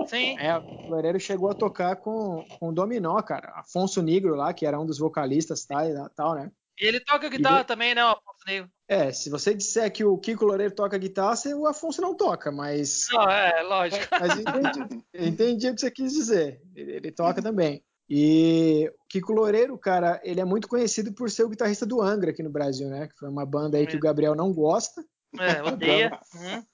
Sim. 0.07 0.37
É, 0.39 0.57
o 0.57 0.89
Loureiro 0.89 1.19
chegou 1.19 1.49
a 1.49 1.53
tocar 1.53 1.97
com, 1.97 2.45
com 2.57 2.69
o 2.69 2.71
dominó, 2.71 3.21
cara. 3.21 3.51
Afonso 3.55 4.01
Negro 4.01 4.35
lá, 4.35 4.53
que 4.53 4.65
era 4.65 4.79
um 4.79 4.85
dos 4.85 4.97
vocalistas 4.97 5.65
tal, 5.65 6.09
tal 6.15 6.35
né? 6.35 6.51
E 6.79 6.85
ele 6.85 6.99
toca 6.99 7.29
guitarra 7.29 7.61
e... 7.61 7.65
também, 7.65 7.95
né, 7.95 8.03
o 8.03 8.09
Afonso 8.09 8.43
Negro? 8.47 8.69
É, 8.87 9.11
se 9.11 9.29
você 9.29 9.53
disser 9.53 9.91
que 9.91 10.03
o 10.03 10.17
Kiko 10.17 10.45
Loureiro 10.45 10.73
toca 10.73 10.97
guitarra, 10.97 11.35
o 11.55 11.67
Afonso 11.67 12.01
não 12.01 12.15
toca, 12.15 12.51
mas... 12.51 13.07
Não, 13.11 13.29
é, 13.29 13.61
lógico. 13.63 14.05
Mas 14.11 14.37
eu 14.37 14.41
entendi, 14.41 15.05
entendi 15.13 15.69
o 15.69 15.75
que 15.75 15.81
você 15.81 15.91
quis 15.91 16.13
dizer. 16.13 16.61
Ele, 16.75 16.91
ele 16.93 17.11
toca 17.11 17.41
também. 17.41 17.83
E 18.09 18.91
o 18.93 19.07
Kiko 19.09 19.33
Loureiro, 19.33 19.77
cara, 19.77 20.21
ele 20.23 20.39
é 20.39 20.45
muito 20.45 20.67
conhecido 20.67 21.11
por 21.13 21.29
ser 21.29 21.43
o 21.43 21.49
guitarrista 21.49 21.85
do 21.85 22.01
Angra 22.01 22.31
aqui 22.31 22.43
no 22.43 22.49
Brasil, 22.49 22.87
né? 22.87 23.07
Que 23.07 23.17
foi 23.17 23.29
uma 23.29 23.45
banda 23.45 23.77
aí 23.77 23.87
que 23.87 23.97
o 23.97 23.99
Gabriel 23.99 24.35
não 24.35 24.53
gosta. 24.53 25.03
É, 25.39 25.61
odeia. 25.63 26.17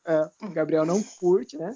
é, 0.06 0.30
o 0.44 0.50
Gabriel 0.50 0.86
não 0.86 1.02
curte, 1.02 1.58
né? 1.58 1.76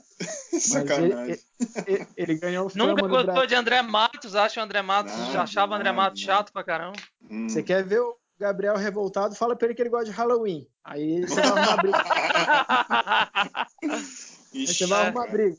Sacanagem. 0.60 1.32
Ele, 1.32 1.40
ele, 1.88 2.08
ele, 2.16 2.36
ganhou 2.36 2.72
Nunca 2.76 3.08
gostou 3.08 3.48
de 3.48 3.56
André 3.56 3.82
Matos, 3.82 4.36
acha 4.36 4.60
o 4.60 4.64
André 4.64 4.82
Matos, 4.82 5.14
não, 5.14 5.42
achava 5.42 5.74
o 5.74 5.76
André 5.76 5.92
Matos 5.92 6.22
chato 6.22 6.52
pra 6.52 6.64
caramba. 6.64 6.98
Hum. 7.30 7.50
Você 7.50 7.64
quer 7.64 7.84
ver 7.84 8.02
o 8.02 8.16
Gabriel 8.40 8.76
revoltado? 8.76 9.36
Fala 9.36 9.56
pra 9.56 9.68
ele 9.68 9.76
que 9.76 9.82
ele 9.82 9.90
gosta 9.90 10.06
de 10.06 10.12
Halloween. 10.12 10.68
Aí 10.84 11.22
você 11.22 11.42
vai 11.42 11.50
arrumar 11.50 11.78
briga. 11.78 12.04
Aí 14.56 14.68
você 14.68 14.86
vai 14.86 15.08
arrumar 15.08 15.28
briga. 15.28 15.58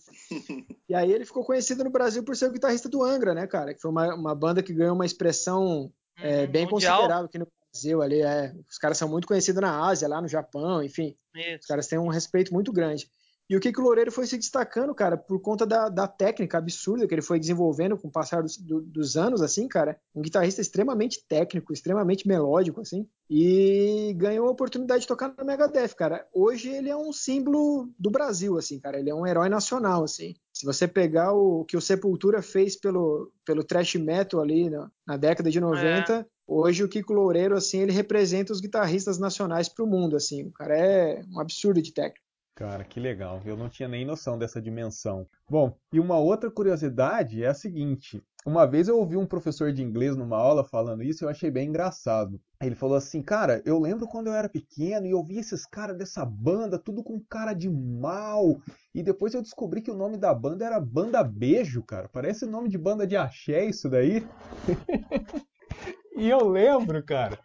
E 0.89 0.95
aí 0.95 1.13
ele 1.13 1.25
ficou 1.25 1.45
conhecido 1.45 1.85
no 1.85 1.91
Brasil 1.91 2.23
por 2.25 2.37
ser 2.37 2.47
o 2.47 2.53
guitarrista 2.53 2.89
do 2.89 3.05
Angra, 3.05 3.35
né, 3.35 3.47
cara? 3.47 3.75
Que 3.75 3.81
foi 3.81 3.91
uma, 3.91 4.15
uma 4.15 4.35
banda 4.35 4.63
que 4.63 4.73
ganhou 4.73 4.95
uma 4.95 5.05
expressão 5.05 5.93
é, 6.17 6.43
uhum, 6.43 6.51
bem 6.51 6.67
mundial. 6.67 6.97
considerável 6.97 7.27
aqui 7.27 7.39
no 7.39 7.49
Brasil. 7.73 8.03
Ali, 8.03 8.23
é, 8.23 8.55
os 8.69 8.79
caras 8.79 8.97
são 8.97 9.09
muito 9.09 9.27
conhecidos 9.27 9.61
na 9.61 9.87
Ásia, 9.87 10.09
lá 10.09 10.21
no 10.21 10.29
Japão, 10.29 10.83
enfim. 10.83 11.17
Isso. 11.35 11.61
Os 11.61 11.67
caras 11.67 11.87
têm 11.87 11.99
um 11.99 12.09
respeito 12.09 12.55
muito 12.55 12.73
grande. 12.73 13.11
E 13.49 13.57
o 13.57 13.61
Kiko 13.61 13.81
Loureiro 13.81 14.11
foi 14.11 14.27
se 14.27 14.37
destacando, 14.37 14.93
cara, 14.93 15.17
por 15.17 15.41
conta 15.41 15.65
da, 15.65 15.89
da 15.89 16.09
técnica 16.09 16.59
absurda 16.59 17.07
que 17.07 17.15
ele 17.15 17.23
foi 17.23 17.39
desenvolvendo 17.39 17.97
com 17.97 18.09
o 18.09 18.11
passar 18.11 18.43
dos, 18.43 18.57
do, 18.57 18.81
dos 18.81 19.17
anos, 19.17 19.41
assim, 19.41 19.69
cara. 19.69 19.97
Um 20.13 20.21
guitarrista 20.21 20.61
extremamente 20.61 21.25
técnico, 21.29 21.73
extremamente 21.73 22.27
melódico, 22.27 22.81
assim. 22.81 23.09
E 23.31 24.13
ganhou 24.17 24.49
a 24.49 24.51
oportunidade 24.51 25.03
de 25.03 25.07
tocar 25.07 25.33
no 25.37 25.45
Megadeth, 25.45 25.95
cara. 25.97 26.27
Hoje 26.35 26.71
ele 26.71 26.91
é 26.91 26.97
um 26.97 27.13
símbolo 27.13 27.89
do 27.97 28.11
Brasil, 28.11 28.59
assim, 28.59 28.81
cara. 28.81 28.99
Ele 28.99 29.11
é 29.11 29.15
um 29.15 29.27
herói 29.27 29.49
nacional, 29.49 30.03
assim. 30.03 30.35
Se 30.53 30.67
você 30.67 30.89
pegar 30.89 31.33
o 31.33 31.65
que 31.65 31.77
o 31.77 31.81
Sepultura 31.81 32.43
fez 32.43 32.75
pelo, 32.75 33.31
pelo 33.45 33.63
thrash 33.63 33.95
metal 33.95 34.41
ali 34.41 34.69
na, 34.69 34.91
na 35.07 35.17
década 35.17 35.51
de 35.51 35.61
90, 35.61 36.13
é. 36.13 36.27
hoje 36.49 36.83
o 36.83 36.89
Kiko 36.89 37.13
Loureiro, 37.13 37.57
assim, 37.57 37.79
ele 37.79 37.93
representa 37.93 38.53
os 38.53 38.61
guitarristas 38.61 39.19
nacionais 39.19 39.69
para 39.69 39.85
o 39.85 39.89
mundo, 39.89 40.17
assim. 40.17 40.45
O 40.45 40.53
cara 40.53 40.77
é 40.77 41.23
um 41.33 41.39
absurdo 41.39 41.81
de 41.81 41.93
técnico. 41.93 42.26
Cara, 42.57 42.85
que 42.85 42.99
legal. 42.99 43.43
Eu 43.45 43.55
não 43.55 43.69
tinha 43.69 43.87
nem 43.87 44.03
noção 44.03 44.39
dessa 44.39 44.63
dimensão. 44.63 45.29
Bom, 45.47 45.77
e 45.93 46.01
uma 46.01 46.17
outra 46.17 46.51
curiosidade 46.51 47.45
é 47.45 47.49
a 47.49 47.55
seguinte: 47.55 48.25
Uma 48.47 48.65
vez 48.65 48.89
eu 48.89 48.97
ouvi 48.97 49.15
um 49.15 49.27
professor 49.27 49.71
de 49.75 49.83
inglês 49.83 50.17
numa 50.17 50.39
aula 50.39 50.65
falando 50.65 51.03
isso 51.03 51.23
e 51.23 51.25
eu 51.27 51.29
achei 51.29 51.51
bem 51.51 51.69
engraçado. 51.69 52.41
Ele 52.63 52.75
falou 52.75 52.97
assim, 52.97 53.21
cara, 53.23 53.61
eu 53.67 53.79
lembro 53.79 54.09
quando 54.09 54.29
eu 54.29 54.33
era 54.33 54.49
pequeno 54.49 55.07
e 55.07 55.11
eu 55.11 55.23
vi 55.23 55.39
esses 55.39 55.67
caras 55.67 55.99
dessa 55.99 56.25
banda, 56.25 56.79
tudo 56.79 57.05
com 57.05 57.21
cara 57.29 57.53
de 57.53 57.69
mal. 57.69 58.59
E 58.95 59.03
depois 59.03 59.35
eu 59.35 59.43
descobri 59.43 59.83
que 59.83 59.91
o 59.91 59.97
nome 59.97 60.17
da 60.17 60.33
banda 60.33 60.65
era 60.65 60.81
Banda 60.81 61.23
Beijo, 61.23 61.83
cara. 61.83 62.09
Parece 62.09 62.47
nome 62.47 62.71
de 62.71 62.79
banda 62.79 63.07
de 63.07 63.19
axé 63.19 63.67
isso 63.67 63.87
daí. 63.87 64.27
e 66.17 66.27
eu 66.27 66.49
lembro, 66.49 67.05
cara, 67.05 67.39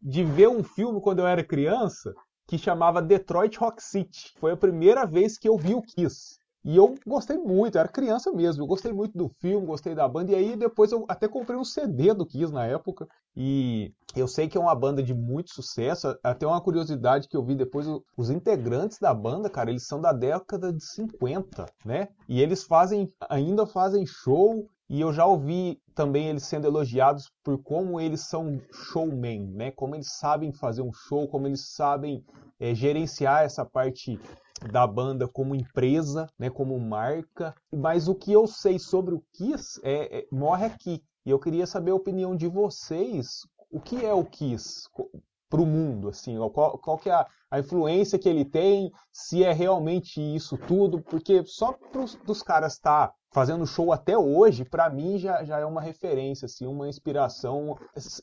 de 0.00 0.24
ver 0.24 0.48
um 0.48 0.64
filme 0.64 1.02
quando 1.02 1.18
eu 1.18 1.26
era 1.26 1.44
criança 1.44 2.14
que 2.46 2.58
chamava 2.58 3.02
Detroit 3.02 3.56
Rock 3.56 3.82
City. 3.82 4.34
Foi 4.38 4.52
a 4.52 4.56
primeira 4.56 5.06
vez 5.06 5.38
que 5.38 5.48
eu 5.48 5.56
vi 5.56 5.74
o 5.74 5.82
Kiss. 5.82 6.38
E 6.64 6.76
eu 6.76 6.94
gostei 7.06 7.36
muito, 7.36 7.76
eu 7.76 7.80
era 7.80 7.88
criança 7.88 8.32
mesmo, 8.32 8.62
eu 8.62 8.66
gostei 8.66 8.90
muito 8.90 9.16
do 9.16 9.28
filme, 9.28 9.66
gostei 9.66 9.94
da 9.94 10.08
banda, 10.08 10.32
e 10.32 10.34
aí 10.34 10.56
depois 10.56 10.92
eu 10.92 11.04
até 11.08 11.28
comprei 11.28 11.58
um 11.58 11.64
CD 11.64 12.14
do 12.14 12.24
Kiss 12.24 12.50
na 12.50 12.64
época, 12.64 13.06
e 13.36 13.92
eu 14.16 14.26
sei 14.26 14.48
que 14.48 14.56
é 14.56 14.60
uma 14.60 14.74
banda 14.74 15.02
de 15.02 15.12
muito 15.12 15.52
sucesso, 15.52 16.16
até 16.22 16.46
uma 16.46 16.62
curiosidade 16.62 17.28
que 17.28 17.36
eu 17.36 17.44
vi 17.44 17.54
depois, 17.54 17.86
os 18.16 18.30
integrantes 18.30 18.98
da 18.98 19.12
banda, 19.12 19.50
cara, 19.50 19.68
eles 19.68 19.86
são 19.86 20.00
da 20.00 20.12
década 20.12 20.72
de 20.72 20.82
50, 20.82 21.66
né? 21.84 22.08
E 22.26 22.40
eles 22.40 22.64
fazem, 22.64 23.12
ainda 23.28 23.66
fazem 23.66 24.06
show, 24.06 24.66
e 24.88 25.00
eu 25.00 25.12
já 25.12 25.26
ouvi 25.26 25.80
também 25.94 26.28
eles 26.28 26.44
sendo 26.44 26.66
elogiados 26.66 27.30
por 27.42 27.62
como 27.62 28.00
eles 28.00 28.22
são 28.22 28.60
showmen, 28.72 29.48
né? 29.48 29.70
Como 29.70 29.94
eles 29.94 30.16
sabem 30.18 30.52
fazer 30.52 30.82
um 30.82 30.92
show, 30.92 31.26
como 31.28 31.46
eles 31.46 31.72
sabem 31.74 32.24
é, 32.60 32.74
gerenciar 32.74 33.42
essa 33.44 33.64
parte 33.64 34.18
da 34.70 34.86
banda 34.86 35.28
como 35.28 35.54
empresa, 35.54 36.28
né, 36.38 36.50
como 36.50 36.78
marca. 36.78 37.54
Mas 37.72 38.08
o 38.08 38.14
que 38.14 38.32
eu 38.32 38.46
sei 38.46 38.78
sobre 38.78 39.14
o 39.14 39.24
Kiss 39.32 39.80
é, 39.82 40.18
é, 40.18 40.26
morre 40.30 40.66
aqui. 40.66 41.02
E 41.26 41.30
eu 41.30 41.38
queria 41.38 41.66
saber 41.66 41.90
a 41.90 41.96
opinião 41.96 42.36
de 42.36 42.46
vocês. 42.46 43.46
O 43.70 43.80
que 43.80 44.04
é 44.04 44.12
o 44.12 44.24
Kiss 44.24 44.88
para 45.48 45.60
o 45.60 45.66
mundo? 45.66 46.08
Assim, 46.08 46.36
qual, 46.52 46.78
qual 46.78 46.98
que 46.98 47.08
é 47.08 47.14
a, 47.14 47.26
a, 47.50 47.58
influência 47.58 48.18
que 48.18 48.28
ele 48.28 48.44
tem? 48.44 48.92
Se 49.12 49.42
é 49.42 49.52
realmente 49.52 50.20
isso 50.20 50.56
tudo? 50.56 51.00
Porque 51.00 51.44
só 51.44 51.72
pros, 51.72 52.14
dos 52.16 52.42
caras 52.42 52.74
estar 52.74 53.08
tá 53.08 53.14
fazendo 53.32 53.66
show 53.66 53.92
até 53.92 54.16
hoje, 54.16 54.64
para 54.64 54.88
mim 54.88 55.18
já, 55.18 55.42
já 55.44 55.58
é 55.58 55.64
uma 55.64 55.80
referência, 55.80 56.46
assim, 56.46 56.66
uma 56.66 56.88
inspiração, 56.88 57.76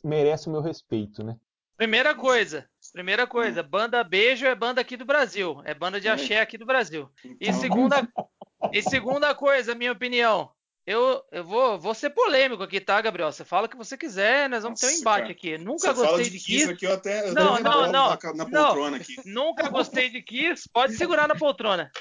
merece 0.03 0.47
o 0.47 0.51
meu 0.51 0.61
respeito, 0.61 1.23
né? 1.23 1.35
Primeira 1.75 2.15
coisa, 2.15 2.65
primeira 2.91 3.25
coisa, 3.27 3.63
banda 3.63 4.03
Beijo 4.03 4.45
é 4.45 4.55
banda 4.55 4.81
aqui 4.81 4.97
do 4.97 5.05
Brasil, 5.05 5.61
é 5.65 5.73
banda 5.73 5.99
de 5.99 6.07
axé 6.09 6.39
aqui 6.39 6.57
do 6.57 6.65
Brasil. 6.65 7.09
E 7.23 7.47
Então. 7.49 7.59
segunda, 7.59 7.95
e 8.73 8.81
segunda 8.81 9.33
coisa, 9.33 9.73
minha 9.75 9.91
opinião, 9.91 10.51
eu, 10.85 11.23
eu 11.31 11.43
vou, 11.43 11.79
vou 11.79 11.93
ser 11.93 12.09
polêmico 12.09 12.63
aqui, 12.63 12.79
tá, 12.81 12.99
Gabriel? 12.99 13.31
Você 13.31 13.45
fala 13.45 13.67
o 13.67 13.69
que 13.69 13.77
você 13.77 13.95
quiser, 13.97 14.49
nós 14.49 14.63
vamos 14.63 14.79
ter 14.79 14.87
um 14.87 14.89
Nossa, 14.89 15.01
embate 15.01 15.21
cara. 15.21 15.31
aqui. 15.31 15.57
Nunca 15.57 15.93
Você 15.93 16.01
gostei 16.01 16.23
de 16.25 16.31
de 16.31 16.39
Kiss 16.39 16.69
aqui, 16.71 16.85
eu 16.85 16.93
até 16.93 17.29
eu 17.29 17.33
Não, 17.33 17.59
não, 17.59 17.91
não. 17.91 18.09
na, 18.09 18.17
na 18.35 18.45
Não. 18.45 18.65
poltrona 18.65 18.97
aqui. 18.97 19.15
Nunca 19.25 19.69
gostei 19.69 20.09
de 20.09 20.21
Kiss. 20.23 20.67
Pode 20.73 20.95
segurar 20.95 21.27
na 21.27 21.35
poltrona. 21.35 21.91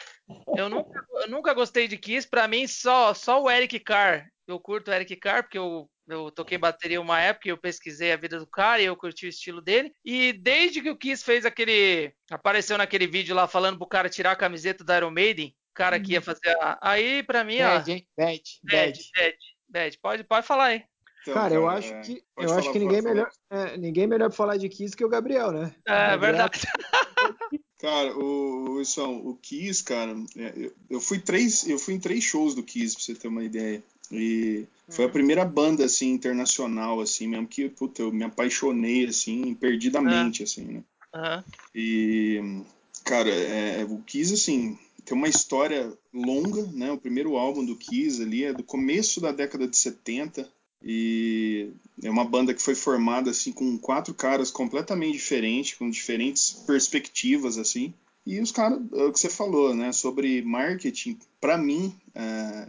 Eu 0.57 0.69
nunca, 0.69 1.05
eu 1.23 1.29
nunca 1.29 1.53
gostei 1.53 1.89
de 1.89 1.99
Kiss. 1.99 2.27
Pra 2.29 2.49
mim, 2.49 2.67
só, 2.67 3.12
só 3.12 3.43
o 3.43 3.51
Eric 3.51 3.79
Carr. 3.81 4.27
Eu 4.47 4.59
curto 4.59 4.91
o 4.91 4.95
Eric 4.95 5.15
Carr, 5.17 5.43
porque 5.43 5.59
eu, 5.59 5.89
eu 6.12 6.31
toquei 6.31 6.59
bateria 6.59 7.01
uma 7.01 7.20
época 7.20 7.49
e 7.49 7.51
eu 7.51 7.57
pesquisei 7.59 8.12
a 8.12 8.16
vida 8.16 8.39
do 8.39 8.47
cara 8.47 8.81
e 8.82 8.87
eu 8.87 8.97
curti 8.97 9.27
o 9.27 9.28
estilo 9.28 9.61
dele. 9.61 9.93
E 10.05 10.32
desde 10.32 10.81
que 10.81 10.91
o 10.91 10.97
Kiss 10.97 11.24
fez 11.24 11.45
aquele. 11.47 12.12
Apareceu 12.31 12.77
naquele 12.78 13.07
vídeo 13.07 13.35
lá 13.35 13.47
falando 13.47 13.78
pro 13.78 13.87
cara 13.87 14.09
tirar 14.09 14.32
a 14.32 14.37
camiseta 14.37 14.85
da 14.85 14.97
Iron 14.97 15.11
Maiden. 15.11 15.55
O 15.70 15.74
cara 15.74 15.99
que 16.01 16.12
ia 16.12 16.20
fazer 16.20 16.49
a. 16.61 16.78
Aí, 16.82 17.23
pra 17.23 17.45
mim, 17.45 17.61
ó. 17.62 17.78
Bad, 17.78 17.93
hein? 17.93 18.07
Bad, 18.16 18.43
Bad, 18.62 18.93
bad. 18.93 18.99
bad, 19.16 19.37
bad. 19.69 19.99
Pode, 19.99 20.24
pode 20.24 20.47
falar 20.47 20.65
aí. 20.65 20.82
Então, 21.23 21.35
Cara, 21.35 21.55
eu 21.55 21.70
é, 21.70 21.74
acho 21.77 22.01
que, 22.01 22.23
eu 22.39 22.55
acho 22.55 22.73
que 22.73 22.78
ninguém, 22.78 23.03
melhor, 23.03 23.31
é, 23.51 23.77
ninguém 23.77 24.07
melhor 24.07 24.28
pra 24.31 24.37
falar 24.37 24.57
de 24.57 24.69
Kiss 24.70 24.97
que 24.97 25.05
o 25.05 25.09
Gabriel, 25.09 25.53
né? 25.53 25.74
É 25.87 25.93
Gabriel- 25.93 26.19
verdade. 26.20 26.61
Cara, 27.78 28.15
o, 28.15 28.78
o, 28.78 29.28
o 29.31 29.37
Kiss, 29.37 29.82
cara, 29.82 30.15
é, 30.37 30.53
eu, 30.55 30.73
eu 30.91 31.01
fui 31.01 31.19
três, 31.19 31.66
eu 31.66 31.78
fui 31.78 31.95
em 31.95 32.01
três 32.01 32.23
shows 32.23 32.55
do 32.55 32.62
Kiss, 32.62 32.95
pra 32.95 33.03
você 33.05 33.15
ter 33.15 33.28
uma 33.28 33.43
ideia. 33.43 33.82
E 34.11 34.66
foi 34.89 35.05
a 35.05 35.09
Uhum. 35.09 35.12
primeira 35.12 35.45
banda, 35.45 35.85
assim, 35.85 36.11
internacional, 36.11 37.01
assim, 37.01 37.28
mesmo 37.28 37.47
que, 37.47 37.69
puta, 37.69 38.03
eu 38.03 38.12
me 38.12 38.24
apaixonei, 38.24 39.07
assim, 39.07 39.55
perdidamente, 39.55 40.43
assim, 40.43 40.65
né? 40.65 40.85
Aham. 41.15 41.45
E, 41.74 42.62
cara, 43.05 43.31
é, 43.31 43.87
o 43.89 43.99
Kiss, 43.99 44.35
assim, 44.35 44.78
tem 45.05 45.16
uma 45.16 45.28
história 45.28 45.93
longa, 46.12 46.62
né? 46.73 46.91
O 46.91 46.99
primeiro 46.99 47.37
álbum 47.37 47.65
do 47.65 47.77
Kiss 47.77 48.20
ali 48.23 48.45
é 48.45 48.53
do 48.53 48.62
começo 48.65 49.20
da 49.20 49.32
década 49.32 49.66
de 49.69 49.77
70 49.77 50.49
e 50.82 51.70
é 52.03 52.11
uma 52.11 52.24
banda 52.24 52.55
que 52.55 52.62
foi 52.62 52.74
formada, 52.74 53.31
assim, 53.31 53.53
com 53.53 53.78
quatro 53.78 54.15
caras 54.15 54.51
completamente 54.51 55.12
diferentes, 55.12 55.74
com 55.74 55.91
diferentes 55.91 56.53
perspectivas, 56.66 57.59
assim. 57.59 57.95
E 58.31 58.39
os 58.39 58.52
caras, 58.52 58.78
é 58.93 59.02
o 59.02 59.12
que 59.12 59.19
você 59.19 59.28
falou, 59.28 59.74
né, 59.74 59.90
sobre 59.90 60.40
marketing, 60.40 61.19
pra 61.40 61.59
mim, 61.59 61.93
é, 62.15 62.69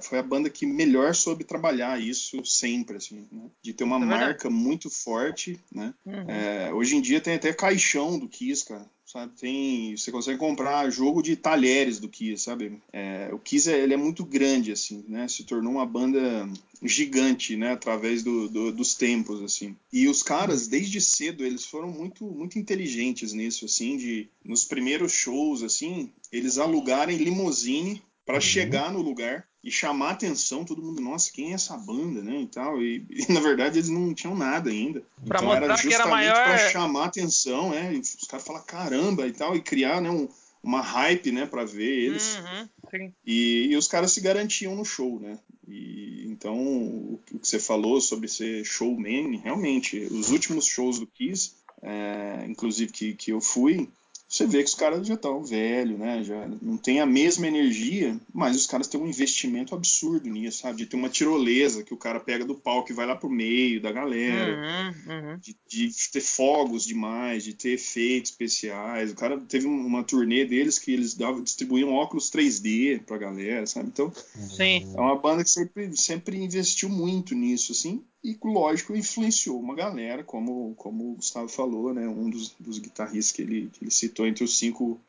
foi 0.00 0.20
a 0.20 0.22
banda 0.22 0.48
que 0.48 0.64
melhor 0.64 1.16
soube 1.16 1.42
trabalhar 1.42 2.00
isso 2.00 2.44
sempre, 2.44 2.98
assim, 2.98 3.26
né? 3.32 3.50
De 3.60 3.72
ter 3.72 3.82
uma 3.82 3.96
É 3.96 4.06
marca 4.06 4.48
muito 4.48 4.88
forte, 4.88 5.58
né? 5.74 5.92
Uhum. 6.06 6.30
É, 6.30 6.72
hoje 6.72 6.94
em 6.94 7.00
dia 7.00 7.20
tem 7.20 7.34
até 7.34 7.52
caixão 7.52 8.20
do 8.20 8.28
Kiss, 8.28 8.64
cara. 8.64 8.86
Sabe? 9.12 9.32
Tem, 9.40 9.96
você 9.96 10.12
consegue 10.12 10.38
comprar 10.38 10.88
jogo 10.90 11.20
de 11.20 11.34
talheres 11.34 11.98
do 11.98 12.08
Kiss, 12.08 12.44
sabe? 12.44 12.80
É, 12.92 13.28
o 13.32 13.38
Kiss 13.40 13.68
é, 13.68 13.78
ele 13.80 13.92
é 13.94 13.96
muito 13.96 14.24
grande, 14.24 14.70
assim, 14.70 15.04
né? 15.08 15.26
Se 15.26 15.42
tornou 15.42 15.72
uma 15.72 15.84
banda 15.84 16.48
gigante, 16.80 17.56
né? 17.56 17.72
Através 17.72 18.22
do, 18.22 18.48
do- 18.48 18.70
dos 18.72 18.94
tempos, 18.94 19.42
assim. 19.42 19.74
E 19.92 20.06
os 20.06 20.22
caras, 20.22 20.68
desde 20.68 21.00
cedo, 21.00 21.44
eles 21.44 21.64
foram 21.64 21.90
muito, 21.90 22.24
muito 22.24 22.56
inteligentes 22.58 23.32
nisso, 23.32 23.64
assim, 23.64 23.96
de 23.96 24.28
nos 24.44 24.64
primeiros 24.64 25.10
shows, 25.12 25.62
assim, 25.64 26.10
eles 26.30 26.56
alugarem 26.58 27.16
limusine 27.16 28.00
para 28.24 28.38
chegar 28.40 28.92
no 28.92 29.02
lugar 29.02 29.44
e 29.62 29.70
chamar 29.70 30.08
a 30.08 30.12
atenção, 30.12 30.64
todo 30.64 30.82
mundo, 30.82 31.00
nossa, 31.02 31.30
quem 31.30 31.50
é 31.50 31.54
essa 31.54 31.76
banda, 31.76 32.22
né, 32.22 32.40
e 32.40 32.46
tal, 32.46 32.82
e, 32.82 33.04
e, 33.10 33.32
na 33.32 33.40
verdade 33.40 33.78
eles 33.78 33.90
não 33.90 34.14
tinham 34.14 34.34
nada 34.36 34.70
ainda. 34.70 35.02
Pra 35.26 35.38
então 35.38 35.54
era 35.54 35.68
mostrar 35.68 35.88
que 35.88 35.94
era 35.94 36.04
justamente 36.04 36.10
maior- 36.10 36.44
para 36.44 36.70
chamar 36.70 37.02
a 37.02 37.06
atenção, 37.06 37.70
né, 37.70 37.94
e 37.94 37.98
os 37.98 38.26
caras 38.28 38.46
falam 38.46 38.62
caramba 38.62 39.26
e 39.26 39.32
tal, 39.32 39.54
e 39.54 39.60
criar, 39.60 40.00
né, 40.00 40.10
um- 40.10 40.28
uma 40.62 40.80
hype, 40.80 41.32
né, 41.32 41.46
para 41.46 41.64
ver 41.64 41.88
eles. 42.06 42.36
Uhum. 42.36 43.12
E, 43.26 43.68
e 43.70 43.76
os 43.76 43.86
caras 43.88 44.12
se 44.12 44.20
garantiam 44.20 44.74
no 44.74 44.84
show, 44.84 45.18
né? 45.20 45.38
E, 45.68 46.24
então, 46.26 46.56
o, 46.58 47.20
o 47.32 47.38
que 47.38 47.46
você 47.46 47.58
falou 47.60 48.00
sobre 48.00 48.28
ser 48.28 48.64
showman, 48.64 49.36
realmente, 49.38 49.96
os 49.98 50.30
últimos 50.30 50.66
shows 50.66 50.98
do 50.98 51.06
Kiss, 51.06 51.52
é, 51.82 52.44
inclusive 52.48 52.92
que, 52.92 53.14
que 53.14 53.30
eu 53.30 53.40
fui, 53.40 53.88
você 54.30 54.46
vê 54.46 54.58
que 54.62 54.68
os 54.68 54.74
caras 54.76 55.06
já 55.06 55.14
estão 55.14 55.42
velhos, 55.44 55.98
né? 55.98 56.22
Já 56.22 56.46
não 56.62 56.76
tem 56.76 57.00
a 57.00 57.06
mesma 57.06 57.48
energia, 57.48 58.16
mas 58.32 58.54
os 58.56 58.66
caras 58.66 58.86
têm 58.86 59.00
um 59.00 59.06
investimento 59.08 59.74
absurdo 59.74 60.28
nisso, 60.30 60.58
sabe? 60.60 60.78
De 60.78 60.86
ter 60.86 60.96
uma 60.96 61.08
tirolesa 61.08 61.82
que 61.82 61.92
o 61.92 61.96
cara 61.96 62.20
pega 62.20 62.44
do 62.44 62.54
palco 62.54 62.92
e 62.92 62.94
vai 62.94 63.06
lá 63.06 63.16
pro 63.16 63.28
meio 63.28 63.80
da 63.82 63.90
galera 63.90 64.56
Uhum. 64.60 65.12
Uhum. 65.30 65.38
de, 65.38 65.56
de 65.68 66.10
ter 66.12 66.20
fogos 66.20 66.84
demais, 66.84 67.42
de 67.42 67.54
ter 67.54 67.70
efeitos 67.72 68.30
especiais. 68.30 69.10
O 69.10 69.16
cara 69.16 69.36
teve 69.38 69.66
um- 69.66 69.84
uma 69.84 70.04
turnê 70.04 70.44
deles 70.44 70.78
que 70.78 70.92
eles 70.92 71.14
davam, 71.14 71.42
distribuíam 71.42 71.92
óculos 71.92 72.30
3D 72.30 73.00
pra 73.04 73.18
galera, 73.18 73.66
sabe? 73.66 73.88
Então 73.88 74.12
Sim. 74.48 74.94
é 74.96 75.00
uma 75.00 75.16
banda 75.18 75.42
que 75.42 75.50
sempre, 75.50 75.96
sempre 75.96 76.36
investiu 76.38 76.88
muito 76.88 77.34
nisso, 77.34 77.72
assim. 77.72 78.02
E, 78.22 78.36
lógico, 78.44 78.94
influenciou 78.94 79.58
uma 79.58 79.74
galera, 79.74 80.22
como, 80.22 80.74
como 80.76 81.12
o 81.12 81.14
Gustavo 81.16 81.48
falou, 81.48 81.94
né? 81.94 82.06
Um 82.06 82.28
dos, 82.28 82.54
dos 82.60 82.78
guitarristas 82.78 83.32
que 83.32 83.42
ele, 83.42 83.70
que 83.72 83.84
ele 83.84 83.90
citou 83.90 84.26
entre 84.26 84.44
os 84.44 84.58
cinco 84.58 85.00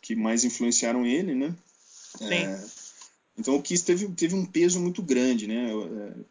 que 0.00 0.14
mais 0.14 0.44
influenciaram 0.44 1.04
ele, 1.04 1.34
né? 1.34 1.54
Sim. 2.18 2.34
É, 2.34 2.64
então 3.36 3.56
o 3.56 3.62
Kiss 3.62 3.84
teve, 3.84 4.06
teve 4.08 4.34
um 4.34 4.44
peso 4.44 4.78
muito 4.78 5.02
grande, 5.02 5.46
né? 5.46 5.70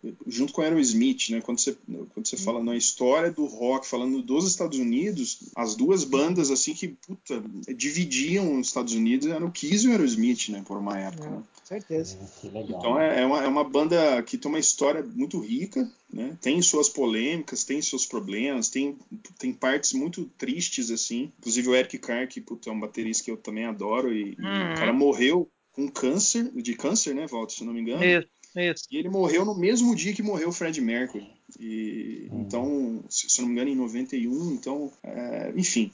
É, 0.03 0.11
junto 0.27 0.53
com 0.53 0.61
Aerosmith, 0.61 1.29
né? 1.31 1.41
Quando 1.41 1.59
você, 1.59 1.75
quando 2.13 2.27
você 2.27 2.37
fala 2.37 2.63
na 2.63 2.75
história 2.75 3.31
do 3.31 3.45
rock, 3.45 3.87
falando 3.87 4.21
dos 4.21 4.47
Estados 4.47 4.77
Unidos, 4.77 5.49
as 5.55 5.75
duas 5.75 6.03
bandas 6.03 6.51
assim 6.51 6.73
que 6.73 6.89
puta, 6.89 7.43
dividiam 7.75 8.59
os 8.59 8.67
Estados 8.67 8.93
Unidos 8.93 9.27
eram 9.27 9.47
o 9.47 9.51
Kiss 9.51 9.85
e 9.85 9.89
o 9.89 9.91
Aerosmith, 9.91 10.49
né? 10.49 10.63
Por 10.65 10.77
uma 10.77 10.97
época. 10.97 11.29
Né? 11.29 11.43
Certeza. 11.63 12.17
Que 12.39 12.49
legal. 12.49 12.79
Então 12.79 12.99
é, 12.99 13.21
é 13.21 13.25
uma, 13.25 13.43
é 13.43 13.47
uma 13.47 13.63
banda 13.63 14.21
que 14.23 14.37
tem 14.37 14.49
uma 14.49 14.59
história 14.59 15.01
muito 15.03 15.39
rica, 15.39 15.91
né? 16.13 16.37
Tem 16.39 16.61
suas 16.61 16.87
polêmicas, 16.87 17.63
tem 17.63 17.81
seus 17.81 18.05
problemas, 18.05 18.69
tem, 18.69 18.95
tem 19.39 19.51
partes 19.51 19.93
muito 19.93 20.25
tristes 20.37 20.91
assim. 20.91 21.31
Inclusive 21.39 21.69
o 21.69 21.75
Eric 21.75 21.97
Carr, 21.97 22.27
que 22.27 22.39
puta, 22.39 22.69
é 22.69 22.73
um 22.73 22.79
baterista 22.79 23.23
que 23.23 23.31
eu 23.31 23.37
também 23.37 23.65
adoro 23.65 24.13
e, 24.13 24.35
e 24.37 24.51
Uhum. 24.51 24.73
o 24.73 24.75
cara 24.75 24.93
morreu 24.93 25.49
com 25.71 25.87
câncer, 25.89 26.51
de 26.51 26.75
câncer, 26.75 27.13
né, 27.15 27.25
Walter, 27.27 27.55
se 27.55 27.63
não 27.63 27.73
me 27.73 27.81
engano. 27.81 28.03
Isso, 28.03 28.27
isso. 28.55 28.83
E 28.91 28.97
ele 28.97 29.09
morreu 29.09 29.45
no 29.45 29.57
mesmo 29.57 29.95
dia 29.95 30.13
que 30.13 30.21
morreu 30.23 30.49
o 30.49 30.53
Fred 30.53 30.79
Mercury. 30.81 31.27
E, 31.59 32.27
Hum. 32.31 32.41
Então, 32.41 33.03
se, 33.09 33.29
se 33.29 33.41
não 33.41 33.47
me 33.47 33.53
engano, 33.53 33.69
em 33.71 33.75
91. 33.75 34.51
Então, 34.53 34.91
é, 35.03 35.53
enfim. 35.55 35.91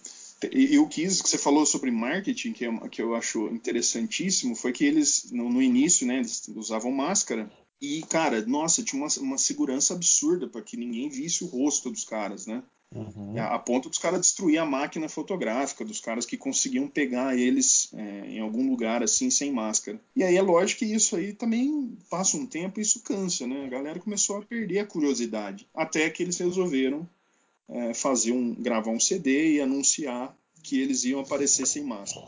E, 0.51 0.77
o 0.77 0.87
que 0.87 1.07
você 1.09 1.37
falou 1.37 1.65
sobre 1.65 1.89
marketing, 1.89 2.53
que, 2.53 2.65
é, 2.65 2.69
uma- 2.69 2.87
que 2.89 3.01
eu 3.01 3.15
acho 3.15 3.47
interessantíssimo, 3.47 4.55
foi 4.55 4.71
que 4.71 4.85
eles, 4.85 5.31
no, 5.31 5.49
no 5.49 5.61
início, 5.61 6.05
né, 6.05 6.17
eles 6.17 6.47
usavam 6.55 6.91
máscara. 6.91 7.51
E, 7.81 8.01
cara, 8.09 8.45
nossa, 8.45 8.83
tinha 8.83 9.01
uma, 9.01 9.07
uma 9.19 9.37
segurança 9.37 9.93
absurda 9.93 10.47
para 10.47 10.61
que 10.61 10.77
ninguém 10.77 11.09
visse 11.09 11.43
o 11.43 11.47
rosto 11.47 11.89
dos 11.89 12.03
caras, 12.03 12.45
né? 12.47 12.63
Uhum. 12.95 13.37
A 13.37 13.59
ponto 13.59 13.89
dos 13.89 13.97
caras 13.97 14.21
destruir 14.21 14.57
a 14.57 14.65
máquina 14.65 15.09
fotográfica, 15.09 15.83
dos 15.83 15.99
caras 15.99 16.25
que 16.25 16.37
conseguiam 16.37 16.87
pegar 16.87 17.37
eles 17.37 17.89
é, 17.93 18.25
em 18.27 18.39
algum 18.39 18.69
lugar 18.69 19.03
assim, 19.03 19.29
sem 19.29 19.51
máscara. 19.51 19.99
E 20.15 20.23
aí 20.23 20.37
é 20.37 20.41
lógico 20.41 20.79
que 20.79 20.85
isso 20.85 21.15
aí 21.15 21.33
também 21.33 21.97
passa 22.09 22.37
um 22.37 22.45
tempo 22.45 22.79
e 22.79 22.83
isso 22.83 23.01
cansa, 23.01 23.45
né? 23.45 23.65
A 23.65 23.69
galera 23.69 23.99
começou 23.99 24.37
a 24.37 24.41
perder 24.41 24.79
a 24.79 24.85
curiosidade. 24.85 25.67
Até 25.73 26.09
que 26.09 26.23
eles 26.23 26.37
resolveram 26.37 27.07
é, 27.69 27.93
fazer 27.93 28.31
um, 28.31 28.55
gravar 28.55 28.91
um 28.91 28.99
CD 28.99 29.55
e 29.55 29.61
anunciar 29.61 30.35
que 30.63 30.79
eles 30.79 31.03
iam 31.03 31.19
aparecer 31.19 31.67
sem 31.67 31.83
máscara. 31.83 32.25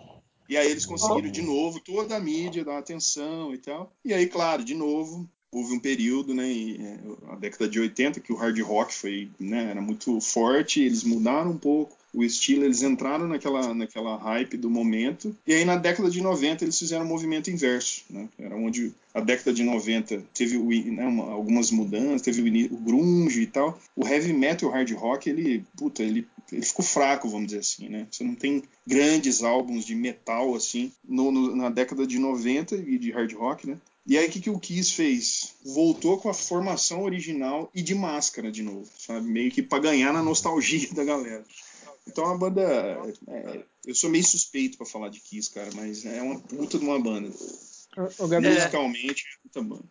E 0.49 0.57
aí 0.57 0.69
eles 0.69 0.85
conseguiram 0.85 1.29
de 1.29 1.41
novo 1.41 1.79
toda 1.79 2.15
a 2.15 2.19
mídia 2.19 2.65
dar 2.65 2.79
atenção 2.79 3.53
e 3.53 3.57
tal. 3.59 3.93
E 4.03 4.13
aí, 4.13 4.27
claro, 4.27 4.63
de 4.63 4.73
novo, 4.73 5.29
houve 5.51 5.73
um 5.73 5.79
período, 5.79 6.33
né, 6.33 6.51
é, 6.51 6.99
a 7.29 7.35
década 7.35 7.67
de 7.67 7.79
80, 7.79 8.19
que 8.19 8.31
o 8.31 8.35
hard 8.35 8.59
rock 8.61 8.93
foi, 8.93 9.29
né, 9.39 9.69
era 9.71 9.81
muito 9.81 10.19
forte, 10.21 10.81
eles 10.81 11.03
mudaram 11.03 11.51
um 11.51 11.57
pouco 11.57 11.97
o 12.11 12.23
estilo, 12.23 12.65
eles 12.65 12.81
entraram 12.81 13.27
naquela, 13.27 13.73
naquela 13.73 14.17
hype 14.17 14.57
do 14.57 14.69
momento, 14.69 15.35
e 15.45 15.53
aí 15.53 15.63
na 15.63 15.75
década 15.75 16.09
de 16.09 16.21
90 16.21 16.63
eles 16.63 16.77
fizeram 16.77 17.05
um 17.05 17.07
movimento 17.07 17.51
inverso, 17.51 18.03
né, 18.09 18.27
era 18.37 18.55
onde 18.55 18.93
a 19.13 19.21
década 19.21 19.53
de 19.53 19.63
90 19.63 20.23
teve 20.33 20.57
o, 20.57 20.69
né, 20.69 21.05
uma, 21.05 21.31
algumas 21.31 21.71
mudanças, 21.71 22.21
teve 22.21 22.41
o, 22.41 22.73
o, 22.73 22.77
grunge 22.77 23.41
e 23.41 23.47
tal, 23.47 23.79
o 23.95 24.07
heavy 24.07 24.33
metal 24.33 24.69
o 24.69 24.71
hard 24.71 24.91
rock, 24.91 25.29
ele, 25.29 25.63
puta, 25.77 26.03
ele, 26.03 26.27
ele 26.51 26.63
ficou 26.63 26.85
fraco, 26.85 27.29
vamos 27.29 27.47
dizer 27.47 27.59
assim, 27.59 27.89
né, 27.89 28.07
você 28.09 28.23
não 28.23 28.35
tem 28.35 28.63
grandes 28.85 29.43
álbuns 29.43 29.85
de 29.85 29.95
metal, 29.95 30.55
assim, 30.55 30.91
no, 31.07 31.31
no, 31.31 31.55
na 31.55 31.69
década 31.69 32.05
de 32.07 32.17
90 32.17 32.75
e 32.75 32.97
de 32.97 33.11
hard 33.11 33.33
rock, 33.33 33.67
né, 33.67 33.77
e 34.09 34.17
aí 34.17 34.27
o 34.27 34.31
que, 34.31 34.41
que 34.41 34.49
o 34.49 34.59
Kiss 34.59 34.91
fez? 34.93 35.53
Voltou 35.63 36.17
com 36.17 36.29
a 36.29 36.33
formação 36.33 37.03
original 37.03 37.69
e 37.75 37.83
de 37.83 37.93
máscara 37.93 38.51
de 38.51 38.63
novo, 38.63 38.89
sabe? 38.97 39.27
Meio 39.27 39.51
que 39.51 39.61
para 39.61 39.83
ganhar 39.83 40.11
na 40.11 40.23
nostalgia 40.23 40.91
da 40.95 41.03
galera. 41.03 41.45
Então 42.07 42.25
a 42.25 42.35
banda. 42.35 42.63
É, 43.27 43.63
eu 43.85 43.93
sou 43.93 44.09
meio 44.09 44.25
suspeito 44.25 44.79
para 44.79 44.87
falar 44.87 45.09
de 45.09 45.19
Kiss, 45.19 45.53
cara, 45.53 45.69
mas 45.75 46.07
é 46.07 46.23
uma 46.23 46.39
puta 46.39 46.79
de 46.79 46.83
uma 46.83 46.99
banda. 46.99 47.29
Ô, 48.17 48.27
Gabriel, 48.27 48.55
Musicalmente, 48.55 49.25
é 49.27 49.43
puta 49.43 49.61
banda. 49.61 49.85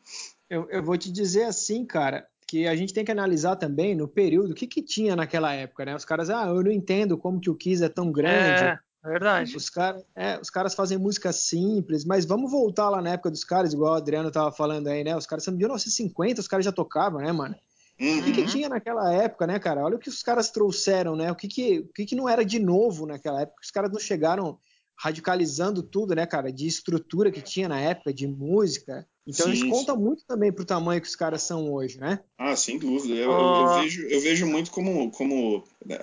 Eu, 0.51 0.69
eu 0.69 0.83
vou 0.83 0.99
te 0.99 1.13
dizer 1.13 1.45
assim, 1.45 1.87
cara, 1.87 2.27
que 2.45 2.67
a 2.67 2.75
gente 2.75 2.93
tem 2.93 3.05
que 3.05 3.13
analisar 3.13 3.55
também 3.55 3.95
no 3.95 4.09
período 4.09 4.51
o 4.51 4.55
que, 4.55 4.67
que 4.67 4.83
tinha 4.83 5.15
naquela 5.15 5.53
época, 5.53 5.85
né? 5.85 5.95
Os 5.95 6.05
caras, 6.05 6.29
ah, 6.29 6.47
eu 6.49 6.65
não 6.65 6.73
entendo 6.73 7.17
como 7.17 7.41
que 7.41 7.51
o 7.51 7.55
Kiss 7.55 7.85
é 7.85 7.89
tão 7.89 8.11
grande. 8.11 8.65
É. 8.65 8.79
Verdade. 9.09 9.57
Os, 9.57 9.71
cara, 9.71 10.05
é, 10.15 10.39
os 10.39 10.51
caras 10.51 10.75
fazem 10.75 10.99
música 10.99 11.33
simples, 11.33 12.05
mas 12.05 12.25
vamos 12.25 12.51
voltar 12.51 12.91
lá 12.91 13.01
na 13.01 13.11
época 13.11 13.31
dos 13.31 13.45
caras, 13.45 13.73
igual 13.73 13.95
o 13.95 13.97
Adriano 13.97 14.31
tava 14.31 14.53
falando 14.53 14.89
aí, 14.89 15.03
né? 15.03 15.17
Os 15.17 15.27
caras 15.27 15.45
são 15.45 15.53
de 15.53 15.59
1950, 15.59 16.41
os 16.41 16.49
caras 16.49 16.65
já 16.65 16.73
tocavam, 16.73 17.21
né, 17.21 17.33
mano? 17.33 17.57
Uhum. 18.01 18.19
O 18.19 18.23
que, 18.23 18.33
que, 18.33 18.47
tinha 18.47 18.69
naquela 18.69 19.13
época, 19.13 19.47
né, 19.47 19.59
cara? 19.59 19.83
Olha 19.83 19.97
o 19.97 19.99
que 19.99 20.09
os 20.09 20.23
caras 20.23 20.51
trouxeram, 20.51 21.17
né? 21.17 21.33
O 21.33 21.35
que, 21.35 21.49
que, 21.49 21.79
o 21.81 21.93
que, 21.93 22.07
que 22.07 22.15
não 22.15 22.29
era 22.29 22.45
de 22.45 22.59
novo 22.59 23.07
naquela 23.07 23.41
época? 23.43 23.61
Os 23.63 23.71
caras 23.71 23.91
não 23.91 23.99
chegaram 23.99 24.59
radicalizando 24.97 25.83
tudo, 25.83 26.15
né, 26.15 26.27
cara? 26.27 26.53
De 26.53 26.67
estrutura 26.67 27.31
que 27.31 27.41
tinha 27.41 27.69
na 27.69 27.81
época, 27.81 28.13
de 28.13 28.27
música. 28.27 29.07
Então 29.29 29.45
Sim, 29.45 29.53
a 29.53 29.55
gente 29.55 29.65
sim. 29.65 29.71
conta 29.71 29.95
muito 29.95 30.25
também 30.27 30.51
pro 30.51 30.65
tamanho 30.65 31.03
que 31.03 31.07
os 31.07 31.15
caras 31.15 31.43
são 31.43 31.71
hoje, 31.71 31.99
né? 32.01 32.21
Ah, 32.39 32.57
sem 32.57 32.79
dúvida. 32.79 33.15
Eu, 33.15 33.31
Ah. 33.31 33.61
eu 33.61 33.69
vejo, 33.83 34.03
eu 34.09 34.21
vejo 34.23 34.47
muito 34.47 34.71
como, 34.71 35.11
como 35.11 35.63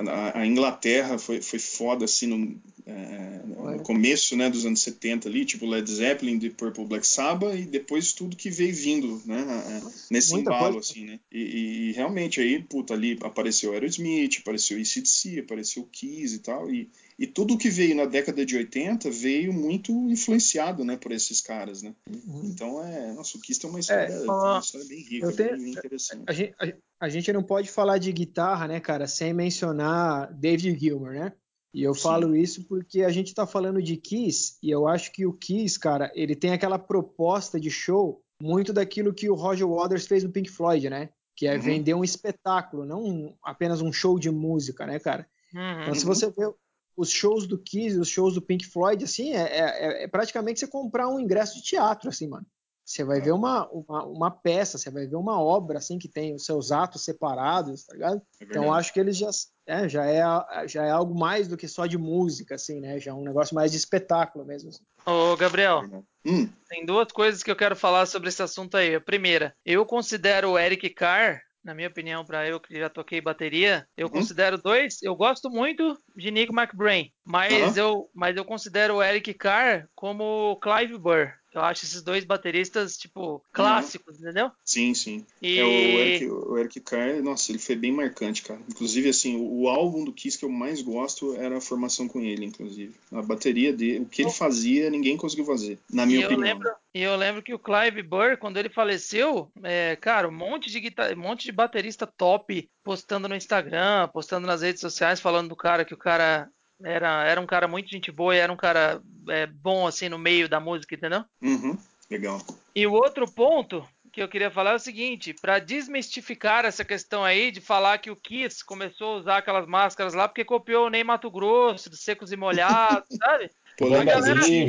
a, 0.09 0.39
a 0.41 0.45
Inglaterra 0.45 1.17
foi, 1.17 1.41
foi 1.41 1.57
foda 1.57 2.05
assim 2.05 2.27
no, 2.27 2.61
é, 2.85 3.41
no 3.47 3.81
começo 3.81 4.35
né, 4.37 4.47
dos 4.47 4.63
anos 4.63 4.81
70 4.81 5.27
ali, 5.27 5.43
tipo 5.43 5.65
Led 5.65 5.89
Zeppelin, 5.91 6.37
Deep 6.37 6.55
Purple, 6.55 6.85
Black 6.85 7.07
Sabbath 7.07 7.55
e 7.57 7.65
depois 7.65 8.13
tudo 8.13 8.35
que 8.35 8.51
veio 8.51 8.75
vindo 8.75 9.19
né, 9.25 9.39
a- 9.41 9.77
a- 9.77 9.91
nesse 10.11 10.35
embalo 10.35 10.73
coisa. 10.73 10.91
assim, 10.91 11.05
né? 11.05 11.19
E, 11.31 11.89
e 11.89 11.91
realmente 11.93 12.39
aí, 12.39 12.61
puta, 12.61 12.93
ali 12.93 13.17
apareceu 13.23 13.73
Aerosmith, 13.73 14.37
apareceu 14.39 14.77
ECDC, 14.79 15.39
apareceu 15.39 15.83
Kiss 15.91 16.35
e 16.35 16.39
tal, 16.39 16.71
e, 16.71 16.89
e 17.17 17.25
tudo 17.25 17.57
que 17.57 17.69
veio 17.69 17.95
na 17.95 18.05
década 18.05 18.45
de 18.45 18.55
80 18.57 19.09
veio 19.09 19.53
muito 19.53 19.91
influenciado, 20.09 20.83
né, 20.83 20.97
por 20.97 21.11
esses 21.11 21.39
caras, 21.41 21.81
né? 21.81 21.95
Então 22.43 22.83
é, 22.83 23.13
nossa, 23.13 23.37
o 23.37 23.41
Kiss 23.41 23.59
tem 23.59 23.69
uma 23.69 23.79
história, 23.79 24.07
tem 24.07 24.29
uma 24.29 24.59
história 24.59 24.87
bem 24.87 24.99
rica, 25.01 25.31
tenho- 25.31 25.57
bem 25.57 25.71
interessante. 25.71 26.23
A 26.27 26.33
gente, 26.33 26.53
a, 26.59 26.73
a 27.05 27.09
gente 27.09 27.31
não 27.31 27.43
pode 27.43 27.69
falar 27.71 27.97
de 27.97 28.11
guitarra, 28.11 28.67
né, 28.67 28.79
cara, 28.79 29.07
sem 29.07 29.33
mencionar 29.33 30.33
David 30.33 30.77
Gilmour, 30.79 31.11
né? 31.13 31.33
E 31.73 31.83
eu 31.83 31.93
Sim. 31.93 32.01
falo 32.01 32.35
isso 32.35 32.63
porque 32.67 33.01
a 33.03 33.09
gente 33.09 33.33
tá 33.33 33.45
falando 33.45 33.81
de 33.81 33.97
Kiss 33.97 34.57
e 34.63 34.69
eu 34.71 34.87
acho 34.87 35.11
que 35.11 35.25
o 35.25 35.33
Kiss, 35.33 35.77
cara, 35.79 36.11
ele 36.15 36.35
tem 36.35 36.51
aquela 36.51 36.79
proposta 36.79 37.59
de 37.59 37.69
show 37.69 38.21
muito 38.41 38.71
daquilo 38.73 39.13
que 39.13 39.29
o 39.29 39.35
Roger 39.35 39.67
Waters 39.67 40.05
fez 40.07 40.23
no 40.23 40.31
Pink 40.31 40.49
Floyd, 40.49 40.89
né? 40.89 41.09
Que 41.35 41.47
é 41.47 41.55
Uhum. 41.55 41.61
vender 41.61 41.93
um 41.93 42.03
espetáculo, 42.03 42.85
não 42.85 43.03
um- 43.03 43.35
apenas 43.43 43.81
um 43.81 43.91
show 43.91 44.17
de 44.17 44.31
música, 44.31 44.85
né, 44.85 44.99
cara? 44.99 45.27
Uhum. 45.53 45.81
Então, 45.81 45.95
se 45.95 46.05
você 46.05 46.27
vê 46.29 46.49
os 46.97 47.09
shows 47.09 47.45
do 47.47 47.57
Kiss, 47.57 47.97
os 47.99 48.07
shows 48.09 48.33
do 48.33 48.41
Pink 48.41 48.65
Floyd, 48.65 49.03
assim, 49.03 49.33
é, 49.33 49.41
é- 49.59 50.03
é 50.03 50.07
praticamente 50.07 50.59
você 50.59 50.67
comprar 50.67 51.07
um 51.09 51.19
ingresso 51.19 51.55
de 51.55 51.63
teatro, 51.63 52.09
assim, 52.09 52.27
mano. 52.27 52.45
Você 52.83 53.03
vai 53.03 53.17
É. 53.17 53.21
ver 53.21 53.31
uma, 53.31 53.67
uma, 53.69 54.05
uma 54.05 54.31
peça, 54.31 54.77
você 54.77 54.91
vai 54.91 55.07
ver 55.07 55.15
uma 55.15 55.41
obra, 55.41 55.79
assim, 55.79 55.97
que 55.97 56.07
tem 56.07 56.35
os 56.35 56.45
seus 56.45 56.71
atos 56.71 57.03
separados, 57.03 57.83
tá 57.83 57.93
ligado? 57.93 58.21
É 58.39 58.43
Então, 58.43 58.71
acho 58.71 58.93
que 58.93 58.99
eles 58.99 59.17
já, 59.17 59.29
é, 59.65 59.89
já, 59.89 60.05
é, 60.05 60.67
já 60.67 60.85
é 60.85 60.91
algo 60.91 61.17
mais 61.17 61.47
do 61.47 61.57
que 61.57 61.67
só 61.67 61.87
de 61.87 61.97
música, 61.97 62.53
assim, 62.55 62.79
né? 62.79 62.99
Já 62.99 63.09
é 63.09 63.13
um 63.13 63.23
negócio 63.23 63.55
mais 63.55 63.71
de 63.71 63.77
espetáculo 63.77 64.45
mesmo. 64.45 64.69
assim. 64.69 64.83
Ô, 65.05 65.35
Gabriel, 65.35 65.83
Hum, 66.23 66.49
tem 66.67 66.85
duas 66.85 67.11
coisas 67.11 67.41
que 67.43 67.49
eu 67.51 67.55
quero 67.55 67.75
falar 67.75 68.05
sobre 68.05 68.29
esse 68.29 68.41
assunto 68.41 68.77
aí. 68.77 68.95
A 68.95 69.01
primeira, 69.01 69.55
eu 69.65 69.83
considero 69.85 70.51
o 70.51 70.59
Eric 70.59 70.89
Carr, 70.91 71.41
na 71.65 71.73
minha 71.73 71.87
opinião, 71.87 72.23
para 72.23 72.47
eu 72.47 72.59
que 72.59 72.79
já 72.79 72.89
toquei 72.89 73.19
bateria, 73.19 73.87
eu 73.97 74.05
Uhum. 74.07 74.13
considero 74.13 74.57
dois. 74.57 75.01
Eu 75.01 75.15
gosto 75.15 75.49
muito 75.49 75.97
de 76.15 76.29
Nick 76.29 76.53
McBrain, 76.53 77.11
mas, 77.25 77.75
Aham. 77.75 77.77
eu, 77.77 78.09
mas 78.13 78.37
eu 78.37 78.45
considero 78.45 78.95
o 78.97 79.03
Eric 79.03 79.33
Carr 79.33 79.89
como 79.95 80.57
Clive 80.61 80.97
Burr. 80.97 81.33
Eu 81.55 81.63
acho 81.63 81.85
esses 81.85 82.01
dois 82.01 82.23
bateristas, 82.23 82.97
tipo, 82.97 83.43
clássicos, 83.51 84.19
entendeu? 84.19 84.51
sim, 84.63 84.93
sim. 84.93 85.25
E 85.41 85.59
É, 85.59 85.63
o, 85.63 85.99
Eric, 85.99 86.25
o 86.25 86.57
Eric 86.57 86.79
Carr, 86.81 87.21
nossa, 87.23 87.51
ele 87.51 87.59
foi 87.59 87.75
bem 87.75 87.91
marcante, 87.91 88.41
cara. 88.41 88.59
Inclusive, 88.69 89.09
assim, 89.09 89.35
o, 89.37 89.61
o 89.61 89.69
álbum 89.69 90.03
do 90.03 90.11
Kiss 90.13 90.37
que 90.37 90.45
eu 90.45 90.49
mais 90.49 90.81
gosto 90.81 91.35
era 91.35 91.57
a 91.57 91.61
formação 91.61 92.07
com 92.07 92.19
ele, 92.21 92.45
inclusive. 92.45 92.93
A 93.11 93.21
bateria 93.21 93.71
dele, 93.71 93.99
o 93.99 94.05
que 94.05 94.21
ele 94.21 94.31
fazia, 94.31 94.89
ninguém 94.89 95.17
conseguiu 95.17 95.45
fazer, 95.45 95.79
na 95.91 96.03
E 96.03 96.07
minha 96.07 96.21
eu, 96.21 96.25
opinião. 96.25 96.45
lembro, 96.47 96.69
e 96.93 97.01
eu 97.01 97.15
lembro 97.15 97.41
que 97.43 97.53
o 97.53 97.59
Clive 97.59 98.01
Burr, 98.03 98.37
quando 98.37 98.57
ele 98.57 98.69
faleceu, 98.69 99.51
é, 99.63 99.95
cara, 99.95 100.27
um 100.27 100.31
monte 100.31 100.69
de 100.69 100.79
guitar, 100.79 101.13
um 101.13 101.21
monte 101.21 101.45
de 101.45 101.51
baterista 101.51 102.05
top 102.05 102.69
postando 102.83 103.27
no 103.27 103.35
Instagram, 103.35 104.07
postando 104.09 104.45
nas 104.47 104.61
redes 104.61 104.81
sociais, 104.81 105.19
falando 105.19 105.49
do 105.49 105.55
cara 105.55 105.85
que 105.85 105.93
o 105.93 105.97
cara 105.97 106.49
era, 106.83 107.23
era 107.23 107.39
um 107.39 107.45
cara 107.45 107.67
muito 107.67 107.89
gente 107.89 108.11
boa 108.11 108.35
e 108.35 108.39
era 108.39 108.51
um 108.51 108.57
cara 108.57 109.01
é, 109.29 109.45
bom 109.45 109.87
assim 109.87 110.09
no 110.09 110.17
meio 110.17 110.49
da 110.49 110.59
música, 110.59 110.95
entendeu? 110.95 111.23
Uhum, 111.41 111.77
legal. 112.09 112.41
E 112.75 112.85
o 112.85 112.93
outro 112.93 113.29
ponto 113.29 113.87
que 114.15 114.23
eu 114.23 114.29
queria 114.29 114.49
falar 114.49 114.71
é 114.71 114.75
o 114.75 114.79
seguinte, 114.79 115.33
para 115.33 115.59
desmistificar 115.59 116.63
essa 116.63 116.85
questão 116.85 117.21
aí 117.21 117.51
de 117.51 117.59
falar 117.59 117.97
que 117.97 118.09
o 118.09 118.15
Kiss 118.15 118.63
começou 118.63 119.15
a 119.15 119.17
usar 119.17 119.37
aquelas 119.39 119.67
máscaras 119.67 120.13
lá 120.13 120.25
porque 120.25 120.45
copiou 120.45 120.87
o 120.87 120.89
Ney 120.89 121.03
Mato 121.03 121.29
Grosso, 121.29 121.89
dos 121.89 121.99
Secos 121.99 122.31
e 122.31 122.37
Molhados, 122.37 123.09
sabe? 123.19 123.51
Galera, 123.77 124.21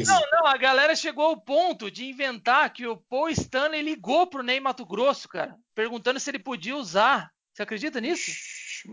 não, 0.04 0.20
não, 0.32 0.46
a 0.48 0.56
galera 0.56 0.96
chegou 0.96 1.26
ao 1.26 1.40
ponto 1.40 1.92
de 1.92 2.06
inventar 2.06 2.72
que 2.72 2.88
o 2.88 2.96
Paul 2.96 3.28
Stanley 3.28 3.82
ligou 3.82 4.26
pro 4.26 4.42
Ney 4.42 4.58
Mato 4.58 4.84
Grosso, 4.84 5.28
cara, 5.28 5.54
perguntando 5.76 6.18
se 6.18 6.28
ele 6.28 6.40
podia 6.40 6.76
usar. 6.76 7.30
Você 7.54 7.62
acredita 7.62 8.00
nisso? 8.00 8.28
Ixi. 8.28 8.90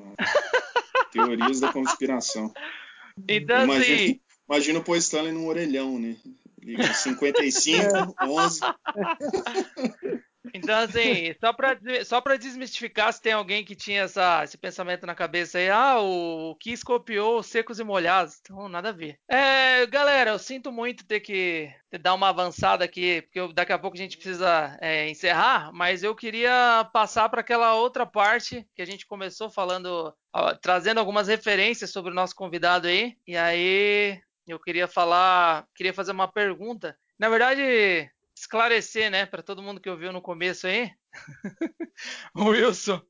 Teorias 1.12 1.60
da 1.60 1.74
conspiração. 1.74 2.54
Então, 3.28 3.64
Imagina, 3.64 3.96
assim, 3.96 4.20
imagina 4.50 4.80
o 4.80 4.84
Paul 4.84 4.98
Stanley 4.98 5.32
num 5.32 5.48
orelhão, 5.48 6.00
né? 6.00 6.16
Liga 6.62 6.94
55, 6.94 8.16
11. 8.22 8.60
Então, 10.54 10.80
assim 10.80 11.34
só, 11.40 11.54
pra, 11.54 11.78
só 12.06 12.22
pra 12.22 12.38
desmistificar 12.38 13.12
se 13.14 13.22
tem 13.22 13.34
alguém 13.34 13.64
que 13.64 13.76
tinha 13.76 14.04
essa, 14.04 14.44
esse 14.44 14.58
pensamento 14.58 15.06
na 15.06 15.16
cabeça 15.16 15.58
aí, 15.58 15.70
ah, 15.70 16.00
o 16.00 16.56
Kiss 16.60 16.84
copiou 16.84 17.40
os 17.40 17.48
secos 17.48 17.80
e 17.80 17.84
molhados. 17.84 18.40
Então, 18.42 18.68
nada 18.68 18.90
a 18.90 18.94
ver. 18.94 19.20
É, 19.28 19.86
galera, 19.88 20.32
eu 20.32 20.40
sinto 20.40 20.72
muito 20.72 21.06
ter 21.06 21.20
que 21.20 21.72
ter- 21.90 22.00
dar 22.00 22.14
uma 22.14 22.30
avançada 22.30 22.84
aqui, 22.84 23.22
porque 23.24 23.40
eu- 23.40 23.54
daqui 23.54 23.72
a 23.72 23.80
pouco 23.80 23.96
a 23.96 24.00
gente 24.00 24.18
precisa 24.18 24.78
é, 24.82 25.10
encerrar, 25.10 25.72
mas 25.74 26.04
eu 26.04 26.16
queria 26.16 26.90
passar 26.92 27.30
para 27.30 27.42
aquela 27.42 27.76
outra 27.76 28.06
parte 28.06 28.68
que 28.76 28.82
a 28.82 28.86
gente 28.86 29.06
começou 29.06 29.50
falando, 29.50 30.14
ó, 30.34 30.54
trazendo 30.56 31.00
algumas 31.00 31.28
referências 31.28 31.92
sobre 31.92 32.12
o 32.12 32.16
nosso 32.16 32.36
convidado 32.36 32.88
aí, 32.88 33.16
e 33.28 33.38
aí 33.38 34.20
eu 34.48 34.60
queria 34.60 34.88
falar, 34.88 35.66
queria 35.76 35.94
fazer 35.94 36.12
uma 36.12 36.28
pergunta. 36.28 36.98
Na 37.18 37.30
verdade, 37.30 38.10
esclarecer, 38.54 39.10
né, 39.10 39.26
para 39.26 39.42
todo 39.42 39.64
mundo 39.64 39.82
que 39.82 39.90
ouviu 39.90 40.14
no 40.14 40.22
começo 40.22 40.68
aí. 40.68 40.92
o 42.36 42.50
Wilson, 42.50 43.02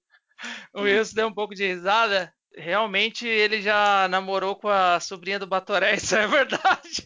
o 0.74 0.84
Wilson 0.84 1.16
deu 1.16 1.28
um 1.28 1.34
pouco 1.34 1.54
de 1.54 1.68
risada. 1.68 2.34
realmente 2.56 3.28
ele 3.28 3.62
já 3.62 4.08
namorou 4.08 4.56
com 4.56 4.70
a 4.70 5.02
sobrinha 5.02 5.38
do 5.38 5.46
Batoré, 5.46 5.96
isso 6.00 6.16
é 6.16 6.26
verdade. 6.26 7.04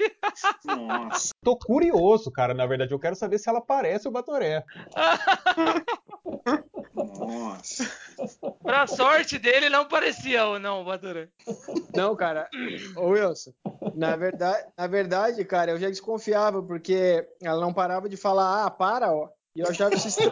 Nossa. 0.65 1.31
Tô 1.43 1.57
curioso, 1.57 2.31
cara, 2.31 2.53
na 2.53 2.67
verdade. 2.67 2.93
Eu 2.93 2.99
quero 2.99 3.15
saber 3.15 3.39
se 3.39 3.49
ela 3.49 3.59
parece 3.59 4.07
o 4.07 4.11
Batoré. 4.11 4.63
Nossa. 7.19 7.91
pra 8.63 8.87
sorte 8.87 9.37
dele, 9.37 9.69
não 9.69 9.85
parecia 9.85 10.45
ou 10.45 10.59
não, 10.59 10.81
o 10.81 10.85
Batoré. 10.85 11.29
Não, 11.95 12.15
cara. 12.15 12.49
Ô 12.95 13.09
Wilson, 13.09 13.51
na 13.95 14.15
verdade, 14.15 14.67
na 14.77 14.87
verdade, 14.87 15.43
cara, 15.45 15.71
eu 15.71 15.79
já 15.79 15.89
desconfiava, 15.89 16.61
porque 16.61 17.27
ela 17.41 17.59
não 17.59 17.73
parava 17.73 18.07
de 18.07 18.17
falar, 18.17 18.65
ah, 18.65 18.69
para, 18.69 19.11
ó. 19.11 19.29
E 19.55 19.61
eu 19.61 19.67
achava 19.67 19.95
isso 19.95 20.07
estranho. 20.07 20.31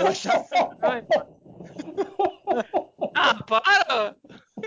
eu 0.00 0.06
achava 0.08 0.42
estranho. 0.42 1.06
Ah, 3.14 3.34
para! 3.44 4.16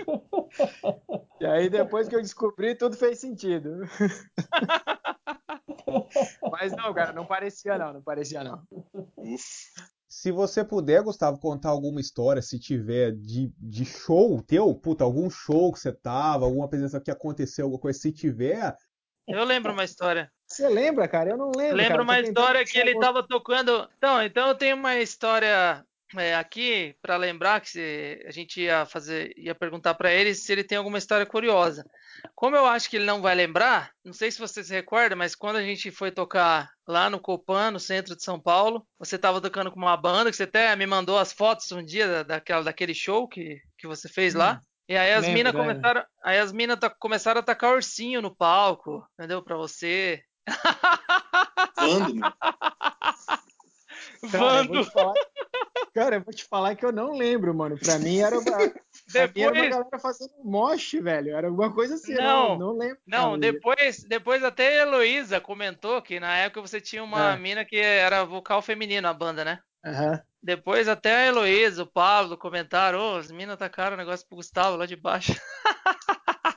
E 1.40 1.46
aí, 1.46 1.70
depois 1.70 2.08
que 2.08 2.16
eu 2.16 2.20
descobri, 2.20 2.74
tudo 2.74 2.96
fez 2.96 3.20
sentido. 3.20 3.82
Mas 6.50 6.72
não, 6.72 6.92
cara, 6.92 7.12
não 7.12 7.24
parecia 7.24 7.78
não, 7.78 7.92
não 7.92 8.02
parecia 8.02 8.42
não. 8.42 8.60
Se 10.08 10.32
você 10.32 10.64
puder, 10.64 11.02
Gustavo, 11.02 11.38
contar 11.38 11.68
alguma 11.68 12.00
história, 12.00 12.42
se 12.42 12.58
tiver, 12.58 13.12
de, 13.12 13.52
de 13.56 13.84
show 13.84 14.42
teu, 14.42 14.74
puta, 14.74 15.04
algum 15.04 15.30
show 15.30 15.72
que 15.72 15.78
você 15.78 15.92
tava, 15.92 16.44
alguma 16.44 16.64
apresentação 16.64 17.00
que 17.00 17.10
aconteceu, 17.10 17.66
alguma 17.66 17.80
coisa, 17.80 17.98
se 17.98 18.10
tiver, 18.10 18.74
Eu 19.28 19.44
lembro 19.44 19.72
uma 19.72 19.84
história. 19.84 20.32
Você 20.46 20.66
lembra, 20.66 21.06
cara? 21.06 21.30
Eu 21.30 21.36
não 21.36 21.52
lembro. 21.54 21.76
Lembro 21.76 21.92
cara. 21.92 22.02
uma 22.02 22.20
história 22.20 22.64
que 22.64 22.78
ele 22.78 22.98
tava 22.98 23.22
tocando. 23.22 23.88
Então, 23.98 24.22
então 24.22 24.48
eu 24.48 24.54
tenho 24.54 24.76
uma 24.76 24.96
história 24.96 25.84
é, 26.16 26.34
aqui 26.36 26.96
pra 27.02 27.16
lembrar 27.16 27.60
que 27.60 27.70
se- 27.70 28.24
a 28.26 28.30
gente 28.30 28.60
ia 28.62 28.86
fazer, 28.86 29.32
ia 29.36 29.54
perguntar 29.54 29.94
pra 29.94 30.10
ele 30.12 30.34
se 30.34 30.50
ele 30.50 30.64
tem 30.64 30.78
alguma 30.78 30.96
história 30.98 31.26
curiosa. 31.26 31.84
Como 32.34 32.56
eu 32.56 32.64
acho 32.66 32.88
que 32.88 32.96
ele 32.96 33.04
não 33.04 33.20
vai 33.20 33.34
lembrar, 33.34 33.92
não 34.04 34.12
sei 34.12 34.30
se 34.30 34.38
você 34.38 34.64
se 34.64 34.72
recorda, 34.72 35.14
mas 35.14 35.34
quando 35.34 35.56
a 35.56 35.62
gente 35.62 35.90
foi 35.90 36.10
tocar 36.10 36.70
lá 36.86 37.10
no 37.10 37.20
Copan, 37.20 37.70
no 37.72 37.78
centro 37.78 38.16
de 38.16 38.24
São 38.24 38.40
Paulo, 38.40 38.86
você 38.98 39.18
tava 39.18 39.40
tocando 39.40 39.70
com 39.70 39.78
uma 39.78 39.96
banda 39.96 40.30
que 40.30 40.36
você 40.36 40.44
até 40.44 40.74
me 40.74 40.86
mandou 40.86 41.18
as 41.18 41.32
fotos 41.32 41.70
um 41.72 41.84
dia 41.84 42.08
da- 42.08 42.22
daquela, 42.22 42.62
daquele 42.64 42.94
show 42.94 43.28
que, 43.28 43.60
que 43.76 43.86
você 43.86 44.08
fez 44.08 44.34
lá. 44.34 44.60
E 44.88 44.96
aí 44.96 45.12
as 45.12 45.26
minas 45.34 45.52
começaram, 45.60 46.02
aí 46.24 46.38
as 46.38 46.50
minas 46.50 46.78
ta- 46.78 46.88
começaram 46.88 47.40
a 47.40 47.44
tacar 47.44 47.72
ursinho 47.74 48.22
no 48.22 48.34
palco, 48.34 49.06
entendeu? 49.14 49.42
Pra 49.42 49.56
você. 49.56 50.22
Quando, 51.74 52.14
meu? 52.14 52.32
Cara, 54.32 54.60
eu 54.60 54.82
Vando. 54.84 54.90
Cara, 55.98 56.16
eu 56.16 56.20
vou 56.22 56.32
te 56.32 56.44
falar 56.44 56.74
que 56.76 56.84
eu 56.84 56.92
não 56.92 57.16
lembro, 57.16 57.54
mano. 57.54 57.76
Pra 57.78 57.98
mim 57.98 58.18
era, 58.18 58.38
uma- 58.38 58.58
mim 58.58 58.72
era 59.14 59.26
uma 59.26 59.32
Depois, 59.52 59.70
galera 59.70 59.98
fazendo 60.00 60.32
mosh, 60.44 60.92
velho. 61.02 61.34
Era 61.36 61.48
alguma 61.48 61.72
coisa 61.72 61.94
assim. 61.94 62.14
Não, 62.14 62.50
não, 62.50 62.58
não 62.58 62.72
lembro. 62.78 62.98
não, 63.06 63.24
cara. 63.30 63.38
depois, 63.38 64.04
depois 64.04 64.44
até 64.44 64.80
a 64.80 64.82
Heloísa 64.82 65.40
comentou 65.40 66.00
que 66.02 66.20
na 66.20 66.36
época 66.36 66.60
você 66.60 66.80
tinha 66.80 67.02
uma 67.02 67.34
É. 67.34 67.36
mina 67.36 67.64
que 67.64 67.76
era 67.76 68.24
vocal 68.24 68.62
feminino 68.62 69.02
na 69.02 69.12
banda, 69.12 69.44
né? 69.44 69.60
Aham. 69.84 70.20
Depois 70.42 70.88
até 70.88 71.14
a 71.14 71.26
Heloísa, 71.26 71.82
o 71.82 71.86
Pablo 71.86 72.38
comentaram, 72.38 72.98
ô, 73.00 73.16
as 73.16 73.30
minas 73.30 73.58
tacaram 73.58 73.94
o 73.94 73.98
negócio 73.98 74.26
pro 74.26 74.36
Gustavo 74.36 74.76
lá 74.76 74.86
de 74.86 74.96
baixo. 74.96 75.34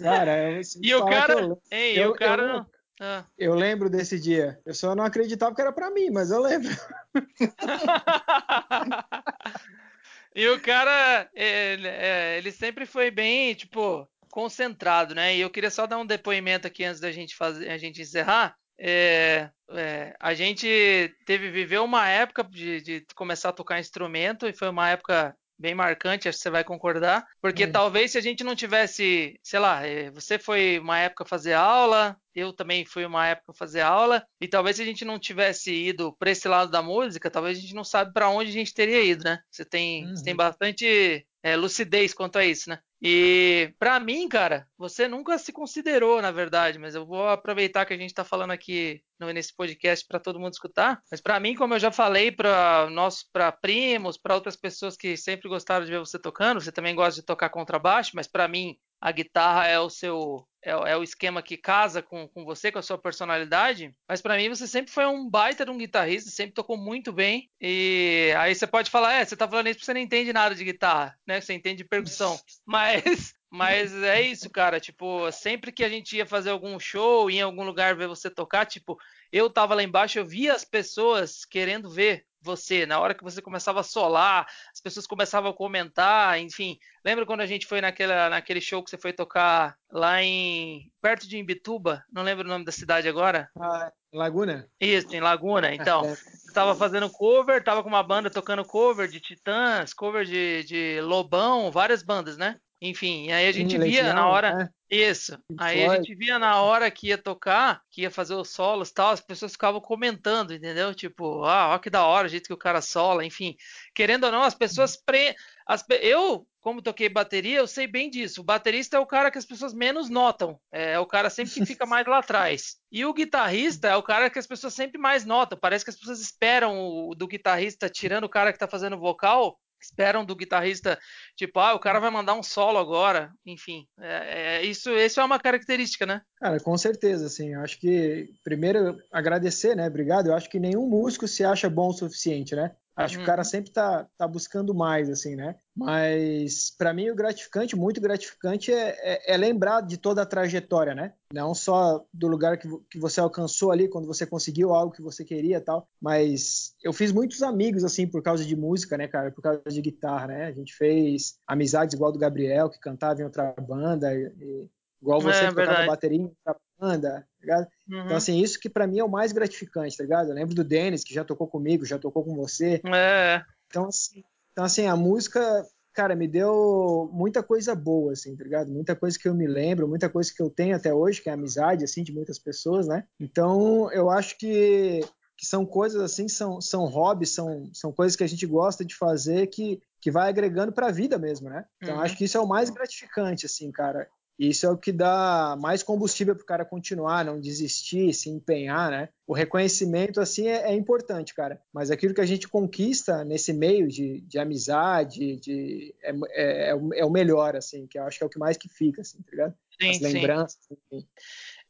Cara, 0.00 0.52
eu, 0.52 0.64
se 0.64 0.80
E 0.82 0.94
o 0.94 1.04
cara, 1.04 1.32
eu, 1.34 1.62
hein, 1.70 1.94
e 1.94 1.98
eu- 1.98 2.10
o 2.10 2.14
cara... 2.14 2.42
eu- 2.42 2.66
Ah. 3.02 3.24
eu 3.38 3.54
lembro 3.54 3.88
desse 3.88 4.20
dia. 4.20 4.60
Eu 4.64 4.74
só 4.74 4.94
não 4.94 5.04
acreditava 5.04 5.54
que 5.54 5.62
era 5.62 5.72
pra 5.72 5.90
mim, 5.90 6.10
mas 6.10 6.30
eu 6.30 6.42
lembro. 6.42 6.68
e 10.36 10.46
o 10.48 10.60
cara, 10.60 11.26
ele, 11.32 11.88
é, 11.88 12.36
ele 12.36 12.52
sempre 12.52 12.84
foi 12.84 13.10
bem, 13.10 13.54
tipo, 13.54 14.06
concentrado, 14.30 15.14
né? 15.14 15.34
E 15.34 15.40
eu 15.40 15.48
queria 15.48 15.70
só 15.70 15.86
dar 15.86 15.96
um 15.96 16.04
depoimento 16.04 16.66
aqui 16.66 16.84
antes 16.84 17.00
da 17.00 17.10
gente 17.10 17.34
fazer, 17.34 17.70
a 17.70 17.78
gente 17.78 18.02
encerrar. 18.02 18.54
É, 18.78 19.48
é, 19.72 20.16
a 20.18 20.34
gente 20.34 21.14
teve 21.26 21.50
viveu 21.50 21.84
uma 21.84 22.08
época 22.08 22.42
de, 22.44 22.80
de 22.80 23.06
começar 23.14 23.50
a 23.50 23.52
tocar 23.52 23.78
instrumento 23.78 24.46
e 24.46 24.52
foi 24.52 24.68
uma 24.68 24.88
época 24.88 25.36
bem 25.60 25.74
marcante, 25.74 26.28
acho 26.28 26.38
que 26.38 26.42
você 26.42 26.50
vai 26.50 26.64
concordar, 26.64 27.24
porque 27.40 27.66
Hum. 27.66 27.72
talvez 27.72 28.12
se 28.12 28.18
a 28.18 28.20
gente 28.20 28.42
não 28.42 28.56
tivesse, 28.56 29.38
sei 29.42 29.58
lá, 29.60 29.86
é, 29.86 30.10
você 30.10 30.38
foi 30.38 30.78
uma 30.78 30.98
época 30.98 31.24
fazer 31.24 31.52
aula, 31.52 32.16
eu 32.34 32.52
também 32.52 32.84
fui 32.86 33.04
uma 33.04 33.26
época 33.28 33.52
fazer 33.52 33.80
aula, 33.82 34.24
e 34.40 34.48
talvez 34.48 34.76
se 34.76 34.82
a 34.82 34.84
gente 34.86 35.04
não 35.04 35.18
tivesse 35.18 35.72
ido 35.72 36.14
para 36.18 36.30
esse 36.30 36.48
lado 36.48 36.70
da 36.70 36.82
música, 36.82 37.30
talvez 37.30 37.58
a 37.58 37.60
gente 37.60 37.74
não 37.74 37.84
sabe 37.84 38.12
para 38.12 38.28
onde 38.30 38.50
a 38.50 38.52
gente 38.52 38.72
teria 38.74 39.02
ido, 39.04 39.24
né? 39.24 39.38
Você 39.50 39.64
tem, 39.64 40.10
você 40.14 40.22
tem 40.22 40.34
Uhum. 40.34 40.36
bastante 40.36 41.26
é, 41.42 41.56
lucidez 41.56 42.12
quanto 42.14 42.36
a 42.38 42.44
isso, 42.44 42.68
né? 42.70 42.78
E 43.02 43.74
pra 43.78 43.98
mim, 43.98 44.28
cara, 44.28 44.68
você 44.76 45.08
nunca 45.08 45.38
se 45.38 45.52
considerou, 45.52 46.20
na 46.20 46.30
verdade, 46.30 46.78
mas 46.78 46.94
eu 46.94 47.06
vou 47.06 47.28
aproveitar 47.28 47.86
que 47.86 47.94
a 47.94 47.96
gente 47.96 48.12
tá 48.12 48.24
falando 48.24 48.50
aqui 48.50 49.02
no- 49.18 49.30
nesse 49.32 49.54
podcast 49.56 50.06
para 50.06 50.20
todo 50.20 50.38
mundo 50.38 50.52
escutar. 50.52 51.02
Mas 51.10 51.20
pra 51.20 51.40
mim, 51.40 51.54
como 51.54 51.74
eu 51.74 51.78
já 51.78 51.90
falei 51.90 52.30
para 52.30 52.90
nossos, 52.90 53.22
para 53.32 53.50
primos, 53.52 54.18
para 54.18 54.34
outras 54.34 54.56
pessoas 54.56 54.96
que 54.96 55.16
sempre 55.16 55.48
gostaram 55.48 55.84
de 55.86 55.90
ver 55.90 55.98
você 55.98 56.18
tocando, 56.18 56.60
você 56.60 56.70
também 56.70 56.94
gosta 56.94 57.20
de 57.20 57.26
tocar 57.26 57.48
contrabaixo, 57.48 58.12
mas 58.14 58.26
pra 58.28 58.46
mim 58.46 58.76
a 59.00 59.12
guitarra 59.12 59.66
é 59.66 59.78
o 59.80 59.88
seu 59.90 60.46
é, 60.62 60.76
o- 60.76 60.86
é 60.86 60.96
o 60.96 61.02
esquema 61.02 61.42
que 61.42 61.56
casa 61.56 62.02
com, 62.02 62.28
com 62.28 62.44
você, 62.44 62.70
com 62.70 62.78
a 62.78 62.82
sua 62.82 62.98
personalidade. 62.98 63.94
Mas 64.08 64.20
pra 64.20 64.36
mim 64.36 64.48
você 64.50 64.66
sempre 64.66 64.92
foi 64.92 65.06
um 65.06 65.28
baita 65.28 65.64
de 65.64 65.70
um 65.70 65.78
guitarrista, 65.78 66.30
sempre 66.30 66.52
tocou 66.54 66.76
muito 66.76 67.12
bem. 67.12 67.50
E 67.60 68.32
aí 68.38 68.54
você 68.54 68.66
pode 68.66 68.90
falar, 68.90 69.14
é, 69.14 69.24
você 69.24 69.36
tá 69.36 69.48
falando 69.48 69.68
isso 69.68 69.76
porque 69.78 69.86
você 69.86 69.94
não 69.94 70.00
entende 70.02 70.32
nada 70.34 70.54
de 70.54 70.64
guitarra, 70.64 71.18
né? 71.26 71.40
Você 71.40 71.54
entende 71.54 71.78
de 71.78 71.88
percussão. 71.88 72.38
Mas 72.66 73.32
mas 73.50 73.92
é 74.02 74.22
isso, 74.22 74.48
cara. 74.48 74.78
Tipo, 74.80 75.30
sempre 75.32 75.72
que 75.72 75.84
a 75.84 75.88
gente 75.88 76.16
ia 76.16 76.24
fazer 76.26 76.50
algum 76.50 76.78
show, 76.78 77.30
ia 77.30 77.40
em 77.40 77.42
algum 77.42 77.64
lugar 77.64 77.96
ver 77.96 78.06
você 78.08 78.30
tocar, 78.30 78.64
tipo, 78.66 78.96
eu 79.32 79.50
tava 79.50 79.74
lá 79.74 79.82
embaixo, 79.82 80.18
eu 80.18 80.26
via 80.26 80.54
as 80.54 80.64
pessoas 80.64 81.44
querendo 81.44 81.90
ver 81.90 82.24
você. 82.42 82.86
Na 82.86 82.98
hora 82.98 83.14
que 83.14 83.22
você 83.22 83.42
começava 83.42 83.80
a 83.80 83.84
solar, 83.84 84.46
as 84.72 84.80
pessoas 84.80 85.06
começavam 85.06 85.50
a 85.50 85.54
comentar, 85.54 86.38
enfim. 86.40 86.78
Lembra 87.04 87.26
quando 87.26 87.42
a 87.42 87.46
gente 87.46 87.66
foi 87.66 87.80
naquela, 87.82 88.30
naquele 88.30 88.60
show 88.60 88.82
que 88.82 88.88
você 88.88 88.96
foi 88.96 89.12
tocar 89.12 89.76
lá 89.90 90.22
em. 90.22 90.90
perto 91.02 91.28
de 91.28 91.36
Imbituba? 91.36 92.02
Não 92.10 92.22
lembro 92.22 92.46
o 92.46 92.48
nome 92.48 92.64
da 92.64 92.72
cidade 92.72 93.08
agora. 93.08 93.50
Ah, 93.58 93.92
Laguna? 94.12 94.66
Isso, 94.80 95.14
em 95.14 95.20
Laguna. 95.20 95.68
Então, 95.74 96.04
É. 96.04 96.14
você 96.14 96.52
tava 96.54 96.74
fazendo 96.74 97.10
cover, 97.10 97.62
tava 97.62 97.82
com 97.82 97.88
uma 97.90 98.02
banda 98.02 98.30
tocando 98.30 98.64
cover 98.64 99.06
de 99.08 99.20
Titãs, 99.20 99.92
cover 99.92 100.24
de, 100.24 100.64
de 100.64 101.00
Lobão, 101.02 101.70
várias 101.70 102.02
bandas, 102.02 102.36
né? 102.38 102.58
Enfim, 102.82 103.30
aí 103.30 103.46
a 103.46 103.52
gente 103.52 103.72
Sim, 103.72 103.78
via 103.78 104.02
Legião, 104.02 104.14
na 104.14 104.26
hora. 104.28 104.54
né? 104.54 104.68
Isso. 104.90 105.38
Aí 105.58 105.84
a 105.84 105.96
gente 105.96 106.14
via 106.14 106.38
na 106.38 106.60
hora 106.62 106.90
que 106.90 107.08
ia 107.08 107.18
tocar, 107.18 107.82
que 107.90 108.02
ia 108.02 108.10
fazer 108.10 108.34
os 108.34 108.50
solos 108.50 108.88
e 108.88 108.94
tal, 108.94 109.10
as 109.10 109.20
pessoas 109.20 109.52
ficavam 109.52 109.80
comentando, 109.80 110.52
entendeu? 110.52 110.94
Tipo, 110.94 111.44
ah, 111.44 111.74
ó 111.74 111.78
que 111.78 111.90
da 111.90 112.04
hora 112.04 112.26
o 112.26 112.30
jeito 112.30 112.46
que 112.46 112.54
o 112.54 112.58
cara 112.58 112.80
sola, 112.80 113.24
enfim. 113.24 113.54
Querendo 113.94 114.24
ou 114.24 114.32
não, 114.32 114.42
as 114.42 114.54
pessoas 114.54 114.96
pre... 114.96 115.36
as 115.66 115.84
Eu, 116.00 116.46
como 116.60 116.82
toquei 116.82 117.08
bateria, 117.08 117.58
eu 117.58 117.66
sei 117.66 117.86
bem 117.86 118.10
disso. 118.10 118.40
O 118.40 118.44
baterista 118.44 118.96
é 118.96 119.00
o 119.00 119.06
cara 119.06 119.30
que 119.30 119.38
as 119.38 119.46
pessoas 119.46 119.72
menos 119.72 120.08
notam. 120.10 120.58
É 120.72 120.98
o 120.98 121.06
cara 121.06 121.30
sempre 121.30 121.52
que 121.52 121.66
fica 121.66 121.86
mais 121.86 122.06
lá 122.06 122.18
atrás. 122.20 122.76
E 122.90 123.04
o 123.04 123.12
guitarrista 123.14 123.88
é 123.88 123.96
o 123.96 124.02
cara 124.02 124.28
que 124.28 124.38
as 124.38 124.46
pessoas 124.46 124.74
sempre 124.74 124.98
mais 124.98 125.24
notam. 125.24 125.56
Parece 125.56 125.84
que 125.84 125.90
as 125.90 125.96
pessoas 125.96 126.20
esperam 126.20 126.78
o, 126.78 127.14
do 127.14 127.28
guitarrista, 127.28 127.88
tirando 127.88 128.24
o 128.24 128.28
cara 128.28 128.52
que 128.52 128.58
tá 128.58 128.66
fazendo 128.66 128.98
vocal, 128.98 129.56
esperam 129.84 130.24
do 130.24 130.36
guitarrista, 130.36 130.98
tipo, 131.36 131.58
ah, 131.58 131.74
o 131.74 131.80
cara 131.80 132.00
vai 132.00 132.10
mandar 132.10 132.34
um 132.34 132.42
solo 132.42 132.78
agora. 132.78 133.32
Enfim, 133.44 133.86
é, 133.98 134.58
é- 134.58 134.64
isso, 134.64 134.90
isso 134.90 135.20
é 135.20 135.24
uma 135.24 135.38
característica, 135.38 136.06
né? 136.06 136.22
Cara, 136.36 136.58
com 136.60 136.76
certeza, 136.76 137.26
assim, 137.26 137.54
eu 137.54 137.60
acho 137.60 137.78
que 137.78 138.28
primeiro 138.44 138.96
agradecer, 139.12 139.74
né? 139.76 139.86
Obrigado. 139.86 140.28
Eu 140.28 140.34
acho 140.34 140.48
que 140.48 140.58
nenhum 140.58 140.86
músico 140.86 141.26
se 141.28 141.44
acha 141.44 141.68
bom 141.68 141.88
o 141.88 141.92
suficiente, 141.92 142.54
né? 142.54 142.74
Acho 143.04 143.14
que 143.14 143.18
Uhum. 143.18 143.24
o 143.24 143.26
cara 143.26 143.44
sempre 143.44 143.70
tá, 143.72 144.06
tá 144.16 144.28
buscando 144.28 144.74
mais, 144.74 145.08
assim, 145.08 145.34
né? 145.36 145.56
Mas 145.74 146.70
para 146.76 146.92
mim 146.92 147.08
o 147.10 147.14
gratificante, 147.14 147.74
muito 147.74 148.00
gratificante, 148.00 148.72
é, 148.72 148.96
é, 149.00 149.34
é 149.34 149.36
lembrar 149.36 149.80
de 149.80 149.96
toda 149.96 150.22
a 150.22 150.26
trajetória, 150.26 150.94
né? 150.94 151.14
Não 151.32 151.54
só 151.54 152.04
do 152.12 152.26
lugar 152.28 152.58
que, 152.58 152.68
que 152.90 152.98
você 152.98 153.20
alcançou 153.20 153.70
ali 153.70 153.88
quando 153.88 154.06
você 154.06 154.26
conseguiu 154.26 154.74
algo 154.74 154.92
que 154.92 155.02
você 155.02 155.24
queria 155.24 155.60
tal, 155.60 155.88
mas 156.00 156.74
eu 156.82 156.92
fiz 156.92 157.12
muitos 157.12 157.42
amigos 157.42 157.84
assim 157.84 158.06
por 158.06 158.22
causa 158.22 158.44
de 158.44 158.54
música, 158.56 158.96
né, 158.98 159.08
cara? 159.08 159.30
Por 159.30 159.42
causa 159.42 159.62
de 159.66 159.80
guitarra, 159.80 160.26
né? 160.26 160.44
A 160.46 160.52
gente 160.52 160.74
fez 160.74 161.38
amizades 161.46 161.94
igual 161.94 162.12
do 162.12 162.18
Gabriel, 162.18 162.68
que 162.68 162.78
cantava 162.78 163.20
em 163.20 163.24
outra 163.24 163.54
banda, 163.60 164.14
e- 164.14 164.68
igual 165.00 165.20
você 165.20 165.44
É, 165.44 165.48
que 165.48 165.54
tocava 165.54 165.86
bateria 165.86 166.18
em 166.18 166.24
outra 166.24 166.56
banda, 166.78 167.26
tá 167.40 167.46
ligado? 167.46 167.66
Uhum. 167.88 168.04
Então, 168.04 168.16
assim, 168.16 168.38
isso 168.40 168.58
que 168.60 168.68
pra 168.68 168.86
mim 168.86 168.98
é 168.98 169.04
o 169.04 169.08
mais 169.10 169.32
gratificante, 169.32 169.96
tá 169.96 170.02
ligado? 170.04 170.28
Eu 170.28 170.34
lembro 170.34 170.54
do 170.54 170.62
Denis, 170.64 171.02
que 171.02 171.14
já 171.14 171.24
tocou 171.24 171.46
comigo, 171.46 171.84
já 171.84 171.98
tocou 171.98 172.24
com 172.24 172.34
você. 172.34 172.80
É, 172.84 173.42
Então, 173.68 173.86
assim, 173.86 174.22
então, 174.52 174.64
assim 174.64 174.86
a 174.86 174.96
música, 174.96 175.64
cara, 175.92 176.14
me 176.14 176.26
deu 176.28 177.08
muita 177.12 177.42
coisa 177.42 177.74
boa, 177.74 178.12
assim, 178.12 178.36
tá 178.36 178.44
ligado? 178.44 178.70
Muita 178.70 178.94
coisa 178.96 179.18
que 179.18 179.28
eu 179.28 179.34
me 179.34 179.46
lembro, 179.46 179.88
muita 179.88 180.08
coisa 180.08 180.32
que 180.34 180.42
eu 180.42 180.50
tenho 180.50 180.76
até 180.76 180.92
hoje, 180.92 181.22
que 181.22 181.28
é 181.28 181.32
a 181.32 181.34
amizade, 181.34 181.84
assim, 181.84 182.02
de 182.02 182.12
muitas 182.12 182.38
pessoas, 182.38 182.86
né? 182.88 183.04
Então, 183.18 183.90
eu 183.92 184.10
acho 184.10 184.36
que, 184.38 185.00
que 185.36 185.46
são 185.46 185.64
coisas 185.64 186.02
assim, 186.02 186.28
são, 186.28 186.60
são 186.60 186.84
hobbies, 186.86 187.30
são, 187.30 187.70
são 187.72 187.92
coisas 187.92 188.16
que 188.16 188.24
a 188.24 188.28
gente 188.28 188.44
gosta 188.46 188.84
de 188.84 188.94
fazer 188.94 189.46
que, 189.46 189.80
que 190.00 190.10
vai 190.10 190.28
agregando 190.28 190.72
para 190.72 190.88
a 190.88 190.92
vida 190.92 191.18
mesmo, 191.18 191.48
né? 191.48 191.64
Então 191.80 191.94
Uhum. 191.94 192.00
acho 192.02 192.16
que 192.16 192.24
isso 192.24 192.36
é 192.36 192.40
o 192.40 192.46
mais 192.46 192.70
gratificante, 192.70 193.46
assim, 193.46 193.70
cara. 193.70 194.08
Isso 194.48 194.64
é 194.64 194.70
o 194.70 194.76
que 194.78 194.90
dá 194.90 195.54
mais 195.60 195.82
combustível 195.82 196.34
para 196.34 196.42
o 196.42 196.46
cara 196.46 196.64
continuar, 196.64 197.24
não 197.26 197.38
desistir, 197.38 198.14
se 198.14 198.30
empenhar, 198.30 198.90
né? 198.90 199.10
O 199.26 199.34
reconhecimento, 199.34 200.18
assim, 200.18 200.48
é, 200.48 200.70
é 200.70 200.74
importante, 200.74 201.34
cara. 201.34 201.60
Mas 201.72 201.90
aquilo 201.90 202.14
que 202.14 202.22
a 202.22 202.26
gente 202.26 202.48
conquista 202.48 203.22
nesse 203.22 203.52
meio 203.52 203.86
de, 203.86 204.22
de 204.22 204.38
amizade, 204.38 205.36
de, 205.36 205.94
é, 206.02 206.12
é, 206.30 206.70
é 206.70 206.74
o- 206.74 206.94
é 206.94 207.04
o 207.04 207.10
melhor, 207.10 207.54
assim, 207.54 207.86
que 207.86 207.98
eu 207.98 208.04
acho 208.04 208.16
que 208.16 208.24
é 208.24 208.26
o 208.26 208.30
que 208.30 208.38
mais 208.38 208.56
que 208.56 208.68
fica, 208.68 209.02
assim, 209.02 209.18
tá 209.20 209.30
ligado? 209.30 209.54
Sim, 209.78 209.90
As 209.90 209.96
sim. 209.98 210.02
lembranças, 210.04 210.58
enfim. 210.70 211.06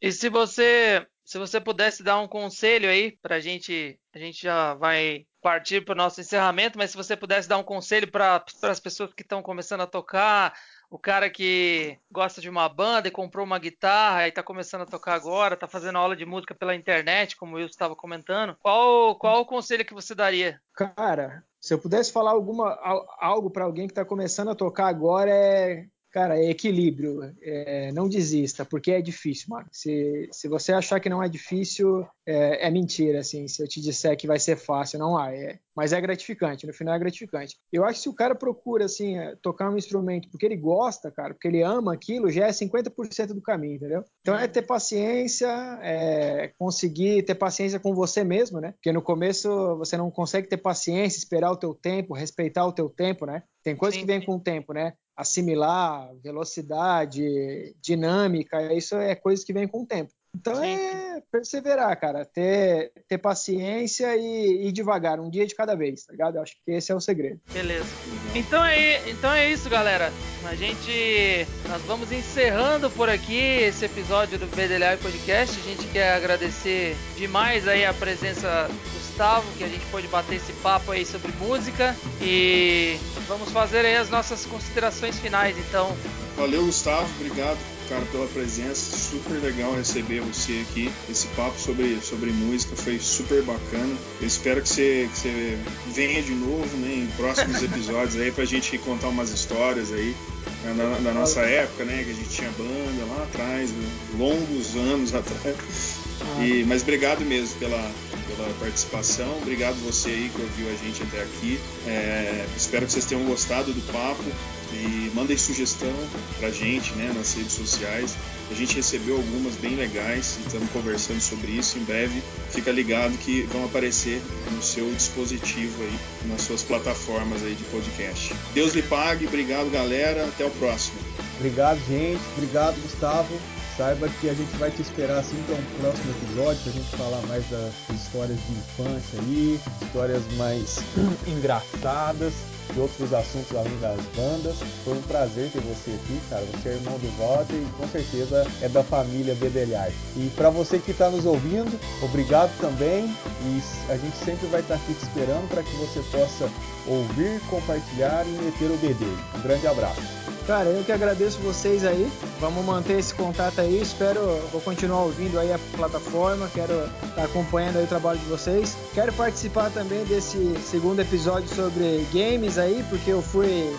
E 0.01 0.13
se 0.13 0.29
você, 0.29 1.07
se 1.25 1.39
você 1.39 1.61
pudesse 1.61 2.03
dar 2.03 2.21
um 2.21 2.29
conselho 2.29 2.89
aí 2.89 3.19
pra 3.21 3.41
gente, 3.41 3.99
a 4.15 4.19
gente 4.19 4.43
já 4.43 4.75
vai 4.75 5.27
partir 5.43 5.85
para 5.85 5.93
o 5.93 5.97
nosso 5.97 6.21
encerramento, 6.21 6.79
mas 6.79 6.91
se 6.91 6.97
você 6.97 7.17
pudesse 7.17 7.49
dar 7.49 7.59
um 7.59 7.63
conselho 7.63 8.11
para 8.11 8.45
as 8.63 8.81
pessoas 8.81 9.13
que 9.13 9.23
estão 9.23 9.43
começando 9.43 9.81
a 9.81 9.87
tocar, 9.87 10.55
o 10.91 10.99
cara 10.99 11.31
que 11.31 11.97
gosta 12.11 12.41
de 12.41 12.51
uma 12.51 12.69
banda 12.69 13.07
e 13.09 13.13
comprou 13.13 13.47
uma 13.47 13.59
guitarra 13.59 14.27
e 14.27 14.31
está 14.31 14.43
começando 14.43 14.83
a 14.83 14.87
tocar 14.87 15.15
agora, 15.15 15.55
está 15.55 15.69
fazendo 15.69 15.97
aula 15.99 16.17
de 16.17 16.27
música 16.27 16.55
pela 16.55 16.75
internet, 16.75 17.37
como 17.37 17.57
Wilson 17.57 17.71
estava 17.71 17.95
comentando, 17.95 18.57
qual, 18.61 19.15
qual 19.17 19.41
o 19.43 19.47
conselho 19.47 19.85
que 19.85 19.95
você 19.95 20.15
daria? 20.15 20.61
Cara, 20.75 21.45
se 21.61 21.73
eu 21.73 21.79
pudesse 21.79 22.13
falar 22.13 22.33
alguma, 22.33 22.75
al- 22.83 23.07
algo 23.21 23.51
para 23.51 23.65
alguém 23.65 23.87
que 23.87 23.93
está 23.93 24.05
começando 24.05 24.51
a 24.51 24.55
tocar 24.55 24.89
agora 24.89 25.31
é, 25.31 25.87
cara, 26.11 26.39
é 26.39 26.51
equilíbrio. 26.51 27.21
É, 27.41 27.93
não 27.93 28.09
desista, 28.09 28.65
porque 28.65 28.93
é 28.93 29.01
difícil, 29.01 29.47
mano. 29.49 29.67
Se, 29.73 30.29
se 30.33 30.49
você 30.49 30.73
achar 30.73 31.01
que 31.01 31.09
não 31.09 31.23
é 31.23 31.29
difícil, 31.29 32.07
é, 32.27 32.67
é 32.67 32.71
mentira, 32.71 33.21
assim. 33.21 33.47
Se 33.49 33.63
eu 33.63 33.69
te 33.69 33.81
disser 33.81 34.17
que 34.17 34.27
vai 34.27 34.39
ser 34.39 34.57
fácil, 34.57 34.99
não 34.99 35.17
há. 35.17 35.35
É, 35.35 35.59
mas 35.75 35.93
é 35.93 36.01
gratificante, 36.01 36.67
no 36.67 36.75
final 36.75 36.95
é 36.95 36.99
gratificante. 36.99 37.57
Eu 37.73 37.85
acho 37.85 37.95
que 37.95 38.03
se 38.03 38.09
o 38.09 38.15
cara 38.15 38.35
procura, 38.35 38.85
assim, 38.85 39.17
é, 39.17 39.35
tocar 39.41 39.71
um 39.71 39.77
instrumento 39.77 40.29
porque 40.29 40.45
ele 40.45 40.57
gosta, 40.57 41.11
cara, 41.11 41.33
porque 41.33 41.49
ele 41.49 41.63
ama 41.63 41.95
aquilo, 41.95 42.31
já 42.31 42.47
é 42.47 42.51
50% 42.51 43.29
do 43.29 43.41
caminho, 43.41 43.77
entendeu? 43.77 44.05
Então 44.21 44.39
é 44.39 44.47
ter 44.47 44.63
paciência, 44.63 45.49
é 45.83 46.53
conseguir 46.59 47.23
ter 47.23 47.35
paciência 47.35 47.81
com 47.81 47.95
você 47.95 48.23
mesmo, 48.23 48.61
né? 48.61 48.73
Porque 48.73 48.93
no 48.93 49.01
começo 49.01 49.49
você 49.79 49.97
não 49.97 50.11
consegue 50.11 50.49
ter 50.49 50.59
paciência, 50.59 51.19
esperar 51.19 51.51
o 51.51 51.57
teu 51.57 51.75
tempo, 51.75 52.15
respeitar 52.15 52.67
o 52.67 52.73
teu 52.73 52.91
tempo, 52.91 53.25
né? 53.25 53.43
Tem 53.63 53.77
coisas 53.77 53.99
que 53.99 54.07
vêm 54.07 54.21
sim. 54.21 54.27
com 54.27 54.37
o 54.37 54.41
tempo, 54.41 54.73
né? 54.73 54.95
Assimilar, 55.21 56.11
velocidade, 56.23 57.75
dinâmica, 57.81 58.73
isso 58.73 58.97
é 58.97 59.15
coisas 59.15 59.45
que 59.45 59.53
vêm 59.53 59.69
com 59.69 59.83
o 59.83 59.87
tempo. 59.87 60.13
Então 60.35 60.55
Sim, 60.57 60.75
é 60.75 61.23
perseverar, 61.31 61.99
cara, 61.99 62.25
ter, 62.25 62.93
ter 63.09 63.19
paciência 63.19 64.17
e 64.17 64.69
ir 64.69 64.73
devagar, 64.73 65.19
um 65.19 65.29
dia 65.29 65.47
de 65.47 65.55
cada 65.55 65.75
vez, 65.75 66.05
tá 66.05 66.13
ligado? 66.13 66.37
Eu 66.37 66.43
acho 66.43 66.55
que 66.65 66.71
esse 66.71 66.93
é 66.93 66.95
o 66.95 67.01
segredo. 67.01 67.41
Beleza. 67.53 67.89
Então 68.35 68.65
é, 68.65 69.11
então 69.11 69.33
é 69.33 69.51
isso, 69.51 69.69
galera. 69.69 70.13
A 70.45 70.55
gente. 70.55 71.47
Nós 71.69 71.83
vamos 71.83 72.13
encerrando 72.13 72.89
por 72.91 73.09
aqui 73.09 73.37
esse 73.37 73.85
episódio 73.85 74.39
do 74.39 74.47
BDLI 74.47 74.97
Podcast. 75.03 75.59
A 75.59 75.63
gente 75.63 75.87
quer 75.89 76.15
agradecer 76.15 76.97
demais 77.17 77.67
aí 77.67 77.85
a 77.85 77.93
presença 77.93 78.69
do 78.69 79.00
Gustavo, 79.21 79.47
que 79.59 79.65
a 79.65 79.69
gente 79.69 79.85
pôde 79.91 80.09
bater 80.09 80.37
esse 80.37 80.51
papo 80.55 80.93
aí 80.93 81.05
sobre 81.05 81.31
música. 81.39 81.95
E 82.23 82.97
vamos 83.29 83.51
fazer 83.53 83.85
aí 83.85 83.97
as 83.97 84.09
nossas 84.09 84.47
considerações 84.47 85.19
finais, 85.19 85.59
então. 85.59 85.95
Valeu, 86.39 86.65
Gustavo. 86.65 87.07
Obrigado, 87.17 87.59
cara, 87.87 88.01
pela 88.11 88.27
presença. 88.29 88.97
Super 88.97 89.35
legal 89.43 89.75
receber 89.75 90.21
você 90.21 90.65
aqui. 90.67 90.91
Esse 91.07 91.27
papo 91.37 91.61
sobre, 91.61 92.01
sobre 92.01 92.31
música 92.31 92.75
foi 92.75 92.99
super 92.99 93.43
bacana. 93.43 93.95
Eu 94.23 94.27
espero 94.27 94.63
que 94.63 94.71
você, 94.71 95.07
que 95.13 95.19
você 95.19 95.59
venha 95.89 96.23
de 96.23 96.33
novo 96.33 96.75
né, 96.79 97.05
em 97.05 97.07
próximos 97.19 97.61
episódios 97.63 98.17
aí 98.17 98.33
pra 98.33 98.47
gente 98.47 98.79
contar 98.79 99.09
umas 99.09 99.29
histórias 99.29 99.93
aí. 99.93 100.17
né, 100.65 100.73
Da, 100.75 101.11
da 101.11 101.13
nossa 101.13 101.41
época, 101.41 101.85
né? 101.85 102.05
Que 102.05 102.13
a 102.13 102.15
gente 102.15 102.31
tinha 102.31 102.51
banda 102.53 103.05
lá 103.15 103.25
atrás, 103.25 103.71
né, 103.71 103.91
longos 104.17 104.75
anos 104.77 105.15
atrás. 105.15 106.00
E, 106.41 106.65
mas 106.65 106.83
obrigado 106.83 107.21
mesmo 107.23 107.59
pela, 107.59 107.93
pela 108.27 108.49
participação. 108.59 109.39
Obrigado 109.39 109.75
você 109.85 110.11
aí 110.11 110.31
que 110.35 110.41
ouviu 110.41 110.69
a 110.69 110.77
gente 110.77 111.03
até 111.03 111.23
aqui. 111.23 111.61
É, 111.87 112.47
espero 112.57 112.87
que 112.87 112.93
vocês 112.93 113.05
tenham 113.05 113.25
gostado 113.25 113.73
do 113.73 113.81
papo 113.93 114.25
e 114.73 115.11
mandem 115.15 115.37
sugestão 115.37 115.93
pra 116.39 116.51
gente 116.51 116.93
né, 116.95 117.13
nas 117.15 117.35
redes 117.35 117.53
sociais. 117.53 118.17
A 118.51 118.55
gente 118.55 118.77
recebeu 118.77 119.17
algumas 119.17 119.55
bem 119.57 119.77
legais 119.77 120.39
e 120.39 120.47
estamos 120.47 120.71
conversando 120.71 121.21
sobre 121.21 121.53
isso. 121.53 121.79
Em 121.79 121.85
breve, 121.85 122.23
fica 122.51 122.71
ligado 122.71 123.17
que 123.19 123.43
vão 123.43 123.65
aparecer 123.65 124.21
no 124.53 124.63
seu 124.63 124.91
dispositivo 124.93 125.83
aí, 125.83 125.99
nas 126.29 126.43
suas 126.43 126.63
plataformas 126.63 127.43
aí 127.43 127.55
de 127.55 127.65
podcast. 127.65 128.35
Deus 128.53 128.75
lhe 128.75 128.83
pague, 128.83 129.27
obrigado 129.27 129.71
galera, 129.71 130.25
até 130.25 130.45
o 130.45 130.51
próximo. 130.51 130.99
Obrigado, 131.39 131.81
gente. 131.89 132.21
Obrigado, 132.37 132.81
Gustavo. 132.83 133.41
Saiba 133.77 134.09
que 134.21 134.29
a 134.29 134.35
gente 134.35 134.55
vai 134.57 134.71
te 134.71 134.83
esperar 134.83 135.19
assim 135.19 135.43
para 135.47 135.55
um 135.57 135.81
próximo 135.81 136.11
episódio, 136.11 136.63
pra 136.63 136.73
gente 136.73 136.97
falar 136.97 137.21
mais 137.27 137.49
das 137.49 137.73
histórias 137.95 138.39
de 138.47 138.53
infância 138.53 139.19
aí, 139.21 139.61
histórias 139.83 140.23
mais 140.37 140.81
engraçadas 141.27 142.35
e 142.77 142.81
outros 142.81 143.13
assuntos 143.13 143.57
além 143.57 143.77
das 143.81 144.01
bandas. 144.17 144.57
Foi 144.85 144.97
um 144.97 145.03
prazer 145.03 145.51
ter 145.51 145.61
você 145.61 145.91
aqui, 145.91 146.21
cara. 146.29 146.45
Você 146.53 146.69
é 146.69 146.73
irmão 146.73 146.99
do 146.99 147.19
Walter 147.19 147.55
e 147.55 147.67
com 147.79 147.89
certeza 147.89 148.47
é 148.63 148.69
da 148.69 148.83
família 148.83 149.35
Bedelhar. 149.35 149.91
E 150.17 150.31
para 150.37 150.51
você 150.51 150.79
que 150.79 150.91
está 150.91 151.11
nos 151.11 151.25
ouvindo, 151.25 151.79
obrigado 152.03 152.51
também. 152.61 153.05
E 153.05 153.63
a 153.91 153.97
gente 153.97 154.17
sempre 154.17 154.47
vai 154.49 154.61
estar 154.61 154.75
aqui 154.75 154.95
te 154.95 155.03
esperando 155.03 155.49
para 155.49 155.63
que 155.63 155.75
você 155.77 156.01
possa 156.11 156.51
ouvir, 156.87 157.41
compartilhar 157.49 158.25
e 158.27 158.31
meter 158.45 158.71
o 158.71 158.77
bedelho. 158.77 159.19
Um 159.37 159.43
grande 159.43 159.67
abraço. 159.67 160.03
Cara, 160.51 160.69
eu 160.69 160.83
que 160.83 160.91
agradeço 160.91 161.39
vocês 161.39 161.85
aí. 161.85 162.11
Vamos 162.41 162.65
manter 162.65 162.99
esse 162.99 163.15
contato 163.15 163.61
aí. 163.61 163.81
Espero, 163.81 164.21
vou 164.51 164.61
continuar 164.61 165.03
ouvindo 165.03 165.39
aí 165.39 165.53
a 165.53 165.61
plataforma. 165.77 166.51
Quero 166.53 166.91
estar 167.05 167.23
acompanhando 167.23 167.77
aí 167.77 167.85
o 167.85 167.87
trabalho 167.87 168.19
de 168.19 168.25
vocês. 168.25 168.77
Quero 168.93 169.13
participar 169.13 169.71
também 169.71 170.05
desse 170.07 170.57
segundo 170.69 170.99
episódio 170.99 171.49
sobre 171.55 172.05
games 172.13 172.59
aí, 172.59 172.85
porque 172.91 173.11
eu 173.13 173.23
fui. 173.23 173.73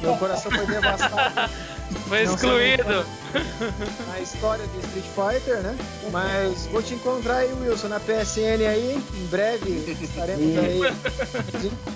Meu 0.00 0.16
coração 0.16 0.52
foi 0.52 0.64
devastado 0.66 1.50
Foi 2.08 2.22
excluído. 2.22 3.04
na 4.08 4.20
história 4.20 4.64
do 4.68 4.78
Street 4.86 5.04
Fighter, 5.16 5.62
né? 5.62 5.76
Mas 6.12 6.66
vou 6.66 6.80
te 6.80 6.94
encontrar 6.94 7.38
aí, 7.38 7.52
Wilson, 7.60 7.88
na 7.88 7.98
PSN 7.98 8.64
aí. 8.68 9.02
Em 9.16 9.26
breve 9.26 9.96
estaremos 10.00 10.58
aí 10.58 10.80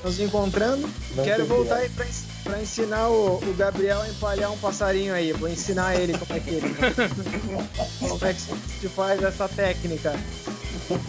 nos 0.02 0.18
encontrando. 0.18 0.90
Quero 1.22 1.46
voltar 1.46 1.76
aí 1.76 1.88
pra, 1.88 2.04
pra 2.48 2.62
ensinar 2.62 3.08
o, 3.08 3.36
o 3.36 3.54
Gabriel 3.58 4.00
a 4.00 4.08
empalhar 4.08 4.50
um 4.50 4.56
passarinho 4.56 5.12
aí. 5.12 5.32
Vou 5.32 5.48
ensinar 5.48 5.94
ele 5.96 6.16
como 6.16 6.32
é 6.32 6.40
que 6.40 6.50
ele. 6.50 6.74
como 8.08 8.24
é 8.24 8.32
que 8.32 8.40
se 8.40 8.88
faz 8.88 9.22
essa 9.22 9.46
técnica. 9.48 10.14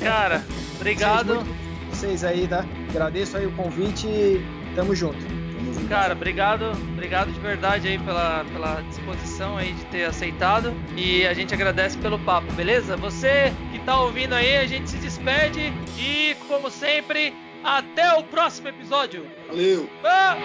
Cara, 0.02 0.44
obrigado. 0.76 1.46
Vocês 1.90 2.24
aí, 2.24 2.48
tá? 2.48 2.66
Agradeço 2.90 3.38
aí 3.38 3.46
o 3.46 3.52
convite 3.54 4.06
e 4.06 4.46
tamo 4.76 4.94
junto. 4.94 5.18
Tamo 5.20 5.74
junto. 5.74 5.88
Cara, 5.88 6.14
obrigado, 6.14 6.72
obrigado 6.92 7.32
de 7.32 7.40
verdade 7.40 7.88
aí 7.88 7.98
pela, 7.98 8.44
pela 8.46 8.82
disposição 8.82 9.58
aí 9.58 9.74
de 9.74 9.86
ter 9.86 10.06
aceitado 10.06 10.74
e 10.96 11.26
a 11.26 11.34
gente 11.34 11.54
agradece 11.54 11.98
pelo 11.98 12.20
papo, 12.20 12.52
beleza? 12.54 12.98
Você 12.98 13.54
que 13.72 13.80
tá 13.80 14.00
ouvindo 14.02 14.34
aí, 14.34 14.58
a 14.58 14.68
gente 14.68 14.90
se 14.90 14.98
despede 14.98 15.74
e 15.98 16.36
como 16.48 16.70
sempre, 16.70 17.34
até 17.64 18.14
o 18.14 18.24
próximo 18.24 18.70
episódio. 18.70 19.26
Valeu. 19.48 19.90
Ah! 20.04 20.36